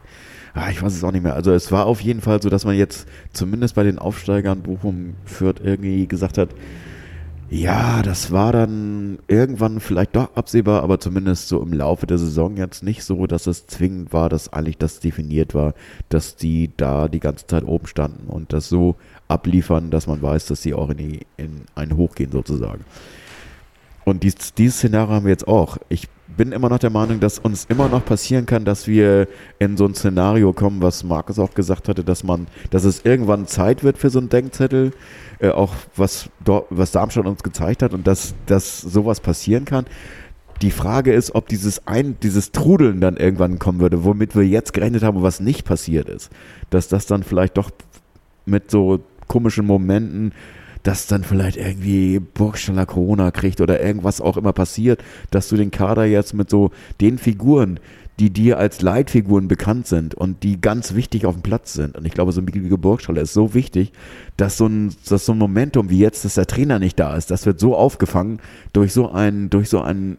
Ah, 0.55 0.71
ich 0.71 0.83
weiß 0.83 0.95
es 0.95 1.05
auch 1.05 1.13
nicht 1.13 1.23
mehr. 1.23 1.35
Also 1.35 1.53
es 1.53 1.71
war 1.71 1.85
auf 1.85 2.01
jeden 2.01 2.23
Fall 2.23 2.41
so, 2.41 2.49
dass 2.49 2.65
man 2.65 2.77
jetzt 2.77 3.07
zumindest 3.33 3.75
bei 3.75 3.83
den 3.83 3.99
Aufsteigern 3.99 4.63
Bochum 4.63 5.15
Fürth 5.27 5.61
irgendwie 5.63 6.07
gesagt 6.07 6.39
hat, 6.39 6.49
ja, 7.49 8.03
das 8.03 8.33
war 8.33 8.53
dann 8.53 9.19
irgendwann 9.29 9.79
vielleicht 9.79 10.17
doch 10.17 10.35
absehbar, 10.35 10.83
aber 10.83 10.99
zumindest 10.99 11.49
so 11.49 11.63
im 11.63 11.73
Laufe 11.73 12.07
der 12.07 12.19
Saison 12.19 12.57
jetzt 12.57 12.83
nicht 12.83 13.05
so, 13.05 13.27
dass 13.29 13.47
es 13.47 13.67
zwingend 13.69 14.13
war, 14.13 14.29
dass 14.29 14.53
eigentlich 14.53 14.79
das 14.79 14.99
definiert 14.99 15.55
war, 15.55 15.75
dass 16.09 16.35
die 16.35 16.73
da 16.77 17.07
die 17.07 17.21
ganze 17.21 17.47
Zeit 17.47 17.65
oben 17.65 17.87
standen 17.87 18.27
und 18.27 18.53
das 18.53 18.69
so 18.69 18.97
abliefern, 19.29 19.91
dass 19.91 20.09
man 20.09 20.23
weiß, 20.23 20.47
dass 20.47 20.63
sie 20.63 20.75
auch 20.75 20.91
in, 20.91 20.97
die, 20.97 21.21
in 21.37 21.63
ein 21.77 21.97
Hoch 21.97 22.17
gehen 22.17 22.33
sozusagen. 22.33 22.85
Und 24.05 24.23
dies, 24.23 24.55
dieses 24.55 24.79
Szenario 24.79 25.15
haben 25.15 25.27
wir 25.27 25.33
jetzt 25.33 25.49
auch. 25.49 25.79
Ich 25.89 26.09
bin 26.37 26.53
immer 26.53 26.69
noch 26.69 26.79
der 26.79 26.91
Meinung, 26.91 27.21
dass 27.21 27.39
uns 27.39 27.67
immer 27.69 27.89
noch 27.89 28.05
passieren 28.05 28.47
kann, 28.47 28.65
dass 28.65 28.87
wir 28.87 29.29
in 29.59 29.77
so 29.77 29.87
ein 29.87 29.95
Szenario 29.95 30.53
kommen, 30.53 30.83
was 30.83 31.05
Markus 31.05 31.39
auch 31.39 31.55
gesagt 31.55 31.89
hatte, 31.89 32.05
dass 32.05 32.25
man, 32.25 32.47
dass 32.71 32.85
es 32.85 33.05
irgendwann 33.05 33.47
Zeit 33.47 33.85
wird 33.85 33.99
für 33.99 34.11
so 34.11 34.19
einen 34.19 34.29
Denkzettel, 34.29 34.93
äh, 35.39 35.51
auch 35.51 35.75
was, 35.97 36.29
was 36.71 36.91
Darmstadt 36.93 37.27
uns 37.27 37.43
gezeigt 37.43 37.83
hat 37.83 37.95
und 37.95 38.07
dass, 38.07 38.35
dass 38.47 38.81
sowas 38.81 39.21
passieren 39.21 39.65
kann. 39.65 39.87
Die 40.63 40.71
Frage 40.71 41.13
ist, 41.13 41.35
ob 41.35 41.49
dieses 41.49 41.87
ein, 41.87 42.17
dieses 42.23 42.51
Trudeln 42.51 43.01
dann 43.01 43.17
irgendwann 43.17 43.59
kommen 43.59 43.81
würde, 43.81 44.05
womit 44.05 44.35
wir 44.35 44.47
jetzt 44.47 44.73
gerechnet 44.73 45.03
haben, 45.03 45.23
was 45.23 45.39
nicht 45.41 45.65
passiert 45.65 46.09
ist. 46.09 46.31
Dass 46.71 46.89
das 46.89 47.07
dann 47.07 47.23
vielleicht 47.23 47.59
doch 47.59 47.71
mit 48.47 48.71
so 48.71 49.01
komischen 49.29 49.67
Momenten 49.67 50.33
dass 50.87 51.09
dann 51.09 51.25
vielleicht 51.25 51.57
irgendwie 51.57 52.21
Burgstaller 52.21 52.87
Corona 52.87 53.33
kriegt 53.33 53.61
oder 53.61 53.83
irgendwas 53.83 54.21
auch 54.21 54.37
immer 54.37 54.53
passiert, 54.53 55.03
dass 55.33 55.49
du 55.49 55.57
den 55.57 55.73
Kader 55.73 56.05
jetzt 56.05 56.33
mit 56.33 56.49
so 56.49 56.71
den 57.01 57.19
Figuren, 57.19 57.81
die 58.21 58.31
dir 58.31 58.59
als 58.59 58.83
Leitfiguren 58.83 59.49
bekannt 59.49 59.89
sind 59.89 60.15
und 60.15 60.45
die 60.45 60.61
ganz 60.61 60.95
wichtig 60.95 61.27
auf 61.27 61.35
dem 61.35 61.43
Platz 61.43 61.73
sind. 61.73 61.97
Und 61.97 62.07
ich 62.07 62.13
glaube, 62.13 62.31
so 62.31 62.41
ein 62.41 62.45
Mikkel 62.45 62.63
Burgstaller 62.79 63.21
ist 63.21 63.33
so 63.33 63.53
wichtig, 63.53 63.93
dass 64.37 64.57
so 64.57 64.67
ein, 64.67 64.95
dass 65.09 65.27
so 65.27 65.33
ein 65.33 65.39
Momentum 65.39 65.91
wie 65.91 65.99
jetzt, 65.99 66.25
dass 66.25 66.35
der 66.35 66.47
Trainer 66.47 66.79
nicht 66.79 67.01
da 67.01 67.17
ist, 67.17 67.33
das 67.33 67.47
wird 67.47 67.59
so 67.59 67.77
aufgefangen 67.77 68.41
durch 68.73 68.93
so 68.93 69.11
ein, 69.11 69.51
durch 69.51 69.69
so 69.69 69.81
ein, 69.81 70.19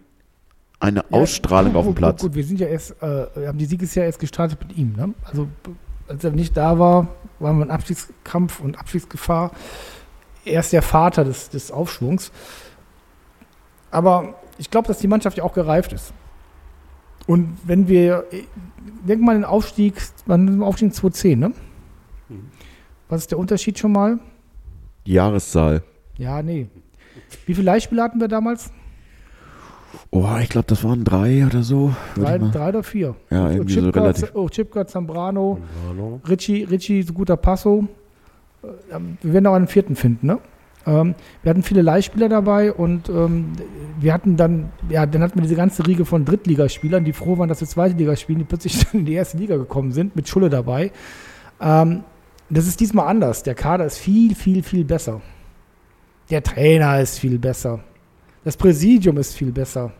eine 0.81 0.99
ja, 0.99 1.05
Ausstrahlung 1.11 1.71
gut, 1.71 1.79
auf 1.79 1.85
dem 1.85 1.95
Platz. 1.95 2.21
Gut, 2.21 2.31
gut, 2.31 2.35
wir 2.35 2.43
sind 2.43 2.59
ja 2.59 2.67
erst, 2.67 3.01
äh, 3.01 3.27
wir 3.35 3.47
haben 3.47 3.57
die 3.57 3.65
Siegesjahr 3.65 4.05
erst 4.05 4.19
gestartet 4.19 4.59
mit 4.67 4.77
ihm. 4.77 4.93
Ne? 4.97 5.13
Also 5.23 5.47
als 6.09 6.25
er 6.25 6.31
nicht 6.31 6.57
da 6.57 6.77
war, 6.77 7.07
waren 7.39 7.57
wir 7.57 7.63
in 7.63 7.71
Abstiegskampf 7.71 8.59
und 8.59 8.77
Abstiegsgefahr 8.77 9.51
er 10.47 10.59
ist 10.61 10.73
der 10.73 10.81
Vater 10.81 11.23
des, 11.23 11.49
des 11.49 11.71
Aufschwungs. 11.71 12.31
Aber 13.91 14.35
ich 14.57 14.69
glaube, 14.69 14.87
dass 14.87 14.99
die 14.99 15.07
Mannschaft 15.07 15.37
ja 15.37 15.43
auch 15.43 15.53
gereift 15.53 15.93
ist. 15.93 16.13
Und 17.25 17.57
wenn 17.63 17.87
wir, 17.87 18.25
denk 19.07 19.21
mal 19.21 19.35
den 19.35 19.45
Aufstieg, 19.45 19.95
man 20.25 20.61
Aufstieg 20.63 20.93
2010, 20.93 21.39
ne? 21.39 21.51
Mhm. 22.29 22.51
Was 23.09 23.21
ist 23.21 23.31
der 23.31 23.39
Unterschied 23.39 23.77
schon 23.77 23.91
mal? 23.91 24.19
Die 25.05 25.13
Jahreszahl. 25.13 25.83
Ja, 26.17 26.41
nee. 26.41 26.67
Wie 27.45 27.53
viele 27.53 27.65
Leihspieler 27.65 28.03
hatten 28.03 28.19
wir 28.19 28.27
damals? 28.27 28.71
Oh, 30.11 30.25
ich 30.41 30.49
glaube, 30.49 30.67
das 30.67 30.83
waren 30.83 31.03
drei 31.03 31.45
oder 31.45 31.63
so. 31.63 31.93
Drei, 32.15 32.37
drei 32.37 32.69
oder 32.69 32.83
vier. 32.83 33.15
Ja, 33.29 33.51
irgendwie 33.51 33.75
Chipka, 33.75 33.91
so 33.91 33.99
relativ. 33.99 34.31
Oh, 34.35 34.49
Chipka, 34.49 34.87
Zambrano, 34.87 35.59
Zambrano. 35.85 36.21
Richie, 36.27 36.63
Richie, 36.63 37.03
so 37.03 37.13
guter 37.13 37.37
Passo. 37.37 37.87
Äh, 38.89 38.99
wir 39.21 39.33
werden 39.33 39.47
auch 39.47 39.53
einen 39.53 39.67
vierten 39.67 39.95
finden, 39.95 40.27
ne? 40.27 40.39
Ähm, 40.85 41.15
wir 41.43 41.49
hatten 41.49 41.63
viele 41.63 41.81
Leihspieler 41.81 42.29
dabei 42.29 42.71
und 42.71 43.09
ähm, 43.09 43.51
wir 43.99 44.13
hatten 44.13 44.37
dann, 44.37 44.69
ja, 44.89 45.05
dann 45.05 45.21
hatten 45.21 45.35
wir 45.35 45.41
diese 45.41 45.55
ganze 45.55 45.85
Riege 45.85 46.05
von 46.05 46.23
Drittligaspielern, 46.23 47.03
die 47.03 47.11
froh 47.11 47.37
waren, 47.37 47.49
dass 47.49 47.59
wir 47.59 47.67
zweite 47.67 47.95
Liga 47.95 48.15
spielen, 48.15 48.39
die 48.39 48.45
plötzlich 48.45 48.85
in 48.93 49.05
die 49.05 49.13
erste 49.13 49.37
Liga 49.37 49.57
gekommen 49.57 49.91
sind, 49.91 50.15
mit 50.15 50.29
Schulle 50.29 50.49
dabei. 50.49 50.91
Ähm, 51.59 52.03
das 52.49 52.67
ist 52.67 52.79
diesmal 52.79 53.07
anders. 53.07 53.43
Der 53.43 53.55
Kader 53.55 53.85
ist 53.85 53.97
viel, 53.97 54.33
viel, 54.33 54.63
viel 54.63 54.85
besser. 54.85 55.21
Der 56.29 56.41
Trainer 56.41 57.01
ist 57.01 57.19
viel 57.19 57.37
besser. 57.37 57.81
Das 58.45 58.55
Präsidium 58.55 59.17
ist 59.17 59.35
viel 59.35 59.51
besser. 59.51 59.91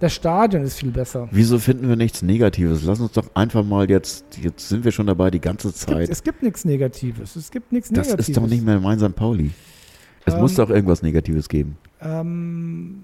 Das 0.00 0.14
Stadion 0.14 0.62
ist 0.62 0.78
viel 0.78 0.90
besser. 0.90 1.28
Wieso 1.30 1.58
finden 1.58 1.86
wir 1.86 1.94
nichts 1.94 2.22
Negatives? 2.22 2.82
Lass 2.84 3.00
uns 3.00 3.12
doch 3.12 3.26
einfach 3.34 3.62
mal 3.62 3.88
jetzt, 3.88 4.24
jetzt 4.42 4.66
sind 4.66 4.82
wir 4.82 4.92
schon 4.92 5.06
dabei 5.06 5.30
die 5.30 5.40
ganze 5.40 5.74
Zeit. 5.74 6.08
Es 6.08 6.22
gibt, 6.22 6.42
nichts 6.42 6.64
Negatives. 6.64 7.36
Es 7.36 7.50
gibt 7.50 7.70
nichts 7.70 7.90
Negatives. 7.90 8.16
Das 8.16 8.28
ist 8.28 8.36
doch 8.36 8.46
nicht 8.46 8.64
mehr 8.64 8.80
mein 8.80 8.98
St. 8.98 9.14
Pauli. 9.14 9.50
Es 10.24 10.32
ähm, 10.32 10.40
muss 10.40 10.54
doch 10.54 10.70
irgendwas 10.70 11.02
Negatives 11.02 11.50
geben. 11.50 11.76
Ähm, 12.00 13.02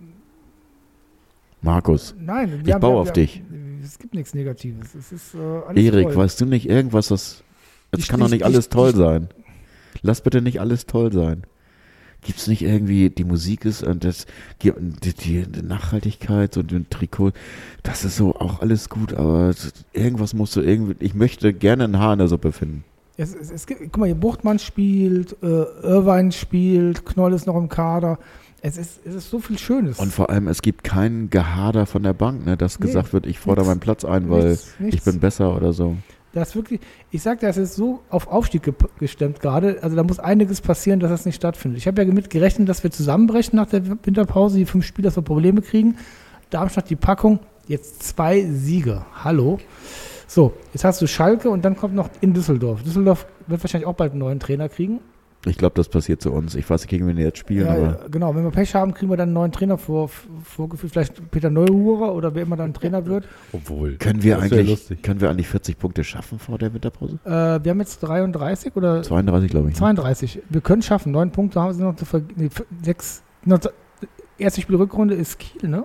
Markus. 1.60 2.14
Nein, 2.18 2.62
ich 2.64 2.72
haben, 2.72 2.80
baue 2.80 2.94
wir, 2.94 3.00
auf 3.00 3.12
dich. 3.12 3.42
Es 3.84 3.98
gibt 3.98 4.14
nichts 4.14 4.32
Negatives. 4.32 4.94
Es 4.94 5.12
ist, 5.12 5.34
äh, 5.34 5.84
Erik, 5.84 6.08
toll. 6.08 6.16
weißt 6.16 6.40
du 6.40 6.46
nicht 6.46 6.66
irgendwas, 6.66 7.10
was. 7.10 7.44
Es 7.90 8.08
kann 8.08 8.20
doch 8.20 8.30
nicht 8.30 8.44
alles 8.44 8.70
toll 8.70 8.94
sein. 8.94 9.28
Lass 10.00 10.22
bitte 10.22 10.40
nicht 10.40 10.60
alles 10.60 10.86
toll 10.86 11.12
sein. 11.12 11.42
Gibt 12.22 12.38
es 12.38 12.48
nicht 12.48 12.62
irgendwie, 12.62 13.10
die 13.10 13.24
Musik 13.24 13.64
ist 13.64 13.82
und 13.82 14.02
das, 14.02 14.26
die, 14.62 14.72
die, 14.72 15.44
Nachhaltigkeit 15.62 16.56
und 16.56 16.72
den 16.72 16.90
Trikot, 16.90 17.32
das 17.82 18.04
ist 18.04 18.16
so 18.16 18.34
auch 18.34 18.60
alles 18.60 18.88
gut, 18.88 19.14
aber 19.14 19.54
irgendwas 19.92 20.34
musst 20.34 20.56
du 20.56 20.60
irgendwie, 20.60 20.96
ich 20.98 21.14
möchte 21.14 21.52
gerne 21.52 21.84
ein 21.84 21.98
Haar 21.98 22.14
in 22.14 22.18
der 22.18 22.28
Suppe 22.28 22.50
finden. 22.50 22.84
Es, 23.16 23.34
es, 23.34 23.50
es 23.50 23.66
gibt, 23.66 23.80
guck 23.80 23.98
mal, 23.98 24.06
hier 24.06 24.14
Buchtmann 24.14 24.58
spielt, 24.58 25.36
äh, 25.42 25.46
Irvine 25.46 26.32
spielt, 26.32 27.06
Knoll 27.06 27.32
ist 27.32 27.46
noch 27.46 27.56
im 27.56 27.68
Kader. 27.68 28.18
Es 28.60 28.76
ist, 28.76 29.00
es 29.06 29.14
ist 29.14 29.30
so 29.30 29.38
viel 29.38 29.58
Schönes. 29.58 29.98
Und 29.98 30.12
vor 30.12 30.28
allem, 30.28 30.48
es 30.48 30.60
gibt 30.60 30.82
kein 30.82 31.30
Gehader 31.30 31.86
von 31.86 32.02
der 32.02 32.14
Bank, 32.14 32.44
ne, 32.44 32.56
dass 32.56 32.80
nee, 32.80 32.86
gesagt 32.86 33.12
wird, 33.12 33.26
ich 33.26 33.38
fordere 33.38 33.66
meinen 33.66 33.80
Platz 33.80 34.04
ein, 34.04 34.28
weil 34.28 34.50
nichts, 34.50 34.74
nichts. 34.80 34.96
ich 34.96 35.02
bin 35.04 35.20
besser 35.20 35.54
oder 35.54 35.72
so. 35.72 35.96
Das 36.36 36.54
wirklich, 36.54 36.80
ich 37.10 37.22
sag, 37.22 37.40
das 37.40 37.56
ist 37.56 37.76
so 37.76 38.00
auf 38.10 38.28
Aufstieg 38.28 38.62
ge 38.62 38.74
gestemmt 38.98 39.40
gerade. 39.40 39.78
Also 39.82 39.96
da 39.96 40.02
muss 40.02 40.18
einiges 40.18 40.60
passieren, 40.60 41.00
dass 41.00 41.10
das 41.10 41.24
nicht 41.24 41.36
stattfindet. 41.36 41.78
Ich 41.78 41.86
habe 41.86 42.02
ja 42.02 42.06
damit 42.06 42.28
gerechnet, 42.28 42.68
dass 42.68 42.82
wir 42.82 42.90
zusammenbrechen 42.90 43.56
nach 43.56 43.68
der 43.68 43.86
Winterpause, 44.04 44.58
die 44.58 44.66
fünf 44.66 44.84
Spiele, 44.84 45.06
dass 45.06 45.16
wir 45.16 45.22
Probleme 45.22 45.62
kriegen. 45.62 45.96
Darmstadt 46.50 46.90
die 46.90 46.96
Packung, 46.96 47.40
jetzt 47.68 48.02
zwei 48.02 48.42
Siege. 48.42 49.06
Hallo. 49.24 49.58
So, 50.26 50.52
jetzt 50.74 50.84
hast 50.84 51.00
du 51.00 51.06
Schalke 51.06 51.48
und 51.48 51.64
dann 51.64 51.74
kommt 51.74 51.94
noch 51.94 52.10
in 52.20 52.34
Düsseldorf. 52.34 52.82
Düsseldorf 52.82 53.26
wird 53.46 53.64
wahrscheinlich 53.64 53.86
auch 53.86 53.94
bald 53.94 54.12
einen 54.12 54.20
neuen 54.20 54.38
Trainer 54.38 54.68
kriegen. 54.68 55.00
Ich 55.46 55.56
glaube, 55.58 55.74
das 55.76 55.88
passiert 55.88 56.20
zu 56.20 56.32
uns. 56.32 56.54
Ich 56.54 56.68
weiß 56.68 56.82
nicht, 56.82 56.90
gegen 56.90 57.06
wen 57.06 57.16
wir 57.16 57.24
jetzt 57.24 57.38
spielen, 57.38 57.66
Ja, 57.66 57.72
aber 57.72 57.82
ja, 57.82 57.98
genau. 58.10 58.34
Wenn 58.34 58.42
wir 58.44 58.50
Pech 58.50 58.74
haben, 58.74 58.92
kriegen 58.94 59.10
wir 59.10 59.16
dann 59.16 59.28
einen 59.28 59.34
neuen 59.34 59.52
Trainer 59.52 59.78
vor, 59.78 60.10
vorgeführt. 60.42 60.92
Vielleicht 60.92 61.30
Peter 61.30 61.50
Neuhurer 61.50 62.14
oder 62.14 62.34
wer 62.34 62.42
immer 62.42 62.56
dann 62.56 62.74
Trainer 62.74 63.06
wird. 63.06 63.26
Obwohl. 63.52 63.96
können 63.96 64.22
wir, 64.22 64.38
eigentlich, 64.40 64.68
lustig. 64.68 65.02
können 65.02 65.20
wir 65.20 65.30
eigentlich 65.30 65.48
40 65.48 65.78
Punkte 65.78 66.02
schaffen 66.04 66.38
vor 66.38 66.58
der 66.58 66.74
Winterpause? 66.74 67.18
Äh, 67.24 67.30
wir 67.30 67.70
haben 67.70 67.80
jetzt 67.80 68.00
33 68.00 68.74
oder 68.76 69.02
32, 69.02 69.50
glaube 69.50 69.68
ich. 69.68 69.74
ne? 69.74 69.78
32. 69.78 70.42
Wir 70.50 70.60
können 70.60 70.82
schaffen. 70.82 71.12
Neun 71.12 71.30
Punkte 71.30 71.60
haben 71.60 71.72
sie 71.72 71.82
noch 71.82 71.96
zu 71.96 72.04
ver 72.04 72.22
nee, 72.36 72.48
sechs. 72.82 73.22
Noch 73.44 73.60
erste 74.38 74.60
Spiel 74.60 74.76
Rückrunde 74.76 75.14
ist 75.14 75.38
Kiel, 75.38 75.68
ne? 75.70 75.84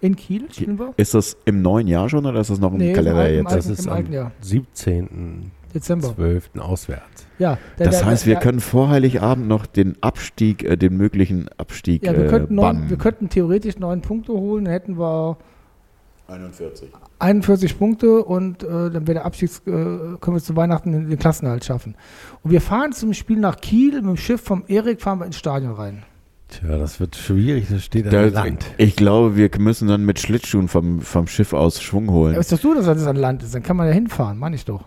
In 0.00 0.14
Kiel 0.14 0.46
spielen 0.52 0.78
wir. 0.78 0.92
Ist 0.98 1.14
das 1.14 1.36
im 1.46 1.62
neuen 1.62 1.88
Jahr 1.88 2.08
schon 2.08 2.24
oder 2.26 2.38
ist 2.40 2.50
das 2.50 2.60
noch 2.60 2.70
im 2.70 2.78
Nee, 2.78 2.90
im 2.90 2.94
Kalender 2.94 3.20
alten- 3.20 3.38
im 3.38 3.44
jetzt? 3.46 3.52
alten- 3.54 3.68
Das 3.70 3.78
ist 3.78 3.84
im 3.86 3.90
am 3.90 3.96
alten 3.96 4.12
Jahr. 4.12 4.32
17. 4.42 5.50
Dezember. 5.74 6.14
12. 6.14 6.50
auswärts. 6.58 7.26
Ja, 7.38 7.58
der- 7.78 7.86
Das 7.86 7.98
der- 7.98 8.06
heißt, 8.06 8.26
der- 8.26 8.34
wir 8.34 8.40
können 8.40 8.60
vor 8.60 8.88
Heiligabend 8.88 9.46
noch 9.48 9.66
den 9.66 9.96
Abstieg, 10.02 10.64
äh, 10.64 10.76
den 10.76 10.96
möglichen 10.96 11.48
Abstieg 11.58 12.04
Ja, 12.04 12.16
wir 12.16 12.24
äh, 12.24 12.28
könnten, 12.28 12.54
neun, 12.54 12.64
bannen. 12.64 12.90
wir 12.90 12.96
könnten 12.96 13.28
theoretisch 13.28 13.78
neun 13.78 14.00
Punkte 14.00 14.32
holen, 14.32 14.64
dann 14.64 14.72
hätten 14.72 14.98
wir 14.98 15.36
41. 16.28 16.88
41 17.20 17.78
Punkte 17.78 18.24
und 18.24 18.62
äh, 18.64 18.66
dann 18.68 19.06
wäre 19.06 19.14
der 19.14 19.24
Abstiegs, 19.26 19.58
äh, 19.66 19.70
können 19.70 20.18
wir 20.36 20.40
zu 20.40 20.56
Weihnachten 20.56 20.90
den, 20.92 21.08
den 21.08 21.18
Klassenerhalt 21.18 21.64
schaffen. 21.64 21.94
Und 22.42 22.50
wir 22.50 22.60
fahren 22.60 22.92
zum 22.92 23.12
Spiel 23.14 23.38
nach 23.38 23.56
Kiel 23.60 23.94
mit 23.96 24.04
dem 24.04 24.16
Schiff 24.16 24.40
vom 24.40 24.64
Erik, 24.66 25.00
fahren 25.00 25.20
wir 25.20 25.26
ins 25.26 25.36
Stadion 25.36 25.72
rein. 25.74 26.02
Tja, 26.48 26.78
das 26.78 27.00
wird 27.00 27.16
schwierig, 27.16 27.66
das 27.70 27.84
steht 27.84 28.12
Da, 28.12 28.22
an 28.24 28.32
Land. 28.32 28.66
ich 28.76 28.96
glaube, 28.96 29.36
wir 29.36 29.50
müssen 29.58 29.88
dann 29.88 30.04
mit 30.04 30.18
Schlittschuhen 30.20 30.68
vom, 30.68 31.00
vom 31.00 31.26
Schiff 31.26 31.52
aus 31.52 31.82
Schwung 31.82 32.06
Ja, 32.06 32.12
holen. 32.12 32.34
ist 32.36 32.52
doch 32.52 32.58
so, 32.60 32.72
dass 32.74 32.86
das 32.86 33.06
an 33.06 33.16
Land 33.16 33.42
ist, 33.42 33.54
dann 33.54 33.62
kann 33.62 33.76
man 33.76 33.86
ja 33.88 33.92
hinfahren, 33.92 34.38
meine 34.38 34.54
ich 34.56 34.64
doch. 34.64 34.84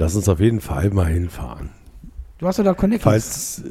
Lass 0.00 0.16
uns 0.16 0.30
auf 0.30 0.40
jeden 0.40 0.62
Fall 0.62 0.88
mal 0.88 1.08
hinfahren. 1.08 1.68
Du 2.38 2.46
hast 2.46 2.58
doch 2.58 2.64
da 2.64 2.72
Connections. 2.72 3.04
Falls 3.04 3.62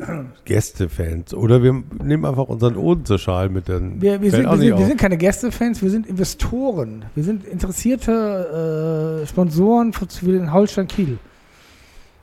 Gästefans. 0.45 1.34
Oder 1.34 1.63
wir 1.63 1.84
nehmen 2.03 2.23
einfach 2.23 2.47
unseren 2.47 2.75
Odenseschal 2.77 3.49
mit. 3.49 3.67
Dann 3.67 3.99
Wir, 3.99 4.21
wir, 4.21 4.30
sind, 4.30 4.45
wir, 4.45 4.57
sind, 4.57 4.77
wir 4.77 4.86
sind 4.86 4.99
keine 4.99 5.17
Gästefans, 5.17 5.82
wir 5.82 5.89
sind 5.89 6.05
Investoren. 6.05 7.05
Wir 7.15 7.23
sind 7.23 7.47
interessierte 7.47 9.23
äh, 9.23 9.25
Sponsoren 9.25 9.91
für, 9.91 10.05
für 10.07 10.32
den 10.34 10.53
Holstein 10.53 10.88
Kiel. 10.88 11.17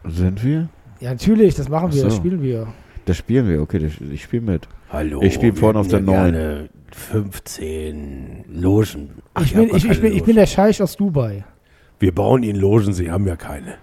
Sind 0.05 0.45
wir? 0.45 0.69
Ja, 1.01 1.11
natürlich, 1.11 1.57
das 1.57 1.69
machen 1.69 1.93
wir, 1.93 2.03
Ach 2.03 2.05
das 2.05 2.15
so. 2.15 2.21
spielen 2.21 2.41
wir. 2.41 2.69
Das 3.07 3.17
spielen 3.17 3.49
wir, 3.49 3.61
okay, 3.61 3.81
das, 3.81 3.91
ich 4.09 4.23
spiele 4.23 4.43
mit. 4.43 4.69
Hallo. 4.91 5.21
Ich 5.21 5.35
spiel 5.35 5.53
wir 5.53 5.59
vorne 5.59 5.81
auf 5.81 5.89
der 5.89 5.99
ja 5.99 6.05
Neun. 6.05 6.33
gerne 6.33 6.69
15 6.93 8.45
Logen. 8.53 9.11
Ach, 9.35 9.43
Ich 9.43 9.57
habt 9.57 9.67
bin, 9.67 9.77
ich, 9.77 9.85
ich, 9.85 10.01
bin, 10.01 10.13
ich 10.13 10.23
bin 10.23 10.37
der 10.37 10.47
Scheich 10.47 10.81
aus 10.81 10.97
Dubai. 10.97 11.45
Wir 11.99 12.15
bauen 12.15 12.43
ihnen 12.43 12.61
Logen, 12.61 12.93
sie 12.93 13.11
haben 13.11 13.27
ja 13.27 13.37
keine. 13.37 13.75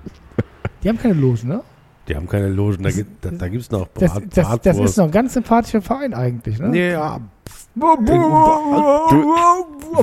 Die 0.83 0.89
haben 0.89 0.97
keine 0.99 1.15
Logen, 1.15 1.47
ne? 1.47 1.61
Die 2.07 2.15
haben 2.15 2.27
keine 2.27 2.49
Logen, 2.49 2.83
da, 2.83 2.91
gibt, 2.91 3.23
da, 3.23 3.29
da 3.31 3.47
gibt 3.47 3.61
es 3.63 3.71
noch 3.71 3.87
Das, 3.93 4.11
Brat, 4.11 4.23
das, 4.25 4.33
das 4.35 4.47
Bratwurst. 4.47 4.89
ist 4.91 4.97
noch 4.97 5.05
ein 5.05 5.11
ganz 5.11 5.33
sympathischer 5.33 5.81
Verein 5.81 6.13
eigentlich, 6.13 6.59
ne? 6.59 6.77
Ja, 6.91 7.21
Aber 7.79 7.97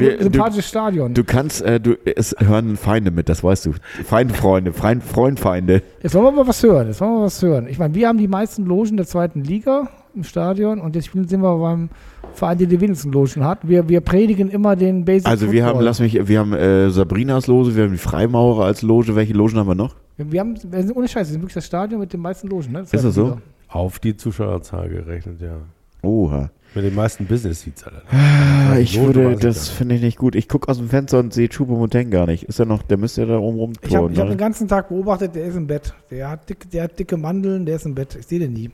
wir- 0.01 0.23
sympathisches 0.23 0.69
Stadion. 0.69 1.15
Du 1.15 1.25
kannst, 1.25 1.63
äh, 1.63 1.79
du, 1.81 1.97
es 2.05 2.35
hören 2.39 2.77
Feinde 2.77 3.11
mit, 3.11 3.29
das 3.29 3.45
weißt 3.45 3.67
du. 3.67 3.75
Feindfreunde, 4.05 4.73
Freund, 4.73 5.05
Freundfeinde. 5.05 5.83
Jetzt 6.03 6.15
wollen 6.15 6.25
wir 6.27 6.33
mal 6.33 6.47
was 6.49 6.63
hören. 6.63 6.87
Jetzt 6.89 7.01
wollen 7.01 7.13
wir 7.13 7.19
mal 7.19 7.25
was 7.27 7.43
hören. 7.43 7.67
Ich 7.69 7.79
meine, 7.79 7.95
wir 7.95 8.09
haben 8.09 8.19
die 8.19 8.29
meisten 8.29 8.65
Logen 8.65 8.97
der 8.97 9.07
zweiten 9.07 9.45
Liga 9.45 9.89
im 10.15 10.25
Stadion 10.25 10.81
und 10.81 10.97
jetzt 10.97 11.07
spielen- 11.07 11.29
sind 11.29 11.43
wir 11.43 11.57
beim 11.59 11.91
Verein, 12.35 12.59
der 12.59 12.67
die 12.67 12.81
wenigsten 12.81 13.13
Logen 13.13 13.45
hat. 13.45 13.67
Wir, 13.67 13.89
wir 13.89 14.01
predigen 14.01 14.49
immer 14.51 14.77
den 14.77 15.05
Basic 15.05 15.29
Also 15.29 15.53
wir 15.53 15.63
haben, 15.65 15.71
Football. 15.71 15.85
lass 15.85 16.01
mich, 16.01 16.29
wir 16.29 16.39
haben 16.39 16.53
äh, 16.53 16.91
Sabrinas 16.91 17.47
Loge, 17.47 17.77
wir 17.77 17.85
haben 17.85 17.93
die 17.93 17.99
Freimaurer 17.99 18.65
als 18.65 18.83
Loge. 18.83 19.15
Welche 19.17 19.33
Logen 19.35 19.57
haben 19.57 19.69
wir 19.69 19.75
noch? 19.75 19.97
Wir, 20.17 20.33
wir 20.33 20.41
haben, 20.41 20.55
wir 20.63 20.83
sind 20.83 20.97
ohne 20.97 21.09
Scheiß, 21.09 21.29
wir 21.29 21.33
sind 21.33 21.43
wirklich 21.43 21.55
das 21.55 21.67
Stadion 21.67 22.01
mit 22.01 22.13
den 22.13 22.21
meisten 22.21 22.49
Logen. 22.49 22.73
Ne? 22.73 22.81
Ist 22.81 22.93
das 22.93 23.15
so? 23.15 23.39
auf 23.69 23.99
die 24.01 24.17
Zuschauerzahl 24.17 24.89
gerechnet, 24.89 25.41
ja. 25.41 25.59
Oha. 26.03 26.51
Mit 26.75 26.85
den 26.85 26.95
meisten 26.95 27.27
Business 27.27 27.63
Seats, 27.63 27.85
Alter. 27.85 28.03
Ah, 28.11 28.77
ich 28.79 28.97
Loge 28.97 29.15
würde, 29.15 29.37
das 29.37 29.69
finde 29.69 29.97
ich 29.97 30.03
nicht 30.03 30.19
gut. 30.19 30.35
Ich 30.37 30.49
gucke 30.49 30.69
aus 30.69 30.79
dem 30.79 30.89
Fenster 30.89 31.19
und 31.19 31.33
sehe 31.33 31.49
Choupo-Moting 31.49 32.11
gar 32.11 32.27
nicht. 32.27 32.45
Ist 32.45 32.61
er 32.61 32.67
noch, 32.67 32.83
der 32.83 32.97
müsste 32.97 33.23
ja 33.23 33.27
da 33.27 33.39
oben 33.39 33.73
Ich 33.83 33.95
habe 33.95 34.07
hab 34.07 34.13
oder? 34.13 34.27
den 34.27 34.39
ganzen 34.39 34.69
Tag 34.69 34.89
beobachtet, 34.89 35.35
der 35.35 35.47
ist 35.47 35.57
im 35.57 35.67
Bett. 35.67 35.93
Der 36.11 36.31
hat, 36.31 36.49
dick, 36.49 36.71
der 36.71 36.85
hat 36.85 36.99
dicke 36.99 37.17
Mandeln, 37.17 37.67
der 37.67 37.77
ist 37.77 37.87
im 37.87 37.95
Bett. 37.95 38.17
Ich 38.19 38.27
sehe 38.27 38.39
den 38.39 38.53
nie. 38.53 38.71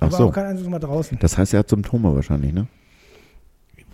Ach 0.00 0.06
Aber 0.06 0.16
so. 0.16 0.28
auch 0.28 0.32
kein 0.32 0.46
einziges 0.46 0.70
Mal 0.70 0.78
draußen. 0.78 1.18
Das 1.20 1.36
heißt, 1.38 1.52
er 1.54 1.60
hat 1.60 1.68
Symptome 1.68 2.14
wahrscheinlich, 2.14 2.52
ne? 2.52 2.66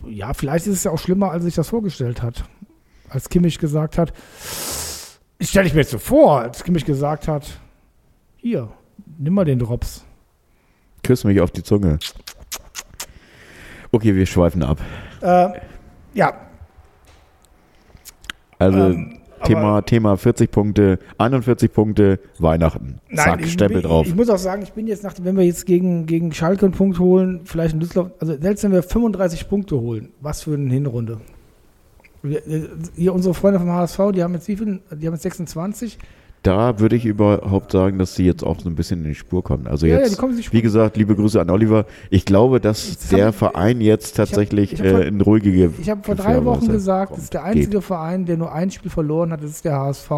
Ja, 0.06 0.32
vielleicht 0.34 0.66
ist 0.66 0.74
es 0.74 0.84
ja 0.84 0.90
auch 0.92 0.98
schlimmer, 0.98 1.30
als 1.32 1.44
sich 1.44 1.54
das 1.54 1.68
vorgestellt 1.68 2.22
hat. 2.22 2.44
Als 3.08 3.28
Kimmich 3.28 3.58
gesagt 3.58 3.98
hat, 3.98 4.12
ich 5.38 5.48
stelle 5.50 5.66
ich 5.66 5.74
mir 5.74 5.80
jetzt 5.80 5.90
so 5.90 5.98
vor, 5.98 6.40
als 6.40 6.62
Kimmich 6.64 6.84
gesagt 6.84 7.28
hat, 7.28 7.58
hier, 8.36 8.68
nimm 9.18 9.34
mal 9.34 9.44
den 9.44 9.58
Drops. 9.58 10.04
Küss 11.02 11.24
mich 11.24 11.40
auf 11.40 11.50
die 11.50 11.62
Zunge. 11.62 11.98
Okay, 13.92 14.14
wir 14.14 14.26
schweifen 14.26 14.62
ab. 14.62 14.78
Äh, 15.20 15.48
ja, 16.14 16.32
Also 18.58 18.78
Ähm, 18.78 19.18
Thema, 19.46 19.82
Thema 19.82 20.16
40 20.16 20.50
Punkte, 20.50 20.98
41 21.18 21.72
Punkte, 21.72 22.20
Weihnachten. 22.38 23.00
Zack, 23.14 23.40
ich, 23.40 23.52
Stempel 23.52 23.78
ich, 23.78 23.86
drauf. 23.86 24.06
Ich 24.06 24.14
muss 24.14 24.28
auch 24.28 24.38
sagen, 24.38 24.62
ich 24.62 24.72
bin 24.72 24.86
jetzt 24.86 25.02
nach, 25.02 25.14
wenn 25.22 25.36
wir 25.36 25.44
jetzt 25.44 25.66
gegen, 25.66 26.06
gegen 26.06 26.32
Schalke 26.32 26.66
einen 26.66 26.74
Punkt 26.74 26.98
holen, 26.98 27.40
vielleicht 27.44 27.74
in 27.74 27.80
Düsseldorf, 27.80 28.10
also 28.20 28.36
selbst 28.40 28.64
wenn 28.64 28.72
wir 28.72 28.82
35 28.82 29.48
Punkte 29.48 29.80
holen, 29.80 30.10
was 30.20 30.42
für 30.42 30.54
eine 30.54 30.72
Hinrunde. 30.72 31.20
Wir, 32.22 32.42
hier 32.96 33.14
unsere 33.14 33.34
Freunde 33.34 33.60
vom 33.60 33.70
HSV, 33.70 34.00
die 34.14 34.22
haben 34.22 34.34
jetzt 34.34 34.48
wie 34.48 34.56
viel? 34.56 34.80
Die 34.90 35.06
haben 35.06 35.14
jetzt 35.14 35.22
26. 35.22 35.98
Da 36.42 36.78
würde 36.78 36.94
ich 36.94 37.04
überhaupt 37.04 37.72
sagen, 37.72 37.98
dass 37.98 38.14
sie 38.14 38.24
jetzt 38.24 38.44
auch 38.44 38.60
so 38.60 38.68
ein 38.68 38.76
bisschen 38.76 39.00
in 39.02 39.08
die 39.08 39.14
Spur 39.16 39.42
kommen. 39.42 39.66
Also 39.66 39.86
Ja, 39.86 39.94
ja, 39.96 40.00
jetzt, 40.02 40.12
die 40.12 40.16
kommen 40.16 40.38
wie 40.50 40.62
gesagt, 40.62 40.96
liebe 40.96 41.16
Grüße 41.16 41.40
an 41.40 41.50
Oliver. 41.50 41.86
Ich 42.08 42.24
glaube, 42.24 42.60
dass 42.60 42.96
Das 42.98 43.08
der 43.08 43.26
hab- 43.26 43.34
Verein 43.34 43.80
jetzt 43.80 44.16
tatsächlich 44.16 44.74
ich 44.74 44.80
hab 44.80 44.86
vor- 44.88 45.00
äh, 45.00 45.08
in 45.08 45.20
ruhige 45.20 45.72
Ich 45.80 45.90
habe 45.90 46.04
vor 46.04 46.14
drei 46.14 46.44
Wochen 46.44 46.68
gesagt, 46.68 47.08
kommt. 47.08 47.18
das 47.18 47.24
ist 47.24 47.34
der 47.34 47.42
einzige 47.42 47.82
Verein, 47.82 48.26
der 48.26 48.36
nur 48.36 48.52
ein 48.52 48.70
Spiel 48.70 48.90
verloren 48.92 49.32
hat, 49.32 49.42
das 49.42 49.50
ist 49.50 49.64
der 49.64 49.76
HSV. 49.76 50.10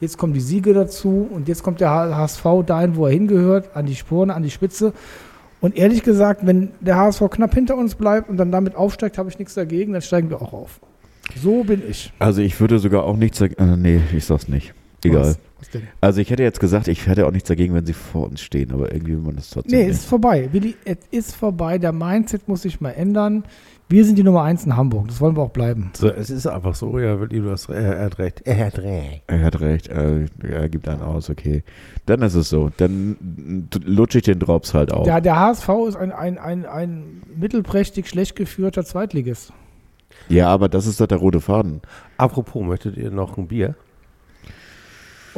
Jetzt 0.00 0.18
kommen 0.18 0.32
die 0.32 0.40
Siege 0.40 0.74
dazu 0.74 1.28
und 1.30 1.46
jetzt 1.46 1.62
kommt 1.62 1.80
der 1.80 1.90
HSV 1.90 2.44
dahin, 2.66 2.96
wo 2.96 3.06
er 3.06 3.12
hingehört, 3.12 3.76
an 3.76 3.86
die 3.86 3.94
Spuren, 3.94 4.30
an 4.30 4.42
die 4.42 4.50
Spitze. 4.50 4.92
Und 5.60 5.76
ehrlich 5.76 6.02
gesagt, 6.02 6.44
wenn 6.44 6.70
der 6.80 6.96
HSV 6.96 7.22
knapp 7.30 7.54
hinter 7.54 7.76
uns 7.76 7.94
bleibt 7.94 8.28
und 8.28 8.36
dann 8.36 8.50
damit 8.50 8.74
aufsteigt, 8.74 9.16
habe 9.16 9.28
ich 9.28 9.38
nichts 9.38 9.54
dagegen, 9.54 9.92
dann 9.92 10.02
steigen 10.02 10.28
wir 10.30 10.42
auch 10.42 10.52
auf. 10.52 10.80
So 11.40 11.62
bin 11.62 11.82
ich. 11.88 12.12
Also 12.18 12.40
ich 12.42 12.58
würde 12.60 12.78
sogar 12.80 13.04
auch 13.04 13.16
nichts 13.16 13.38
dagegen. 13.38 13.60
Äh, 13.62 13.76
nee, 13.76 14.00
ich 14.16 14.24
sag's 14.24 14.48
nicht. 14.48 14.72
Egal. 15.04 15.20
Was, 15.22 15.38
was 15.58 15.70
denn? 15.70 15.82
Also 16.00 16.20
ich 16.20 16.30
hätte 16.30 16.42
jetzt 16.42 16.60
gesagt, 16.60 16.88
ich 16.88 17.06
hätte 17.06 17.26
auch 17.26 17.30
nichts 17.32 17.48
dagegen, 17.48 17.74
wenn 17.74 17.86
sie 17.86 17.92
vor 17.92 18.26
uns 18.28 18.40
stehen, 18.40 18.72
aber 18.72 18.92
irgendwie 18.92 19.12
will 19.12 19.22
man 19.22 19.36
das 19.36 19.50
trotzdem 19.50 19.76
Nee, 19.78 19.82
es 19.84 19.88
nicht. 19.88 19.96
ist 19.98 20.06
vorbei. 20.06 20.48
Willi, 20.52 20.74
es 20.84 20.98
ist 21.10 21.34
vorbei. 21.36 21.78
Der 21.78 21.92
Mindset 21.92 22.48
muss 22.48 22.62
sich 22.62 22.80
mal 22.80 22.90
ändern. 22.90 23.44
Wir 23.90 24.04
sind 24.04 24.16
die 24.16 24.22
Nummer 24.22 24.42
eins 24.42 24.66
in 24.66 24.76
Hamburg. 24.76 25.08
Das 25.08 25.18
wollen 25.20 25.34
wir 25.34 25.42
auch 25.42 25.50
bleiben. 25.50 25.90
So, 25.96 26.08
es 26.10 26.28
ist 26.28 26.46
einfach 26.46 26.74
so, 26.74 26.98
ja, 26.98 27.18
Willi, 27.20 27.40
du 27.40 27.50
hast, 27.50 27.70
er 27.70 28.04
hat 28.04 28.18
recht. 28.18 28.42
Er 28.44 28.66
hat 28.66 28.78
recht. 28.80 29.22
Er 29.28 29.40
hat 29.40 29.60
recht, 29.60 29.88
er 29.88 30.68
gibt 30.68 30.86
einen 30.88 31.00
aus, 31.00 31.30
okay. 31.30 31.62
Dann 32.04 32.20
ist 32.20 32.34
es 32.34 32.50
so. 32.50 32.70
Dann 32.76 33.16
lutsche 33.84 34.18
ich 34.18 34.24
den 34.24 34.40
Drops 34.40 34.74
halt 34.74 34.92
auf. 34.92 35.04
Der, 35.04 35.20
der 35.22 35.40
HSV 35.40 35.68
ist 35.88 35.96
ein, 35.96 36.12
ein, 36.12 36.36
ein, 36.38 36.66
ein 36.66 37.22
mittelprächtig 37.34 38.08
schlecht 38.08 38.36
geführter 38.36 38.84
Zweitligist. 38.84 39.52
Ja, 40.28 40.48
aber 40.48 40.68
das 40.68 40.86
ist 40.86 41.00
doch 41.00 41.06
der 41.06 41.18
rote 41.18 41.40
Faden. 41.40 41.80
Apropos, 42.18 42.62
möchtet 42.62 42.96
ihr 42.98 43.10
noch 43.10 43.38
ein 43.38 43.48
Bier? 43.48 43.74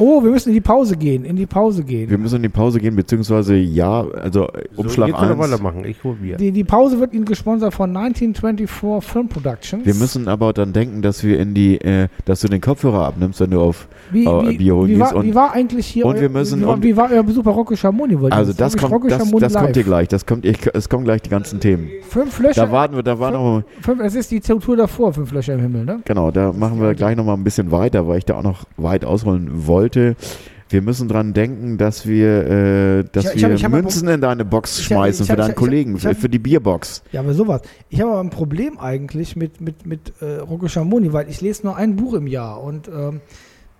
Oh, 0.00 0.22
wir 0.24 0.30
müssen 0.30 0.48
in 0.48 0.54
die 0.54 0.60
Pause 0.60 0.96
gehen. 0.96 1.24
In 1.24 1.36
die 1.36 1.46
Pause 1.46 1.84
gehen. 1.84 2.08
Wir 2.10 2.18
müssen 2.18 2.36
in 2.36 2.42
die 2.42 2.48
Pause 2.48 2.80
gehen, 2.80 2.96
beziehungsweise 2.96 3.54
ja, 3.54 4.02
also 4.02 4.48
Umschlag 4.76 5.10
so, 5.10 5.14
ihr 5.14 5.18
könnt 5.28 5.40
1. 5.40 5.50
weitermachen, 5.52 5.84
ich 5.84 6.02
hol 6.02 6.14
Bier. 6.14 6.36
Die, 6.36 6.50
die 6.52 6.64
Pause 6.64 6.98
wird 7.00 7.12
Ihnen 7.12 7.24
gesponsert 7.26 7.74
von 7.74 7.94
1924 7.94 8.68
Film 9.06 9.28
Productions. 9.28 9.84
Wir 9.84 9.94
müssen 9.94 10.26
aber 10.28 10.52
dann 10.52 10.72
denken, 10.72 11.02
dass 11.02 11.22
wir 11.22 11.38
in 11.38 11.54
die, 11.54 11.78
äh, 11.80 12.08
dass 12.24 12.40
du 12.40 12.48
den 12.48 12.60
Kopfhörer 12.60 13.06
abnimmst, 13.06 13.40
wenn 13.40 13.50
du 13.50 13.60
auf. 13.60 13.88
wie, 14.10 14.24
äh, 14.24 14.48
wie, 14.48 14.56
Bier 14.56 14.74
holen 14.74 14.88
wie, 14.88 14.94
gehst 14.94 15.12
war, 15.12 15.16
und- 15.16 15.26
wie 15.26 15.34
war 15.34 15.52
eigentlich 15.52 15.86
hier 15.86 16.06
und 16.06 16.14
euer, 16.16 16.20
wir 16.22 16.28
müssen- 16.30 16.60
wie, 16.60 16.66
war, 16.66 16.74
und- 16.74 16.82
wie 16.82 16.96
war 16.96 17.10
euer 17.10 17.22
Besuch 17.22 17.42
bei 17.44 17.50
Rocco 17.50 17.76
Schamoni? 17.76 18.18
Wollte 18.18 18.34
ich 18.34 18.38
Also 18.38 18.52
das 18.52 18.72
wirklich 18.74 18.90
kommt, 18.90 19.10
das, 19.10 19.52
das 19.52 19.54
kommt 19.54 19.74
hier 19.76 19.84
gleich. 19.84 20.08
Das 20.08 20.26
kommt, 20.26 20.44
ich, 20.44 20.58
es 20.72 20.88
kommen 20.88 21.04
gleich 21.04 21.22
die 21.22 21.30
ganzen 21.30 21.60
Themen. 21.60 21.88
Fünf 22.08 22.38
Löcher. 22.40 22.66
Da 22.66 22.72
warten 22.72 22.96
wir, 22.96 23.02
da 23.02 23.18
war 23.18 23.30
noch, 23.30 23.62
fünf, 23.82 24.00
es 24.02 24.14
ist 24.14 24.30
die 24.30 24.40
Tour 24.40 24.76
davor, 24.76 25.12
fünf 25.12 25.30
Löcher 25.32 25.54
im 25.54 25.60
Himmel, 25.60 25.84
ne? 25.84 26.00
genau, 26.04 26.30
da 26.30 26.52
machen 26.52 26.80
wir 26.80 26.94
gleich 26.94 27.16
noch 27.16 27.24
mal 27.24 27.34
ein 27.34 27.44
bisschen 27.44 27.70
weiter, 27.70 28.08
weil 28.08 28.18
ich 28.18 28.24
da 28.24 28.36
auch 28.38 28.42
noch 28.42 28.64
weit 28.76 29.04
ausholen 29.04 29.48
wollte. 29.66 29.89
Wir 29.96 30.82
müssen 30.82 31.08
dran 31.08 31.32
denken, 31.32 31.78
dass 31.78 32.06
wir, 32.06 32.46
äh, 32.46 33.04
dass 33.10 33.24
Ich- 33.24 33.34
ich 33.36 33.44
hab- 33.44 33.50
wir 33.50 33.58
hab 33.60 33.72
Münzen 33.72 34.06
in 34.08 34.20
deine 34.20 34.44
Box 34.44 34.78
hab- 34.78 34.84
schmeißen 34.84 35.24
ich 35.24 35.26
für 35.26 35.32
hab- 35.32 35.38
deinen 35.38 35.48
hab- 35.48 35.56
Kollegen, 35.56 35.94
hab- 35.94 36.00
für, 36.00 36.14
für 36.14 36.28
die 36.28 36.38
Bierbox. 36.38 37.02
Ja, 37.10 37.20
aber 37.20 37.34
sowas. 37.34 37.62
Ich 37.88 38.00
habe 38.00 38.12
aber 38.12 38.20
ein 38.20 38.30
Problem 38.30 38.78
eigentlich 38.78 39.34
mit, 39.34 39.60
mit, 39.60 39.84
mit 39.84 40.12
äh, 40.20 40.36
Rocco 40.36 40.68
Schamoni, 40.68 41.12
weil 41.12 41.28
ich 41.28 41.40
lese 41.40 41.64
nur 41.66 41.76
ein 41.76 41.96
Buch 41.96 42.14
im 42.14 42.28
Jahr 42.28 42.62
und 42.62 42.86
ähm, 42.86 43.20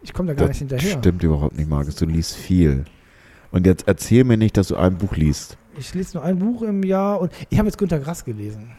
ich 0.03 0.13
komme 0.13 0.29
da 0.29 0.35
gar 0.35 0.49
Das 0.49 0.61
nicht 0.61 0.71
hinterher. 0.71 0.99
stimmt 0.99 1.23
überhaupt 1.23 1.57
nicht, 1.57 1.71
Markus. 1.71 1.95
Du 1.95 2.07
liest 2.07 2.35
viel. 2.35 2.85
Und 3.53 3.67
jetzt 3.67 3.87
erzähl 3.87 4.25
mir 4.25 4.37
nicht, 4.37 4.57
dass 4.57 4.69
du 4.69 4.77
ein 4.77 4.97
Buch 4.99 5.15
liest. 5.15 5.59
Ich 5.79 5.95
lese 5.95 6.17
nur 6.17 6.25
ein 6.25 6.41
Buch 6.41 6.63
im 6.63 6.83
Jahr 6.83 7.21
und 7.21 7.31
ich 7.51 7.59
habe 7.59 7.69
jetzt 7.69 7.79
Günter 7.79 8.01
Grass 8.01 8.25
gelesen. 8.25 8.73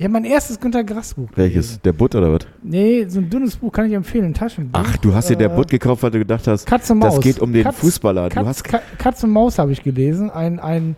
Habe 0.00 0.12
mein 0.12 0.24
erstes 0.24 0.58
Günter 0.58 0.82
Grass 0.82 1.14
Buch. 1.14 1.28
Welches? 1.36 1.80
Der 1.80 1.92
Butt 1.92 2.14
oder 2.16 2.32
was? 2.32 2.40
Nee, 2.62 3.06
so 3.08 3.20
ein 3.20 3.30
dünnes 3.30 3.56
Buch 3.56 3.70
kann 3.72 3.86
ich 3.86 3.92
empfehlen, 3.92 4.26
ein 4.26 4.34
Taschenbuch. 4.34 4.80
Ach, 4.84 4.96
du 4.96 5.14
hast 5.14 5.30
dir 5.30 5.36
der 5.36 5.52
Äh, 5.52 5.56
Butt 5.56 5.70
gekauft, 5.70 6.02
weil 6.02 6.10
du 6.10 6.18
gedacht 6.18 6.46
hast, 6.48 6.66
Katz 6.66 6.90
und 6.90 6.98
Maus. 6.98 7.14
das 7.14 7.22
geht 7.24 7.38
um 7.38 7.52
den 7.52 7.62
Katz- 7.62 7.76
Fußballer. 7.78 8.28
Du 8.28 8.34
Katz, 8.34 8.46
hast, 8.46 8.64
Ka- 8.64 8.82
Katz 8.98 9.22
und 9.22 9.30
Maus 9.30 9.58
habe 9.58 9.70
ich 9.72 9.82
gelesen. 9.84 10.30
Ein, 10.30 10.58
ein 10.58 10.96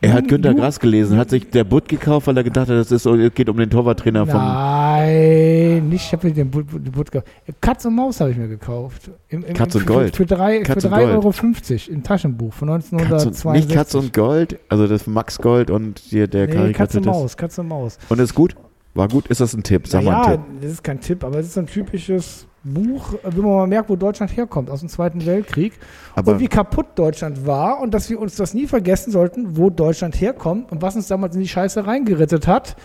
er 0.00 0.12
hat 0.12 0.28
Günter 0.28 0.54
Grass 0.54 0.78
gelesen, 0.78 1.16
hat 1.16 1.30
sich 1.30 1.50
der 1.50 1.64
Butt 1.64 1.88
gekauft, 1.88 2.26
weil 2.26 2.36
er 2.36 2.44
gedacht 2.44 2.68
hat, 2.68 2.76
das 2.76 2.92
ist, 2.92 3.06
es 3.06 3.34
geht 3.34 3.48
um 3.48 3.56
den 3.56 3.68
Torwarttrainer 3.70 4.26
vom. 4.26 4.40
Nein, 4.40 5.88
nicht, 5.88 6.06
ich 6.06 6.12
habe 6.12 6.28
mir 6.28 6.34
den 6.34 6.50
Butt, 6.50 6.66
Butt 6.92 7.10
gekauft. 7.10 7.32
Katz 7.60 7.84
und 7.84 7.94
Maus 7.94 8.20
habe 8.20 8.30
ich 8.30 8.36
mir 8.36 8.48
gekauft. 8.48 9.10
Im, 9.28 9.44
im, 9.44 9.54
Katz 9.54 9.74
und 9.74 9.82
für, 9.82 9.86
Gold. 9.86 10.16
Für, 10.16 10.22
für 10.22 10.34
drei- 10.34 10.60
Katz 10.60 10.82
für 10.82 10.88
und 10.88 10.94
3,50 10.94 10.98
Gold. 10.98 11.14
Euro 11.14 11.94
im 11.94 12.02
Taschenbuch 12.02 12.52
von 12.52 12.68
Katz 12.68 12.92
1962. 12.92 13.44
und, 13.44 13.52
nicht 13.54 13.70
Katz 13.70 13.94
und 13.94 14.12
Gold, 14.12 14.58
also 14.68 14.86
das 14.86 15.06
Max 15.06 15.38
Gold 15.38 15.70
und 15.70 15.98
hier 15.98 16.26
der 16.26 16.46
nee, 16.46 16.72
Katz 16.72 16.94
und. 16.94 17.06
Maus, 17.06 17.36
Katz 17.36 17.58
und 17.58 17.68
Maus. 17.68 17.98
Und 18.08 18.20
ist 18.20 18.34
gut? 18.34 18.56
War 18.94 19.06
gut? 19.06 19.28
Ist 19.28 19.40
das 19.40 19.54
ein 19.54 19.62
Tipp? 19.62 19.86
Sag 19.86 20.02
mal 20.02 20.10
ja, 20.10 20.22
einen 20.22 20.34
Tipp. 20.34 20.62
das 20.62 20.72
ist 20.72 20.82
kein 20.82 21.00
Tipp, 21.00 21.22
aber 21.22 21.38
es 21.38 21.46
ist 21.46 21.54
so 21.54 21.60
ein 21.60 21.66
typisches 21.66 22.47
Buch, 22.64 23.14
wo 23.22 23.42
man 23.42 23.56
mal 23.56 23.66
merkt, 23.66 23.88
wo 23.88 23.96
Deutschland 23.96 24.36
herkommt, 24.36 24.68
aus 24.70 24.80
dem 24.80 24.88
Zweiten 24.88 25.24
Weltkrieg. 25.24 25.78
Aber 26.14 26.32
und 26.32 26.40
wie 26.40 26.48
kaputt 26.48 26.86
Deutschland 26.96 27.46
war 27.46 27.80
und 27.80 27.94
dass 27.94 28.10
wir 28.10 28.20
uns 28.20 28.36
das 28.36 28.52
nie 28.54 28.66
vergessen 28.66 29.10
sollten, 29.12 29.56
wo 29.56 29.70
Deutschland 29.70 30.20
herkommt 30.20 30.70
und 30.72 30.82
was 30.82 30.96
uns 30.96 31.06
damals 31.08 31.34
in 31.36 31.42
die 31.42 31.48
Scheiße 31.48 31.86
reingerettet 31.86 32.46
hat. 32.46 32.76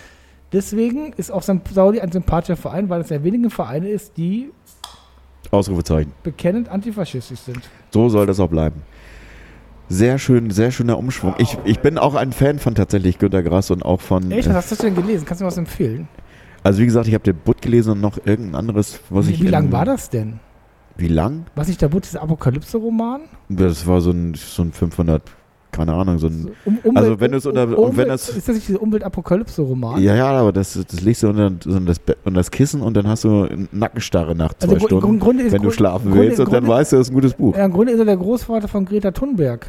Deswegen 0.51 1.13
ist 1.13 1.31
auch 1.31 1.41
St. 1.41 1.63
Pauli 1.63 1.99
ein 1.99 2.11
sympathischer 2.11 2.55
Verein, 2.55 2.87
weil 2.89 3.01
es 3.01 3.07
der 3.07 3.23
wenigen 3.23 3.49
Vereine 3.49 3.89
ist, 3.89 4.17
die 4.17 4.51
Ausrufezeichen. 5.51 6.11
bekennend 6.23 6.69
antifaschistisch 6.69 7.39
sind. 7.39 7.61
So 7.91 8.09
soll 8.09 8.25
das 8.27 8.39
auch 8.39 8.49
bleiben. 8.49 8.81
Sehr 9.89 10.17
schön, 10.17 10.49
sehr 10.49 10.71
schöner 10.71 10.97
Umschwung. 10.97 11.35
Ich, 11.39 11.57
ich 11.65 11.79
bin 11.79 11.97
auch 11.97 12.15
ein 12.15 12.31
Fan 12.31 12.57
von 12.57 12.73
tatsächlich 12.73 13.19
Günter 13.19 13.43
Grass 13.43 13.69
und 13.69 13.83
auch 13.83 14.01
von. 14.01 14.31
Echt, 14.31 14.47
was 14.47 14.53
Äh, 14.53 14.57
hast 14.57 14.71
du 14.71 14.75
denn 14.85 14.95
gelesen? 14.95 15.25
Kannst 15.25 15.41
du 15.41 15.45
mir 15.45 15.49
was 15.49 15.57
empfehlen? 15.57 16.07
Also 16.63 16.79
wie 16.79 16.85
gesagt, 16.85 17.07
ich 17.07 17.13
habe 17.13 17.23
den 17.23 17.35
Butt 17.35 17.61
gelesen 17.61 17.91
und 17.93 18.01
noch 18.01 18.17
irgendein 18.25 18.55
anderes, 18.55 18.99
was 19.09 19.27
Wie, 19.27 19.31
ich. 19.33 19.43
wie 19.43 19.47
lang 19.47 19.71
war 19.71 19.85
das 19.85 20.09
denn? 20.09 20.39
Wie 20.97 21.07
lang? 21.07 21.45
Was 21.55 21.67
nicht 21.67 21.81
der 21.81 21.87
Butt, 21.89 22.05
dieser 22.05 22.21
Apokalypse-Roman? 22.21 23.21
Das 23.49 23.85
war 23.87 23.99
so 24.01 24.11
ein, 24.11 24.35
so 24.35 24.61
ein 24.61 24.71
500, 24.71 25.23
keine 25.71 25.93
Ahnung, 25.93 26.19
so 26.19 26.27
ein. 26.27 26.51
Um, 26.65 26.77
Umwelt- 26.83 26.97
Also 26.97 27.19
wenn 27.19 27.33
es 27.33 27.45
unter- 27.47 27.63
Um- 27.63 27.69
und 27.73 27.77
wenn 27.97 28.05
Umwelt- 28.05 28.09
das- 28.09 28.29
Ist 28.29 28.47
das 28.47 28.55
nicht 28.55 28.67
dieser 28.67 28.81
Umwelt-Apokalypse-Roman? 28.81 30.01
Ja, 30.03 30.15
ja, 30.15 30.27
aber 30.27 30.51
das, 30.51 30.73
das 30.73 31.01
legst 31.01 31.23
du 31.23 31.29
unter, 31.29 31.47
unter, 31.47 31.79
das, 31.81 31.99
unter 32.23 32.39
das 32.39 32.51
Kissen 32.51 32.81
und 32.81 32.95
dann 32.95 33.07
hast 33.07 33.23
du 33.23 33.47
Nackenstarre 33.71 34.35
nach 34.35 34.53
zwei 34.53 34.73
Also 34.73 34.85
Stunden, 34.85 35.19
Grunde 35.19 35.51
wenn 35.51 35.61
du 35.63 35.71
schlafen 35.71 36.11
Grunde- 36.11 36.27
willst 36.27 36.39
und 36.39 36.53
dann 36.53 36.67
weißt 36.67 36.91
du, 36.91 36.97
das 36.97 37.07
ist 37.07 37.11
ein 37.11 37.15
gutes 37.15 37.33
Buch. 37.33 37.57
Ja, 37.57 37.65
Im 37.65 37.73
Grunde 37.73 37.93
ist 37.93 37.99
er 37.99 38.05
der 38.05 38.17
Großvater 38.17 38.67
von 38.67 38.85
Greta 38.85 39.09
Thunberg. 39.11 39.67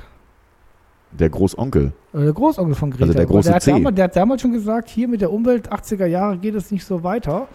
Der 1.18 1.30
Großonkel. 1.30 1.92
Oder 2.12 2.24
der 2.24 2.32
Großonkel 2.32 2.74
von 2.74 2.90
Greta. 2.90 3.04
Also 3.04 3.14
der 3.14 3.26
große 3.26 3.48
der, 3.48 3.54
hat 3.54 3.62
C. 3.62 3.72
damals, 3.72 3.94
der 3.94 4.04
hat 4.04 4.16
damals 4.16 4.42
schon 4.42 4.52
gesagt, 4.52 4.88
hier 4.88 5.08
mit 5.08 5.20
der 5.20 5.32
Umwelt, 5.32 5.72
80er 5.72 6.06
Jahre 6.06 6.38
geht 6.38 6.54
es 6.54 6.70
nicht 6.70 6.84
so 6.84 7.02
weiter. 7.02 7.48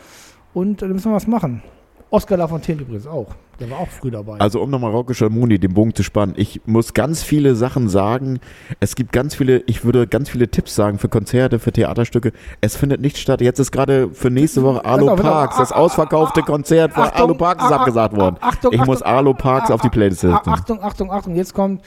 Und 0.53 0.81
äh, 0.81 0.87
da 0.87 0.93
müssen 0.93 1.11
wir 1.11 1.15
was 1.15 1.27
machen. 1.27 1.61
Oskar 2.09 2.37
Lafontaine 2.37 2.81
übrigens 2.81 3.05
auch. 3.05 3.35
Der 3.59 3.69
war 3.69 3.79
auch 3.79 3.89
früh 3.89 4.11
dabei. 4.11 4.39
Also 4.39 4.61
um 4.61 4.69
nochmal 4.69 4.91
Rocco 4.91 5.13
Schamoni 5.13 5.59
den 5.59 5.73
Bogen 5.73 5.93
zu 5.93 6.03
spannen. 6.03 6.33
Ich 6.37 6.61
muss 6.65 6.93
ganz 6.93 7.23
viele 7.23 7.55
Sachen 7.55 7.89
sagen. 7.89 8.39
Es 8.79 8.95
gibt 8.95 9.11
ganz 9.11 9.35
viele, 9.35 9.63
ich 9.67 9.83
würde 9.83 10.07
ganz 10.07 10.29
viele 10.29 10.49
Tipps 10.49 10.75
sagen 10.75 10.97
für 10.97 11.09
Konzerte, 11.09 11.59
für 11.59 11.71
Theaterstücke. 11.71 12.31
Es 12.61 12.75
findet 12.77 13.01
nicht 13.01 13.17
statt. 13.17 13.41
Jetzt 13.41 13.59
ist 13.59 13.71
gerade 13.71 14.09
für 14.11 14.29
nächste 14.29 14.63
Woche 14.63 14.85
Alo 14.85 15.09
auf. 15.09 15.19
Parks, 15.21 15.57
das 15.57 15.71
Ah, 15.71 15.75
ah, 15.75 15.79
ausverkaufte 15.79 16.41
ah, 16.41 16.45
Konzert 16.45 16.93
von 16.93 17.03
Alo 17.03 17.33
Parks 17.33 17.63
ist 17.65 17.71
abgesagt 17.71 18.15
worden. 18.15 18.37
Achtung, 18.39 18.71
Ich 18.73 18.85
muss 18.85 19.01
Achtung, 19.01 19.17
Alo 19.17 19.33
Parks 19.33 19.71
auf 19.71 19.81
die 19.81 19.89
Playlist 19.89 20.21
setzen. 20.21 20.37
Achtung, 20.45 20.81
Achtung, 20.81 21.11
Achtung, 21.11 21.35
jetzt 21.35 21.53
kommt 21.53 21.81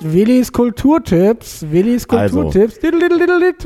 Willis 0.00 0.52
Kulturtipps. 0.52 1.66
Willis 1.70 2.08
Also. 2.08 2.42
Kulturtipps. 2.42 2.78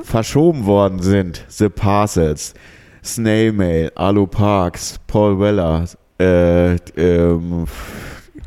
Verschoben 0.02 0.66
worden 0.66 1.00
sind 1.00 1.44
The 1.48 1.68
Parcels, 1.68 2.54
Snail 3.04 3.52
Mail, 3.52 3.92
Alo 3.94 4.26
Parks, 4.26 4.98
Paul 5.06 5.38
Weller, 5.38 5.84
äh, 6.18 6.74
ähm, 6.96 7.64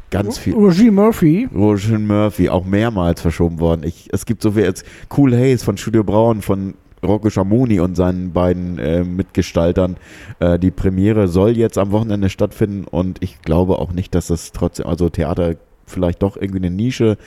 ganz 0.09 0.37
viel. 0.37 0.53
Roger 0.53 0.91
Murphy. 0.91 1.47
Roger 1.53 1.99
Murphy, 1.99 2.49
auch 2.49 2.65
mehrmals 2.65 3.21
verschoben 3.21 3.59
worden. 3.59 3.83
Ich, 3.83 4.09
es 4.11 4.25
gibt 4.25 4.41
so 4.41 4.55
wie 4.55 4.61
jetzt 4.61 4.83
Cool 5.15 5.35
Haze 5.35 5.63
von 5.63 5.77
Studio 5.77 6.03
Braun, 6.03 6.41
von 6.41 6.73
Rocco 7.01 7.29
Schamoni 7.29 7.79
und 7.79 7.95
seinen 7.95 8.33
beiden 8.33 8.77
äh, 8.79 9.03
Mitgestaltern. 9.03 9.97
Äh, 10.39 10.59
die 10.59 10.71
Premiere 10.71 11.27
soll 11.27 11.55
jetzt 11.57 11.77
am 11.77 11.91
Wochenende 11.91 12.29
stattfinden 12.29 12.85
und 12.85 13.17
ich 13.21 13.41
glaube 13.41 13.79
auch 13.79 13.93
nicht, 13.93 14.13
dass 14.15 14.27
das 14.27 14.51
trotzdem, 14.51 14.85
also 14.87 15.09
Theater 15.09 15.55
vielleicht 15.85 16.21
doch 16.21 16.35
irgendwie 16.37 16.57
eine 16.59 16.69
Nische, 16.71 17.17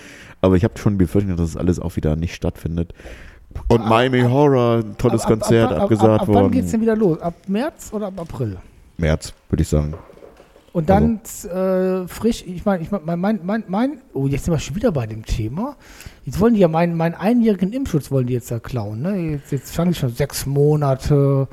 aber 0.40 0.56
ich 0.56 0.64
habe 0.64 0.78
schon 0.78 0.98
befürchtet, 0.98 1.38
dass 1.38 1.48
es 1.48 1.56
alles 1.56 1.80
auch 1.80 1.96
wieder 1.96 2.16
nicht 2.16 2.34
stattfindet. 2.34 2.92
Und 3.68 3.86
Miami 3.88 4.22
Horror, 4.22 4.78
ein 4.84 4.96
tolles 4.98 5.22
Ab- 5.22 5.30
ab- 5.32 5.40
Konzert, 5.40 5.70
ab, 5.70 5.76
ab, 5.76 5.82
abgesagt 5.84 6.08
ab, 6.08 6.20
ab 6.22 6.28
wann 6.28 6.34
worden. 6.34 6.52
geht's 6.52 6.70
denn 6.70 6.80
wieder 6.80 6.96
los? 6.96 7.20
Ab 7.20 7.34
März 7.48 7.90
oder 7.92 8.06
ab 8.08 8.14
April? 8.20 8.56
März, 8.98 9.32
würde 9.48 9.62
ich 9.62 9.68
sagen. 9.68 9.94
Und 10.72 10.88
dann 10.88 11.20
äh, 11.44 12.08
frisch, 12.08 12.44
ich 12.46 12.64
meine, 12.64 12.82
ich 12.82 12.90
mein, 12.90 13.02
mein, 13.20 13.40
mein, 13.44 13.64
mein, 13.68 13.98
oh, 14.14 14.26
jetzt 14.26 14.46
sind 14.46 14.54
wir 14.54 14.58
schon 14.58 14.74
wieder 14.74 14.90
bei 14.90 15.06
dem 15.06 15.24
Thema. 15.24 15.76
Jetzt 16.24 16.40
wollen 16.40 16.54
die 16.54 16.60
ja 16.60 16.68
meinen, 16.68 16.96
meinen 16.96 17.14
einjährigen 17.14 17.72
Impfschutz 17.74 18.10
wollen 18.10 18.26
die 18.26 18.32
jetzt 18.32 18.50
da 18.50 18.58
klauen. 18.58 19.02
Ne? 19.02 19.32
Jetzt, 19.32 19.52
jetzt 19.52 19.74
fangen 19.74 19.92
die 19.92 19.98
schon 19.98 20.14
sechs 20.14 20.46
Monate. 20.46 21.46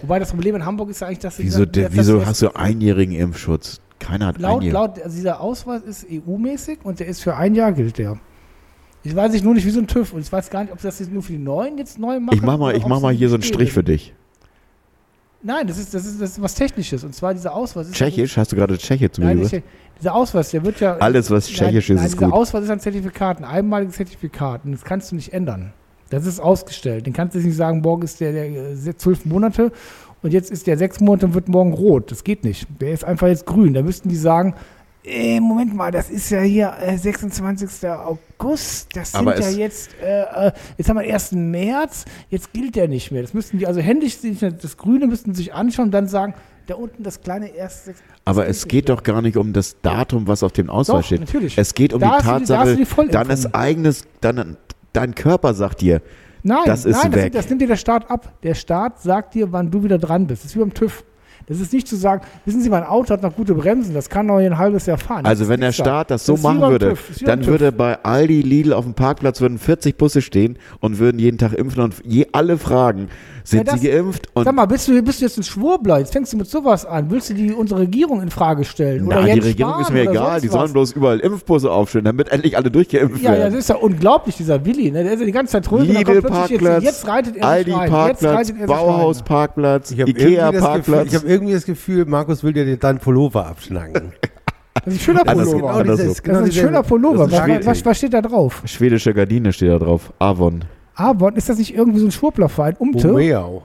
Wobei 0.00 0.18
das 0.18 0.30
Problem 0.30 0.56
in 0.56 0.64
Hamburg 0.66 0.90
ist 0.90 1.00
ja 1.00 1.06
eigentlich, 1.06 1.20
dass 1.20 1.36
sie 1.36 1.44
Wieso, 1.44 1.64
dass- 1.64 1.72
der, 1.72 1.92
wieso 1.92 2.18
das- 2.18 2.26
hast 2.26 2.42
du 2.42 2.56
einjährigen 2.56 3.14
Impfschutz? 3.14 3.80
Keiner 4.00 4.26
hat 4.26 4.38
laut, 4.40 4.56
einjährigen. 4.56 4.72
laut, 4.74 4.98
also 5.02 5.14
dieser 5.16 5.40
Ausweis 5.40 5.82
ist 5.82 6.06
EU-mäßig 6.10 6.80
und 6.82 6.98
der 6.98 7.06
ist 7.06 7.22
für 7.22 7.36
ein 7.36 7.54
Jahr 7.54 7.72
gilt 7.72 7.96
der. 7.98 8.18
Ich 9.04 9.14
weiß 9.14 9.32
nicht 9.32 9.44
nur 9.44 9.54
nicht 9.54 9.66
wie 9.66 9.70
so 9.70 9.78
ein 9.80 9.86
TÜV 9.86 10.14
und 10.14 10.20
ich 10.22 10.32
weiß 10.32 10.50
gar 10.50 10.62
nicht, 10.64 10.72
ob 10.72 10.80
sie 10.80 10.88
das 10.88 10.98
jetzt 10.98 11.12
nur 11.12 11.22
für 11.22 11.32
die 11.32 11.38
Neuen 11.38 11.78
jetzt 11.78 11.98
neu 11.98 12.18
machen. 12.18 12.34
Ich 12.36 12.42
mach 12.42 12.58
mal, 12.58 12.74
ich 12.76 12.84
mach 12.86 13.00
mal 13.00 13.14
hier 13.14 13.28
so 13.28 13.34
einen. 13.36 13.42
Strich 13.44 13.72
für 13.72 13.84
dich. 13.84 14.14
Nein, 15.46 15.66
das 15.66 15.76
ist, 15.76 15.92
das 15.92 16.06
ist, 16.06 16.20
das 16.20 16.30
ist 16.30 16.42
was 16.42 16.54
Technisches 16.54 17.04
und 17.04 17.14
zwar 17.14 17.34
dieser 17.34 17.54
Ausweis. 17.54 17.88
Ist 17.88 17.94
Tschechisch? 17.94 18.36
Hast 18.38 18.50
du 18.50 18.56
gerade 18.56 18.78
Tscheche 18.78 19.10
zu 19.10 19.20
mir 19.20 19.28
Nein, 19.28 19.40
gesagt? 19.40 19.62
dieser 20.00 20.14
Ausweis, 20.14 20.50
der 20.50 20.64
wird 20.64 20.80
ja. 20.80 20.96
Alles, 20.96 21.30
was 21.30 21.46
tschechisch 21.46 21.90
ist, 21.90 21.96
nein, 21.96 22.06
ist 22.06 22.14
dieser 22.14 22.26
gut. 22.26 22.34
Ausweis 22.34 22.64
ist 22.64 22.70
ein 22.70 22.80
Zertifikat, 22.80 23.38
ein 23.38 23.44
einmaliges 23.44 23.94
Zertifikat. 23.96 24.64
Und 24.64 24.72
das 24.72 24.84
kannst 24.84 25.12
du 25.12 25.16
nicht 25.16 25.34
ändern. 25.34 25.74
Das 26.08 26.24
ist 26.24 26.40
ausgestellt. 26.40 27.06
Den 27.06 27.12
kannst 27.12 27.34
du 27.34 27.40
nicht 27.40 27.56
sagen, 27.56 27.82
morgen 27.82 28.02
ist 28.02 28.20
der, 28.20 28.32
der 28.32 28.46
äh, 28.46 28.96
zwölf 28.96 29.26
Monate 29.26 29.70
und 30.22 30.32
jetzt 30.32 30.50
ist 30.50 30.66
der 30.66 30.78
sechs 30.78 31.00
Monate 31.00 31.26
und 31.26 31.34
wird 31.34 31.48
morgen 31.48 31.74
rot. 31.74 32.10
Das 32.10 32.24
geht 32.24 32.42
nicht. 32.42 32.66
Der 32.80 32.92
ist 32.92 33.04
einfach 33.04 33.26
jetzt 33.26 33.44
grün. 33.44 33.74
Da 33.74 33.82
müssten 33.82 34.08
die 34.08 34.16
sagen, 34.16 34.54
äh, 35.04 35.38
Moment 35.40 35.74
mal, 35.74 35.90
das 35.90 36.10
ist 36.10 36.30
ja 36.30 36.40
hier 36.40 36.74
äh, 36.80 36.96
26. 36.96 37.88
August. 37.88 38.88
Das 38.96 39.12
sind 39.12 39.20
Aber 39.20 39.38
ja 39.38 39.48
jetzt, 39.50 39.90
äh, 40.02 40.22
äh, 40.48 40.52
jetzt 40.78 40.88
haben 40.88 40.98
wir 40.98 41.12
1. 41.14 41.32
März, 41.32 42.04
jetzt 42.30 42.52
gilt 42.52 42.76
der 42.76 42.88
nicht 42.88 43.10
mehr. 43.10 43.22
Das 43.22 43.34
müssten 43.34 43.58
die, 43.58 43.66
also 43.66 43.80
händisch, 43.80 44.16
das 44.60 44.76
Grüne 44.76 45.06
müssten 45.06 45.34
sich 45.34 45.52
anschauen 45.54 45.86
und 45.86 45.90
dann 45.92 46.06
sagen, 46.08 46.34
da 46.66 46.76
unten 46.76 47.02
das 47.02 47.20
kleine 47.20 47.48
erste. 47.54 47.90
das 47.92 48.00
Aber 48.24 48.46
es 48.48 48.66
geht 48.66 48.88
doch 48.88 49.02
gar 49.02 49.20
nicht 49.20 49.36
um 49.36 49.52
das 49.52 49.76
Datum, 49.82 50.26
was 50.26 50.42
auf 50.42 50.52
dem 50.52 50.70
Ausweis 50.70 51.00
Doch, 51.00 51.04
steht. 51.06 51.20
natürlich. 51.20 51.58
Es 51.58 51.74
geht 51.74 51.92
um 51.92 52.00
Da 52.00 52.16
die 52.16 52.22
die- 52.22 52.28
Tatsache, 52.28 52.76
die 52.76 53.08
deines 53.10 53.52
eigenes, 53.54 54.04
dein, 54.22 54.56
dein 54.94 55.14
Körper 55.14 55.52
sagt 55.54 55.80
dir, 55.82 56.00
Nein, 56.46 56.58
Das 56.66 56.84
ist 56.84 57.02
nein, 57.02 57.14
weg. 57.14 57.32
Das, 57.32 57.42
das 57.44 57.48
nimmt 57.50 57.62
dir 57.62 57.68
der 57.68 57.76
Staat 57.76 58.10
ab. 58.10 58.34
Der 58.42 58.54
Staat 58.54 59.00
sagt 59.00 59.32
dir, 59.34 59.50
wann 59.52 59.70
du 59.70 59.82
wieder 59.82 59.96
dran 59.96 60.26
bist. 60.26 60.42
Das 60.44 60.50
ist 60.50 60.56
wie 60.56 60.60
beim 60.60 60.74
TÜV. 60.74 61.02
Das 61.46 61.60
ist 61.60 61.72
nicht 61.72 61.86
zu 61.86 61.96
sagen, 61.96 62.22
wissen 62.44 62.60
Sie, 62.62 62.70
mein 62.70 62.84
Auto 62.84 63.10
hat 63.12 63.22
noch 63.22 63.34
gute 63.36 63.54
Bremsen, 63.54 63.94
das 63.94 64.08
kann 64.08 64.26
noch 64.26 64.36
ein 64.38 64.56
halbes 64.58 64.86
Jahr 64.86 64.98
fahren. 64.98 65.24
Das 65.24 65.30
also 65.40 65.48
wenn 65.48 65.60
der 65.60 65.70
da. 65.70 65.72
Staat 65.74 66.10
das 66.10 66.24
so 66.24 66.38
wie 66.38 66.42
machen 66.42 66.60
würde, 66.62 66.90
TÜV, 66.90 67.22
dann 67.24 67.44
würde 67.46 67.70
bei 67.72 68.02
Aldi, 68.02 68.40
Lidl 68.42 68.72
auf 68.72 68.84
dem 68.84 68.94
Parkplatz 68.94 69.40
würden 69.40 69.58
40 69.58 69.96
Busse 69.98 70.22
stehen 70.22 70.58
und 70.80 70.98
würden 70.98 71.18
jeden 71.18 71.38
Tag 71.38 71.52
impfen 71.52 71.82
und 71.82 71.94
je 72.04 72.26
alle 72.32 72.56
fragen, 72.58 73.08
sind 73.44 73.68
das- 73.68 73.80
sie 73.80 73.88
geimpft? 73.90 74.28
Und 74.32 74.44
Sag 74.44 74.54
mal, 74.54 74.64
bist 74.66 74.88
du, 74.88 75.02
bist 75.02 75.20
du 75.20 75.26
jetzt 75.26 75.36
ein 75.36 75.42
Schwurbler? 75.42 75.98
Jetzt 75.98 76.12
fängst 76.14 76.32
du 76.32 76.38
mit 76.38 76.46
sowas 76.48 76.86
an. 76.86 77.10
Willst 77.10 77.28
du 77.28 77.34
die, 77.34 77.52
unsere 77.52 77.80
Regierung 77.80 78.22
in 78.22 78.30
Frage 78.30 78.64
stellen? 78.64 79.04
na, 79.06 79.20
die 79.22 79.28
Jens 79.28 79.44
Regierung 79.44 79.72
Spahn 79.72 79.82
ist 79.82 79.92
mir 79.92 80.02
oder 80.02 80.10
egal, 80.12 80.40
die 80.40 80.48
sollen 80.48 80.64
was? 80.64 80.72
bloß 80.72 80.92
überall 80.92 81.20
Impfbusse 81.20 81.70
aufstellen, 81.70 82.06
damit 82.06 82.30
endlich 82.30 82.56
alle 82.56 82.70
durchgeimpft 82.70 83.22
Ja, 83.22 83.30
ja, 83.30 83.36
das 83.36 83.42
werden. 83.44 83.58
ist 83.58 83.68
ja 83.68 83.76
unglaublich, 83.76 84.36
dieser 84.36 84.64
Willi. 84.64 84.90
Ne? 84.90 85.04
Der 85.04 85.12
ist 85.12 85.20
ja 85.20 85.26
die 85.26 85.32
ganze 85.32 85.52
Zeit 85.52 85.70
ruhig. 85.70 85.88
Lidl-Parkplatz, 85.88 86.82
Jetzt, 86.84 87.04
jetzt 87.04 87.08
reitet 87.08 87.36
er 87.36 87.46
Aldi-Parkplatz, 87.48 88.50
er. 88.50 88.66
Bauhaus-Parkplatz, 88.66 89.94
das 89.94 90.08
Ikea-Parkplatz. 90.08 91.12
Irgendwie 91.34 91.52
das 91.52 91.64
Gefühl, 91.66 92.04
Markus 92.06 92.42
will 92.42 92.52
dir 92.52 92.76
deinen 92.76 92.98
Pullover 92.98 93.46
abschnacken. 93.46 94.12
Das 94.84 94.92
ist 94.92 95.00
ein 95.00 95.04
schöner 95.04 95.24
Pullover. 95.24 95.70
anders- 95.80 95.98
Das 95.98 96.08
ist 96.08 96.28
ein 96.28 96.52
schöner 96.52 96.82
Pullover. 96.82 97.26
Das 97.28 97.32
ist 97.32 97.38
Was, 97.60 97.66
was, 97.66 97.84
was 97.86 97.96
steht 97.98 98.12
da 98.12 98.20
drauf? 98.20 98.62
Schwedische 98.66 99.14
Gardine 99.14 99.52
steht 99.52 99.70
da 99.70 99.78
drauf, 99.78 100.12
Avon. 100.18 100.64
Avon, 100.96 101.36
ist 101.36 101.48
das 101.48 101.58
nicht 101.58 101.74
irgendwie 101.74 102.00
so 102.00 102.06
ein 102.06 102.10
Schwurblerverein? 102.10 102.74
Umte? 102.78 103.08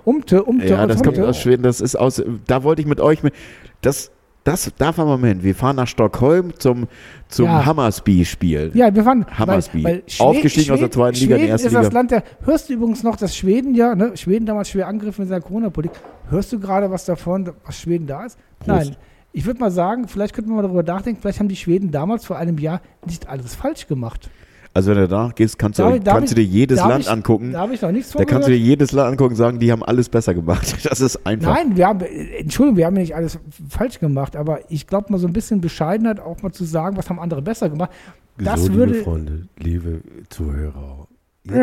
Umte, 0.05 0.43
Umte, 0.43 0.67
Ja, 0.67 0.87
das 0.87 1.03
kommt 1.03 1.19
aus 1.19 1.37
Schweden, 1.39 1.63
das 1.63 1.81
ist 1.81 1.95
aus, 1.97 2.23
da 2.47 2.63
wollte 2.63 2.81
ich 2.83 2.87
mit 2.87 3.01
euch, 3.01 3.21
mit, 3.23 3.33
das, 3.81 4.11
das, 4.43 4.71
da 4.77 4.91
fahren 4.93 5.07
wir 5.07 5.17
mal 5.17 5.27
hin. 5.27 5.43
Wir 5.43 5.53
fahren 5.53 5.75
nach 5.75 5.87
Stockholm 5.87 6.53
zum, 6.57 6.87
zum 7.27 7.45
Ja. 7.45 7.65
Hammersby-Spiel. 7.65 8.71
Ja, 8.73 8.93
wir 8.93 9.05
waren 9.05 9.25
Hammersby. 9.37 9.83
Weil, 9.83 10.03
weil 10.17 10.25
Aufgestiegen 10.27 10.71
aus 10.71 10.79
der 10.79 10.91
zweiten 10.91 11.17
Liga 11.17 11.35
in 11.35 11.41
die 11.41 11.47
Schweden 11.47 11.51
erste 11.51 11.67
ist 11.67 11.73
das 11.73 11.83
Liga. 11.85 11.93
Land 11.93 12.11
der. 12.11 12.23
Hörst 12.43 12.69
du 12.69 12.73
übrigens 12.73 13.03
noch, 13.03 13.15
dass 13.17 13.35
Schweden 13.35 13.75
ja, 13.75 13.95
ne, 13.95 14.15
Schweden 14.15 14.45
damals 14.45 14.69
schwer 14.69 14.87
angegriffen 14.87 15.21
mit 15.21 15.29
seiner 15.29 15.41
Corona-Politik. 15.41 15.99
Hörst 16.29 16.51
du 16.53 16.59
gerade 16.59 16.89
was 16.89 17.05
davon, 17.05 17.51
was 17.65 17.79
Schweden 17.79 18.07
da 18.07 18.25
ist? 18.25 18.37
Prost. 18.59 18.67
Nein. 18.89 18.95
Ich 19.31 19.45
würde 19.45 19.59
mal 19.59 19.69
sagen, 19.71 20.07
vielleicht 20.07 20.33
könnten 20.33 20.49
wir 20.49 20.55
mal 20.55 20.63
darüber 20.63 20.81
nachdenken, 20.83 21.21
vielleicht 21.21 21.39
haben 21.39 21.49
die 21.49 21.55
Schweden 21.55 21.91
damals 21.91 22.25
vor 22.25 22.37
einem 22.37 22.57
Jahr 22.57 22.81
nicht 23.05 23.29
alles 23.29 23.53
falsch 23.55 23.87
gemacht. 23.87 24.29
Also 24.73 24.91
wenn 24.91 24.97
du 24.99 25.07
danach 25.07 25.33
gehst, 25.35 25.57
kannst 25.57 25.79
du, 25.79 25.83
Darf 25.83 25.95
ich- 25.95 26.03
darf 26.03 26.15
kannst 26.17 26.31
du 26.31 26.35
dir 26.35 26.41
ich- 26.43 26.51
jedes 26.51 26.77
Land 26.79 27.01
ich- 27.05 27.09
angucken. 27.09 27.51
Da 27.53 27.59
habe 27.61 27.73
ich 27.73 27.81
noch 27.81 27.91
nichts 27.91 28.11
Da 28.11 28.19
von 28.19 28.25
kannst 28.27 28.47
du 28.47 28.51
dir 28.51 28.57
jedes 28.57 28.91
Land 28.91 29.09
angucken 29.11 29.31
und 29.31 29.35
sagen, 29.37 29.59
die 29.59 29.71
haben 29.71 29.83
alles 29.83 30.09
besser 30.09 30.33
gemacht. 30.33 30.75
Das 30.89 31.01
ist 31.01 31.25
einfach. 31.25 31.55
Nein, 31.55 31.75
wir 31.75 31.87
haben, 31.87 32.01
Entschuldigung, 32.01 32.77
wir 32.77 32.85
haben 32.85 32.95
ja 32.95 33.01
nicht 33.01 33.15
alles 33.15 33.39
falsch 33.69 33.99
gemacht, 33.99 34.35
aber 34.35 34.59
ich 34.69 34.85
glaube 34.87 35.11
mal 35.11 35.17
so 35.17 35.27
ein 35.27 35.33
bisschen 35.33 35.59
Bescheidenheit 35.59 36.19
auch 36.19 36.41
mal 36.43 36.51
zu 36.51 36.65
sagen, 36.65 36.97
was 36.97 37.09
haben 37.09 37.19
andere 37.19 37.41
besser 37.41 37.69
gemacht. 37.69 37.89
Das 38.37 38.65
so, 38.65 38.73
würde. 38.73 38.93
liebe 38.93 39.03
Freunde, 39.03 39.47
liebe 39.57 40.01
Zuhörer. 40.29 41.07
Jetzt, 41.43 41.55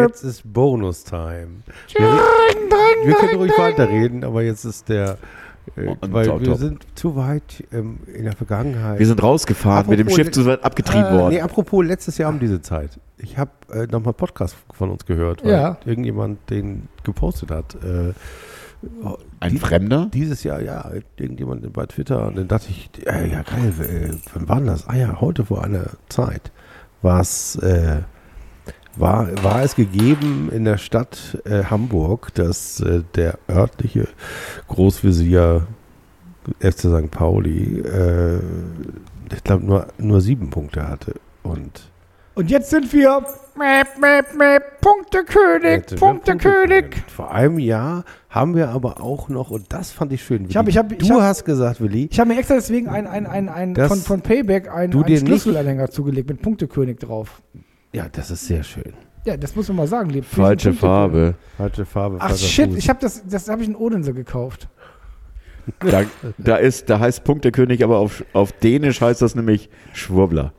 jetzt 0.00 0.22
ist 0.22 0.52
Bonus-Time. 0.52 1.48
Wir, 1.96 2.04
wir 3.04 3.14
können 3.14 3.36
ruhig 3.38 3.52
weiterreden, 3.56 4.22
aber 4.24 4.42
jetzt 4.42 4.64
ist 4.64 4.88
der. 4.88 5.16
Äh, 5.74 5.86
Und 6.00 6.12
weil 6.12 6.26
top, 6.26 6.40
wir 6.40 6.46
top. 6.48 6.58
sind 6.58 6.86
zu 6.94 7.16
weit 7.16 7.64
ähm, 7.72 7.98
in 8.14 8.24
der 8.24 8.34
Vergangenheit. 8.34 8.98
Wir 8.98 9.06
sind 9.06 9.22
rausgefahren, 9.22 9.88
mit 9.90 9.98
dem 9.98 10.06
Apropos- 10.06 10.16
Schiff 10.24 10.30
zu 10.32 10.46
weit 10.46 10.64
abgetrieben 10.64 11.06
Äh, 11.06 11.12
worden. 11.12 11.34
Nee, 11.34 11.40
apropos 11.40 11.84
letztes 11.84 12.18
Jahr 12.18 12.30
um 12.30 12.38
diese 12.38 12.60
Zeit. 12.62 12.98
Ich 13.18 13.36
habe 13.38 13.50
äh, 13.72 13.86
nochmal 13.86 14.12
Podcast 14.12 14.56
von 14.72 14.90
uns 14.90 15.04
gehört, 15.06 15.42
weil 15.44 15.50
Ja. 15.52 15.78
irgendjemand 15.84 16.48
den 16.50 16.88
gepostet 17.02 17.50
hat. 17.50 17.74
Äh, 17.82 18.12
Ein 19.40 19.52
die- 19.52 19.58
Fremder? 19.58 20.08
Dieses 20.12 20.44
Jahr, 20.44 20.60
ja, 20.62 20.90
irgendjemand 21.16 21.72
bei 21.72 21.86
Twitter. 21.86 22.26
Und 22.28 22.36
dann 22.36 22.46
dachte 22.48 22.66
ich, 22.70 22.90
äh, 23.06 23.30
ja 23.30 23.42
geil, 23.42 23.72
äh, 23.80 24.14
wann 24.34 24.48
war 24.48 24.56
denn 24.56 24.66
das? 24.66 24.86
Ah 24.86 24.94
ja, 24.94 25.20
heute 25.20 25.44
vor 25.44 25.64
einer 25.64 25.86
Zeit 26.08 26.52
war 27.02 27.20
es, 27.20 27.56
äh, 27.56 28.02
war, 28.96 29.28
war 29.42 29.62
es 29.62 29.74
gegeben 29.76 30.50
in 30.52 30.64
der 30.64 30.78
Stadt 30.78 31.38
äh, 31.44 31.64
Hamburg, 31.64 32.34
dass 32.34 32.80
äh, 32.80 33.02
der 33.14 33.38
örtliche 33.48 34.08
Großvisier 34.68 35.66
FC 36.60 36.78
St. 36.80 37.10
Pauli, 37.10 37.80
äh, 37.80 38.38
ich 39.34 39.42
glaube, 39.44 39.64
nur, 39.64 39.86
nur 39.98 40.20
sieben 40.20 40.50
Punkte 40.50 40.86
hatte. 40.88 41.14
Und 41.42 41.90
Und 42.34 42.50
jetzt 42.50 42.70
sind 42.70 42.92
wir 42.92 43.24
mäp, 43.56 43.98
mäp, 44.00 44.34
mäp, 44.36 44.80
Punktekönig, 44.80 45.86
Punktekönig. 45.98 45.98
Punktekönig. 45.98 46.84
Vor 47.08 47.32
einem 47.32 47.58
Jahr 47.58 48.04
haben 48.28 48.54
wir 48.54 48.68
aber 48.68 49.00
auch 49.00 49.28
noch, 49.28 49.50
und 49.50 49.72
das 49.72 49.90
fand 49.90 50.12
ich 50.12 50.22
schön. 50.22 50.46
Ich 50.48 50.56
hab- 50.56 50.66
Willi, 50.66 50.70
ich 50.72 50.78
hab- 50.78 50.92
ich 50.92 50.98
du 51.08 51.14
hab- 51.14 51.22
hast 51.22 51.44
gesagt, 51.44 51.80
Willi, 51.80 52.08
Ich 52.10 52.20
habe 52.20 52.28
mir 52.32 52.38
extra 52.38 52.54
deswegen 52.54 52.88
ein, 52.88 53.06
ein, 53.06 53.26
ein, 53.26 53.48
ein 53.48 53.74
von, 53.74 53.98
von 53.98 54.20
Payback 54.20 54.68
ein, 54.72 54.90
du 54.90 55.00
ein 55.00 55.06
dir 55.06 55.14
nicht- 55.14 55.26
Schlüsselanhänger 55.26 55.90
zugelegt 55.90 56.28
mit 56.28 56.42
Punktekönig 56.42 56.98
drauf. 56.98 57.42
Ja, 57.96 58.10
das 58.10 58.30
ist 58.30 58.46
sehr 58.46 58.62
schön. 58.62 58.92
Ja, 59.24 59.38
das 59.38 59.56
muss 59.56 59.68
man 59.68 59.78
mal 59.78 59.86
sagen. 59.86 60.10
lieb. 60.10 60.26
Falsche. 60.26 60.74
Farbe. 60.74 61.34
Falsche 61.56 61.86
Farbe. 61.86 62.18
Ach 62.20 62.36
shit, 62.36 62.68
Fuß. 62.68 62.76
ich 62.76 62.90
habe 62.90 63.00
das, 63.00 63.26
das 63.26 63.48
habe 63.48 63.62
ich 63.62 63.68
in 63.68 63.74
Odense 63.74 64.12
gekauft. 64.12 64.68
Da, 65.80 66.04
da, 66.38 66.56
ist, 66.58 66.88
da 66.88 67.00
heißt 67.00 67.24
Punktekönig, 67.24 67.82
aber 67.82 67.98
auf, 67.98 68.24
auf 68.32 68.52
Dänisch 68.52 69.00
heißt 69.00 69.20
das 69.20 69.34
nämlich 69.34 69.68
Schwurbler. 69.94 70.52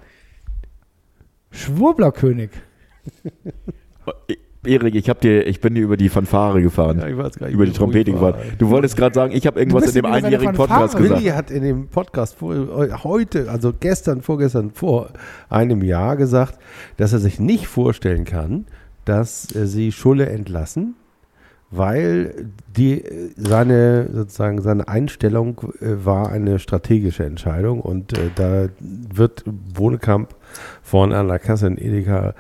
Schwurblerkönig. 1.50 2.50
Erik, 4.66 4.96
ich, 4.96 5.10
hab 5.10 5.22
dir, 5.22 5.46
ich 5.46 5.62
bin 5.62 5.76
dir 5.76 5.84
über 5.84 5.98
die 5.98 6.10
Fanfare 6.10 6.62
gefahren. 6.62 7.00
Ja, 7.00 7.08
ich 7.08 7.18
weiß 7.18 7.38
gar 7.38 7.48
nicht, 7.48 7.56
über 7.56 7.66
die 7.66 7.72
Trompete 7.72 8.12
gefahren. 8.12 8.36
Du 8.58 8.70
wolltest 8.70 8.98
gerade 8.98 9.14
sagen, 9.14 9.34
ich 9.34 9.46
habe 9.48 9.60
irgendwas 9.60 9.88
in 9.88 9.94
dem 9.94 10.06
einjährigen 10.06 10.56
Fanfare 10.56 10.68
Podcast 10.68 10.98
gefahren. 10.98 11.04
gesagt. 11.04 11.22
Willi 11.22 11.32
hat 11.36 11.52
in 11.52 11.64
dem 11.64 11.88
Podcast 11.88 12.36
vor, 12.36 12.56
heute, 13.04 13.50
also 13.50 13.74
gestern, 13.80 14.22
vorgestern, 14.22 14.72
vor 14.72 15.10
einem 15.50 15.84
Jahr 15.84 16.18
gesagt, 16.18 16.60
dass 16.98 17.14
er 17.14 17.20
sich 17.20 17.40
nicht 17.40 17.68
vorstellen 17.68 18.26
kann, 18.26 18.66
dass 19.06 19.44
sie 19.44 19.92
Schulle 19.92 20.28
entlassen, 20.28 20.96
weil 21.72 22.50
die, 22.76 23.04
seine, 23.36 24.10
sozusagen 24.14 24.62
seine 24.62 24.88
Einstellung 24.88 25.62
äh, 25.80 26.06
war 26.06 26.30
eine 26.30 26.60
strategische 26.60 27.26
Entscheidung 27.26 27.82
und 27.82 28.18
äh, 28.18 28.30
da 28.36 28.68
wird 28.80 29.44
Wohnekamp 29.46 30.36
vorne 30.82 31.18
an 31.18 31.28
der 31.28 31.40
Kasse 31.40 31.68
in 31.68 31.78
Edeka 31.78 32.36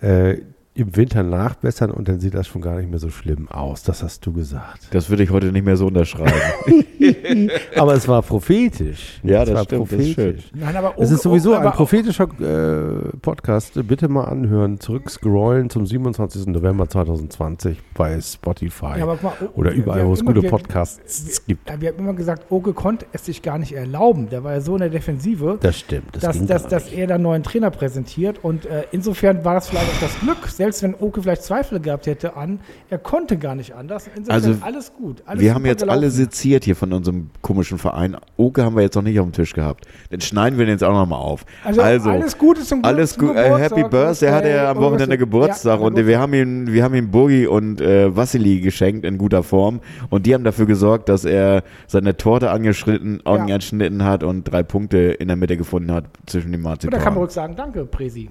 äh, 0.00 0.38
im 0.74 0.96
Winter 0.96 1.22
nachbessern 1.22 1.90
und 1.90 2.08
dann 2.08 2.18
sieht 2.20 2.34
das 2.34 2.46
schon 2.46 2.62
gar 2.62 2.76
nicht 2.76 2.88
mehr 2.88 2.98
so 2.98 3.10
schlimm 3.10 3.48
aus. 3.48 3.82
Das 3.82 4.02
hast 4.02 4.24
du 4.24 4.32
gesagt. 4.32 4.88
Das 4.92 5.10
würde 5.10 5.22
ich 5.22 5.30
heute 5.30 5.52
nicht 5.52 5.64
mehr 5.66 5.76
so 5.76 5.86
unterschreiben. 5.88 6.32
Aber 7.76 7.94
es 7.94 8.08
war 8.08 8.22
prophetisch. 8.22 9.20
Ja, 9.22 9.42
es 9.42 9.48
das 9.48 9.56
war 9.58 9.64
stimmt, 9.64 9.92
das 9.92 10.00
ist 10.00 10.14
schön. 10.14 10.38
Nein, 10.54 10.76
aber 10.76 10.94
Es 10.98 11.10
ist 11.10 11.22
sowieso 11.22 11.54
aber 11.54 11.70
ein 11.70 11.76
prophetischer 11.76 12.28
äh, 12.40 13.16
Podcast. 13.20 13.74
Bitte 13.86 14.08
mal 14.08 14.24
anhören. 14.24 14.78
Zurückscrollen 14.80 15.68
zum 15.70 15.86
27. 15.86 16.46
November 16.46 16.88
2020 16.88 17.78
bei 17.94 18.20
Spotify. 18.20 18.98
Ja, 18.98 19.06
mal, 19.06 19.18
oder 19.54 19.70
wir- 19.72 19.76
überall, 19.78 20.00
wir 20.00 20.06
wo 20.08 20.12
es 20.12 20.24
gute 20.24 20.42
wir- 20.42 20.50
Podcasts 20.50 21.44
gibt. 21.46 21.68
Ja, 21.68 21.80
wir 21.80 21.90
haben 21.90 21.98
immer 21.98 22.14
gesagt, 22.14 22.46
Oke 22.50 22.72
konnte 22.72 23.06
es 23.12 23.26
sich 23.26 23.42
gar 23.42 23.58
nicht 23.58 23.72
erlauben. 23.72 24.28
Der 24.30 24.44
war 24.44 24.52
ja 24.52 24.60
so 24.60 24.74
in 24.74 24.80
der 24.80 24.90
Defensive, 24.90 25.58
Das 25.60 25.78
stimmt. 25.78 26.14
Das 26.14 26.22
dass, 26.22 26.46
dass, 26.46 26.68
dass 26.68 26.88
er 26.92 27.06
dann 27.06 27.16
einen 27.16 27.24
neuen 27.24 27.42
Trainer 27.42 27.70
präsentiert. 27.70 28.38
Und 28.42 28.64
äh, 28.66 28.84
insofern 28.92 29.44
war 29.44 29.54
das 29.54 29.68
vielleicht 29.68 29.88
auch 29.90 30.00
das 30.00 30.18
Glück, 30.20 30.48
selbst 30.62 30.82
wenn 30.84 30.94
Oke 30.94 31.22
vielleicht 31.22 31.42
Zweifel 31.42 31.80
gehabt 31.80 32.06
hätte 32.06 32.36
an, 32.36 32.60
er 32.88 32.98
konnte 32.98 33.36
gar 33.36 33.56
nicht 33.56 33.74
anders. 33.74 34.06
Insofern 34.16 34.34
Also, 34.34 34.54
alles 34.64 34.92
gut. 34.94 35.22
Alles 35.26 35.42
Wir 35.42 35.54
haben 35.54 35.66
jetzt 35.66 35.82
alle 35.82 36.00
gelaufen. 36.02 36.10
seziert 36.16 36.64
hier 36.64 36.76
von 36.76 36.92
unserem 36.92 37.30
komischen 37.40 37.78
Verein. 37.78 38.16
Oke 38.36 38.62
haben 38.64 38.76
wir 38.76 38.82
jetzt 38.82 38.94
noch 38.94 39.02
nicht 39.02 39.18
auf 39.18 39.26
dem 39.26 39.32
Tisch 39.32 39.54
gehabt. 39.54 39.86
Dann 40.10 40.20
schneiden 40.20 40.58
wir 40.58 40.66
den 40.66 40.74
jetzt 40.74 40.84
auch 40.84 40.92
noch 40.92 41.06
mal 41.06 41.16
auf. 41.16 41.44
Also, 41.64 41.80
alles 42.10 42.38
Gute 42.38 42.60
zum, 42.62 42.84
Alles 42.84 43.14
zum 43.14 43.28
gut. 43.28 43.36
Äh, 43.36 43.42
Geburtstag. 43.44 43.70
Happy 43.78 43.88
Birthday 43.88 44.30
hatte 44.30 44.48
er 44.50 44.68
am 44.68 44.76
Wochenende 44.78 45.18
Geburtstag 45.18 45.80
Ja, 45.80 45.84
und 45.86 45.96
wir 46.06 46.18
haben 46.20 46.32
ihm, 46.34 46.72
wir 46.72 46.84
haben 46.84 46.94
ihm 46.94 47.10
Bogi 47.10 47.46
und 47.48 47.80
äh, 47.80 48.14
Vassili 48.14 48.60
geschenkt 48.60 49.04
in 49.04 49.18
guter 49.18 49.42
Form 49.42 49.80
und 50.10 50.26
die 50.26 50.34
haben 50.34 50.44
dafür 50.44 50.66
gesorgt, 50.66 51.08
dass 51.08 51.24
er 51.24 51.64
seine 51.88 52.16
Torte 52.16 52.50
angeschnitten, 52.50 53.20
Ja. 53.26 53.32
angeschnitten 53.32 54.04
hat 54.04 54.22
und 54.22 54.44
drei 54.44 54.62
Punkte 54.62 54.98
in 54.98 55.26
der 55.28 55.36
Mitte 55.36 55.56
gefunden 55.56 55.90
hat 55.90 56.04
zwischen 56.26 56.52
dem 56.52 56.60
Und 56.60 56.64
da 56.64 56.68
Marzipan. 56.70 57.00
kann 57.00 57.14
man 57.14 57.22
ruhig 57.22 57.32
sagen, 57.32 57.54
danke, 57.56 57.84
Presi. 57.84 58.30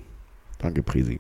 Danke, 0.60 0.84
Prisi. 0.84 1.20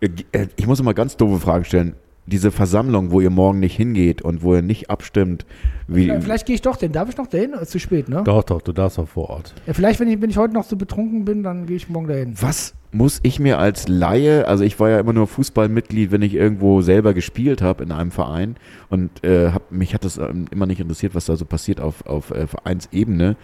Äh, 0.00 0.08
äh, 0.32 0.46
Ich 0.56 0.66
muss 0.66 0.82
mal 0.82 0.92
ganz 0.92 1.16
doofe 1.16 1.40
Fragen 1.40 1.64
stellen. 1.64 1.94
Diese 2.28 2.50
Versammlung, 2.50 3.12
wo 3.12 3.20
ihr 3.20 3.30
morgen 3.30 3.60
nicht 3.60 3.76
hingeht 3.76 4.20
und 4.20 4.42
wo 4.42 4.56
ihr 4.56 4.62
nicht 4.62 4.90
abstimmt, 4.90 5.46
wie, 5.86 6.06
Vielleicht, 6.06 6.24
vielleicht 6.24 6.46
gehe 6.46 6.54
ich 6.56 6.62
doch 6.62 6.76
denn. 6.76 6.90
Darf 6.90 7.08
ich 7.08 7.16
noch 7.16 7.28
dahin? 7.28 7.52
Ist 7.52 7.70
zu 7.70 7.78
spät, 7.78 8.08
ne? 8.08 8.22
Doch, 8.24 8.42
doch, 8.42 8.60
du 8.62 8.72
darfst 8.72 8.98
auch 8.98 9.06
vor 9.06 9.30
Ort. 9.30 9.54
Ja, 9.68 9.74
vielleicht, 9.74 10.00
wenn 10.00 10.08
ich, 10.08 10.20
wenn 10.20 10.30
ich 10.30 10.36
heute 10.36 10.52
noch 10.52 10.64
so 10.64 10.74
betrunken 10.74 11.24
bin, 11.24 11.44
dann 11.44 11.66
gehe 11.66 11.76
ich 11.76 11.88
morgen 11.88 12.08
dahin. 12.08 12.34
was 12.40 12.74
muss 12.92 13.20
ich 13.22 13.38
mir 13.38 13.58
als 13.58 13.88
Laie, 13.88 14.48
also 14.48 14.64
ich 14.64 14.80
war 14.80 14.88
ja 14.88 14.98
immer 14.98 15.12
nur 15.12 15.26
Fußballmitglied, 15.26 16.10
wenn 16.12 16.22
ich 16.22 16.34
irgendwo 16.34 16.80
selber 16.80 17.12
gespielt 17.12 17.60
habe 17.60 17.84
in 17.84 17.92
einem 17.92 18.10
Verein 18.10 18.56
und 18.88 19.22
äh, 19.22 19.50
hab, 19.50 19.70
mich 19.70 19.92
hat 19.92 20.04
das 20.04 20.16
ähm, 20.16 20.46
immer 20.50 20.64
nicht 20.66 20.80
interessiert, 20.80 21.14
was 21.14 21.26
da 21.26 21.36
so 21.36 21.44
passiert 21.44 21.80
auf, 21.80 22.06
auf 22.06 22.30
äh, 22.30 22.46
Vereinsebene, 22.46 23.36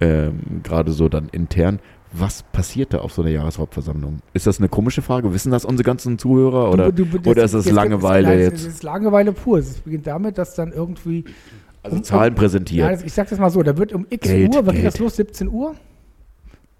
ähm, 0.00 0.40
gerade 0.62 0.92
so 0.92 1.08
dann 1.08 1.28
intern. 1.32 1.78
Was 2.12 2.42
passiert 2.42 2.94
da 2.94 2.98
auf 3.00 3.12
so 3.12 3.22
einer 3.22 3.30
Jahreshauptversammlung? 3.32 4.20
Ist 4.32 4.46
das 4.46 4.58
eine 4.58 4.68
komische 4.68 5.02
Frage? 5.02 5.32
Wissen 5.34 5.52
das 5.52 5.64
unsere 5.64 5.84
ganzen 5.84 6.18
Zuhörer 6.18 6.70
oder, 6.70 6.90
Du- 6.90 7.04
du- 7.04 7.28
oder 7.30 7.44
ist 7.44 7.52
das 7.54 7.66
jetzt- 7.66 7.74
Langeweile 7.74 8.40
jetzt? 8.40 8.60
Es 8.62 8.66
ist 8.66 8.82
Langeweile 8.82 9.32
pur. 9.32 9.58
Es 9.58 9.74
beginnt 9.80 10.06
damit, 10.06 10.38
dass 10.38 10.54
dann 10.54 10.72
irgendwie. 10.72 11.24
Also 11.82 12.00
Zahlen 12.00 12.34
Ja, 12.34 12.40
präsentiert. 12.40 12.90
das, 12.90 13.02
ich 13.04 13.12
sag 13.12 13.28
das 13.28 13.38
mal 13.38 13.50
so, 13.50 13.62
da 13.62 13.76
wird 13.76 13.92
um 13.92 14.06
x 14.08 14.26
Geld, 14.26 14.54
Uhr, 14.54 14.66
wann 14.66 14.74
geht 14.74 14.86
das 14.86 14.98
los? 14.98 15.16
17 15.16 15.48
Uhr? 15.48 15.74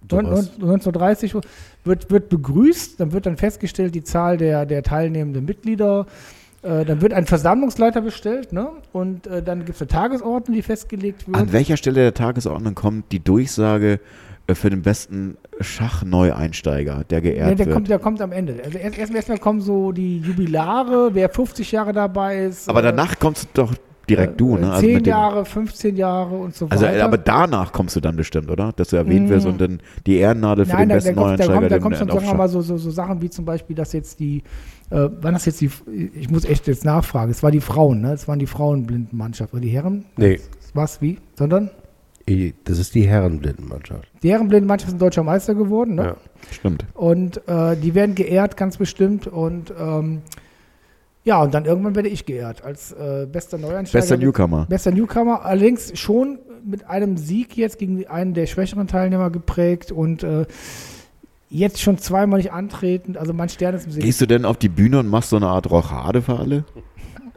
Sowas. 0.09 0.51
19.30 0.59 1.35
Uhr 1.35 1.41
wird, 1.83 2.09
wird 2.09 2.29
begrüßt, 2.29 2.99
dann 2.99 3.11
wird 3.11 3.25
dann 3.27 3.37
festgestellt 3.37 3.93
die 3.93 4.03
Zahl 4.03 4.37
der, 4.37 4.65
der 4.65 4.81
teilnehmenden 4.81 5.45
Mitglieder. 5.45 6.07
Äh, 6.63 6.83
dann 6.83 7.01
wird 7.01 7.13
ein 7.13 7.25
Versammlungsleiter 7.25 8.01
bestellt, 8.01 8.51
ne? 8.51 8.69
Und 8.91 9.27
äh, 9.27 9.41
dann 9.43 9.59
gibt 9.65 9.75
es 9.75 9.81
eine 9.81 9.87
Tagesordnung, 9.87 10.55
die 10.55 10.61
festgelegt 10.63 11.27
wird. 11.27 11.37
An 11.37 11.53
welcher 11.53 11.77
Stelle 11.77 12.01
der 12.01 12.13
Tagesordnung 12.13 12.75
kommt 12.75 13.11
die 13.11 13.19
Durchsage 13.23 13.99
für 14.55 14.69
den 14.69 14.81
besten 14.81 15.37
Schachneueinsteiger, 15.59 17.03
der 17.09 17.21
Nee, 17.21 17.29
geehrt 17.31 17.59
der, 17.59 17.65
wird? 17.65 17.73
kommt, 17.73 17.89
der 17.89 17.99
kommt 17.99 18.21
am 18.21 18.31
Ende. 18.31 18.55
Also 18.63 18.77
erst, 18.77 18.97
erst, 18.97 19.13
erstmal 19.13 19.37
kommen 19.37 19.61
so 19.61 19.91
die 19.91 20.19
Jubilare, 20.19 21.09
wer 21.13 21.29
50 21.29 21.71
Jahre 21.71 21.93
dabei 21.93 22.45
ist. 22.45 22.69
aber 22.69 22.79
äh, 22.79 22.83
danach 22.83 23.17
kommst 23.19 23.43
du 23.43 23.47
doch 23.61 23.73
direkt 24.09 24.41
du, 24.41 24.57
ne? 24.57 24.75
10 24.79 24.93
mit 24.95 25.05
dem- 25.05 25.11
Jahre, 25.11 25.45
15 25.45 25.95
Jahre 25.95 26.35
und 26.35 26.55
so 26.55 26.65
Also, 26.69 26.83
weiter. 26.85 26.97
äh, 26.97 27.01
aber 27.01 27.17
danach 27.19 27.71
kommst 27.71 27.95
du 27.95 27.99
dann 27.99 28.15
bestimmt, 28.15 28.49
oder? 28.49 28.71
Dass 28.75 28.89
du 28.89 28.95
erwähnt 28.95 29.29
wirst 29.29 29.45
Mm. 29.45 29.49
und 29.49 29.61
dann 29.61 29.79
die 30.07 30.17
Ehrennadel 30.17 30.65
für 30.65 30.71
Nein, 30.71 30.89
den 30.89 30.89
da, 30.89 30.95
da 30.95 30.97
besten 30.97 31.15
kommt, 31.15 31.19
da 31.19 31.23
Neueinsteiger. 31.45 31.53
kommt, 31.59 31.71
da 31.71 31.79
kommt 31.79 31.97
schon, 31.97 32.07
den 32.07 32.19
sagen 32.25 32.37
mal, 32.37 32.49
so, 32.49 32.61
so, 32.61 32.77
so 32.77 32.89
Sachen 32.89 33.21
wie 33.21 33.29
zum 33.29 33.45
Beispiel, 33.45 33.75
dass 33.75 33.93
jetzt 33.93 34.19
die, 34.19 34.37
äh, 34.89 35.09
wann 35.21 35.35
das 35.35 35.45
jetzt 35.45 35.61
die, 35.61 35.69
ich 36.19 36.27
muss 36.31 36.43
echt 36.45 36.65
jetzt 36.65 36.85
nachfragen, 36.85 37.29
es 37.29 37.43
war 37.43 37.51
die 37.51 37.61
Frauen, 37.61 38.01
ne? 38.01 38.13
Es 38.13 38.27
waren 38.27 38.39
die 38.39 38.47
Frauenblindenmannschaft, 38.47 39.53
oder 39.53 39.61
die 39.61 39.69
Herren? 39.69 40.05
Nee, 40.17 40.39
Was, 40.73 41.01
wie? 41.03 41.17
Sondern? 41.35 41.69
Das 42.63 42.79
ist 42.79 42.95
die 42.95 43.07
Herrenblindenmannschaft. 43.07 44.09
Die 44.23 44.31
Herrenblindenmannschaft 44.31 44.91
sind 44.91 45.01
deutscher 45.01 45.23
Meister 45.23 45.55
geworden, 45.55 45.95
ne? 45.95 46.03
Ja. 46.03 46.17
Stimmt. 46.51 46.85
Und 46.93 47.47
äh, 47.47 47.75
die 47.75 47.95
werden 47.95 48.15
geehrt, 48.15 48.57
ganz 48.57 48.77
bestimmt. 48.77 49.27
Und 49.27 49.73
ähm, 49.77 50.21
ja, 51.23 51.41
und 51.41 51.53
dann 51.53 51.65
irgendwann 51.65 51.95
werde 51.95 52.09
ich 52.09 52.25
geehrt 52.25 52.63
als 52.63 52.91
äh, 52.91 53.27
bester 53.31 53.57
Neueinsteiger. 53.57 54.01
Bester 54.01 54.17
Newcomer. 54.17 54.65
Bester 54.67 54.91
Newcomer, 54.91 55.45
allerdings 55.45 55.97
schon 55.99 56.39
mit 56.65 56.89
einem 56.89 57.17
Sieg 57.17 57.57
jetzt 57.57 57.77
gegen 57.79 58.05
einen 58.07 58.33
der 58.33 58.45
schwächeren 58.45 58.87
Teilnehmer 58.87 59.29
geprägt 59.29 59.91
und 59.91 60.23
äh, 60.23 60.45
jetzt 61.49 61.81
schon 61.81 61.97
zweimal 61.97 62.39
nicht 62.39 62.51
antretend. 62.51 63.17
Also 63.17 63.33
mein 63.33 63.49
Stern 63.49 63.75
ist 63.75 63.85
im 63.85 63.91
Sieg. 63.91 64.03
Gehst 64.03 64.21
du 64.21 64.25
denn 64.25 64.45
auf 64.45 64.57
die 64.57 64.69
Bühne 64.69 64.99
und 64.99 65.07
machst 65.07 65.29
so 65.29 65.35
eine 65.35 65.47
Art 65.47 65.69
Rochade 65.69 66.21
für 66.21 66.37
alle? 66.37 66.63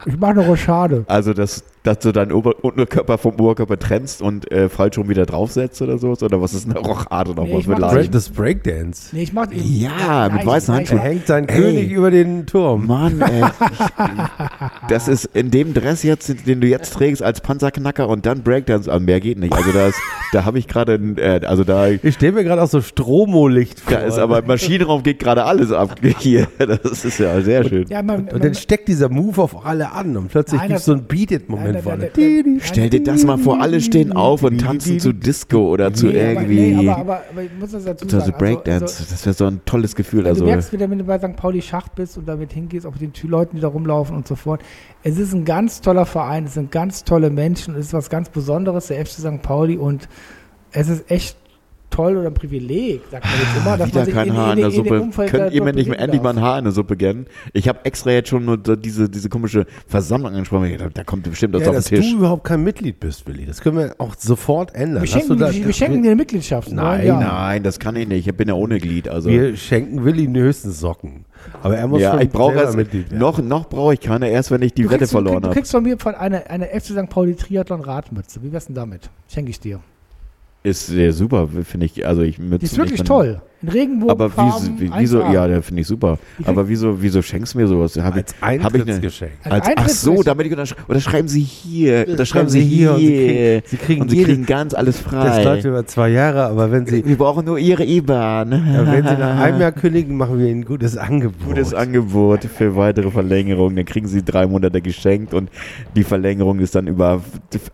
Ich 0.05 0.17
mache 0.17 0.31
eine 0.31 0.45
Rochade. 0.45 1.05
Also, 1.07 1.33
dass 1.33 1.63
dass 1.83 1.99
du 1.99 2.11
deinen 2.13 2.31
Ober 2.31 2.55
Unterkörper 2.63 3.17
vom 3.17 3.33
Oberkörper 3.35 3.77
trennst 3.77 4.21
und 4.21 4.49
äh, 4.51 4.69
falsch 4.69 4.97
rum 4.97 5.09
wieder 5.09 5.25
draufsetzt 5.25 5.81
oder 5.81 5.97
so? 5.97 6.11
Oder 6.11 6.41
was 6.41 6.53
ist 6.53 6.69
eine 6.69 6.79
Rochade 6.79 7.31
noch 7.35 7.43
Nee, 7.45 7.53
was 7.53 7.59
ich 7.61 7.67
mit 7.67 7.77
das 7.77 7.81
Leichen? 7.81 7.95
Break, 7.97 8.11
das 8.13 8.29
Breakdance. 8.29 9.09
Nee, 9.11 9.23
ich 9.23 9.33
mach 9.33 9.47
Ja, 9.51 10.29
mit 10.29 10.45
weißen 10.45 10.73
Handschuhen. 10.73 10.99
hängt 10.99 11.27
sein 11.27 11.47
Ey. 11.49 11.55
König 11.61 11.91
über 11.91 12.09
den 12.11 12.45
Turm. 12.45 12.87
Mann, 12.87 13.21
ey. 13.21 13.43
Das 14.89 15.07
ist 15.07 15.25
in 15.33 15.51
dem 15.51 15.73
Dress 15.73 16.03
jetzt, 16.03 16.47
den 16.47 16.61
du 16.61 16.67
jetzt 16.67 16.93
trägst 16.93 17.21
als 17.23 17.41
Panzerknacker 17.41 18.07
und 18.09 18.25
dann 18.25 18.43
Breakdance, 18.43 18.89
aber 18.91 18.99
mehr 18.99 19.19
geht 19.19 19.39
nicht. 19.39 19.53
Also 19.53 19.71
das, 19.71 19.95
da 20.31 20.45
habe 20.45 20.59
ich 20.59 20.67
gerade, 20.67 20.93
äh, 21.17 21.45
also 21.45 21.63
da, 21.63 21.87
Ich 21.89 22.15
stelle 22.15 22.33
mir 22.33 22.43
gerade 22.43 22.61
auch 22.61 22.67
so 22.67 22.81
Stromolicht 22.81 23.79
vor. 23.79 23.93
da 23.93 23.99
ist 23.99 24.17
aber 24.17 24.39
im 24.39 24.47
Maschinenraum 24.47 25.03
geht 25.03 25.19
gerade 25.19 25.43
alles 25.45 25.71
ab 25.71 25.95
hier. 26.19 26.47
Das 26.57 27.03
ist 27.05 27.17
ja 27.19 27.41
sehr 27.41 27.63
schön. 27.63 27.85
Ja, 27.89 28.01
man, 28.03 28.27
Und 28.29 28.43
dann 28.43 28.55
steckt 28.55 28.87
dieser 28.87 29.09
Move 29.09 29.41
auf 29.41 29.65
alle 29.65 29.91
an 29.91 30.15
und 30.17 30.29
plötzlich 30.29 30.61
gibt 30.61 30.73
es 30.73 30.85
so 30.85 30.93
einen 30.93 31.03
Beat-It-Moment 31.03 31.72
Nein, 31.73 31.83
vorne. 31.83 32.11
Stell 32.61 32.89
dir 32.89 33.03
das 33.03 33.23
mal 33.23 33.37
vor, 33.37 33.61
alle 33.61 33.81
stehen 33.81 34.13
auf 34.13 34.43
und 34.43 34.59
tanzen 34.59 34.99
zu 34.99 35.13
Disco 35.13 35.69
oder 35.69 35.93
zu 35.93 36.09
irgendwie 36.09 36.73
nee, 36.73 36.89
aber, 36.89 36.97
aber, 36.97 37.23
aber 37.31 37.43
ich 37.43 37.51
muss 37.59 37.71
das 37.71 37.85
dazu 37.85 38.05
zu 38.05 38.19
sagen. 38.19 38.31
so 38.31 38.37
Breakdance. 38.37 38.83
Also, 38.83 39.03
also, 39.03 39.11
das 39.11 39.25
wäre 39.25 39.33
so 39.33 39.45
ein 39.45 39.61
tolles 39.65 39.95
Gefühl. 39.95 40.23
du 40.23 40.29
Also 40.29 40.45
merkst 40.45 40.71
wieder, 40.71 40.89
wenn 40.89 40.99
du 40.99 41.05
bei 41.05 41.17
St. 41.19 41.35
Pauli 41.35 41.61
Schach 41.61 41.89
bist 41.89 42.17
und 42.17 42.27
damit 42.27 42.53
hingehst, 42.53 42.85
auch 42.85 42.93
mit 42.93 43.01
den 43.01 43.29
Leuten, 43.29 43.55
die 43.55 43.61
da 43.61 43.67
rumlaufen 43.67 44.15
und 44.15 44.27
so 44.27 44.35
fort. 44.35 44.61
Es 45.03 45.17
ist 45.17 45.33
ein 45.33 45.45
ganz 45.45 45.81
toller 45.81 46.05
Verein, 46.05 46.45
es 46.45 46.53
sind 46.53 46.71
ganz 46.71 47.03
tolle 47.03 47.29
Menschen, 47.29 47.75
es 47.75 47.87
ist 47.87 47.93
was 47.93 48.09
ganz 48.09 48.29
Besonderes, 48.29 48.87
der 48.87 49.05
FC 49.05 49.19
St. 49.19 49.41
Pauli 49.41 49.77
und 49.77 50.07
es 50.71 50.89
ist 50.89 51.09
echt 51.09 51.37
toll 51.93 52.17
oder 52.17 52.27
ein 52.27 52.33
Privileg, 52.33 53.01
sagt 53.11 53.23
man 53.25 53.33
jetzt 53.33 53.57
immer, 53.57 53.77
dass 53.77 53.87
wieder 53.87 53.99
man 53.99 54.05
sich 54.05 54.13
kein 54.15 54.27
in, 54.27 54.33
Haar 54.37 54.53
in 54.53 54.57
in, 54.59 54.61
der 54.63 54.69
in, 54.69 54.75
in 54.77 54.83
dem 54.83 54.89
Suppe. 54.89 55.01
Umfeld 55.01 55.29
Könnt 55.31 55.53
ihr 55.53 55.63
mir 55.63 55.73
nicht 55.73 55.89
mehr 55.89 55.99
endlich 55.99 56.21
mal 56.21 56.31
ein 56.31 56.41
Haar 56.41 56.57
in 56.57 56.63
der 56.65 56.73
Suppe 56.73 56.97
gönnen? 56.97 57.27
Ich 57.53 57.67
habe 57.67 57.79
extra 57.83 58.11
jetzt 58.11 58.29
schon 58.29 58.45
nur 58.45 58.57
diese, 58.57 59.09
diese 59.09 59.29
komische 59.29 59.65
Versammlung 59.87 60.31
angesprochen. 60.33 60.65
Ich 60.65 60.77
dachte, 60.77 60.91
Da 60.93 61.03
kommt 61.03 61.23
bestimmt 61.23 61.53
was 61.53 61.61
Ja, 61.63 61.69
auf 61.69 61.75
dass 61.75 61.85
den 61.85 62.01
Tisch. 62.01 62.11
du 62.11 62.17
überhaupt 62.17 62.43
kein 62.43 62.63
Mitglied 62.63 62.99
bist, 62.99 63.27
Willi. 63.27 63.45
Das 63.45 63.61
können 63.61 63.77
wir 63.77 63.95
auch 63.99 64.15
sofort 64.17 64.73
ändern. 64.75 65.03
Wir 65.03 65.07
du 65.11 65.19
schenken, 65.19 65.37
da- 65.37 65.53
wir, 65.53 65.73
schenken 65.73 66.01
dir 66.03 66.09
eine 66.09 66.15
Mitgliedschaft. 66.15 66.71
Nein, 66.71 67.05
ja. 67.07 67.19
nein, 67.19 67.63
das 67.63 67.79
kann 67.79 67.95
ich 67.95 68.07
nicht. 68.07 68.27
Ich 68.27 68.35
bin 68.35 68.47
ja 68.47 68.53
ohne 68.55 68.79
Glied. 68.79 69.07
Also 69.09 69.29
Wir 69.29 69.55
schenken 69.55 70.03
Willi 70.03 70.25
höchstens 70.33 70.79
Socken. 70.79 71.25
Aber 71.61 71.75
er 71.77 71.87
muss 71.87 72.01
ja, 72.01 72.11
schon 72.11 72.21
ich 72.21 72.29
brauche 72.29 72.53
selber 72.53 72.65
erst 72.65 72.77
Mitglied 72.77 73.11
werden. 73.11 73.19
noch, 73.19 73.37
noch 73.41 73.69
brauche 73.69 73.93
ich 73.93 73.99
keine. 73.99 74.29
Erst 74.29 74.49
wenn 74.51 74.61
ich 74.61 74.73
die 74.73 74.83
Du 74.83 74.89
Wette 74.89 74.99
kriegst, 74.99 75.11
du, 75.13 75.17
verloren 75.17 75.41
du 75.41 75.47
habe. 75.49 75.55
kriegst 75.55 75.71
von 75.71 75.83
mir 75.83 75.97
von 75.99 76.15
einer, 76.15 76.49
einer 76.49 76.67
FC 76.67 76.85
St. 76.97 77.09
Pauli 77.09 77.35
Triathlon 77.35 77.81
Radmütze. 77.81 78.41
Wie 78.43 78.51
wär's 78.51 78.65
denn 78.67 78.75
damit? 78.75 79.09
Schenke 79.27 79.51
ich 79.51 79.59
dir. 79.59 79.79
Ist 80.63 80.87
sehr 80.87 81.11
super, 81.11 81.49
finde 81.65 81.85
ich. 81.85 82.05
Also 82.05 82.21
ich 82.21 82.37
Die 82.37 82.65
ist 82.65 82.77
wirklich 82.77 83.03
toll. 83.03 83.41
In 83.63 83.69
Aber 83.69 83.75
Regenbogenfarben. 83.75 84.77
wieso, 84.77 84.79
wie- 84.79 84.91
wieso 84.99 85.23
1A. 85.23 85.33
ja, 85.33 85.47
der 85.47 85.63
finde 85.63 85.81
ich 85.81 85.87
super. 85.87 86.19
Aber 86.43 86.67
wieso, 86.67 87.01
wieso 87.01 87.21
schenkst 87.21 87.53
du 87.53 87.59
mir 87.59 87.67
sowas? 87.67 87.95
Hab 87.97 88.13
Als 88.15 88.33
ich, 88.37 88.43
Eintrittsgeschenk. 88.43 89.31
Als 89.45 89.67
als, 89.67 89.75
ach 89.77 89.89
so, 89.89 90.21
damit 90.21 90.47
ich 90.47 90.51
unterschreibe. 90.51 90.81
Oder 90.89 90.99
schreiben 90.99 91.27
Sie 91.29 91.39
hier. 91.41 92.03
Oder 92.07 92.15
Das 92.17 92.27
schreiben 92.27 92.49
Sie 92.49 92.61
hier. 92.61 92.91
und 92.93 92.99
Sie 92.99 93.07
kriegen, 93.07 93.61
sie 93.65 93.77
kriegen, 93.77 94.01
und 94.01 94.09
Sie 94.11 94.23
kriegen 94.23 94.45
ganz 94.45 94.73
alles 94.73 95.01
das 95.03 95.11
läuft 95.43 95.61
frei. 95.61 95.69
über 95.69 95.85
zwei 95.87 96.09
Jahre, 96.09 96.43
aber 96.43 96.71
wenn 96.71 96.85
sie, 96.85 97.05
Wir 97.05 97.17
brauchen 97.17 97.45
nur 97.45 97.57
Ihre 97.57 97.85
IBAN. 97.85 98.51
ja, 98.51 98.91
wenn 98.91 99.03
sie 99.07 99.13
nach 99.17 99.39
einem 99.39 99.61
Jahr 99.61 99.71
kündigen, 99.71 100.17
machen 100.17 100.39
wir 100.39 100.47
ihnen 100.47 100.61
ein 100.61 100.65
gutes 100.65 100.97
Angebot. 100.97 101.47
Gutes 101.47 101.73
Angebot 101.73 102.43
für 102.43 102.75
weitere 102.75 103.09
Verlängerungen. 103.11 103.77
Dann 103.77 103.85
kriegen 103.85 104.07
Sie 104.07 104.23
drei 104.23 104.45
Monate 104.45 104.81
geschenkt 104.81 105.33
und 105.33 105.49
die 105.95 106.03
Verlängerung 106.03 106.59
ist 106.59 106.75
dann 106.75 106.87
über 106.87 107.21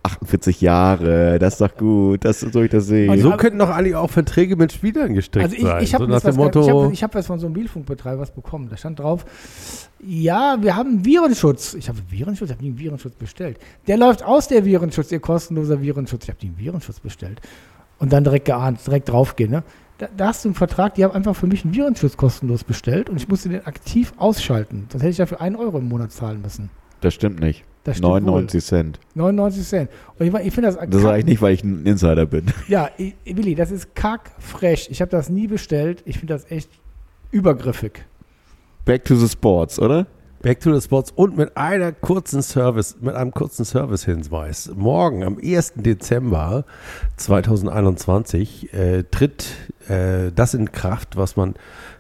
48 0.04 0.62
Jahre. 0.62 1.40
Das 1.40 1.54
ist 1.54 1.62
doch 1.62 1.76
gut. 1.76 2.26
Das 2.26 2.40
so 2.42 2.62
ich 2.62 2.70
das 2.70 2.86
sehe. 2.88 3.10
Und 3.10 3.20
so 3.20 3.30
Aber- 3.30 3.38
könnten 3.38 3.60
doch 3.60 3.70
eigentlich 3.70 3.96
auch 3.96 4.10
Verträge 4.10 4.56
mit 4.56 4.72
Spielern 4.72 5.14
gestrickt 5.14 5.46
Also 5.46 5.56
ich, 5.58 5.64
sein. 5.80 5.88
ich 5.88 5.94
habe 5.94 6.06
so 6.06 6.28
was, 6.28 6.36
Motto, 6.36 6.90
hab, 6.90 7.02
hab 7.02 7.16
was 7.16 7.28
von 7.28 7.40
so 7.40 7.46
einem 7.46 7.54
Mobilfunkbetreiber 7.54 8.22
was 8.22 8.32
bekommen. 8.32 8.70
Da 8.70 8.78
stand 8.78 9.00
drauf, 9.00 9.26
ja, 10.02 10.58
wir 10.62 10.76
haben 10.76 11.04
Virenschutz. 11.06 11.74
Ich 11.74 11.90
habe 11.90 12.00
Virenschutz, 12.10 12.50
ich 12.50 12.56
habe 12.56 12.64
nie 12.64 12.70
einen 12.70 12.80
Virenschutz 12.80 13.16
bestellt. 13.16 13.60
Der 13.88 13.98
läuft 13.98 14.24
aus, 14.24 14.48
der 14.48 14.66
Virenschutz, 14.66 15.12
ihr 15.12 15.20
kostenloser 15.20 15.82
Virenschutz. 15.82 16.24
Ich 16.24 16.30
habe 16.30 16.40
den 16.40 16.58
Virenschutz 16.58 17.00
bestellt. 17.00 17.42
Und 17.98 18.14
dann 18.14 18.24
direkt 18.24 18.46
geahnt, 18.46 18.86
direkt 18.86 19.10
draufgehen. 19.10 19.52
Ne? 19.52 19.64
Da, 19.98 20.08
da 20.16 20.28
hast 20.28 20.46
du 20.46 20.50
einen 20.50 20.56
Vertrag, 20.56 20.96
die 20.96 21.04
haben 21.04 21.14
einfach 21.14 21.36
für 21.36 21.48
mich 21.48 21.66
einen 21.66 21.74
Virenschutz 21.74 22.16
kostenlos 22.16 22.64
bestellt 22.64 23.10
und 23.10 23.18
ich 23.18 23.28
musste 23.28 23.50
den 23.50 23.66
aktiv 23.66 24.14
ausschalten. 24.18 24.88
Sonst 24.90 25.02
hätte 25.02 25.12
ich 25.12 25.18
dafür 25.18 25.42
einen 25.42 25.58
Euro 25.58 25.78
im 25.78 25.90
Monat 25.90 26.14
zahlen 26.14 26.42
müssen. 26.42 26.70
Das 27.02 27.14
stimmt 27.14 27.42
nicht. 27.42 27.66
Das 27.84 27.98
stimmt 27.98 28.26
99 28.26 28.64
Cent. 28.64 29.00
Wohl. 29.16 29.34
99 29.34 29.68
Cent. 29.68 29.90
Und 30.18 30.26
ich, 30.26 30.34
ich 30.34 30.54
finde 30.54 30.72
das, 30.72 30.90
Das 30.90 31.02
sage 31.02 31.20
ich 31.20 31.26
nicht, 31.26 31.42
weil 31.42 31.54
ich 31.54 31.64
ein 31.64 31.86
Insider 31.86 32.26
bin. 32.26 32.46
Ja, 32.68 32.90
ich, 32.98 33.16
Willi, 33.26 33.56
das 33.56 33.72
ist 33.72 33.96
kackfrech. 33.96 34.90
Ich 34.92 35.02
habe 35.02 35.12
das 35.12 35.30
nie 35.30 35.48
bestellt. 35.48 36.04
Ich 36.06 36.20
finde 36.20 36.34
das 36.34 36.50
echt 36.52 36.70
übergriffig. 37.32 38.06
Back 38.86 39.06
to 39.06 39.16
the 39.16 39.28
Sports, 39.28 39.80
oder? 39.80 40.08
Back 40.42 40.62
to 40.62 40.74
the 40.74 40.82
Sports 40.82 41.12
und 41.12 41.36
mit 41.36 41.58
einer 41.58 41.92
kurzen 41.92 42.42
Service, 42.42 42.96
mit 43.02 43.14
einem 43.14 43.32
kurzen 43.32 43.66
Service-Hinweis. 43.66 44.72
Morgen, 44.74 45.24
am 45.24 45.38
1. 45.38 45.74
Dezember 45.76 46.64
2021, 47.18 48.74
äh, 48.74 49.04
tritt 49.04 49.48
äh, 49.90 50.32
das 50.34 50.54
in 50.54 50.72
Kraft, 50.72 51.18
was 51.18 51.36
man 51.36 51.56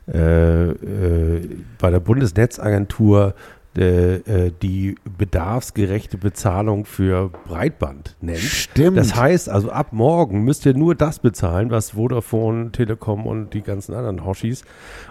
äh, 0.07 0.69
äh, 0.69 1.49
bei 1.79 1.91
der 1.91 1.99
Bundesnetzagentur 1.99 3.33
äh, 3.35 3.58
die 3.77 4.95
bedarfsgerechte 5.17 6.17
Bezahlung 6.17 6.85
für 6.85 7.29
Breitband 7.47 8.15
nennt. 8.19 8.39
Stimmt. 8.39 8.97
Das 8.97 9.15
heißt 9.15 9.47
also, 9.49 9.71
ab 9.71 9.93
morgen 9.93 10.43
müsst 10.43 10.65
ihr 10.65 10.73
nur 10.73 10.95
das 10.95 11.19
bezahlen, 11.19 11.69
was 11.69 11.91
Vodafone, 11.91 12.71
Telekom 12.71 13.25
und 13.25 13.53
die 13.53 13.61
ganzen 13.61 13.93
anderen 13.93 14.25
Hoshis 14.25 14.63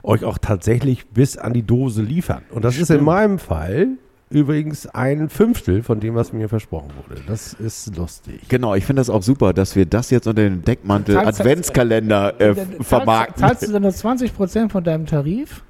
euch 0.03 0.25
auch 0.25 0.39
tatsächlich 0.39 1.07
bis 1.07 1.37
an 1.39 1.53
die 1.53 1.63
Dose 1.63 2.03
liefern. 2.03 2.43
Und 2.51 2.65
das 2.65 2.79
ist 2.79 2.91
in 2.91 3.05
meinem 3.05 3.39
Fall 3.39 3.89
übrigens 4.31 4.87
ein 4.87 5.31
Fünftel 5.31 5.83
von 5.83 6.01
dem, 6.01 6.15
was 6.15 6.33
mir 6.35 6.49
versprochen 6.51 6.91
wurde. 7.09 7.23
Das 7.27 7.55
ist 7.55 7.97
lustig. 7.97 8.41
Genau, 8.49 8.75
ich 8.75 8.85
finde 8.85 9.01
das 9.01 9.09
auch 9.09 9.23
super, 9.23 9.55
dass 9.55 9.75
wir 9.77 9.87
das 9.87 10.11
jetzt 10.11 10.27
unter 10.27 10.43
den 10.43 10.63
Deckmantel 10.63 11.15
Zahlst- 11.15 11.41
Adventskalender 11.41 12.39
äh, 12.39 12.55
Zahlst- 12.55 12.85
vermarkten. 12.85 13.41
Zahlst 13.41 13.67
du 13.67 13.73
dann 13.73 13.83
nur 13.83 13.93
20% 13.93 14.69
von 14.69 14.85
deinem 14.85 15.07
Tarif? 15.07 15.63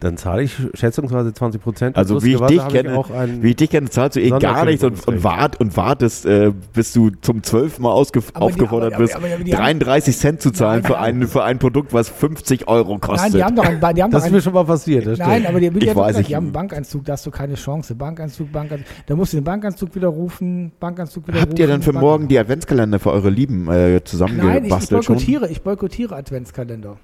Dann 0.00 0.16
zahle 0.16 0.42
ich 0.44 0.54
schätzungsweise 0.74 1.34
20 1.34 1.60
Prozent. 1.60 1.96
Also 1.96 2.22
wie 2.22 2.34
ich 2.34 2.40
dich 2.42 2.68
kenne, 2.68 2.96
auch 2.96 3.10
einen, 3.10 3.42
wie 3.42 3.50
ich 3.50 3.56
dich 3.56 3.68
kenne, 3.70 3.90
zahlst 3.90 4.16
du 4.16 4.20
eh 4.20 4.30
gar 4.30 4.64
nichts 4.64 4.84
und, 4.84 5.08
und, 5.08 5.24
wart, 5.24 5.58
und 5.60 5.76
wartest, 5.76 6.24
äh, 6.24 6.52
bis 6.72 6.92
du 6.92 7.10
zum 7.20 7.42
zwölften 7.42 7.82
Mal 7.82 7.90
aufgefordert 7.90 8.96
bist, 8.96 9.16
aber- 9.16 9.26
aber 9.26 9.42
die 9.42 9.52
haben- 9.56 9.62
33 9.80 10.16
Cent 10.16 10.40
zu 10.40 10.52
zahlen 10.52 10.82
Nein, 10.82 10.90
für, 10.92 10.98
ein, 11.00 11.26
für 11.26 11.42
ein 11.42 11.58
Produkt, 11.58 11.92
was 11.92 12.08
50 12.08 12.68
Euro 12.68 12.98
kostet. 12.98 13.30
Nein, 13.30 13.32
die 13.32 13.44
haben 13.44 13.56
doch 13.56 13.64
einen, 13.64 13.80
die 13.96 14.02
haben 14.04 14.10
das 14.12 14.22
doch 14.22 14.26
ist 14.28 14.32
mir 14.32 14.40
schon 14.42 14.52
mal 14.52 14.64
passiert. 14.64 15.04
Das 15.06 15.18
Nein, 15.18 15.30
stimmt. 15.42 15.48
aber 15.48 15.58
die, 15.60 15.66
Ich 15.66 15.72
haben 15.90 15.96
weiß 15.96 16.06
gesagt, 16.06 16.16
nicht. 16.18 16.28
die 16.30 16.36
haben 16.36 16.44
einen 16.44 16.52
Bankanzug, 16.52 17.04
da 17.04 17.12
hast 17.14 17.26
du 17.26 17.30
keine 17.32 17.54
Chance. 17.54 17.94
Bankanzug, 17.96 18.52
Bankanzug. 18.52 18.86
Da 19.06 19.16
musst 19.16 19.32
du 19.32 19.38
den 19.38 19.44
Bankanzug 19.44 19.94
wieder 19.96 20.08
rufen, 20.08 20.70
Bankanzug 20.78 21.26
wieder 21.26 21.38
rufen. 21.38 21.48
Habt 21.50 21.58
ihr 21.58 21.66
dann 21.66 21.82
für 21.82 21.92
morgen 21.92 22.28
die 22.28 22.38
Adventskalender 22.38 23.00
für 23.00 23.10
eure 23.10 23.30
Lieben 23.30 23.66
äh, 23.66 23.70
Nein, 23.70 23.90
ich, 23.90 23.96
ich 23.96 24.04
zusammengebastelt 24.04 25.04
schon? 25.04 25.14
boykottiere, 25.16 25.48
ich 25.48 25.62
boykottiere 25.62 26.14
Adventskalender. 26.14 26.98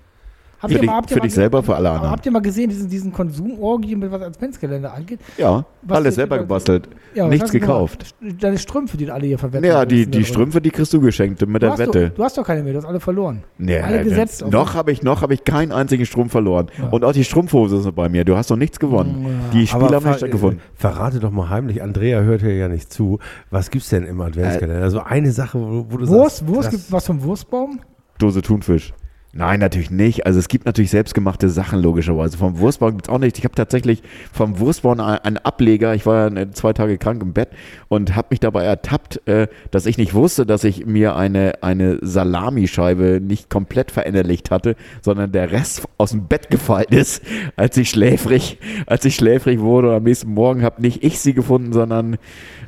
Habt 0.61 0.73
Für 0.73 0.79
ihr 0.79 0.81
dich- 0.81 0.87
mal- 0.91 0.97
habt 0.97 1.11
ihr 1.11 1.15
für 1.15 1.21
mal 1.21 1.25
dich 1.27 1.35
selber, 1.35 1.63
für 1.63 1.77
alle 1.77 1.91
anderen? 1.91 2.11
Habt 2.11 2.25
ihr 2.27 2.33
mal 2.33 2.41
gesehen, 2.41 2.71
diesen, 2.71 2.89
diesen 2.89 3.13
Konsumorgien, 3.13 3.99
mit 3.99 4.11
was 4.11 4.23
Adventskalender 4.23 4.95
angeht? 4.95 5.21
Ja, 5.37 5.65
Was 5.83 5.97
alles 5.99 6.15
ihr- 6.15 6.17
selber 6.17 6.39
gebastelt. 6.39 6.89
Ja, 7.15 7.29
Nichts 7.29 7.51
du 7.51 7.61
gekauft. 7.61 8.15
gemacht? 8.21 8.43
Deine 8.43 8.59
Strümpfe, 8.59 8.97
die 8.97 9.11
alle 9.11 9.27
hier 9.27 9.39
verwendet 9.39 9.71
Ja, 9.71 9.85
die, 9.85 10.07
die. 10.07 10.25
Strümpfe, 10.25 10.61
die 10.61 10.71
kriegst 10.71 10.93
du 10.93 11.01
geschenkt 11.01 11.41
mit 11.43 11.57
Du 11.57 11.59
der 11.67 11.71
hast, 11.73 11.79
Wette. 11.81 12.11
du 12.11 12.25
hast 12.25 12.39
doch 12.39 12.45
keine 12.47 12.63
mehr, 12.63 12.73
du 12.73 12.79
hast 12.79 12.87
alle 12.87 13.01
verloren. 13.01 13.43
Nee, 13.59 13.79
alle 13.79 14.01
äh, 14.01 14.05
gesetzt. 14.05 14.43
auf- 14.43 14.51
noch 14.51 14.75
habe 14.75 14.91
ich, 14.93 15.03
noch 15.03 15.21
hab 15.23 15.31
ich 15.31 15.45
keinen 15.45 15.71
einzigen 15.73 16.07
Strumpf 16.07 16.33
verloren. 16.33 16.69
Ja. 16.79 16.89
Und 16.89 17.05
auch 17.05 17.13
die 17.13 17.25
Strumpfhose 17.25 17.77
ist 17.77 17.95
bei 17.95 18.09
mir. 18.09 18.25
Du 18.25 18.37
hast 18.37 18.49
noch 18.51 18.57
nichts 18.57 18.81
gewonnen. 18.81 19.25
Ja. 19.25 19.51
Die 19.53 19.67
Spiele 19.67 19.85
Aber 19.87 19.97
haben 19.97 20.07
nicht 20.09 20.17
stattgefunden. 20.19 20.61
verrate 20.75 21.21
doch 21.21 21.31
mal 21.31 21.51
heimlich, 21.51 21.83
Andrea 21.83 22.21
hört 22.23 22.41
hier 22.41 22.55
ja 22.57 22.69
nicht 22.69 22.93
zu. 22.93 23.19
Was 23.51 23.71
gibt's 23.71 23.91
denn 23.91 24.05
im 24.05 24.21
Adventskalender? 24.21 24.83
Also 24.83 25.01
eine 25.01 25.31
Sache, 25.33 25.61
wo, 25.61 25.87
wo 25.91 25.97
du 25.99 26.09
Wurst, 26.09 26.39
sagst, 26.39 26.49
Wurst 26.55 26.71
gibt 26.71 26.91
was 26.93 27.07
vom 27.07 27.23
Wurstbaum? 27.23 27.81
Dose 28.19 28.41
Thunfisch. 28.43 28.93
Nein, 29.37 29.59
natürlich 29.59 29.91
nicht. 29.91 30.27
Also 30.27 30.39
es 30.39 30.47
gibt 30.47 30.65
natürlich 30.65 30.93
selbstgemachte 30.93 31.49
Sachen 31.49 31.83
logischerweise. 31.83 32.39
Vom 32.39 32.61
Wurstbau 32.61 32.93
gibt 32.93 33.07
es 33.07 33.13
auch 33.13 33.19
nicht. 33.19 33.37
Ich 33.37 33.45
habe 33.45 33.57
tatsächlich 33.57 34.01
vom 34.33 34.61
Wurstbau 34.61 34.93
einen 34.93 35.39
Ableger. 35.39 35.93
Ich 35.93 36.07
war 36.07 36.33
ja 36.33 36.53
zwei 36.53 36.73
Tage 36.73 36.99
krank 36.99 37.21
im 37.21 37.33
Bett 37.33 37.49
und 37.89 38.15
habe 38.15 38.29
mich 38.31 38.39
dabei 38.39 38.63
ertappt, 38.63 39.27
äh, 39.27 39.49
dass 39.73 39.87
ich 39.87 39.99
nicht 39.99 40.15
wusste, 40.15 40.47
dass 40.47 40.63
ich 40.63 40.87
mir 40.87 41.17
eine, 41.17 41.65
eine 41.65 41.99
Salamischeibe 42.01 43.21
nicht 43.21 43.51
komplett 43.51 43.91
verinnerlicht 43.91 44.53
hatte, 44.53 44.77
sondern 45.03 45.33
der 45.33 45.51
Rest 45.51 45.83
aus 45.99 46.13
dem 46.13 46.29
Bett 46.29 46.49
gefallen 46.49 46.91
ist, 46.91 47.21
als 47.57 47.77
ich 47.77 47.91
schläfrig, 47.91 48.59
als 48.87 49.05
ich 49.05 49.17
schläfrig 49.17 49.59
wurde. 49.59 49.89
Und 49.89 49.97
am 49.97 50.05
nächsten 50.05 50.33
Morgen 50.33 50.63
habe 50.63 50.81
nicht 50.81 51.03
ich 51.03 51.19
sie 51.19 51.35
gefunden, 51.35 51.73
sondern 51.73 52.19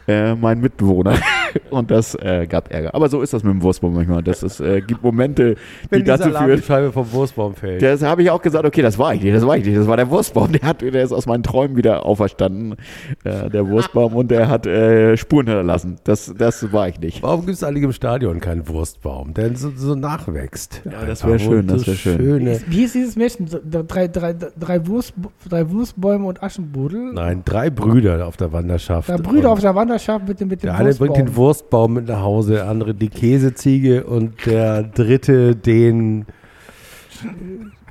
äh, 0.07 0.35
mein 0.35 0.61
Mitbewohner. 0.61 1.15
Und 1.71 1.91
das 1.91 2.15
äh, 2.15 2.47
gab 2.47 2.73
Ärger. 2.73 2.95
Aber 2.95 3.09
so 3.09 3.23
ist 3.23 3.33
das 3.33 3.43
mit 3.43 3.53
dem 3.53 3.63
Wurstbau 3.63 3.89
manchmal. 3.89 4.23
Das 4.23 4.43
ist, 4.43 4.61
äh, 4.61 4.81
gibt 4.81 5.03
Momente, 5.03 5.57
Wenn 5.89 6.01
die 6.01 6.05
die 6.05 6.09
dazu 6.11 6.25
Salami 6.25 6.55
schön. 6.55 6.63
Scheibe 6.63 6.93
vom 6.93 7.11
Wurstbaum 7.13 7.55
fällt. 7.55 7.83
Das 7.83 8.03
habe 8.03 8.23
ich 8.23 8.31
auch 8.31 8.43
gesagt, 8.43 8.65
okay, 8.65 8.83
das 8.83 8.99
war 8.99 9.15
ich 9.15 9.23
nicht, 9.23 9.35
das 9.35 9.47
war 9.47 9.57
ich 9.57 9.65
nicht. 9.65 9.77
Das 9.77 9.87
war 9.87 9.97
der 9.97 10.11
Wurstbaum, 10.11 10.53
der, 10.53 10.63
hat, 10.63 10.83
der 10.83 11.03
ist 11.03 11.13
aus 11.13 11.27
meinen 11.27 11.43
Träumen 11.43 11.77
wieder 11.77 12.05
auferstanden, 12.05 12.77
äh, 13.25 13.49
der 13.51 13.69
Wurstbaum, 13.69 14.15
und 14.15 14.31
der 14.31 14.49
hat 14.49 14.67
äh, 14.67 15.17
Spuren 15.17 15.47
hinterlassen. 15.47 15.97
Das, 16.05 16.33
das 16.37 16.73
war 16.73 16.89
ich 16.89 17.01
nicht. 17.01 17.23
Warum 17.23 17.47
gibt 17.47 17.57
es 17.57 17.65
eigentlich 17.65 17.85
im 17.85 17.93
Stadion 17.93 18.41
keinen 18.41 18.69
Wurstbaum, 18.69 19.35
der 19.35 19.57
so, 19.57 19.71
so 19.75 19.95
nachwächst? 19.95 20.83
Ja, 20.85 21.05
das 21.07 21.27
wär 21.27 21.39
schön, 21.39 21.67
das 21.67 21.87
wär 21.87 21.95
schön. 21.95 22.19
Schöne, 22.19 22.61
Wie 22.69 22.85
ist 22.85 22.95
dieses 22.95 23.17
Märchen? 23.17 23.49
Drei, 23.49 24.09
drei, 24.09 24.35
drei, 24.35 24.87
Wurst, 24.87 25.15
drei 25.49 25.71
Wurstbäume 25.71 26.27
und 26.27 26.43
Aschenbudel? 26.43 27.13
Nein, 27.13 27.43
drei 27.45 27.71
Brüder 27.71 28.27
auf 28.27 28.37
der 28.37 28.53
Wanderschaft. 28.53 29.09
Drei 29.09 29.17
Brüder 29.17 29.51
auf 29.51 29.61
der 29.61 29.75
Wanderschaft 29.75 29.96
mit 30.27 30.41
dem, 30.41 30.49
mit 30.49 30.63
dem 30.63 30.67
Der 30.67 30.77
eine 30.77 30.95
bringt 30.95 31.17
den 31.17 31.37
Wurstbaum 31.37 31.95
mit 31.95 32.09
nach 32.09 32.21
Hause, 32.21 32.55
der 32.55 32.69
andere 32.69 32.95
die 32.95 33.09
Käseziege 33.09 34.05
und 34.05 34.47
der 34.47 34.83
dritte 34.83 35.57
den 35.57 36.27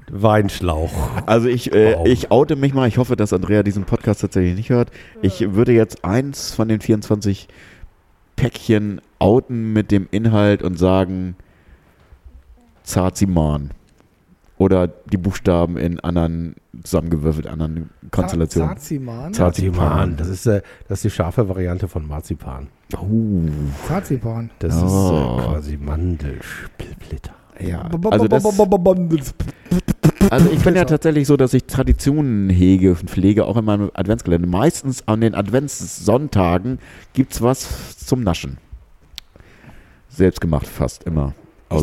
Weinschlauch. 0.10 0.92
Also 1.26 1.48
ich, 1.48 1.74
äh, 1.74 1.96
ich 2.08 2.32
oute 2.32 2.56
mich 2.56 2.74
mal, 2.74 2.88
ich 2.88 2.98
hoffe, 2.98 3.16
dass 3.16 3.34
Andrea 3.34 3.64
diesen 3.64 3.86
Podcast 3.86 4.22
tatsächlich 4.22 4.56
nicht 4.56 4.70
hört. 4.70 4.92
Ich 5.22 5.54
würde 5.54 5.72
jetzt 5.72 6.06
eins 6.06 6.54
von 6.54 6.68
den 6.68 6.80
24 6.80 7.48
Päckchen 8.36 9.02
outen 9.20 9.74
mit 9.74 9.92
dem 9.92 10.08
Inhalt 10.12 10.62
und 10.62 10.78
sagen 10.78 11.36
Zaziman. 12.84 13.72
Oder 14.58 14.88
die 14.88 15.18
Buchstaben 15.18 15.78
in 15.78 16.00
anderen 16.00 16.56
zusammengewürfelt, 16.84 17.46
anderen 17.48 17.90
Konstellationen. 18.12 18.78
Zaziman. 18.78 19.32
Marzipan. 19.38 20.16
Das 20.18 20.30
ist, 20.30 20.46
äh, 20.46 20.62
das 20.88 21.00
ist 21.00 21.04
die 21.06 21.10
scharfe 21.10 21.50
Variante 21.50 21.88
von 21.90 22.08
Marzipan. 22.08 22.68
Uh, 22.98 23.50
Zazipan. 23.88 24.50
Das 24.60 24.82
Oh. 24.82 24.86
ist 24.86 24.94
äh, 25.12 25.46
quasi 25.48 25.78
Mandelsplitter. 25.78 27.34
ja. 27.60 27.90
Also, 28.12 28.28
das, 28.28 28.46
also 30.30 30.50
ich 30.52 30.64
bin 30.64 30.76
ja 30.76 30.86
tatsächlich 30.86 31.28
so, 31.28 31.36
dass 31.38 31.54
ich 31.54 31.66
Traditionen 31.66 32.50
hege 32.50 32.92
und 32.92 33.10
pflege, 33.10 33.46
auch 33.46 33.58
in 33.58 33.66
meinem 33.66 33.92
Adventskalender. 33.94 34.48
Meistens 34.48 35.06
an 35.08 35.22
den 35.22 35.36
Adventssonntagen 35.36 36.80
gibt 37.14 37.34
es 37.34 37.42
was 37.42 37.98
zum 37.98 38.24
Naschen. 38.24 38.58
Selbst 40.10 40.40
gemacht 40.40 40.68
fast 40.68 41.04
immer. 41.04 41.34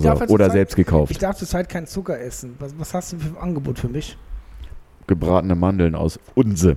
Ich 0.01 0.07
Also, 0.07 0.21
jetzt 0.21 0.31
oder 0.31 0.45
zurzeit- 0.45 0.53
selbst 0.53 0.77
gekauft. 0.77 1.11
Ich 1.11 1.19
darf 1.19 1.37
zurzeit 1.37 1.69
keinen 1.69 1.87
Zucker 1.87 2.19
essen. 2.21 2.55
Was, 2.59 2.75
was 2.79 2.95
hast 2.95 3.13
du 3.13 3.19
für 3.19 3.29
ein 3.31 3.37
Angebot 3.39 3.79
für 3.79 3.89
mich? 3.89 4.17
Gebratene 5.07 5.55
Mandeln 5.55 5.95
aus 5.95 6.19
Unse. 6.35 6.77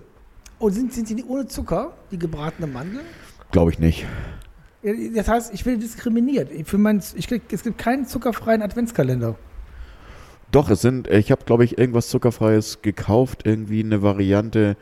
Oh, 0.59 0.69
sind, 0.69 0.93
sind 0.93 1.09
die 1.09 1.23
ohne 1.25 1.45
Zucker, 1.47 1.93
die 2.11 2.17
gebratene 2.19 2.67
Mandeln? 2.67 3.05
Glaube 3.51 3.71
ich 3.71 3.79
nicht. 3.79 4.05
Das 5.15 5.27
heißt, 5.27 5.53
ich 5.53 5.65
werde 5.65 5.79
diskriminiert. 5.79 6.49
Für 6.67 6.77
mein, 6.77 7.01
ich 7.15 7.27
krieg, 7.27 7.41
es 7.51 7.63
gibt 7.63 7.77
keinen 7.77 8.05
zuckerfreien 8.05 8.61
Adventskalender. 8.61 9.35
Doch, 10.51 10.69
es 10.69 10.81
sind, 10.81 11.07
ich 11.09 11.31
habe, 11.31 11.43
glaube 11.43 11.65
ich, 11.65 11.77
irgendwas 11.77 12.07
Zuckerfreies 12.09 12.81
gekauft, 12.81 13.41
irgendwie 13.45 13.83
eine 13.83 14.01
Variante, 14.03 14.77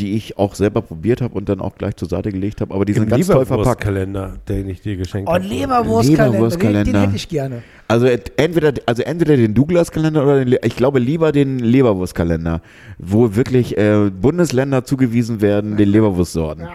die 0.00 0.14
ich 0.16 0.38
auch 0.38 0.54
selber 0.54 0.80
probiert 0.80 1.20
habe 1.20 1.34
und 1.34 1.48
dann 1.48 1.60
auch 1.60 1.76
gleich 1.76 1.94
zur 1.96 2.08
Seite 2.08 2.32
gelegt 2.32 2.60
habe. 2.62 2.74
Aber 2.74 2.84
die 2.84 2.94
sind 2.94 3.08
ganz 3.08 3.26
toll 3.26 3.44
verpackt. 3.44 3.82
Kalender, 3.82 4.36
den 4.48 4.68
ich 4.68 4.80
dir 4.80 4.96
geschenkt 4.96 5.28
Oh, 5.28 5.34
habe. 5.34 5.44
Leberwurstkalender. 5.44 6.24
Den, 6.24 6.32
Leberwurstkalender. 6.32 6.84
den 6.92 7.00
hätte 7.02 7.16
ich 7.16 7.28
gerne. 7.28 7.62
Also 7.86 8.06
entweder, 8.06 8.72
also 8.86 9.02
entweder 9.02 9.36
den 9.36 9.52
Douglas-Kalender 9.52 10.22
oder 10.22 10.44
den, 10.44 10.58
ich 10.62 10.76
glaube 10.76 11.00
lieber 11.00 11.32
den 11.32 11.58
Leberwurstkalender, 11.58 12.62
wo 12.98 13.34
wirklich 13.36 13.76
äh, 13.76 14.10
Bundesländer 14.10 14.84
zugewiesen 14.84 15.40
werden, 15.40 15.76
den 15.76 15.88
Leberwurstsorten. 15.88 16.68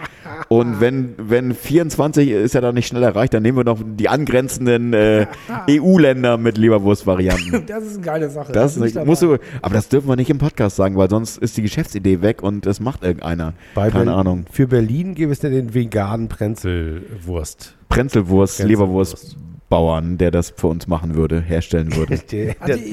Und 0.47 0.80
wenn, 0.80 1.15
wenn 1.17 1.53
24 1.55 2.30
ist 2.30 2.53
ja 2.53 2.61
dann 2.61 2.76
nicht 2.76 2.88
schnell 2.88 3.03
erreicht, 3.03 3.34
dann 3.34 3.41
nehmen 3.43 3.57
wir 3.57 3.63
noch 3.63 3.80
die 3.84 4.09
angrenzenden 4.09 4.93
äh, 4.93 5.26
EU-Länder 5.69 6.38
mit 6.38 6.57
Leberwurstvarianten. 6.57 7.65
Das 7.67 7.84
ist 7.84 7.95
eine 7.95 8.05
geile 8.05 8.30
Sache. 8.30 8.51
Das 8.53 8.76
dabei. 8.76 9.05
musst 9.05 9.22
du, 9.22 9.38
aber 9.61 9.73
das 9.73 9.89
dürfen 9.89 10.07
wir 10.07 10.15
nicht 10.15 10.30
im 10.30 10.38
Podcast 10.38 10.76
sagen, 10.76 10.95
weil 10.97 11.09
sonst 11.09 11.38
ist 11.38 11.57
die 11.57 11.61
Geschäftsidee 11.63 12.22
weg 12.22 12.43
und 12.43 12.65
das 12.65 12.80
macht 12.80 13.03
irgendeiner. 13.03 13.53
Bei 13.73 13.89
Keine 13.89 14.05
Berlin- 14.05 14.19
Ahnung. 14.19 14.45
Für 14.51 14.67
Berlin 14.67 15.15
gibt 15.15 15.31
es 15.31 15.41
ja 15.41 15.49
den 15.49 15.73
veganen 15.73 16.27
Prenzelwurst. 16.27 17.76
Prenzelwurst, 17.89 18.57
Prenzelwurst. 18.57 18.59
Leberwurstbauern, 18.63 20.17
der 20.17 20.31
das 20.31 20.53
für 20.55 20.67
uns 20.67 20.88
machen 20.88 21.15
würde, 21.15 21.41
herstellen 21.41 21.95
würde. 21.95 22.17
Der, 22.31 22.55
Also, 22.59 22.77
der, 22.77 22.85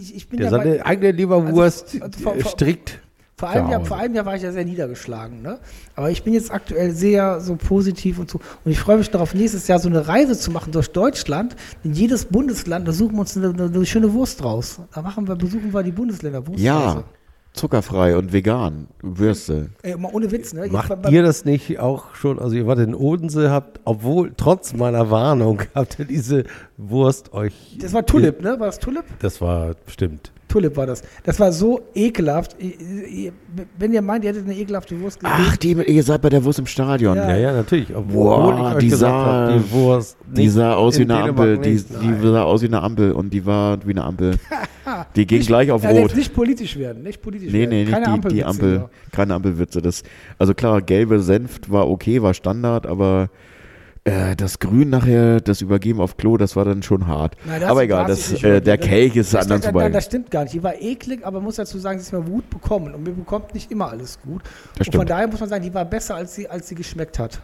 ich, 0.00 0.14
ich 0.16 0.28
bin 0.28 0.38
der 0.38 0.46
ja 0.46 0.50
seine 0.50 0.70
bei, 0.78 0.86
eigene 0.86 1.12
Leberwurst 1.12 1.96
Also, 2.00 2.30
also, 2.30 2.48
strickt. 2.48 3.00
Vor, 3.38 3.50
einem 3.50 3.70
Jahr, 3.70 3.80
Hause. 3.80 3.88
vor 3.88 3.96
einem 3.98 4.14
Jahr 4.14 4.26
war 4.26 4.34
ich 4.34 4.42
ja 4.42 4.50
sehr 4.50 4.64
niedergeschlagen. 4.64 5.42
Ne? 5.42 5.58
Aber 5.94 6.10
ich 6.10 6.24
bin 6.24 6.34
jetzt 6.34 6.50
aktuell 6.50 6.90
sehr 6.90 7.40
so 7.40 7.54
positiv 7.54 8.18
und 8.18 8.28
so. 8.28 8.40
Und 8.64 8.72
ich 8.72 8.80
freue 8.80 8.98
mich 8.98 9.10
darauf, 9.10 9.32
nächstes 9.32 9.68
Jahr 9.68 9.78
so 9.78 9.88
eine 9.88 10.08
Reise 10.08 10.36
zu 10.36 10.50
machen 10.50 10.72
durch 10.72 10.90
Deutschland. 10.90 11.54
In 11.84 11.92
jedes 11.92 12.24
Bundesland, 12.24 12.88
da 12.88 12.92
suchen 12.92 13.14
wir 13.14 13.20
uns 13.20 13.36
eine, 13.36 13.50
eine, 13.50 13.86
schöne 13.86 14.12
Wurst 14.12 14.42
raus. 14.42 14.80
Da 14.92 15.02
machen 15.02 15.28
wir, 15.28 15.36
besuchen 15.36 15.72
wir 15.72 15.84
die 15.84 15.92
Bundesländer. 15.92 16.42
Ja, 16.56 17.04
zuckerfrei 17.52 18.16
und 18.16 18.32
vegan, 18.32 18.88
Würste. 19.02 19.70
Ey, 19.82 19.96
mal 19.96 20.10
ohne 20.12 20.30
Witz, 20.32 20.52
ne? 20.52 20.64
Jetzt 20.64 20.72
Macht 20.72 21.02
bei- 21.02 21.10
ihr 21.10 21.22
das 21.22 21.44
nicht 21.44 21.78
auch 21.78 22.14
schon? 22.16 22.40
Also 22.40 22.56
ihr 22.56 22.66
wart 22.66 22.80
in 22.80 22.94
Odense, 22.94 23.50
habt, 23.52 23.80
obwohl, 23.84 24.32
trotz 24.36 24.74
meiner 24.74 25.10
Warnung, 25.10 25.62
habt 25.74 25.98
ihr 26.00 26.04
diese 26.06 26.44
Wurst 26.76 27.32
euch... 27.32 27.78
Das 27.80 27.92
war 27.92 28.04
Tulip, 28.04 28.42
ne? 28.42 28.58
War 28.58 28.66
das 28.66 28.78
Tulip? 28.78 29.04
Das 29.20 29.40
war 29.40 29.74
bestimmt. 29.86 30.32
Tulip 30.48 30.76
war 30.76 30.86
das. 30.86 31.02
Das 31.24 31.38
war 31.38 31.52
so 31.52 31.80
ekelhaft. 31.94 32.56
Wenn 33.78 33.92
ihr 33.92 34.02
meint, 34.02 34.24
ihr 34.24 34.30
hättet 34.30 34.44
eine 34.44 34.56
ekelhafte 34.56 34.98
Wurst 35.00 35.20
gesehen. 35.20 35.34
Ach, 35.38 35.56
die, 35.56 35.72
ihr 35.72 36.02
seid 36.02 36.20
bei 36.22 36.28
der 36.28 36.42
Wurst 36.44 36.58
im 36.58 36.66
Stadion. 36.66 37.16
Ja. 37.16 37.28
Ja, 37.30 37.36
ja, 37.36 37.52
natürlich. 37.52 37.94
Obwohl 37.94 38.54
euch 38.54 38.78
die 38.78 38.90
sah- 38.90 39.10
habe, 39.10 39.52
die 39.60 39.70
Wurst 39.72 40.16
Die 40.26 40.42
nicht 40.42 40.52
sah 40.52 40.74
aus 40.74 40.98
wie 40.98 41.02
in 41.02 41.10
eine 41.10 41.24
Dänemark 41.32 41.48
Ampel. 41.48 41.58
Die, 41.58 41.70
nicht. 41.70 41.86
die 42.02 42.28
sah 42.28 42.42
aus 42.42 42.62
wie 42.62 42.66
eine 42.66 42.82
Ampel 42.82 43.12
und 43.12 43.30
die 43.32 43.44
war 43.46 43.78
wie 43.86 43.90
eine 43.90 44.04
Ampel. 44.04 44.34
Die 45.16 45.26
ging 45.26 45.42
gleich 45.42 45.70
auf 45.70 45.82
Ja, 45.82 45.90
Rot. 45.90 46.16
nicht 46.16 46.32
politisch 46.32 46.78
werden, 46.78 47.02
nicht 47.02 47.20
politisch 47.20 47.52
Nee, 47.52 47.58
werden. 47.60 47.70
nee, 47.70 47.84
nicht 47.84 47.92
Keine 47.92 48.06
die, 48.06 48.10
die 48.10 48.42
Ampelwitze 48.44 48.46
Ampel. 48.46 48.70
hier. 48.78 48.90
Keine 49.12 49.34
Ampelwitze. 49.34 49.82
Das, 49.82 50.02
also 50.38 50.54
klar, 50.54 50.80
gelbe 50.80 51.20
Senft 51.20 51.70
war 51.70 51.90
okay, 51.90 52.22
war 52.22 52.32
Standard, 52.32 52.86
aber 52.86 53.28
äh, 54.08 54.36
das 54.36 54.58
Grün 54.58 54.90
nachher, 54.90 55.40
das 55.40 55.60
Übergeben 55.60 56.00
auf 56.00 56.16
Klo, 56.16 56.36
das 56.36 56.56
war 56.56 56.64
dann 56.64 56.82
schon 56.82 57.06
hart. 57.06 57.36
Nein, 57.44 57.60
das 57.60 57.70
aber 57.70 57.82
egal, 57.82 58.06
das, 58.06 58.28
äh, 58.32 58.42
wirklich. 58.42 58.64
der 58.64 58.76
Das- 58.78 58.86
Cake 58.86 59.20
ist 59.20 59.34
Das, 59.34 59.42
anderen 59.42 59.62
das, 59.62 59.70
vorbei. 59.70 59.88
das 59.90 60.04
stimmt 60.04 60.30
gar 60.30 60.42
nicht. 60.44 60.54
Die 60.54 60.62
war 60.62 60.80
eklig, 60.80 61.24
aber 61.24 61.40
muss 61.40 61.56
dazu 61.56 61.78
sagen, 61.78 61.98
sie 61.98 62.02
ist 62.04 62.12
mir 62.12 62.26
Wut 62.26 62.48
bekommen. 62.50 62.94
Und 62.94 63.02
mir 63.04 63.12
bekommt 63.12 63.54
nicht 63.54 63.70
immer 63.70 63.90
alles 63.90 64.18
gut. 64.20 64.42
Das 64.42 64.86
und 64.88 64.94
von 64.94 65.00
stimmt. 65.02 65.10
daher 65.10 65.28
muss 65.28 65.40
man 65.40 65.48
sagen, 65.48 65.62
die 65.64 65.74
war 65.74 65.84
besser, 65.84 66.14
als 66.16 66.34
sie, 66.34 66.48
als 66.48 66.68
sie 66.68 66.74
geschmeckt 66.74 67.18
hat. 67.18 67.40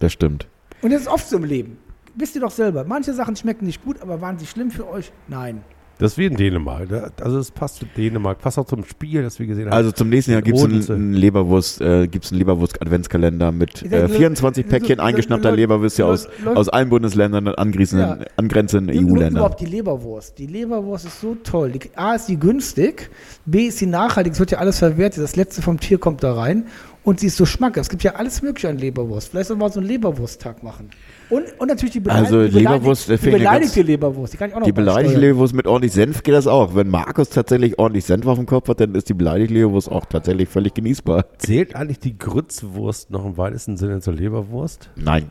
Das 0.00 0.12
stimmt. 0.12 0.46
Und 0.82 0.92
das 0.92 1.02
ist 1.02 1.08
oft 1.08 1.28
so 1.28 1.36
im 1.36 1.44
Leben. 1.44 1.78
Wisst 2.14 2.34
ihr 2.34 2.40
doch 2.40 2.50
selber. 2.50 2.84
Manche 2.84 3.12
Sachen 3.14 3.36
schmecken 3.36 3.66
nicht 3.66 3.84
gut, 3.84 4.00
aber 4.00 4.20
waren 4.20 4.38
sie 4.38 4.46
schlimm 4.46 4.70
für 4.70 4.88
euch? 4.88 5.12
Nein. 5.28 5.62
Das 5.98 6.12
ist 6.12 6.18
wie 6.18 6.26
in 6.26 6.36
Dänemark. 6.36 6.90
ne? 6.90 7.10
Also 7.20 7.38
es 7.38 7.50
passt 7.50 7.76
zu 7.76 7.84
Dänemark, 7.96 8.38
passt 8.40 8.56
auch 8.58 8.66
zum 8.66 8.84
Spiel, 8.84 9.22
das 9.22 9.38
wir 9.40 9.46
gesehen 9.46 9.66
haben. 9.66 9.72
Also 9.74 9.90
zum 9.90 10.08
nächsten 10.08 10.30
Jahr 10.32 10.42
gibt 10.42 10.56
es 10.56 10.64
einen, 10.64 10.90
einen 10.90 11.12
Leberwurst, 11.12 11.80
äh, 11.80 12.06
gibt's 12.06 12.30
einen 12.30 12.38
Leberwurst-Adventskalender 12.38 13.50
mit 13.52 13.82
äh, 13.82 14.08
24 14.08 14.64
so- 14.64 14.70
Päckchen 14.70 15.00
eingeschnappter 15.00 15.50
Leberwürste 15.50 16.06
aus, 16.06 16.28
aus 16.54 16.68
allen 16.68 16.88
Bundesländern 16.88 17.48
und 17.48 17.58
angrenzenden, 17.58 18.20
Ja. 18.20 18.26
angrenzenden 18.36 18.94
nur 18.96 19.10
EU-Ländern. 19.12 19.36
Überhaupt 19.42 19.60
die 19.60 19.66
Leberwurst. 19.66 20.38
Die 20.38 20.46
Leberwurst 20.46 21.06
ist 21.06 21.20
so 21.20 21.36
toll. 21.42 21.72
Die, 21.72 21.80
A 21.96 22.14
ist 22.14 22.26
die 22.26 22.38
günstig, 22.38 23.10
B 23.44 23.66
ist 23.66 23.78
sie 23.78 23.86
nachhaltig, 23.86 24.34
es 24.34 24.38
wird 24.40 24.52
ja 24.52 24.58
alles 24.58 24.78
verwertet. 24.78 25.22
Das 25.22 25.34
letzte 25.36 25.62
vom 25.62 25.80
Tier 25.80 25.98
kommt 25.98 26.22
da 26.22 26.32
rein 26.34 26.66
und 27.08 27.20
sie 27.20 27.26
ist 27.28 27.36
so 27.38 27.46
schmackhaft. 27.46 27.78
Es 27.86 27.88
gibt 27.88 28.02
ja 28.02 28.14
alles 28.16 28.42
Mögliche 28.42 28.68
an 28.68 28.76
Leberwurst. 28.76 29.28
Vielleicht 29.30 29.48
sollen 29.48 29.58
wir 29.60 29.64
mal 29.66 29.72
so 29.72 29.80
einen 29.80 29.88
Leberwursttag 29.88 30.62
machen. 30.62 30.90
Und, 31.30 31.44
und 31.58 31.68
natürlich 31.68 31.92
die, 31.92 32.00
beleidig- 32.00 32.26
Also 32.26 32.44
die, 32.46 32.58
Leberwurst, 32.58 33.08
äh, 33.08 33.16
die 33.16 33.30
beleidigte 33.30 33.76
ganz- 33.76 33.86
Leberwurst. 33.88 34.32
Die 34.34 34.36
kann 34.36 34.50
ich 34.50 34.54
auch 34.54 34.60
noch 34.60 34.66
Die 34.66 34.72
mal 34.72 34.76
beleidigte 34.82 35.10
steuern. 35.12 35.20
Leberwurst 35.22 35.54
mit 35.54 35.66
ordentlich 35.66 35.92
Senf 35.92 36.22
geht 36.22 36.34
das 36.34 36.46
auch. 36.46 36.74
Wenn 36.74 36.88
Markus 36.88 37.30
tatsächlich 37.30 37.78
ordentlich 37.78 38.04
Senf 38.04 38.26
auf 38.26 38.36
dem 38.36 38.44
Kopf 38.46 38.68
hat, 38.68 38.80
dann 38.80 38.94
ist 38.94 39.08
die 39.08 39.14
beleidigte 39.14 39.54
Leberwurst 39.54 39.90
auch 39.90 40.04
tatsächlich 40.06 40.48
völlig 40.50 40.74
genießbar. 40.74 41.24
Zählt 41.38 41.74
eigentlich 41.74 41.98
die 41.98 42.16
Grützwurst 42.18 43.10
noch 43.10 43.24
im 43.24 43.36
weitesten 43.38 43.76
Sinne 43.78 44.00
zur 44.00 44.12
Leberwurst? 44.14 44.90
Nein. 44.96 45.30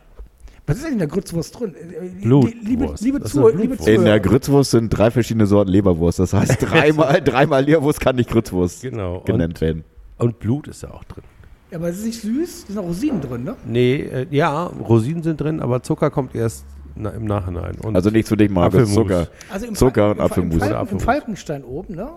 Was 0.66 0.76
ist 0.78 0.84
denn 0.84 0.94
in 0.94 0.98
der 0.98 1.08
Grützwurst 1.08 1.58
drin? 1.60 1.74
Äh, 1.76 2.22
Blutwurst. 2.22 2.54
Liebe, 2.64 2.94
liebe, 3.00 3.22
Zuhörer, 3.22 3.50
liebe 3.52 3.66
Blutwurst. 3.68 3.88
In 3.88 3.94
der 3.94 4.02
Zuhörer. 4.04 4.20
Grützwurst 4.20 4.70
sind 4.72 4.88
drei 4.90 5.10
verschiedene 5.12 5.46
Sorten 5.46 5.70
Leberwurst. 5.70 6.18
Das 6.18 6.32
heißt, 6.34 6.58
dreimal, 6.70 7.22
dreimal 7.22 7.64
Leberwurst 7.64 8.00
kann 8.00 8.16
nicht 8.16 8.28
Grützwurst 8.30 8.82
Genau. 8.82 9.18
Und, 9.18 9.26
genannt 9.26 9.60
werden. 9.60 9.84
und 10.18 10.40
Blut 10.40 10.66
ist 10.68 10.82
ja 10.82 10.90
auch 10.90 11.04
drin. 11.04 11.22
Ja, 11.70 11.78
aber 11.78 11.88
es 11.88 11.98
ist 11.98 12.04
nicht 12.06 12.22
süß, 12.22 12.64
da 12.68 12.72
sind 12.72 12.78
auch 12.82 12.86
Rosinen 12.88 13.20
drin, 13.20 13.44
ne? 13.44 13.56
Nee, 13.66 13.96
äh, 13.96 14.26
ja, 14.30 14.64
Rosinen 14.64 15.22
sind 15.22 15.40
drin, 15.40 15.60
aber 15.60 15.82
Zucker 15.82 16.10
kommt 16.10 16.34
erst 16.34 16.64
na, 16.96 17.10
im 17.10 17.26
Nachhinein. 17.26 17.76
Und 17.82 17.94
Also 17.94 18.10
nichts 18.10 18.28
für 18.30 18.36
dich, 18.36 18.50
Markus. 18.50 18.92
Zucker. 18.92 19.28
Also 19.50 19.66
im 19.66 19.74
Zucker 19.74 20.02
Fal- 20.08 20.10
und 20.12 20.20
Apfelmus. 20.20 20.54
Im, 20.54 20.60
Falken, 20.60 20.88
im. 20.92 21.00
Falkenstein 21.00 21.64
oben, 21.64 21.94
ne? 21.94 22.08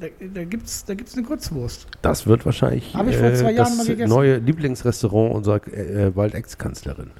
Da, 0.00 0.06
da 0.34 0.44
gibt 0.44 0.66
es 0.66 0.84
da 0.84 0.92
gibt's 0.94 1.16
eine 1.16 1.26
Grützwurst. 1.26 1.86
das 2.02 2.26
wird 2.26 2.44
wahrscheinlich 2.44 2.94
Hab 2.94 3.08
ich 3.08 3.16
vor 3.16 3.32
zwei 3.32 3.52
Jahren 3.52 3.68
das 3.68 3.76
mal 3.78 3.86
gegessen. 3.86 4.10
neue 4.10 4.36
Lieblingsrestaurant 4.36 5.34
unserer 5.34 5.60
äh, 5.72 6.08
äh, 6.08 6.14
Wald-Ex-Kanzlerin. 6.16 7.10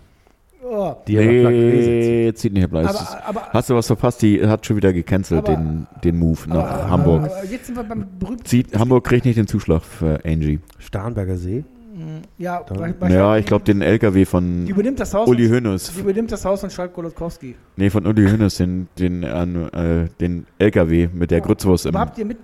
Oh. 0.74 0.96
Die 1.06 1.12
ja. 1.14 1.22
Nee, 1.50 2.32
zieht 2.34 2.54
nicht 2.54 2.70
Bleib. 2.70 2.86
Aber, 2.88 3.24
aber, 3.26 3.42
Hast 3.50 3.68
du 3.68 3.74
was 3.74 3.86
verpasst? 3.86 4.22
Die 4.22 4.46
hat 4.46 4.64
schon 4.64 4.76
wieder 4.76 4.92
gecancelt, 4.92 5.46
Aber- 5.46 5.54
den, 5.56 5.86
den 6.02 6.18
Move 6.18 6.40
nach 6.48 6.56
aber, 6.70 6.90
Hamburg. 6.90 7.24
Aber 7.24 7.44
jetzt 7.44 7.66
sind 7.66 7.76
wir 7.76 7.84
beim 7.84 8.06
berühmten. 8.18 8.44
Zieht, 8.46 8.78
Hamburg 8.78 9.04
kriegt 9.04 9.26
nicht 9.26 9.36
den 9.36 9.46
Zuschlag 9.46 9.82
für 9.82 10.20
Angie. 10.24 10.60
Starnberger 10.78 11.36
See. 11.36 11.64
Ja, 12.38 12.62
Dann- 12.66 12.78
wa- 12.78 12.94
wa- 13.00 13.08
Ja, 13.08 13.36
ich 13.36 13.44
glaube 13.44 13.64
den 13.64 13.82
LKW 13.82 14.24
von 14.24 14.66
übernimmt 14.66 14.98
das 14.98 15.12
Haus. 15.12 15.28
Uli 15.28 15.46
Hoeneß. 15.48 15.92
Die 15.94 16.00
übernimmt 16.00 16.32
das 16.32 16.42
Haus 16.44 16.60
von 16.62 16.70
Schalk 16.70 16.94
Golodkowski. 16.94 17.54
Nee, 17.76 17.90
von 17.90 18.06
Uli 18.06 18.28
Hoeneß, 18.30 18.56
den, 18.56 18.88
den, 18.98 19.22
äh, 19.22 20.08
den 20.18 20.46
LKW 20.58 21.08
mit 21.12 21.30
der 21.30 21.42
Grützwurst 21.42 21.84
im 21.86 21.94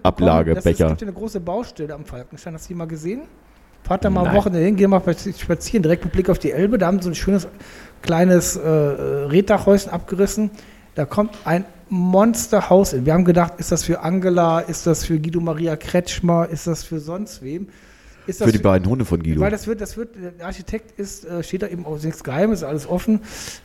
Ablagebecher. 0.03 0.69
Es 0.71 0.77
gibt 0.91 1.01
ja 1.01 1.07
eine 1.07 1.13
große 1.13 1.41
Baustelle 1.41 1.95
am 1.95 2.05
Falkenstein. 2.05 2.55
Hast 2.55 2.67
du 2.69 2.75
die 2.75 2.79
mal 2.79 2.87
gesehen? 2.87 3.23
Fahrt 3.85 4.05
da 4.05 4.11
mal 4.11 4.27
am 4.27 4.35
Wochenende 4.37 4.67
hin, 4.67 4.77
geh 4.77 4.87
mal 4.87 5.01
spazieren, 5.01 5.83
direkt 5.83 6.05
mit 6.05 6.13
Blick 6.13 6.29
auf 6.29 6.39
die 6.39 6.51
Elbe. 6.53 6.77
Da 6.77 6.89
haben 6.89 6.99
sie 6.99 7.05
so 7.05 7.11
ein 7.11 7.15
schönes 7.15 7.49
kleines 8.03 8.57
äh, 8.57 8.69
Reddachhäuschen 8.69 9.91
abgerissen. 9.91 10.51
Da 10.95 11.05
kommt 11.05 11.37
ein 11.45 11.65
Monsterhaus 11.91 12.93
in. 12.93 13.07
Wir 13.07 13.15
haben 13.15 13.25
gedacht, 13.25 13.55
ist 13.59 13.73
das 13.73 13.85
für 13.85 14.01
Angela, 14.01 14.61
ist 14.61 14.87
das 14.87 15.05
für 15.05 15.19
Guido 15.19 15.41
Maria 15.41 15.77
Kretschmer, 15.77 16.49
ist 16.49 16.67
das 16.67 16.83
für 16.83 17.01
sonst 17.01 17.43
wem? 17.43 17.69
Ist 18.27 18.43
das 18.43 18.47
Für 18.47 18.53
die 18.53 18.59
beiden 18.59 18.87
Hunde 18.87 19.07
von 19.07 19.23
Guido. 19.23 19.41
weil 19.41 19.51
das 19.51 19.67
wird, 19.67 19.81
das 19.81 19.97
wird, 19.97 20.11
der 20.17 20.45
Architekt 20.45 20.99
ist, 20.99 21.25
äh, 21.25 21.43
steht 21.43 21.63
da 21.63 21.69
eben 21.69 21.87
auch 21.87 22.03
nichts 22.03 22.23
Geheimes, 22.23 22.63
alles 22.63 22.87
offen. 22.87 23.21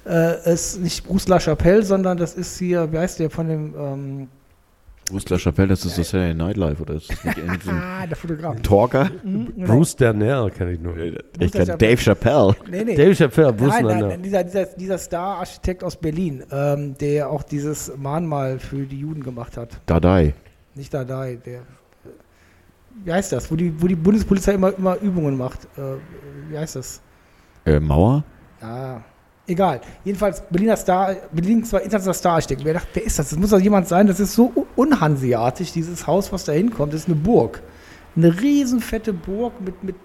Äh, 0.06 0.54
ist 0.54 0.80
nicht 0.80 1.06
Bruce 1.06 1.28
La 1.28 1.42
Chapelle, 1.42 1.84
sondern 1.84 2.18
das 2.18 2.36
ist 2.36 2.58
hier, 2.60 2.94
wie 2.94 2.98
heißt 2.98 3.20
der 3.20 3.30
von 3.30 3.50
dem, 3.50 3.76
ähm, 3.78 4.28
Brüssler 5.14 5.38
Chapelle, 5.38 5.68
das 5.70 5.86
ist 5.86 5.98
das 5.98 6.10
Saturday 6.10 6.34
Nightlife, 6.34 6.82
oder 6.82 6.96
ist 6.96 7.10
das 7.10 7.24
nicht 7.24 7.38
irgendwie 7.38 7.66
so 7.66 7.70
ein 7.70 7.78
ah, 7.78 8.08
der 8.08 8.18
Fotograf. 8.18 8.62
Talker? 8.62 9.12
Mhm, 9.24 9.54
genau. 9.56 9.68
Bruce 9.68 9.96
Darnell 9.96 10.50
kenne 10.50 10.72
ich 10.74 10.80
nur. 10.80 10.98
Ich 10.98 11.52
kenne 11.52 11.78
Dave 11.78 11.98
Chappelle. 11.98 12.56
Nee, 12.70 12.84
nee. 12.84 12.96
Dave 12.96 13.16
Chappelle, 13.16 13.54
Bruce 13.54 13.70
Nein, 13.70 13.86
nein, 13.86 14.00
Darnell. 14.00 14.10
nein, 14.10 14.24
dieser, 14.24 14.44
dieser, 14.44 14.66
dieser 14.66 14.98
Star-Architekt 14.98 15.84
aus 15.84 15.96
Berlin, 15.96 16.44
ähm, 16.52 16.98
der 16.98 17.30
auch 17.30 17.44
dieses 17.44 17.96
Mahnmal 17.96 18.58
für 18.60 18.86
die 18.86 19.00
Juden 19.00 19.24
gemacht 19.24 19.56
hat. 19.56 19.80
Dadai. 19.86 20.34
Nicht 20.76 20.94
Dadai, 20.94 21.38
der. 21.46 21.62
Wie 23.06 23.14
heißt 23.14 23.32
das? 23.32 23.52
Wo 23.52 23.56
die, 23.56 23.74
wo 23.82 23.88
die 23.88 23.96
Bundespolizei 23.96 24.54
immer, 24.54 24.76
immer 24.78 24.98
Übungen 25.00 25.38
macht. 25.38 25.66
Äh, 25.78 25.98
wie 26.50 26.58
heißt 26.58 26.76
das? 26.76 27.02
Äh, 27.66 27.80
Mauer? 27.80 28.24
Ja, 28.62 29.04
egal. 29.48 29.82
Jedenfalls 30.04 30.44
Berliner 30.50 30.78
Star, 30.78 31.16
Berlin 31.32 31.64
zwar 31.64 31.82
internationaler 31.82 32.14
Star-Architekt. 32.14 32.66
Wer 32.66 32.74
dachte, 32.74 32.90
wer 32.94 33.04
ist 33.04 33.20
das? 33.20 33.30
Das 33.30 33.40
muss 33.40 33.50
doch 33.50 33.60
jemand 33.60 33.88
sein. 33.88 34.08
Das 34.08 34.20
ist 34.20 34.34
so 34.34 34.52
unhanseatisch, 34.76 35.72
dieses 35.72 36.06
Haus, 36.08 36.32
was 36.32 36.46
da 36.46 36.52
hinkommt. 36.52 36.94
Das 36.94 37.02
ist 37.02 37.08
eine 37.08 37.16
Burg. 37.16 37.62
Eine 38.16 38.40
riesenfette 38.40 39.14
Burg 39.14 39.60
mit, 39.62 39.84
mit 39.84 39.96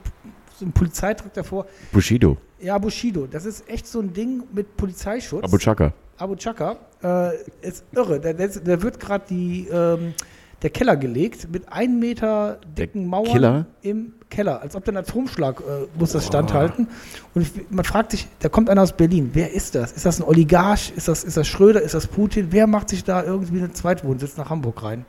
so 0.58 0.64
einem 0.64 0.72
Polizeitrakt 0.72 1.36
davor. 1.36 1.66
Bushido. 1.92 2.36
Ja, 2.60 2.78
Bushido. 2.78 3.26
Das 3.26 3.44
ist 3.44 3.68
echt 3.68 3.86
so 3.86 4.00
ein 4.00 4.12
Ding 4.12 4.42
mit 4.52 4.76
Polizeischutz. 4.76 5.44
Abu 5.44 5.58
Chaka. 5.58 5.92
Abu 6.16 6.34
Chaka. 6.36 6.76
Äh, 7.02 7.36
ist 7.60 7.84
irre. 7.92 8.18
Da, 8.20 8.32
da 8.32 8.82
wird 8.82 8.98
gerade 8.98 9.24
die. 9.28 9.68
Ähm, 9.68 10.14
der 10.62 10.70
Keller 10.70 10.96
gelegt 10.96 11.48
mit 11.52 11.72
einem 11.72 12.00
Meter 12.00 12.58
dicken 12.76 13.06
Mauern 13.06 13.32
Keller? 13.32 13.66
im 13.82 14.14
Keller, 14.28 14.60
als 14.60 14.74
ob 14.76 14.84
der 14.84 14.94
ein 14.94 14.98
Atomschlag 14.98 15.60
äh, 15.60 15.86
muss 15.98 16.12
das 16.12 16.26
standhalten. 16.26 16.88
Und 17.34 17.42
ich, 17.42 17.50
man 17.70 17.84
fragt 17.84 18.10
sich, 18.10 18.26
da 18.40 18.48
kommt 18.48 18.68
einer 18.68 18.82
aus 18.82 18.92
Berlin, 18.92 19.30
wer 19.32 19.52
ist 19.52 19.74
das? 19.74 19.92
Ist 19.92 20.04
das 20.04 20.20
ein 20.20 20.24
Oligarch? 20.24 20.92
Ist 20.96 21.08
das, 21.08 21.24
ist 21.24 21.36
das 21.36 21.46
Schröder? 21.46 21.80
Ist 21.80 21.94
das 21.94 22.06
Putin? 22.06 22.48
Wer 22.50 22.66
macht 22.66 22.88
sich 22.90 23.04
da 23.04 23.22
irgendwie 23.22 23.58
einen 23.58 23.74
Zweitwohnsitz 23.74 24.36
nach 24.36 24.50
Hamburg 24.50 24.82
rein? 24.82 25.04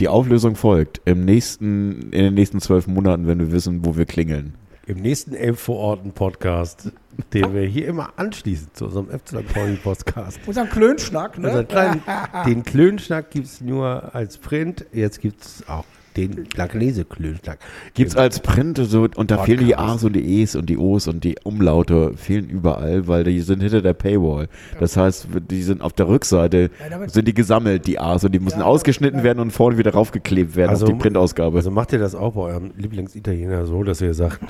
Die 0.00 0.08
Auflösung 0.08 0.56
folgt 0.56 1.00
im 1.04 1.24
nächsten, 1.24 2.10
in 2.10 2.24
den 2.24 2.34
nächsten 2.34 2.60
zwölf 2.60 2.86
Monaten, 2.86 3.26
wenn 3.26 3.38
wir 3.38 3.52
wissen, 3.52 3.84
wo 3.84 3.96
wir 3.96 4.06
klingeln. 4.06 4.54
Im 4.86 5.00
nächsten 5.00 5.34
Elf 5.34 5.60
vor 5.60 5.76
Orten 5.76 6.12
Podcast, 6.12 6.92
den 7.32 7.54
wir 7.54 7.62
hier 7.62 7.86
immer 7.86 8.12
anschließen 8.16 8.68
zu 8.74 8.86
unserem 8.86 9.08
FC 9.08 9.46
Pauli 9.52 9.76
Podcast. 9.76 10.40
Unseren 10.46 10.68
Klönschnack, 10.68 11.38
ne? 11.38 11.64
Kleinen, 11.64 12.02
den 12.46 12.62
Klönschnack 12.62 13.30
gibt 13.30 13.46
es 13.46 13.60
nur 13.60 14.14
als 14.14 14.38
Print, 14.38 14.86
jetzt 14.92 15.20
gibt 15.20 15.42
es 15.42 15.68
auch 15.68 15.84
den 16.16 16.46
Langnese-Klönschnack. 16.54 17.58
Gibt's 17.94 18.16
als 18.16 18.40
Print 18.40 18.78
so, 18.82 19.08
und 19.16 19.30
da 19.30 19.38
fehlen 19.38 19.64
die 19.66 19.76
A's 19.76 20.04
und 20.04 20.14
die 20.14 20.40
E's 20.40 20.54
und 20.56 20.66
die 20.70 20.78
O's 20.78 21.08
und 21.08 21.24
die 21.24 21.36
Umlaute 21.44 22.12
fehlen 22.16 22.48
überall, 22.48 23.06
weil 23.08 23.24
die 23.24 23.40
sind 23.40 23.60
hinter 23.60 23.82
der 23.82 23.94
Paywall. 23.94 24.48
Das 24.78 24.96
heißt, 24.96 25.28
die 25.50 25.62
sind 25.62 25.80
auf 25.82 25.92
der 25.92 26.08
Rückseite, 26.08 26.70
Ja, 26.90 27.08
sind 27.08 27.26
die 27.28 27.34
gesammelt, 27.34 27.86
die 27.86 27.98
A's, 27.98 28.24
und 28.24 28.32
die 28.32 28.38
müssen 28.40 28.60
Ja, 28.60 28.64
ausgeschnitten 28.66 29.18
ja. 29.18 29.24
werden 29.24 29.40
und 29.40 29.50
vorne 29.50 29.78
wieder 29.78 29.92
raufgeklebt 29.92 30.56
werden 30.56 30.70
Also- 30.70 30.86
auf 30.86 30.92
die 30.92 30.98
Printausgabe. 30.98 31.56
Also 31.56 31.70
macht 31.70 31.92
ihr 31.92 31.98
das 31.98 32.14
auch 32.14 32.34
bei 32.34 32.42
eurem 32.42 32.70
Lieblingsitaliener 32.76 33.66
so, 33.66 33.82
dass 33.82 34.00
ihr 34.00 34.14
sagt, 34.14 34.40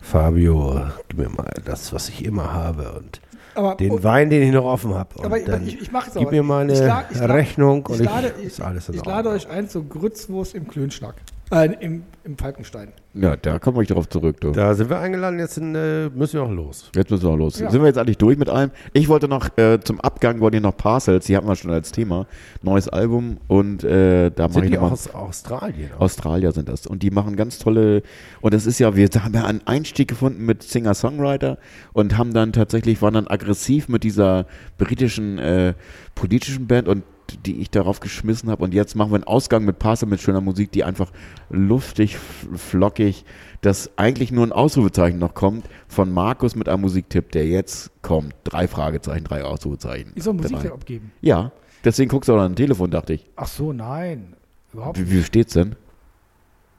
Fabio, 0.00 0.82
gib 1.08 1.18
mir 1.18 1.28
mal 1.28 1.50
das, 1.64 1.92
was 1.92 2.08
ich 2.08 2.24
immer 2.24 2.52
habe 2.52 2.92
und 2.92 3.20
aber, 3.54 3.74
den 3.76 3.90
und- 3.92 4.04
Wein, 4.04 4.30
den 4.30 4.42
ich 4.42 4.52
noch 4.52 4.64
offen 4.64 4.94
habe. 4.94 5.08
aber 5.24 5.38
ich, 5.38 5.80
ich, 5.82 5.92
mache 5.92 6.10
es 6.10 6.14
gib 6.16 6.30
mir 6.30 6.42
mal 6.42 6.62
eine 6.62 6.72
ich 6.72 6.80
la- 6.80 7.04
ich 7.10 7.18
la- 7.18 7.26
Rechnung 7.26 7.84
und 7.86 8.00
ich 8.00 8.06
lade, 8.06 8.28
ist 8.28 8.60
alles 8.60 8.88
in 8.88 8.94
ich 8.96 9.04
lade 9.04 9.28
euch 9.30 9.48
ein 9.48 9.68
zur 9.68 9.88
Grützwurst 9.88 10.54
im 10.54 10.68
Klönschnack. 10.68 11.14
Äh, 11.50 11.72
im, 11.80 12.04
im 12.24 12.38
Falkenstein. 12.38 12.92
Ja, 13.12 13.36
da 13.36 13.58
kommen 13.58 13.78
wir 13.78 13.84
drauf 13.84 14.08
zurück, 14.08 14.40
du. 14.40 14.52
Da 14.52 14.74
sind 14.74 14.88
wir 14.88 14.98
eingeladen, 14.98 15.38
jetzt 15.38 15.54
sind, 15.54 15.74
äh, 15.74 16.08
müssen 16.08 16.34
wir 16.34 16.42
auch 16.42 16.50
los. 16.50 16.90
Jetzt 16.96 17.10
müssen 17.10 17.22
wir 17.22 17.30
auch 17.30 17.36
los. 17.36 17.60
Ja. 17.60 17.70
Sind 17.70 17.82
wir 17.82 17.86
jetzt 17.86 17.98
eigentlich 17.98 18.18
durch 18.18 18.38
mit 18.38 18.48
allem? 18.48 18.70
Ich 18.92 19.08
wollte 19.08 19.28
noch 19.28 19.56
äh, 19.58 19.78
zum 19.80 20.00
Abgang 20.00 20.40
wollte 20.40 20.56
ich 20.56 20.62
noch 20.62 20.76
Parcels, 20.76 21.26
die 21.26 21.36
hatten 21.36 21.46
wir 21.46 21.54
schon 21.54 21.70
als 21.70 21.92
Thema. 21.92 22.26
Neues 22.62 22.88
Album 22.88 23.36
und 23.46 23.84
äh, 23.84 24.30
da 24.30 24.44
mache 24.44 24.54
Sind 24.54 24.64
ich 24.64 24.70
die 24.70 24.76
noch 24.76 24.82
mal 24.82 24.92
aus 24.92 25.14
Australien? 25.14 25.90
Australier 25.98 26.52
sind 26.52 26.68
das. 26.68 26.86
Und 26.86 27.02
die 27.02 27.10
machen 27.10 27.36
ganz 27.36 27.58
tolle, 27.58 28.02
und 28.40 28.54
das 28.54 28.66
ist 28.66 28.78
ja, 28.78 28.96
wir 28.96 29.08
haben 29.08 29.34
ja 29.34 29.44
einen 29.44 29.66
Einstieg 29.66 30.08
gefunden 30.08 30.44
mit 30.46 30.62
Singer-Songwriter 30.62 31.58
und 31.92 32.16
haben 32.16 32.32
dann 32.32 32.52
tatsächlich, 32.52 33.02
waren 33.02 33.14
dann 33.14 33.28
aggressiv 33.28 33.88
mit 33.88 34.02
dieser 34.02 34.46
britischen 34.78 35.38
äh, 35.38 35.74
politischen 36.14 36.66
Band 36.66 36.88
und 36.88 37.04
die 37.44 37.60
ich 37.60 37.70
darauf 37.70 38.00
geschmissen 38.00 38.50
habe. 38.50 38.64
Und 38.64 38.74
jetzt 38.74 38.94
machen 38.94 39.10
wir 39.10 39.16
einen 39.16 39.24
Ausgang 39.24 39.64
mit 39.64 39.78
Parcel 39.78 40.08
mit 40.08 40.20
schöner 40.20 40.40
Musik, 40.40 40.72
die 40.72 40.84
einfach 40.84 41.10
luftig, 41.50 42.16
flockig, 42.16 43.24
das 43.60 43.90
eigentlich 43.96 44.30
nur 44.30 44.46
ein 44.46 44.52
Ausrufezeichen 44.52 45.18
noch 45.18 45.34
kommt 45.34 45.66
von 45.88 46.12
Markus 46.12 46.54
mit 46.54 46.68
einem 46.68 46.82
Musiktipp, 46.82 47.32
der 47.32 47.46
jetzt 47.46 47.90
kommt. 48.02 48.34
Drei 48.44 48.68
Fragezeichen, 48.68 49.24
drei 49.24 49.44
Ausrufezeichen. 49.44 50.12
Ich 50.14 50.22
soll 50.24 50.34
Musik 50.34 50.60
Drei. 50.60 50.72
abgeben. 50.72 51.12
Ja, 51.20 51.52
deswegen 51.84 52.10
guckst 52.10 52.28
du 52.28 52.34
auch 52.34 52.40
an 52.40 52.52
ein 52.52 52.56
Telefon, 52.56 52.90
dachte 52.90 53.14
ich. 53.14 53.26
Ach 53.36 53.48
so, 53.48 53.72
nein. 53.72 54.34
Überhaupt 54.72 54.98
Wie, 54.98 55.10
wie 55.10 55.22
steht's 55.22 55.54
denn? 55.54 55.76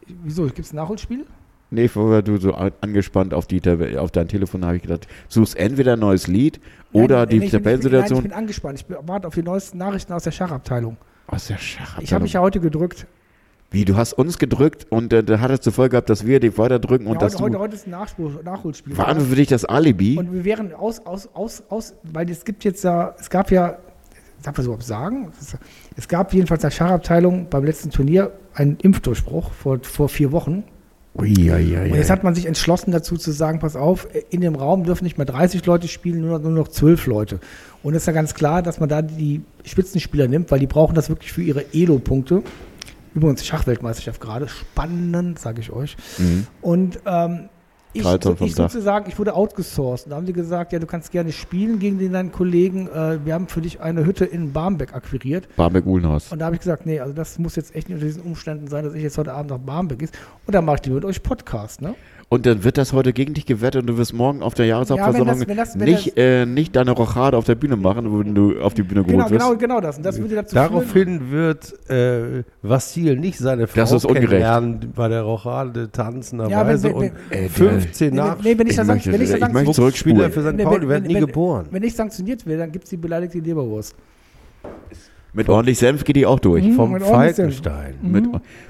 Wieso? 0.07 0.43
Gibt 0.45 0.59
es 0.59 0.73
ein 0.73 0.75
Nachholspiel? 0.75 1.25
Nee, 1.71 1.87
vorher 1.87 2.21
du 2.21 2.37
so 2.37 2.53
an- 2.53 2.71
angespannt 2.81 3.33
auf, 3.33 3.47
die, 3.47 3.61
auf 3.97 4.11
dein 4.11 4.27
Telefon 4.27 4.63
habe 4.65 4.77
ich 4.77 4.83
gedacht, 4.83 5.07
suchst 5.27 5.57
entweder 5.57 5.93
ein 5.93 5.99
neues 5.99 6.27
Lied 6.27 6.59
oder 6.93 7.19
Nein, 7.21 7.29
die 7.29 7.35
ich 7.37 7.39
bin- 7.39 7.45
Ich 7.47 7.51
bin, 7.51 7.61
nein, 7.63 7.75
ich 7.75 7.81
Tabellensituation. 7.81 8.23
bin 8.23 8.31
angespannt. 8.33 8.79
Ich 8.79 8.85
warte 9.07 9.27
auf 9.27 9.33
die 9.33 9.43
neuesten 9.43 9.77
Nachrichten 9.79 10.13
aus 10.13 10.23
der 10.23 10.31
Schachabteilung. 10.31 10.97
Aus 11.27 11.47
der 11.47 11.57
Schach. 11.57 11.99
Ich 11.99 12.13
habe 12.13 12.23
mich 12.23 12.33
ja 12.33 12.41
heute 12.41 12.59
gedrückt. 12.59 13.07
Wie, 13.71 13.83
du 13.83 13.97
hast 13.97 14.13
uns 14.13 14.37
gedrückt 14.37 14.85
und 14.91 15.11
äh, 15.11 15.23
da 15.23 15.39
hat 15.39 15.49
es 15.51 15.59
zur 15.61 15.73
Folge 15.73 15.91
gehabt, 15.91 16.09
dass 16.09 16.25
wir 16.25 16.39
dich 16.39 16.55
weiterdrücken 16.57 17.07
und 17.07 17.13
Ja, 17.15 17.19
dass 17.19 17.33
heute, 17.33 17.43
heute, 17.43 17.53
du. 17.53 17.59
heute 17.59 17.75
ist 17.75 17.87
ein 17.87 17.91
Nachspur, 17.91 18.39
Nachholspiel. 18.43 18.95
War 18.95 19.19
für 19.19 19.35
dich 19.35 19.47
das 19.47 19.65
Alibi? 19.65 20.17
Und 20.17 20.31
wir 20.31 20.45
wären 20.45 20.71
aus, 20.73 21.03
aus, 21.05 21.27
aus, 21.33 21.63
aus, 21.69 21.93
weil 22.03 22.29
es 22.29 22.45
gibt 22.45 22.63
jetzt 22.63 22.83
ja, 22.83 23.15
es 23.19 23.29
gab 23.29 23.49
ja, 23.51 23.69
darf 24.43 24.45
man 24.45 24.53
das 24.55 24.65
überhaupt 24.65 24.83
sagen? 24.83 25.31
Es 25.41 25.57
Es 25.97 26.07
gab 26.07 26.31
jedenfalls 26.33 26.61
der 26.61 26.69
Schachabteilung 26.71 27.47
beim 27.49 27.65
letzten 27.65 27.89
Turnier 27.89 28.31
einen 28.53 28.77
Impfdurchbruch 28.77 29.51
vor, 29.51 29.79
vor 29.81 30.07
vier 30.09 30.31
Wochen. 30.31 30.63
Ui, 31.17 31.29
ja, 31.29 31.57
ja, 31.57 31.83
Und 31.83 31.95
jetzt 31.95 32.09
hat 32.09 32.23
man 32.23 32.35
sich 32.35 32.45
entschlossen 32.45 32.91
dazu 32.91 33.15
zu 33.15 33.31
sagen, 33.31 33.59
pass 33.59 33.77
auf, 33.77 34.07
in 34.29 34.41
dem 34.41 34.55
Raum 34.55 34.83
dürfen 34.83 35.05
nicht 35.05 35.17
mehr 35.17 35.25
30 35.25 35.65
Leute 35.65 35.87
spielen, 35.87 36.19
nur 36.19 36.37
noch, 36.37 36.43
nur 36.43 36.51
noch 36.51 36.67
12 36.67 37.07
Leute. 37.07 37.39
Und 37.83 37.93
es 37.93 38.03
ist 38.03 38.07
ja 38.07 38.13
ganz 38.13 38.33
klar, 38.33 38.61
dass 38.61 38.81
man 38.81 38.89
da 38.89 39.01
die 39.01 39.41
Spitzenspieler 39.63 40.27
nimmt, 40.27 40.51
weil 40.51 40.59
die 40.59 40.67
brauchen 40.67 40.93
das 40.93 41.07
wirklich 41.07 41.31
für 41.31 41.41
ihre 41.41 41.73
Elo-Punkte. 41.73 42.43
Übrigens 43.13 43.45
Schachweltmeisterschaft 43.45 44.19
gerade, 44.19 44.49
spannend, 44.49 45.39
sage 45.39 45.61
ich 45.61 45.71
euch. 45.71 45.95
Mhm. 46.17 46.47
Und 46.61 46.99
ähm, 47.05 47.49
ich, 47.95 48.03
Carlton 48.03 48.37
vom 48.37 48.47
ich 48.47 48.55
Dach. 48.55 48.69
sozusagen, 48.69 49.09
ich 49.09 49.17
wurde 49.17 49.33
outgesourced. 49.35 50.11
Da 50.11 50.15
haben 50.15 50.25
die 50.25 50.33
gesagt, 50.33 50.73
ja, 50.73 50.79
du 50.79 50.85
kannst 50.85 51.11
gerne 51.11 51.31
spielen 51.31 51.79
gegen 51.79 51.97
den 51.97 52.13
deinen 52.13 52.31
Kollegen. 52.31 52.87
Äh, 52.87 53.25
wir 53.25 53.33
haben 53.33 53.47
für 53.47 53.61
dich 53.61 53.81
eine 53.81 54.05
Hütte 54.05 54.25
in 54.25 54.53
Barmbek 54.53 54.93
akquiriert. 54.93 55.47
Barmbek-Uhlenhaus. 55.55 56.31
Und 56.31 56.39
da 56.39 56.45
habe 56.45 56.55
ich 56.55 56.61
gesagt, 56.61 56.85
nee, 56.85 56.99
also 56.99 57.13
das 57.13 57.39
muss 57.39 57.55
jetzt 57.55 57.75
echt 57.75 57.89
nicht 57.89 57.95
unter 57.95 58.05
diesen 58.07 58.23
Umständen 58.23 58.67
sein, 58.67 58.83
dass 58.83 58.93
ich 58.93 59.03
jetzt 59.03 59.17
heute 59.17 59.33
Abend 59.33 59.51
nach 59.51 59.59
Barmbek 59.59 60.01
ist. 60.01 60.13
Und 60.45 60.53
dann 60.53 60.65
mache 60.65 60.75
ich 60.75 60.81
die 60.81 60.89
mit 60.91 61.05
euch 61.05 61.23
Podcast, 61.23 61.81
ne? 61.81 61.95
Und 62.35 62.45
dann 62.45 62.65
wird 62.65 62.77
das 62.77 62.91
heute 62.91 63.13
gegen 63.13 63.33
dich 63.33 63.45
gewettet 63.45 63.81
und 63.81 63.87
du 63.87 63.97
wirst 63.97 64.13
morgen 64.13 64.43
auf 64.43 64.53
der 64.55 64.65
Jahreshauptversammlung 64.65 65.27
Ja, 65.27 65.47
wenn 65.47 65.55
das- 65.57 65.75
wenn 65.75 65.79
das- 65.79 65.79
wenn 65.79 65.89
nicht, 65.89 66.17
äh, 66.17 66.45
nicht 66.45 66.75
deine 66.75 66.91
Rochade 66.91 67.37
auf 67.37 67.45
der 67.45 67.55
Bühne 67.55 67.77
machen, 67.77 68.19
wenn 68.19 68.35
du 68.35 68.59
auf 68.59 68.73
die 68.73 68.83
Bühne 68.83 69.03
Genau, 69.03 69.19
geholt 69.19 69.31
wirst. 69.31 69.45
genau, 69.45 69.57
genau 69.57 69.79
das. 69.79 69.95
Und 69.97 70.05
das 70.05 70.19
würde 70.19 70.35
dazu 70.35 70.53
führen, 70.53 70.67
Daraufhin 70.69 71.31
wird 71.31 71.89
äh, 71.89 72.43
Vassil 72.61 73.17
nicht 73.17 73.37
seine 73.37 73.67
Frau 73.67 73.79
Das 73.79 73.91
ist 73.93 74.03
ungerecht. 74.05 74.27
kennenlernen 74.31 74.91
bei 74.93 75.07
der 75.07 75.21
Rochade 75.21 75.89
tanzenderweise 75.91 76.89
Ja, 76.89 76.93
und 76.93 77.11
wenn- 77.29 77.49
15 77.49 78.09
Nee, 78.11 78.17
nach 78.17 78.37
nee, 78.43 78.57
wenn 78.57 78.67
ich, 78.67 78.77
Ich 78.77 78.83
möchte- 78.83 79.11
wenn 79.13 79.21
ich, 79.21 79.29
ich 79.31 79.39
möchte 79.39 79.45
sanktioniert- 79.45 79.73
zurückspulen. 79.75 80.17
Spieler 80.17 80.29
für 80.31 80.41
St. 80.49 80.57
Nee, 80.57 80.63
Pauli 80.63 80.81
wenn- 80.81 80.89
werden 80.89 81.07
nie 81.07 81.13
geboren. 81.19 81.67
Wenn 81.71 81.83
ich 81.83 81.95
sanktioniert 81.95 82.45
werde, 82.45 82.59
dann 82.63 82.71
gibt 82.73 82.83
es 82.83 82.89
die 82.89 82.97
beleidigte 82.97 83.39
Leberwurst. 83.39 83.95
Mit 85.33 85.49
ordentlich 85.49 85.77
Senf 85.77 86.03
geht 86.03 86.15
die 86.17 86.25
auch 86.25 86.39
durch. 86.39 86.63
Mhm. 86.65 86.73
Vom 86.73 86.91
mit 86.91 87.03
Falkenstein. 87.03 87.95
Mit, 88.01 88.25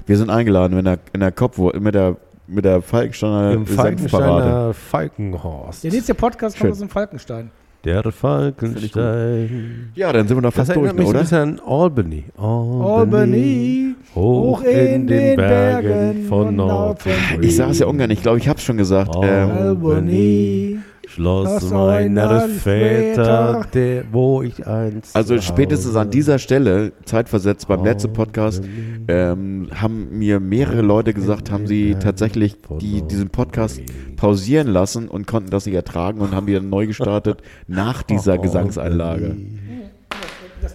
wir 0.06 0.16
sind 0.16 0.30
eingeladen, 0.30 0.76
wenn 0.76 0.84
der, 0.84 0.98
in 1.12 1.20
der 1.20 1.32
Kopf, 1.32 1.58
mit 1.78 1.94
der, 1.94 2.16
mit 2.46 2.64
der 2.64 2.82
Falkensteiner 2.82 3.52
Im. 3.52 3.66
Falkensteiner 3.66 4.74
Falkenhorst. 4.74 5.84
Der 5.84 5.92
nächste 5.92 6.14
Podcast 6.14 6.56
Schön. 6.56 6.62
kommt 6.62 6.72
aus 6.72 6.78
dem 6.78 6.88
Falkenstein. 6.88 7.50
Der 7.84 8.02
Falkenstein. 8.10 9.92
Ja, 9.94 10.12
dann 10.12 10.26
sind 10.26 10.36
wir 10.36 10.42
Das 10.42 10.54
fast 10.54 10.70
durch, 10.70 10.78
erinnert 10.78 10.98
mich 10.98 11.06
oder? 11.08 11.20
bisschen 11.20 11.60
an 11.60 11.60
Albany. 11.64 12.24
Albany. 12.36 13.94
Hoch 14.14 14.62
in 14.62 15.06
den 15.06 15.36
Bergen 15.36 16.26
von 16.26 16.56
Nord 16.56 17.00
Ich 17.40 17.54
sage 17.54 17.70
es 17.70 17.78
ja 17.78 17.86
ungern, 17.86 18.10
ich 18.10 18.22
glaube, 18.22 18.38
ich 18.38 18.48
habe 18.48 18.58
es 18.58 18.64
schon 18.64 18.76
gesagt. 18.76 19.14
Oh. 19.14 19.22
Ähm, 19.22 19.50
Albany. 19.50 20.78
Schloss 21.06 21.70
meiner 21.70 22.28
einer 22.28 22.48
Väter, 22.48 23.66
der, 23.72 24.04
wo 24.12 24.42
ich 24.42 24.66
einst 24.66 25.14
also 25.14 25.40
spätestens 25.40 25.96
an 25.96 26.10
dieser 26.10 26.38
Stelle, 26.38 26.92
zeitversetzt 27.04 27.68
beim 27.68 27.84
letzten 27.84 28.12
Podcast, 28.12 28.62
ähm, 29.08 29.68
haben 29.74 30.18
mir 30.18 30.40
mehrere 30.40 30.82
Leute 30.82 31.14
gesagt, 31.14 31.50
haben 31.50 31.66
sie 31.66 31.94
tatsächlich 31.94 32.56
die, 32.80 33.02
diesen 33.02 33.30
Podcast 33.30 33.80
pausieren 34.16 34.68
lassen 34.68 35.08
und 35.08 35.26
konnten 35.26 35.50
das 35.50 35.66
nicht 35.66 35.76
ertragen 35.76 36.20
und 36.20 36.34
haben 36.34 36.46
wieder 36.46 36.60
neu 36.60 36.86
gestartet 36.86 37.42
nach 37.66 38.02
dieser 38.02 38.38
Gesangseinlage. 38.38 39.36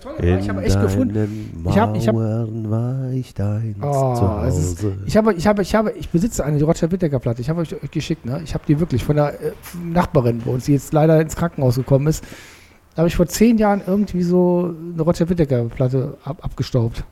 Tolle 0.01 0.17
war, 0.17 0.39
ich 0.39 0.49
habe 0.49 0.63
echt 0.63 0.81
gefunden. 0.81 1.63
Ich 1.69 1.77
hab- 1.77 1.95
ich 1.95 2.07
hab- 2.07 2.15
Mauern 2.15 2.69
war 2.69 3.11
ich 3.11 3.33
dein 3.33 3.75
Oh, 3.81 4.13
zu 4.15 4.25
es 4.47 4.57
ist, 4.57 4.77
Hause. 4.83 4.97
ich 5.05 5.15
habe, 5.15 5.33
ich 5.33 5.47
habe, 5.47 5.61
ich 5.61 5.73
habe, 5.75 5.91
ich 5.91 6.09
besitze 6.09 6.43
eine 6.43 6.61
Roger 6.63 6.91
Whittaker 6.91 7.19
Platte. 7.19 7.41
Ich 7.41 7.49
habe 7.49 7.61
euch 7.61 7.73
euch 7.81 7.91
geschickt, 7.91 8.25
ne? 8.25 8.41
Ich 8.43 8.53
habe 8.53 8.63
die 8.67 8.79
wirklich 8.79 9.03
von 9.03 9.15
der 9.15 9.33
äh, 9.41 9.51
Nachbarin 9.83 10.41
bei 10.45 10.51
uns, 10.51 10.65
die 10.65 10.73
jetzt 10.73 10.91
leider 10.91 11.21
ins 11.21 11.35
Krankenhaus 11.35 11.75
gekommen 11.75 12.07
ist. 12.07 12.23
Da 12.95 12.97
habe 12.99 13.07
ich 13.07 13.15
vor 13.15 13.27
zehn 13.27 13.57
Jahren 13.57 13.81
irgendwie 13.87 14.21
so 14.23 14.73
eine 14.93 15.01
Roger 15.01 15.29
Whittaker 15.29 15.65
Platte 15.65 16.17
ab, 16.25 16.39
abgestaubt. 16.43 17.05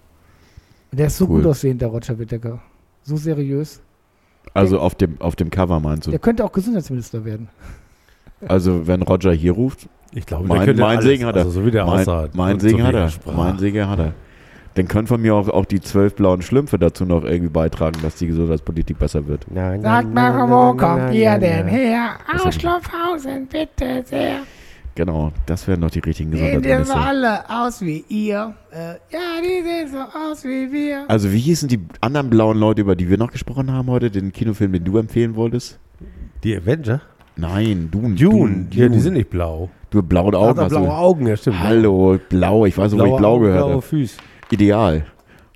Und 0.91 0.99
der 0.99 1.07
ist 1.07 1.17
so 1.17 1.25
Cool. 1.25 1.37
gut 1.41 1.51
aussehend, 1.51 1.81
der 1.81 1.87
Roger 1.89 2.19
Whittaker. 2.19 2.59
So 3.03 3.15
seriös. 3.15 3.79
Also 4.53 4.79
auf 4.79 4.95
dem, 4.95 5.21
auf 5.21 5.35
dem 5.35 5.49
Cover 5.51 5.79
meinst 5.79 6.07
du? 6.07 6.11
Der 6.11 6.19
könnte 6.19 6.43
auch 6.43 6.51
Gesundheitsminister 6.51 7.23
werden. 7.23 7.47
Also 8.47 8.87
wenn 8.87 9.01
Roger 9.03 9.31
hier 9.31 9.51
ruft, 9.51 9.87
Ich 10.13 10.25
glaube, 10.25 10.47
mein, 10.47 10.57
der 10.57 10.65
könnte 10.65 10.81
mein 10.81 10.97
alles, 10.97 11.05
Segen 11.05 11.25
hat 11.25 11.35
er. 11.35 11.43
Also 11.43 11.51
so 11.51 11.65
wie 11.65 11.71
der 11.71 11.85
mein, 11.85 11.99
aussah. 11.99 12.29
mein 12.33 12.59
Segen 12.59 12.79
so 12.79 12.83
hat 12.85 12.95
er. 12.95 13.09
sprach. 13.09 13.35
Mein 13.35 13.59
Segen 13.59 13.87
hat 13.87 13.99
er. 13.99 14.13
Dann 14.75 14.87
können 14.87 15.07
von 15.07 15.21
mir 15.21 15.35
auch, 15.35 15.49
auch 15.49 15.65
die 15.65 15.81
zwölf 15.81 16.15
blauen 16.15 16.41
Schlümpfe 16.41 16.77
dazu 16.79 17.05
noch 17.05 17.23
irgendwie 17.23 17.49
beitragen, 17.49 17.99
dass 18.01 18.15
die 18.15 18.27
Gesundheitspolitik 18.27 18.97
besser 18.97 19.27
wird. 19.27 19.45
Nein, 19.51 19.81
Sagt 19.81 20.13
mal, 20.13 20.49
wo 20.49 20.73
kommt 20.77 21.13
ihr 21.13 21.37
denn 21.37 21.67
her? 21.67 22.11
Aus 22.33 22.43
denn? 22.43 22.51
Schlafhausen, 22.53 23.47
bitte 23.47 24.03
sehr. 24.05 24.39
Genau, 24.95 25.31
das 25.45 25.67
wären 25.67 25.79
noch 25.79 25.91
die 25.91 25.99
richtigen 25.99 26.31
Sehen 26.31 26.61
die 26.61 26.69
so 26.69 26.75
Gesundheitsminister. 26.79 27.07
alle 27.07 27.49
aus 27.65 27.81
wie 27.81 28.03
ihr? 28.09 28.53
Äh, 28.71 28.95
ja, 29.11 29.41
die 29.41 29.63
sehen 29.63 29.87
so 29.91 29.97
aus 29.97 30.43
wie 30.43 30.71
wir. 30.71 31.09
Also 31.09 31.31
wie 31.31 31.39
hießen 31.39 31.69
die 31.69 31.79
anderen 32.01 32.29
blauen 32.29 32.57
Leute, 32.57 32.81
über 32.81 32.95
die 32.95 33.09
wir 33.09 33.17
noch 33.17 33.31
gesprochen 33.31 33.71
haben 33.71 33.87
heute, 33.89 34.11
den 34.11 34.33
Kinofilm, 34.33 34.73
den 34.73 34.83
du 34.83 34.97
empfehlen 34.97 35.35
wolltest? 35.35 35.79
Die 36.43 36.55
Avenger? 36.55 37.01
Nein, 37.37 37.89
Dune. 37.91 38.15
Dune. 38.15 38.67
Ja, 38.71 38.89
die 38.89 38.99
sind 38.99 39.13
nicht 39.13 39.29
blau. 39.29 39.69
Du 39.91 40.03
blaue 40.03 40.27
Hat 40.27 40.35
Augen. 40.35 40.59
hast 40.59 40.69
blaue 40.69 40.85
du. 40.85 40.91
Augen, 40.91 41.27
ja 41.27 41.37
stimmt. 41.37 41.59
Hallo, 41.59 42.19
blau. 42.29 42.65
Ich 42.65 42.77
weiß, 42.77 42.91
wo 42.91 42.95
ich 42.97 43.01
Blaue 43.03 43.17
blau 43.17 43.33
Augen, 43.35 43.43
gehört 43.45 43.59
Blaue 43.59 43.71
habe. 43.73 43.81
Füße. 43.81 44.17
Ideal. 44.51 45.05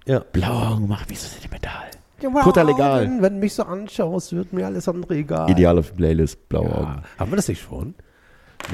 Ja. 0.05 0.19
Blaue 0.19 0.67
Augen 0.69 0.87
machen 0.87 1.05
mich 1.09 1.19
so 1.19 1.27
sentimental. 1.27 1.71
Blaue 2.19 2.41
Total 2.43 2.69
egal. 2.69 3.03
Augen, 3.05 3.21
Wenn 3.21 3.33
du 3.33 3.39
mich 3.39 3.53
so 3.53 3.63
anschaust, 3.63 4.33
wird 4.33 4.53
mir 4.53 4.65
alles 4.65 4.87
andere 4.87 5.15
egal. 5.15 5.49
Ideal 5.49 5.77
auf 5.77 5.95
Playlist, 5.95 6.47
blaue 6.49 6.65
Ja. 6.69 6.75
Augen. 6.77 7.01
Haben 7.19 7.31
wir 7.31 7.35
das 7.35 7.47
nicht 7.47 7.61
schon? 7.61 7.93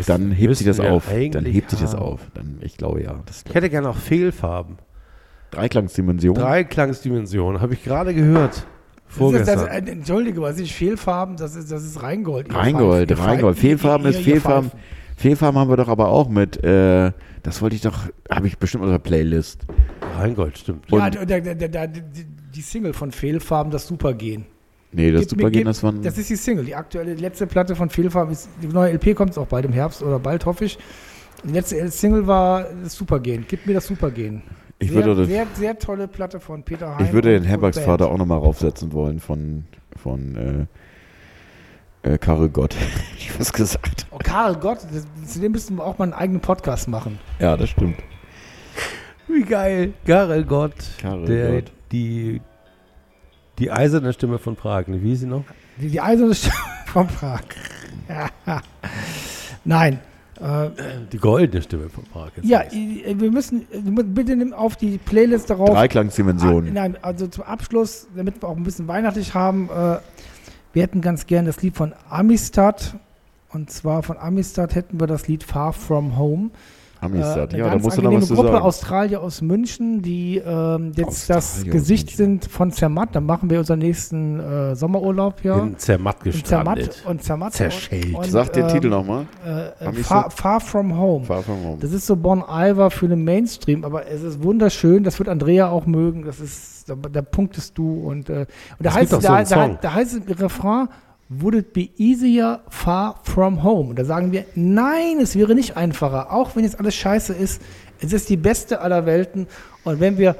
Dann 0.05 0.31
hebt 0.31 0.55
sich 0.55 0.67
das 0.67 0.79
auf. 0.79 1.07
Dann 1.31 1.45
hebt 1.45 1.71
sich 1.71 1.79
das 1.79 1.95
auf. 1.95 2.19
Dann, 2.35 2.59
ich 2.61 2.77
glaube 2.77 3.01
ja. 3.03 3.15
Das 3.25 3.43
Ich 3.47 3.53
hätte 3.55 3.69
gerne 3.69 3.89
auch 3.89 3.95
Fehlfarben. 3.95 4.77
Dreiklangsdimension. 5.51 6.35
Dreiklangsdimension, 6.35 7.59
habe 7.59 7.73
ich 7.73 7.83
gerade 7.83 8.13
gehört. 8.13 8.53
Das 8.53 8.57
ist, 9.15 9.17
Vorgestern. 9.17 9.59
das, 9.59 9.67
äh, 9.67 9.91
Entschuldige, 9.91 10.41
was 10.41 10.59
ist 10.59 10.71
Fehlfarben? 10.71 11.35
Das 11.37 11.55
ist, 11.55 11.71
das 11.71 11.83
ist 11.83 12.03
Reingold. 12.03 12.49
Ihr 12.49 12.55
Reingold, 12.55 13.17
Reingold. 13.19 13.57
Fehlfarben 13.57 14.05
ist 14.07 14.19
Fehlfarben. 14.19 14.71
Fehlfarben 15.19 15.59
haben 15.59 15.69
wir 15.69 15.75
doch 15.77 15.89
aber 15.89 16.07
auch 16.07 16.29
mit. 16.29 16.63
Äh, 16.63 17.11
das 17.43 17.61
wollte 17.61 17.75
ich 17.75 17.81
doch. 17.81 18.07
Habe 18.29 18.47
ich 18.47 18.57
bestimmt 18.57 18.85
der 18.87 18.99
Playlist. 18.99 19.65
Rheingold, 20.17 20.57
stimmt. 20.57 20.85
Ja, 20.89 21.05
Und- 21.05 21.29
der, 21.29 21.41
der, 21.41 21.55
der, 21.55 21.67
der, 21.67 21.87
die, 21.87 22.61
Single 22.61 22.93
von 22.93 23.11
Fehlfarben, 23.11 23.69
das 23.71 23.85
Supergehen. 23.85 24.45
Nee, 24.91 25.11
das 25.11 25.21
Gib 25.21 25.29
Supergehen, 25.31 25.51
gib- 25.61 25.65
das 25.67 25.83
waren. 25.83 26.01
Das 26.01 26.17
ist 26.17 26.29
die 26.29 26.35
Single. 26.37 26.63
Die 26.65 26.73
aktuelle 26.75 27.13
letzte 27.15 27.47
Platte 27.47 27.75
von 27.75 27.89
Fehlfarben 27.89 28.31
ist. 28.31 28.49
Die 28.61 28.67
neue 28.67 28.91
LP 28.93 29.13
kommt 29.13 29.37
auch 29.37 29.47
bald 29.47 29.65
im 29.65 29.73
Herbst 29.73 30.01
oder 30.01 30.19
bald, 30.19 30.45
hoffe 30.45 30.65
ich. 30.65 30.77
Die 31.43 31.51
letzte 31.53 31.89
Single 31.91 32.25
war 32.25 32.65
das 32.83 32.95
Supergehen. 32.95 33.45
Gib 33.47 33.65
mir 33.67 33.73
das 33.73 33.87
Supergehen. 33.87 34.41
ich 34.79 34.89
sehr, 34.91 35.03
würde, 35.05 35.15
das, 35.21 35.27
sehr, 35.27 35.45
sehr 35.53 35.77
tolle 35.77 36.07
Platte 36.07 36.39
von 36.39 36.63
Peter 36.63 36.97
Hein. 36.97 37.05
ich 37.05 37.13
würde 37.13 37.29
den 37.29 37.37
und- 37.39 37.43
und 37.43 37.49
Herbergs 37.49 37.75
Band. 37.77 37.87
Vater 37.87 38.09
auch 38.09 38.17
nochmal 38.17 38.39
raufsetzen 38.39 38.93
wollen 38.93 39.19
von. 39.19 39.65
von 39.95 40.35
äh, 40.35 40.65
äh, 42.03 42.17
Karel 42.17 42.49
Gott. 42.49 42.75
ich 43.17 43.37
was 43.39 43.51
gesagt. 43.53 44.07
Oh, 44.11 44.17
Karl 44.17 44.55
Gott, 44.55 44.79
das, 44.91 45.05
zu 45.31 45.39
dem 45.39 45.51
müssten 45.51 45.75
wir 45.75 45.83
auch 45.85 45.97
mal 45.97 46.05
einen 46.05 46.13
eigenen 46.13 46.41
Podcast 46.41 46.87
machen. 46.87 47.19
Ja, 47.39 47.55
das 47.57 47.69
stimmt. 47.69 47.97
Wie 49.27 49.43
geil. 49.43 49.93
Karel 50.05 50.43
Gott, 50.43 50.73
Karel 50.99 51.25
der, 51.25 51.51
Gott. 51.61 51.71
Die, 51.91 52.41
die 53.59 53.71
eiserne 53.71 54.13
Stimme 54.13 54.39
von 54.39 54.55
Prag. 54.55 54.85
Wie 54.87 55.09
hieß 55.09 55.19
sie 55.21 55.25
noch? 55.27 55.43
Die, 55.79 55.89
die 55.89 56.01
eiserne 56.01 56.33
Stimme 56.35 56.55
von 56.87 57.07
Prag. 57.07 57.41
Nein. 59.65 59.99
Äh, 60.41 60.69
Die 61.11 61.17
goldene 61.17 61.61
Stimme 61.61 61.89
von 61.89 62.05
Prag. 62.05 62.31
ja, 62.43 62.63
i- 62.71 63.03
wir 63.19 63.29
müssen, 63.29 63.67
bitte 64.15 64.35
nimm 64.37 64.53
auf 64.53 64.77
die 64.77 64.97
Playlist 64.97 65.49
darauf. 65.49 65.71
Ah, 65.71 65.73
Dreiklangsdimension. 65.73 66.71
nein, 66.73 66.97
also 67.01 67.27
zum 67.27 67.43
Abschluss, 67.43 68.07
damit 68.15 68.41
wir 68.41 68.47
auch 68.47 68.55
ein 68.55 68.63
bisschen 68.63 68.87
weihnachtlich 68.87 69.33
haben, 69.33 69.69
äh, 69.69 69.97
wir 70.73 70.83
hätten 70.83 71.01
ganz 71.01 71.25
gern 71.25 71.45
das 71.45 71.61
Lied 71.61 71.75
von 71.75 71.93
Amistad. 72.09 72.95
Und 73.49 73.71
zwar 73.71 74.03
von 74.03 74.17
Amistad 74.17 74.75
hätten 74.75 74.99
wir 74.99 75.07
das 75.07 75.27
Lied 75.27 75.43
Far 75.43 75.73
From 75.73 76.17
Home. 76.17 76.51
Amistad. 77.01 77.53
Äh, 77.53 77.57
ja, 77.57 77.63
eine 77.63 77.63
da 77.63 77.69
ganz 77.71 77.83
musst 77.83 77.97
du 77.97 78.01
noch 78.01 78.07
angenehme 78.07 78.21
was 78.21 78.27
zu 78.27 78.35
Gruppe 78.35 78.49
sagen. 78.49 78.63
Australier 78.63 79.21
aus 79.21 79.41
München, 79.41 80.01
die 80.01 80.37
ähm, 80.37 80.91
jetzt 80.95 81.29
das 81.29 81.37
Australier 81.37 81.71
aus 81.71 81.73
Gesicht 81.73 82.07
München. 82.07 82.17
sind 82.17 82.45
von 82.51 82.71
Zermatt. 82.71 83.15
Dann 83.15 83.25
machen 83.25 83.49
wir 83.49 83.59
unseren 83.59 83.79
nächsten 83.79 84.39
äh, 84.39 84.75
Sommerurlaub 84.75 85.41
hier. 85.41 85.53
In 85.55 85.77
Zermatt 85.77 86.25
In 86.25 86.33
Zermatt 86.43 86.75
gestrandet. 86.77 87.03
und 87.05 87.23
Zermatt. 87.23 87.53
Zerschellt. 87.53 88.15
Und, 88.15 88.25
Sag 88.25 88.53
den 88.53 88.63
ähm, 88.63 88.69
Titel 88.69 88.89
nochmal. 88.89 89.25
Äh? 89.45 89.93
Far, 90.03 90.29
Far 90.29 90.59
From 90.59 90.97
Home. 90.97 91.25
Far 91.25 91.41
from 91.41 91.63
home. 91.63 91.77
Das 91.79 91.91
ist 91.91 92.05
so 92.05 92.15
Bon 92.15 92.43
Iver 92.47 92.91
für 92.91 93.07
den 93.07 93.23
Mainstream, 93.23 93.83
aber 93.83 94.07
es 94.07 94.21
ist 94.21 94.43
wunderschön. 94.43 95.03
Das 95.03 95.19
wird 95.19 95.29
Andrea 95.29 95.69
auch 95.69 95.85
mögen. 95.85 96.25
Das 96.25 96.39
ist, 96.39 96.89
da, 96.89 96.95
da 96.95 97.21
punktest 97.21 97.77
du. 97.77 97.93
Und, 97.93 98.29
äh, 98.29 98.45
und 98.77 98.85
da, 98.85 98.93
heißt, 98.93 99.13
auch 99.13 99.21
so 99.21 99.27
da, 99.27 99.43
da, 99.43 99.67
da 99.69 99.93
heißt 99.93 100.13
es 100.13 100.25
im 100.25 100.33
Refrain, 100.33 100.89
would 101.29 101.53
it 101.53 101.73
be 101.73 101.91
easier 101.97 102.61
far 102.69 103.19
from 103.23 103.63
home? 103.63 103.91
Und 103.91 103.99
da 103.99 104.05
sagen 104.05 104.31
wir, 104.31 104.45
nein, 104.55 105.19
es 105.21 105.35
wäre 105.35 105.53
nicht 105.53 105.77
einfacher. 105.77 106.33
Auch 106.33 106.55
wenn 106.55 106.63
jetzt 106.63 106.79
alles 106.79 106.95
scheiße 106.95 107.33
ist, 107.33 107.61
es 108.01 108.13
ist 108.13 108.29
die 108.29 108.37
beste 108.37 108.81
aller 108.81 109.05
Welten. 109.05 109.47
Und 109.83 109.99
wenn 109.99 110.17
wir 110.17 110.35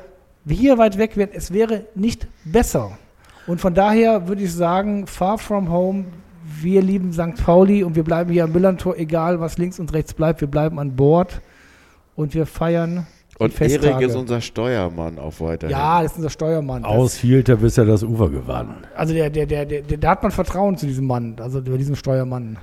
hier 0.48 0.78
weit 0.80 0.98
weg 0.98 1.16
wären, 1.16 1.30
es 1.34 1.54
wäre 1.54 1.86
nicht 1.94 2.28
besser. 2.44 2.98
Und 3.46 3.62
von 3.62 3.74
daher 3.74 4.28
würde 4.28 4.44
ich 4.44 4.54
sagen, 4.54 5.06
far 5.06 5.38
from 5.38 5.72
home, 5.72 6.06
wir 6.62 6.82
lieben 6.82 7.14
St. 7.14 7.36
Pauli 7.44 7.84
und 7.84 7.96
wir 7.96 8.04
bleiben 8.04 8.32
hier 8.32 8.46
am 8.46 8.52
Millantor, 8.52 8.98
egal 8.98 9.40
was 9.40 9.58
links 9.58 9.80
und 9.80 9.94
rechts 9.94 10.14
bleibt, 10.14 10.42
wir 10.42 10.48
bleiben 10.48 10.80
an 10.80 10.96
Bord 10.96 11.42
und 12.16 12.34
wir 12.34 12.48
feiern 12.48 13.06
Und. 13.40 13.60
Erik 13.60 14.02
ist 14.02 14.16
unser 14.16 14.42
Steuermann 14.42 15.18
auch 15.18 15.40
weiterhin. 15.40 15.76
Ja, 15.76 16.04
das 16.04 16.12
ist 16.12 16.18
unser 16.18 16.30
Steuermann. 16.30 16.84
Aushielt 16.84 17.50
er, 17.50 17.56
bis 17.56 17.78
er 17.78 17.86
das 17.86 18.04
Ufer 18.04 18.30
gewann. 18.30 18.76
Also 18.96 19.14
der, 19.14 19.30
der, 19.30 19.46
der, 19.46 19.66
der, 19.66 19.82
der, 19.82 19.98
da 19.98 20.10
hat 20.12 20.22
man 20.24 20.32
Vertrauen 20.32 20.78
zu 20.78 20.86
diesem 20.86 21.08
Mann, 21.08 21.38
also 21.40 21.60
über 21.60 21.78
diesem 21.78 21.96
Steuermann. 21.96 22.58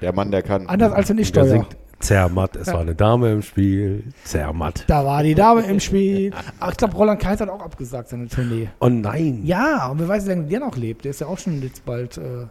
Der 0.00 0.12
Mann, 0.12 0.30
der 0.30 0.42
kann. 0.42 0.66
Anders 0.66 0.92
als 0.92 1.08
wenn 1.10 1.18
ich 1.18 1.30
Der 1.32 1.42
steuere. 1.44 1.58
singt 1.60 1.76
Zermatt, 2.00 2.56
es 2.56 2.66
war 2.66 2.80
eine 2.80 2.94
Dame 2.96 3.30
im 3.30 3.42
Spiel. 3.42 4.04
Zermatt. 4.24 4.84
Da 4.88 5.04
war 5.04 5.22
die 5.22 5.36
Dame 5.36 5.62
im 5.62 5.78
Spiel. 5.78 6.32
Aber 6.58 6.72
ich 6.72 6.76
glaube, 6.76 6.96
Roland 6.96 7.20
Kaiser 7.20 7.46
hat 7.46 7.52
auch 7.52 7.62
abgesagt 7.62 8.08
seine 8.08 8.26
Tournee. 8.26 8.68
Oh 8.80 8.88
nein. 8.88 9.42
Ja, 9.44 9.86
und 9.88 10.00
wer 10.00 10.08
weiß, 10.08 10.24
wie 10.24 10.30
lange 10.30 10.46
der 10.46 10.60
noch 10.60 10.76
lebt. 10.76 11.04
Der 11.04 11.10
ist 11.10 11.20
ja 11.20 11.28
auch 11.28 11.38
schon 11.38 11.62
jetzt 11.62 11.84
bald. 11.84 12.16
Äh, 12.18 12.46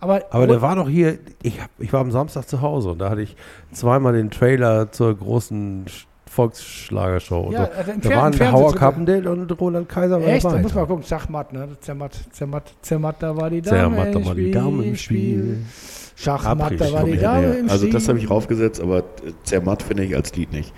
aber 0.00 0.22
Aber 0.30 0.48
der 0.48 0.62
war 0.62 0.74
doch 0.74 0.88
hier, 0.88 1.18
ich, 1.42 1.60
hab, 1.60 1.70
ich 1.78 1.92
war 1.92 2.00
am 2.00 2.10
Samstag 2.10 2.48
zu 2.48 2.60
Hause 2.60 2.90
und 2.90 2.98
da 2.98 3.08
hatte 3.08 3.22
ich 3.22 3.36
zweimal 3.70 4.14
den 4.14 4.30
Trailer 4.32 4.90
zur 4.90 5.16
großen 5.16 5.86
Volksschlagershow. 6.32 7.50
Ja, 7.52 7.66
da, 7.66 7.72
also 7.76 7.92
da 8.00 8.08
waren 8.10 8.32
Fernsehen 8.32 8.52
Hauer 8.52 8.68
sogar. 8.70 8.78
Carpendale 8.80 9.30
und 9.30 9.60
Roland 9.60 9.88
Kaiser 9.88 10.20
war 10.20 10.26
Echt? 10.28 10.44
Da 10.44 10.56
muss 10.58 10.74
man 10.74 10.82
mal 10.84 10.86
gucken. 10.88 11.04
Schachmatt, 11.04 11.52
ne? 11.52 11.68
Zermatt, 11.80 12.18
Zermatt, 12.32 12.72
Zermatt, 12.82 13.16
da 13.20 13.36
war 13.36 13.50
die 13.50 13.60
Dame 13.62 13.76
Zermatt, 13.78 14.14
da 14.14 14.18
im 14.18 14.24
war 14.26 14.34
die 14.34 14.40
Spiel. 14.42 14.52
Dame 14.54 14.84
im 14.84 14.96
Spiel. 14.96 15.58
Schachmatt, 16.16 16.80
da 16.80 16.92
war 16.92 17.04
die 17.04 17.16
Dame 17.18 17.54
im 17.54 17.68
Also 17.68 17.84
Spiel. 17.84 17.92
das 17.92 18.08
habe 18.08 18.18
ich 18.18 18.30
raufgesetzt, 18.30 18.80
aber 18.80 19.04
Zermatt 19.44 19.82
finde 19.82 20.04
ich 20.04 20.16
als 20.16 20.34
Lied 20.34 20.52
nicht. 20.52 20.72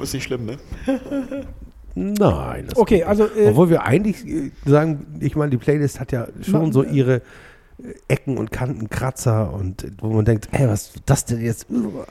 Ist 0.00 0.12
nicht 0.14 0.24
schlimm, 0.24 0.44
ne? 0.46 0.56
Nein. 1.94 2.66
das 2.68 2.76
Okay, 2.76 3.04
also 3.04 3.24
äh, 3.24 3.48
Obwohl 3.48 3.70
wir 3.70 3.82
eigentlich 3.84 4.26
äh, 4.26 4.50
sagen, 4.66 5.06
ich 5.20 5.34
meine, 5.36 5.50
die 5.50 5.56
Playlist 5.56 5.98
hat 5.98 6.12
ja 6.12 6.26
schon 6.42 6.66
Ma- 6.66 6.72
so 6.72 6.82
ihre 6.82 7.16
äh, 7.16 7.94
Ecken 8.08 8.36
und 8.36 8.50
Kanten, 8.52 8.90
Kratzer 8.90 9.52
und 9.54 9.84
äh, 9.84 9.90
wo 10.00 10.08
man 10.12 10.26
denkt, 10.26 10.48
ey, 10.52 10.68
was 10.68 10.88
ist 10.96 11.02
das 11.06 11.24
denn 11.24 11.40
jetzt? 11.42 11.66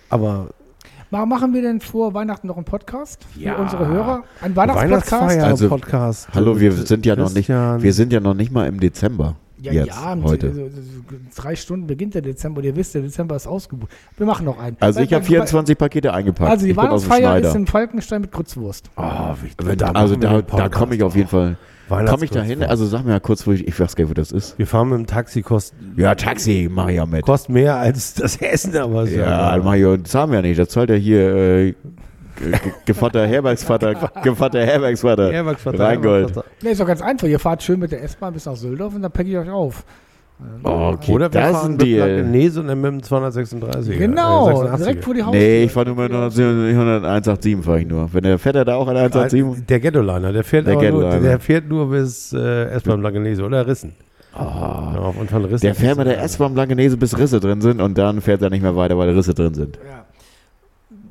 Aber 0.09 0.49
ma- 1.15 1.25
machen 1.25 1.53
wir 1.53 1.61
denn 1.61 1.79
vor 1.79 2.13
Weihnachten 2.13 2.47
noch 2.47 2.57
einen 2.57 2.65
Podcast 2.65 3.23
für 3.33 3.39
Ja. 3.39 3.55
unsere 3.55 3.87
Hörer? 3.87 4.23
Ein 4.41 4.55
Weihnachtspodcast? 4.55 5.11
Weihnachtfeier, 5.11 5.45
Also, 5.45 5.69
Podcast. 5.69 6.27
Hallo, 6.33 6.59
wir 6.59 6.71
sind 6.73 7.05
ja 7.05 7.15
noch 7.15 7.33
nicht, 7.33 7.49
wir 7.49 7.93
sind 7.93 8.11
ja 8.11 8.19
noch 8.19 8.33
nicht 8.33 8.51
mal 8.51 8.67
im 8.67 8.79
Dezember. 8.79 9.35
Ja, 9.61 9.71
Jetzt, 9.71 9.87
ja, 9.87 10.15
heute. 10.23 10.47
also, 10.49 10.61
also, 10.63 10.73
drei 11.35 11.55
Stunden 11.55 11.87
beginnt 11.87 12.13
der 12.13 12.21
Dezember 12.21 12.59
und 12.59 12.65
ihr 12.65 12.75
wisst, 12.75 12.93
der 12.93 13.01
Dezember 13.01 13.35
ist 13.35 13.47
ausgebucht. 13.47 13.89
Wir 14.17 14.25
machen 14.27 14.45
noch 14.45 14.59
einen. 14.59 14.77
Also 14.79 14.99
ich 14.99 15.09
Weil- 15.09 15.15
habe 15.15 15.25
24 15.25 15.77
Pakete 15.77 16.13
eingepackt. 16.13 16.51
Also 16.51 16.65
die 16.65 16.71
ich 16.71 16.77
Weihnachtsfeier 16.77 17.39
ist 17.39 17.55
in 17.55 17.65
Falkenstein 17.65 18.21
mit 18.21 18.31
Grützwurst. 18.31 18.91
Oh, 18.95 19.01
wie, 19.41 19.83
Also 19.95 20.15
da, 20.17 20.41
da 20.41 20.69
komme 20.69 20.93
ich 20.95 21.01
auf 21.01 21.15
jeden 21.15 21.29
Fall. 21.29 21.41
Weihnachts- 21.45 21.74
Komme 21.87 22.25
ich 22.25 22.31
da 22.31 22.41
hin? 22.41 22.63
Also 22.63 22.85
sag 22.85 23.03
mir 23.03 23.11
mal 23.11 23.19
kurz, 23.19 23.45
wo 23.45 23.51
ich, 23.51 23.67
ich 23.67 23.79
weiß 23.79 23.95
gar 23.95 24.03
nicht, 24.03 24.09
wo 24.09 24.13
das 24.15 24.31
ist. 24.31 24.57
Wir 24.57 24.65
fahren 24.67 24.89
mit 24.89 24.97
dem 24.99 25.05
Taxi, 25.07 25.41
kostet 25.41 25.77
Ja, 25.97 26.15
Taxi, 26.15 26.67
mach 26.71 26.87
ich 26.89 26.95
ja 26.95 27.05
mit. 27.05 27.21
kost 27.23 27.49
mehr 27.49 27.75
als 27.77 28.13
das 28.15 28.37
Essen, 28.37 28.75
aber 28.77 29.03
ist 29.03 29.13
Ja, 29.13 29.59
mach 29.63 29.73
ich, 29.75 30.01
das 30.03 30.15
haben 30.15 30.31
wir 30.31 30.37
ja 30.37 30.41
nicht. 30.41 30.59
Das 30.59 30.69
zahlt 30.69 30.89
ja 30.89 30.95
hier 30.95 31.35
äh, 31.35 31.73
Ge- 32.37 32.51
Ge- 32.51 32.59
Gevatter 32.85 33.25
Herbergsvater, 33.27 34.11
Gevatter 34.23 34.65
Herbergsvater. 34.65 35.31
Herbergsvater, 35.31 35.79
Rheingold. 35.79 36.27
Herbergsvater. 36.35 36.47
Ne, 36.63 36.69
ist 36.71 36.81
doch 36.81 36.87
ganz 36.87 37.01
einfach. 37.01 37.27
Ihr 37.27 37.39
fahrt 37.39 37.63
schön 37.63 37.79
mit 37.79 37.91
der 37.91 38.03
S-Bahn 38.03 38.33
bis 38.33 38.45
nach 38.45 38.55
Söldorf 38.55 38.93
und 38.95 39.01
dann 39.03 39.11
packe 39.11 39.29
ich 39.29 39.37
euch 39.37 39.49
auf. 39.49 39.85
Oh, 40.63 40.91
okay, 40.93 41.11
Oder 41.13 41.33
wir 41.33 41.41
das 41.41 41.51
fahren 41.51 41.71
mit 41.73 41.81
Deal. 41.81 42.09
Langenese 42.09 42.59
und 42.59 42.67
dann 42.67 42.81
mit 42.81 42.91
dem 42.91 43.03
236. 43.03 43.97
Genau, 43.97 44.49
äh, 44.49 44.53
86er. 44.53 44.77
direkt 44.77 45.03
vor 45.03 45.13
die 45.13 45.23
Haustür. 45.23 45.39
Nee, 45.39 45.63
ich 45.63 45.71
fahre 45.71 45.85
nur 45.87 45.95
mit 45.95 46.11
187 46.11 47.57
fahre 47.63 47.79
ich 47.79 47.87
nur. 47.87 48.13
Wenn 48.13 48.23
der 48.23 48.37
fährt 48.37 48.55
er 48.55 48.65
da 48.65 48.75
auch 48.75 48.87
an 48.87 48.97
187? 48.97 49.65
Der 49.67 49.79
Ghetto-Liner, 49.79 50.33
der 50.33 50.43
fährt, 50.43 50.67
Der 50.67 50.73
aber 50.75 50.91
nur, 50.91 51.09
der 51.19 51.39
fährt 51.39 51.69
nur 51.69 51.89
bis 51.89 52.33
äh, 52.33 52.65
S-Bahn 52.71 53.01
Langenese 53.01 53.43
oder 53.43 53.65
Rissen. 53.65 53.93
Ja, 54.37 54.95
auf 54.99 55.17
und 55.17 55.29
von 55.29 55.45
Rissen. 55.45 55.61
Der 55.61 55.75
fährt 55.75 55.97
mit 55.97 56.07
der 56.07 56.21
S-Bahn 56.21 56.53
Blankenese 56.53 56.97
bis 56.97 57.17
Risse 57.17 57.39
drin 57.39 57.61
sind 57.61 57.79
und 57.81 57.97
dann 57.97 58.19
fährt 58.19 58.41
er 58.41 58.49
nicht 58.49 58.61
mehr 58.61 58.75
weiter, 58.75 58.97
weil 58.97 59.09
Risse 59.11 59.33
drin 59.33 59.53
sind. 59.53 59.77
Ja. 59.77 60.05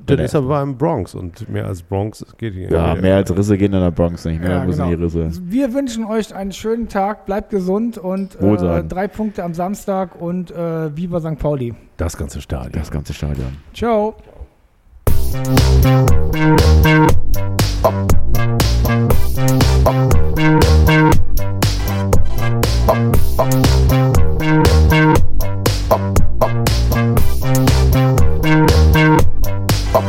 Das 0.06 0.20
ist 0.20 0.35
aber 0.35 0.62
im 0.62 0.76
Bronx 0.76 1.14
und 1.14 1.48
mehr 1.48 1.66
als 1.66 1.82
Bronx 1.82 2.24
geht 2.39 2.55
hier. 2.55 2.70
Ja, 2.70 2.94
mehr 2.94 3.16
als 3.16 3.36
Risse 3.36 3.56
gehen 3.56 3.72
in 3.72 3.81
der 3.81 3.90
Bronx 3.90 4.24
nicht. 4.24 4.40
Mehr 4.40 4.51
Ja, 4.51 4.64
müssen 4.64 4.85
genau. 4.85 4.97
die 4.97 5.02
Risse. 5.02 5.31
Wir 5.44 5.72
wünschen 5.72 6.05
euch 6.05 6.35
einen 6.35 6.52
schönen 6.52 6.89
Tag, 6.89 7.26
bleibt 7.26 7.51
gesund 7.51 7.98
und 7.98 8.40
äh, 8.40 8.85
drei 8.85 9.09
Punkte 9.09 9.44
am 9.44 9.55
Samstag 9.55 10.20
und 10.20 10.51
äh, 10.51 10.97
Viva 10.97 11.20
St. 11.20 11.39
Pauli. 11.39 11.74
Das 11.97 12.16
ganze 12.16 12.40
Stadion. 12.40 12.72
Das 12.72 12.90
ganze 12.90 13.14
Stadion. 13.14 13.56
Ciao. 13.72 14.14
Pauli 29.95 30.03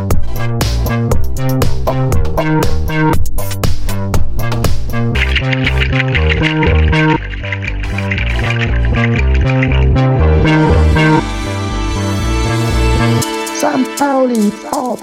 Pop 14.71 14.99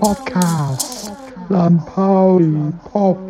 Podcast. 0.00 1.10
St. 1.50 1.86
Pauli 1.86 2.72
Pop 2.92 3.20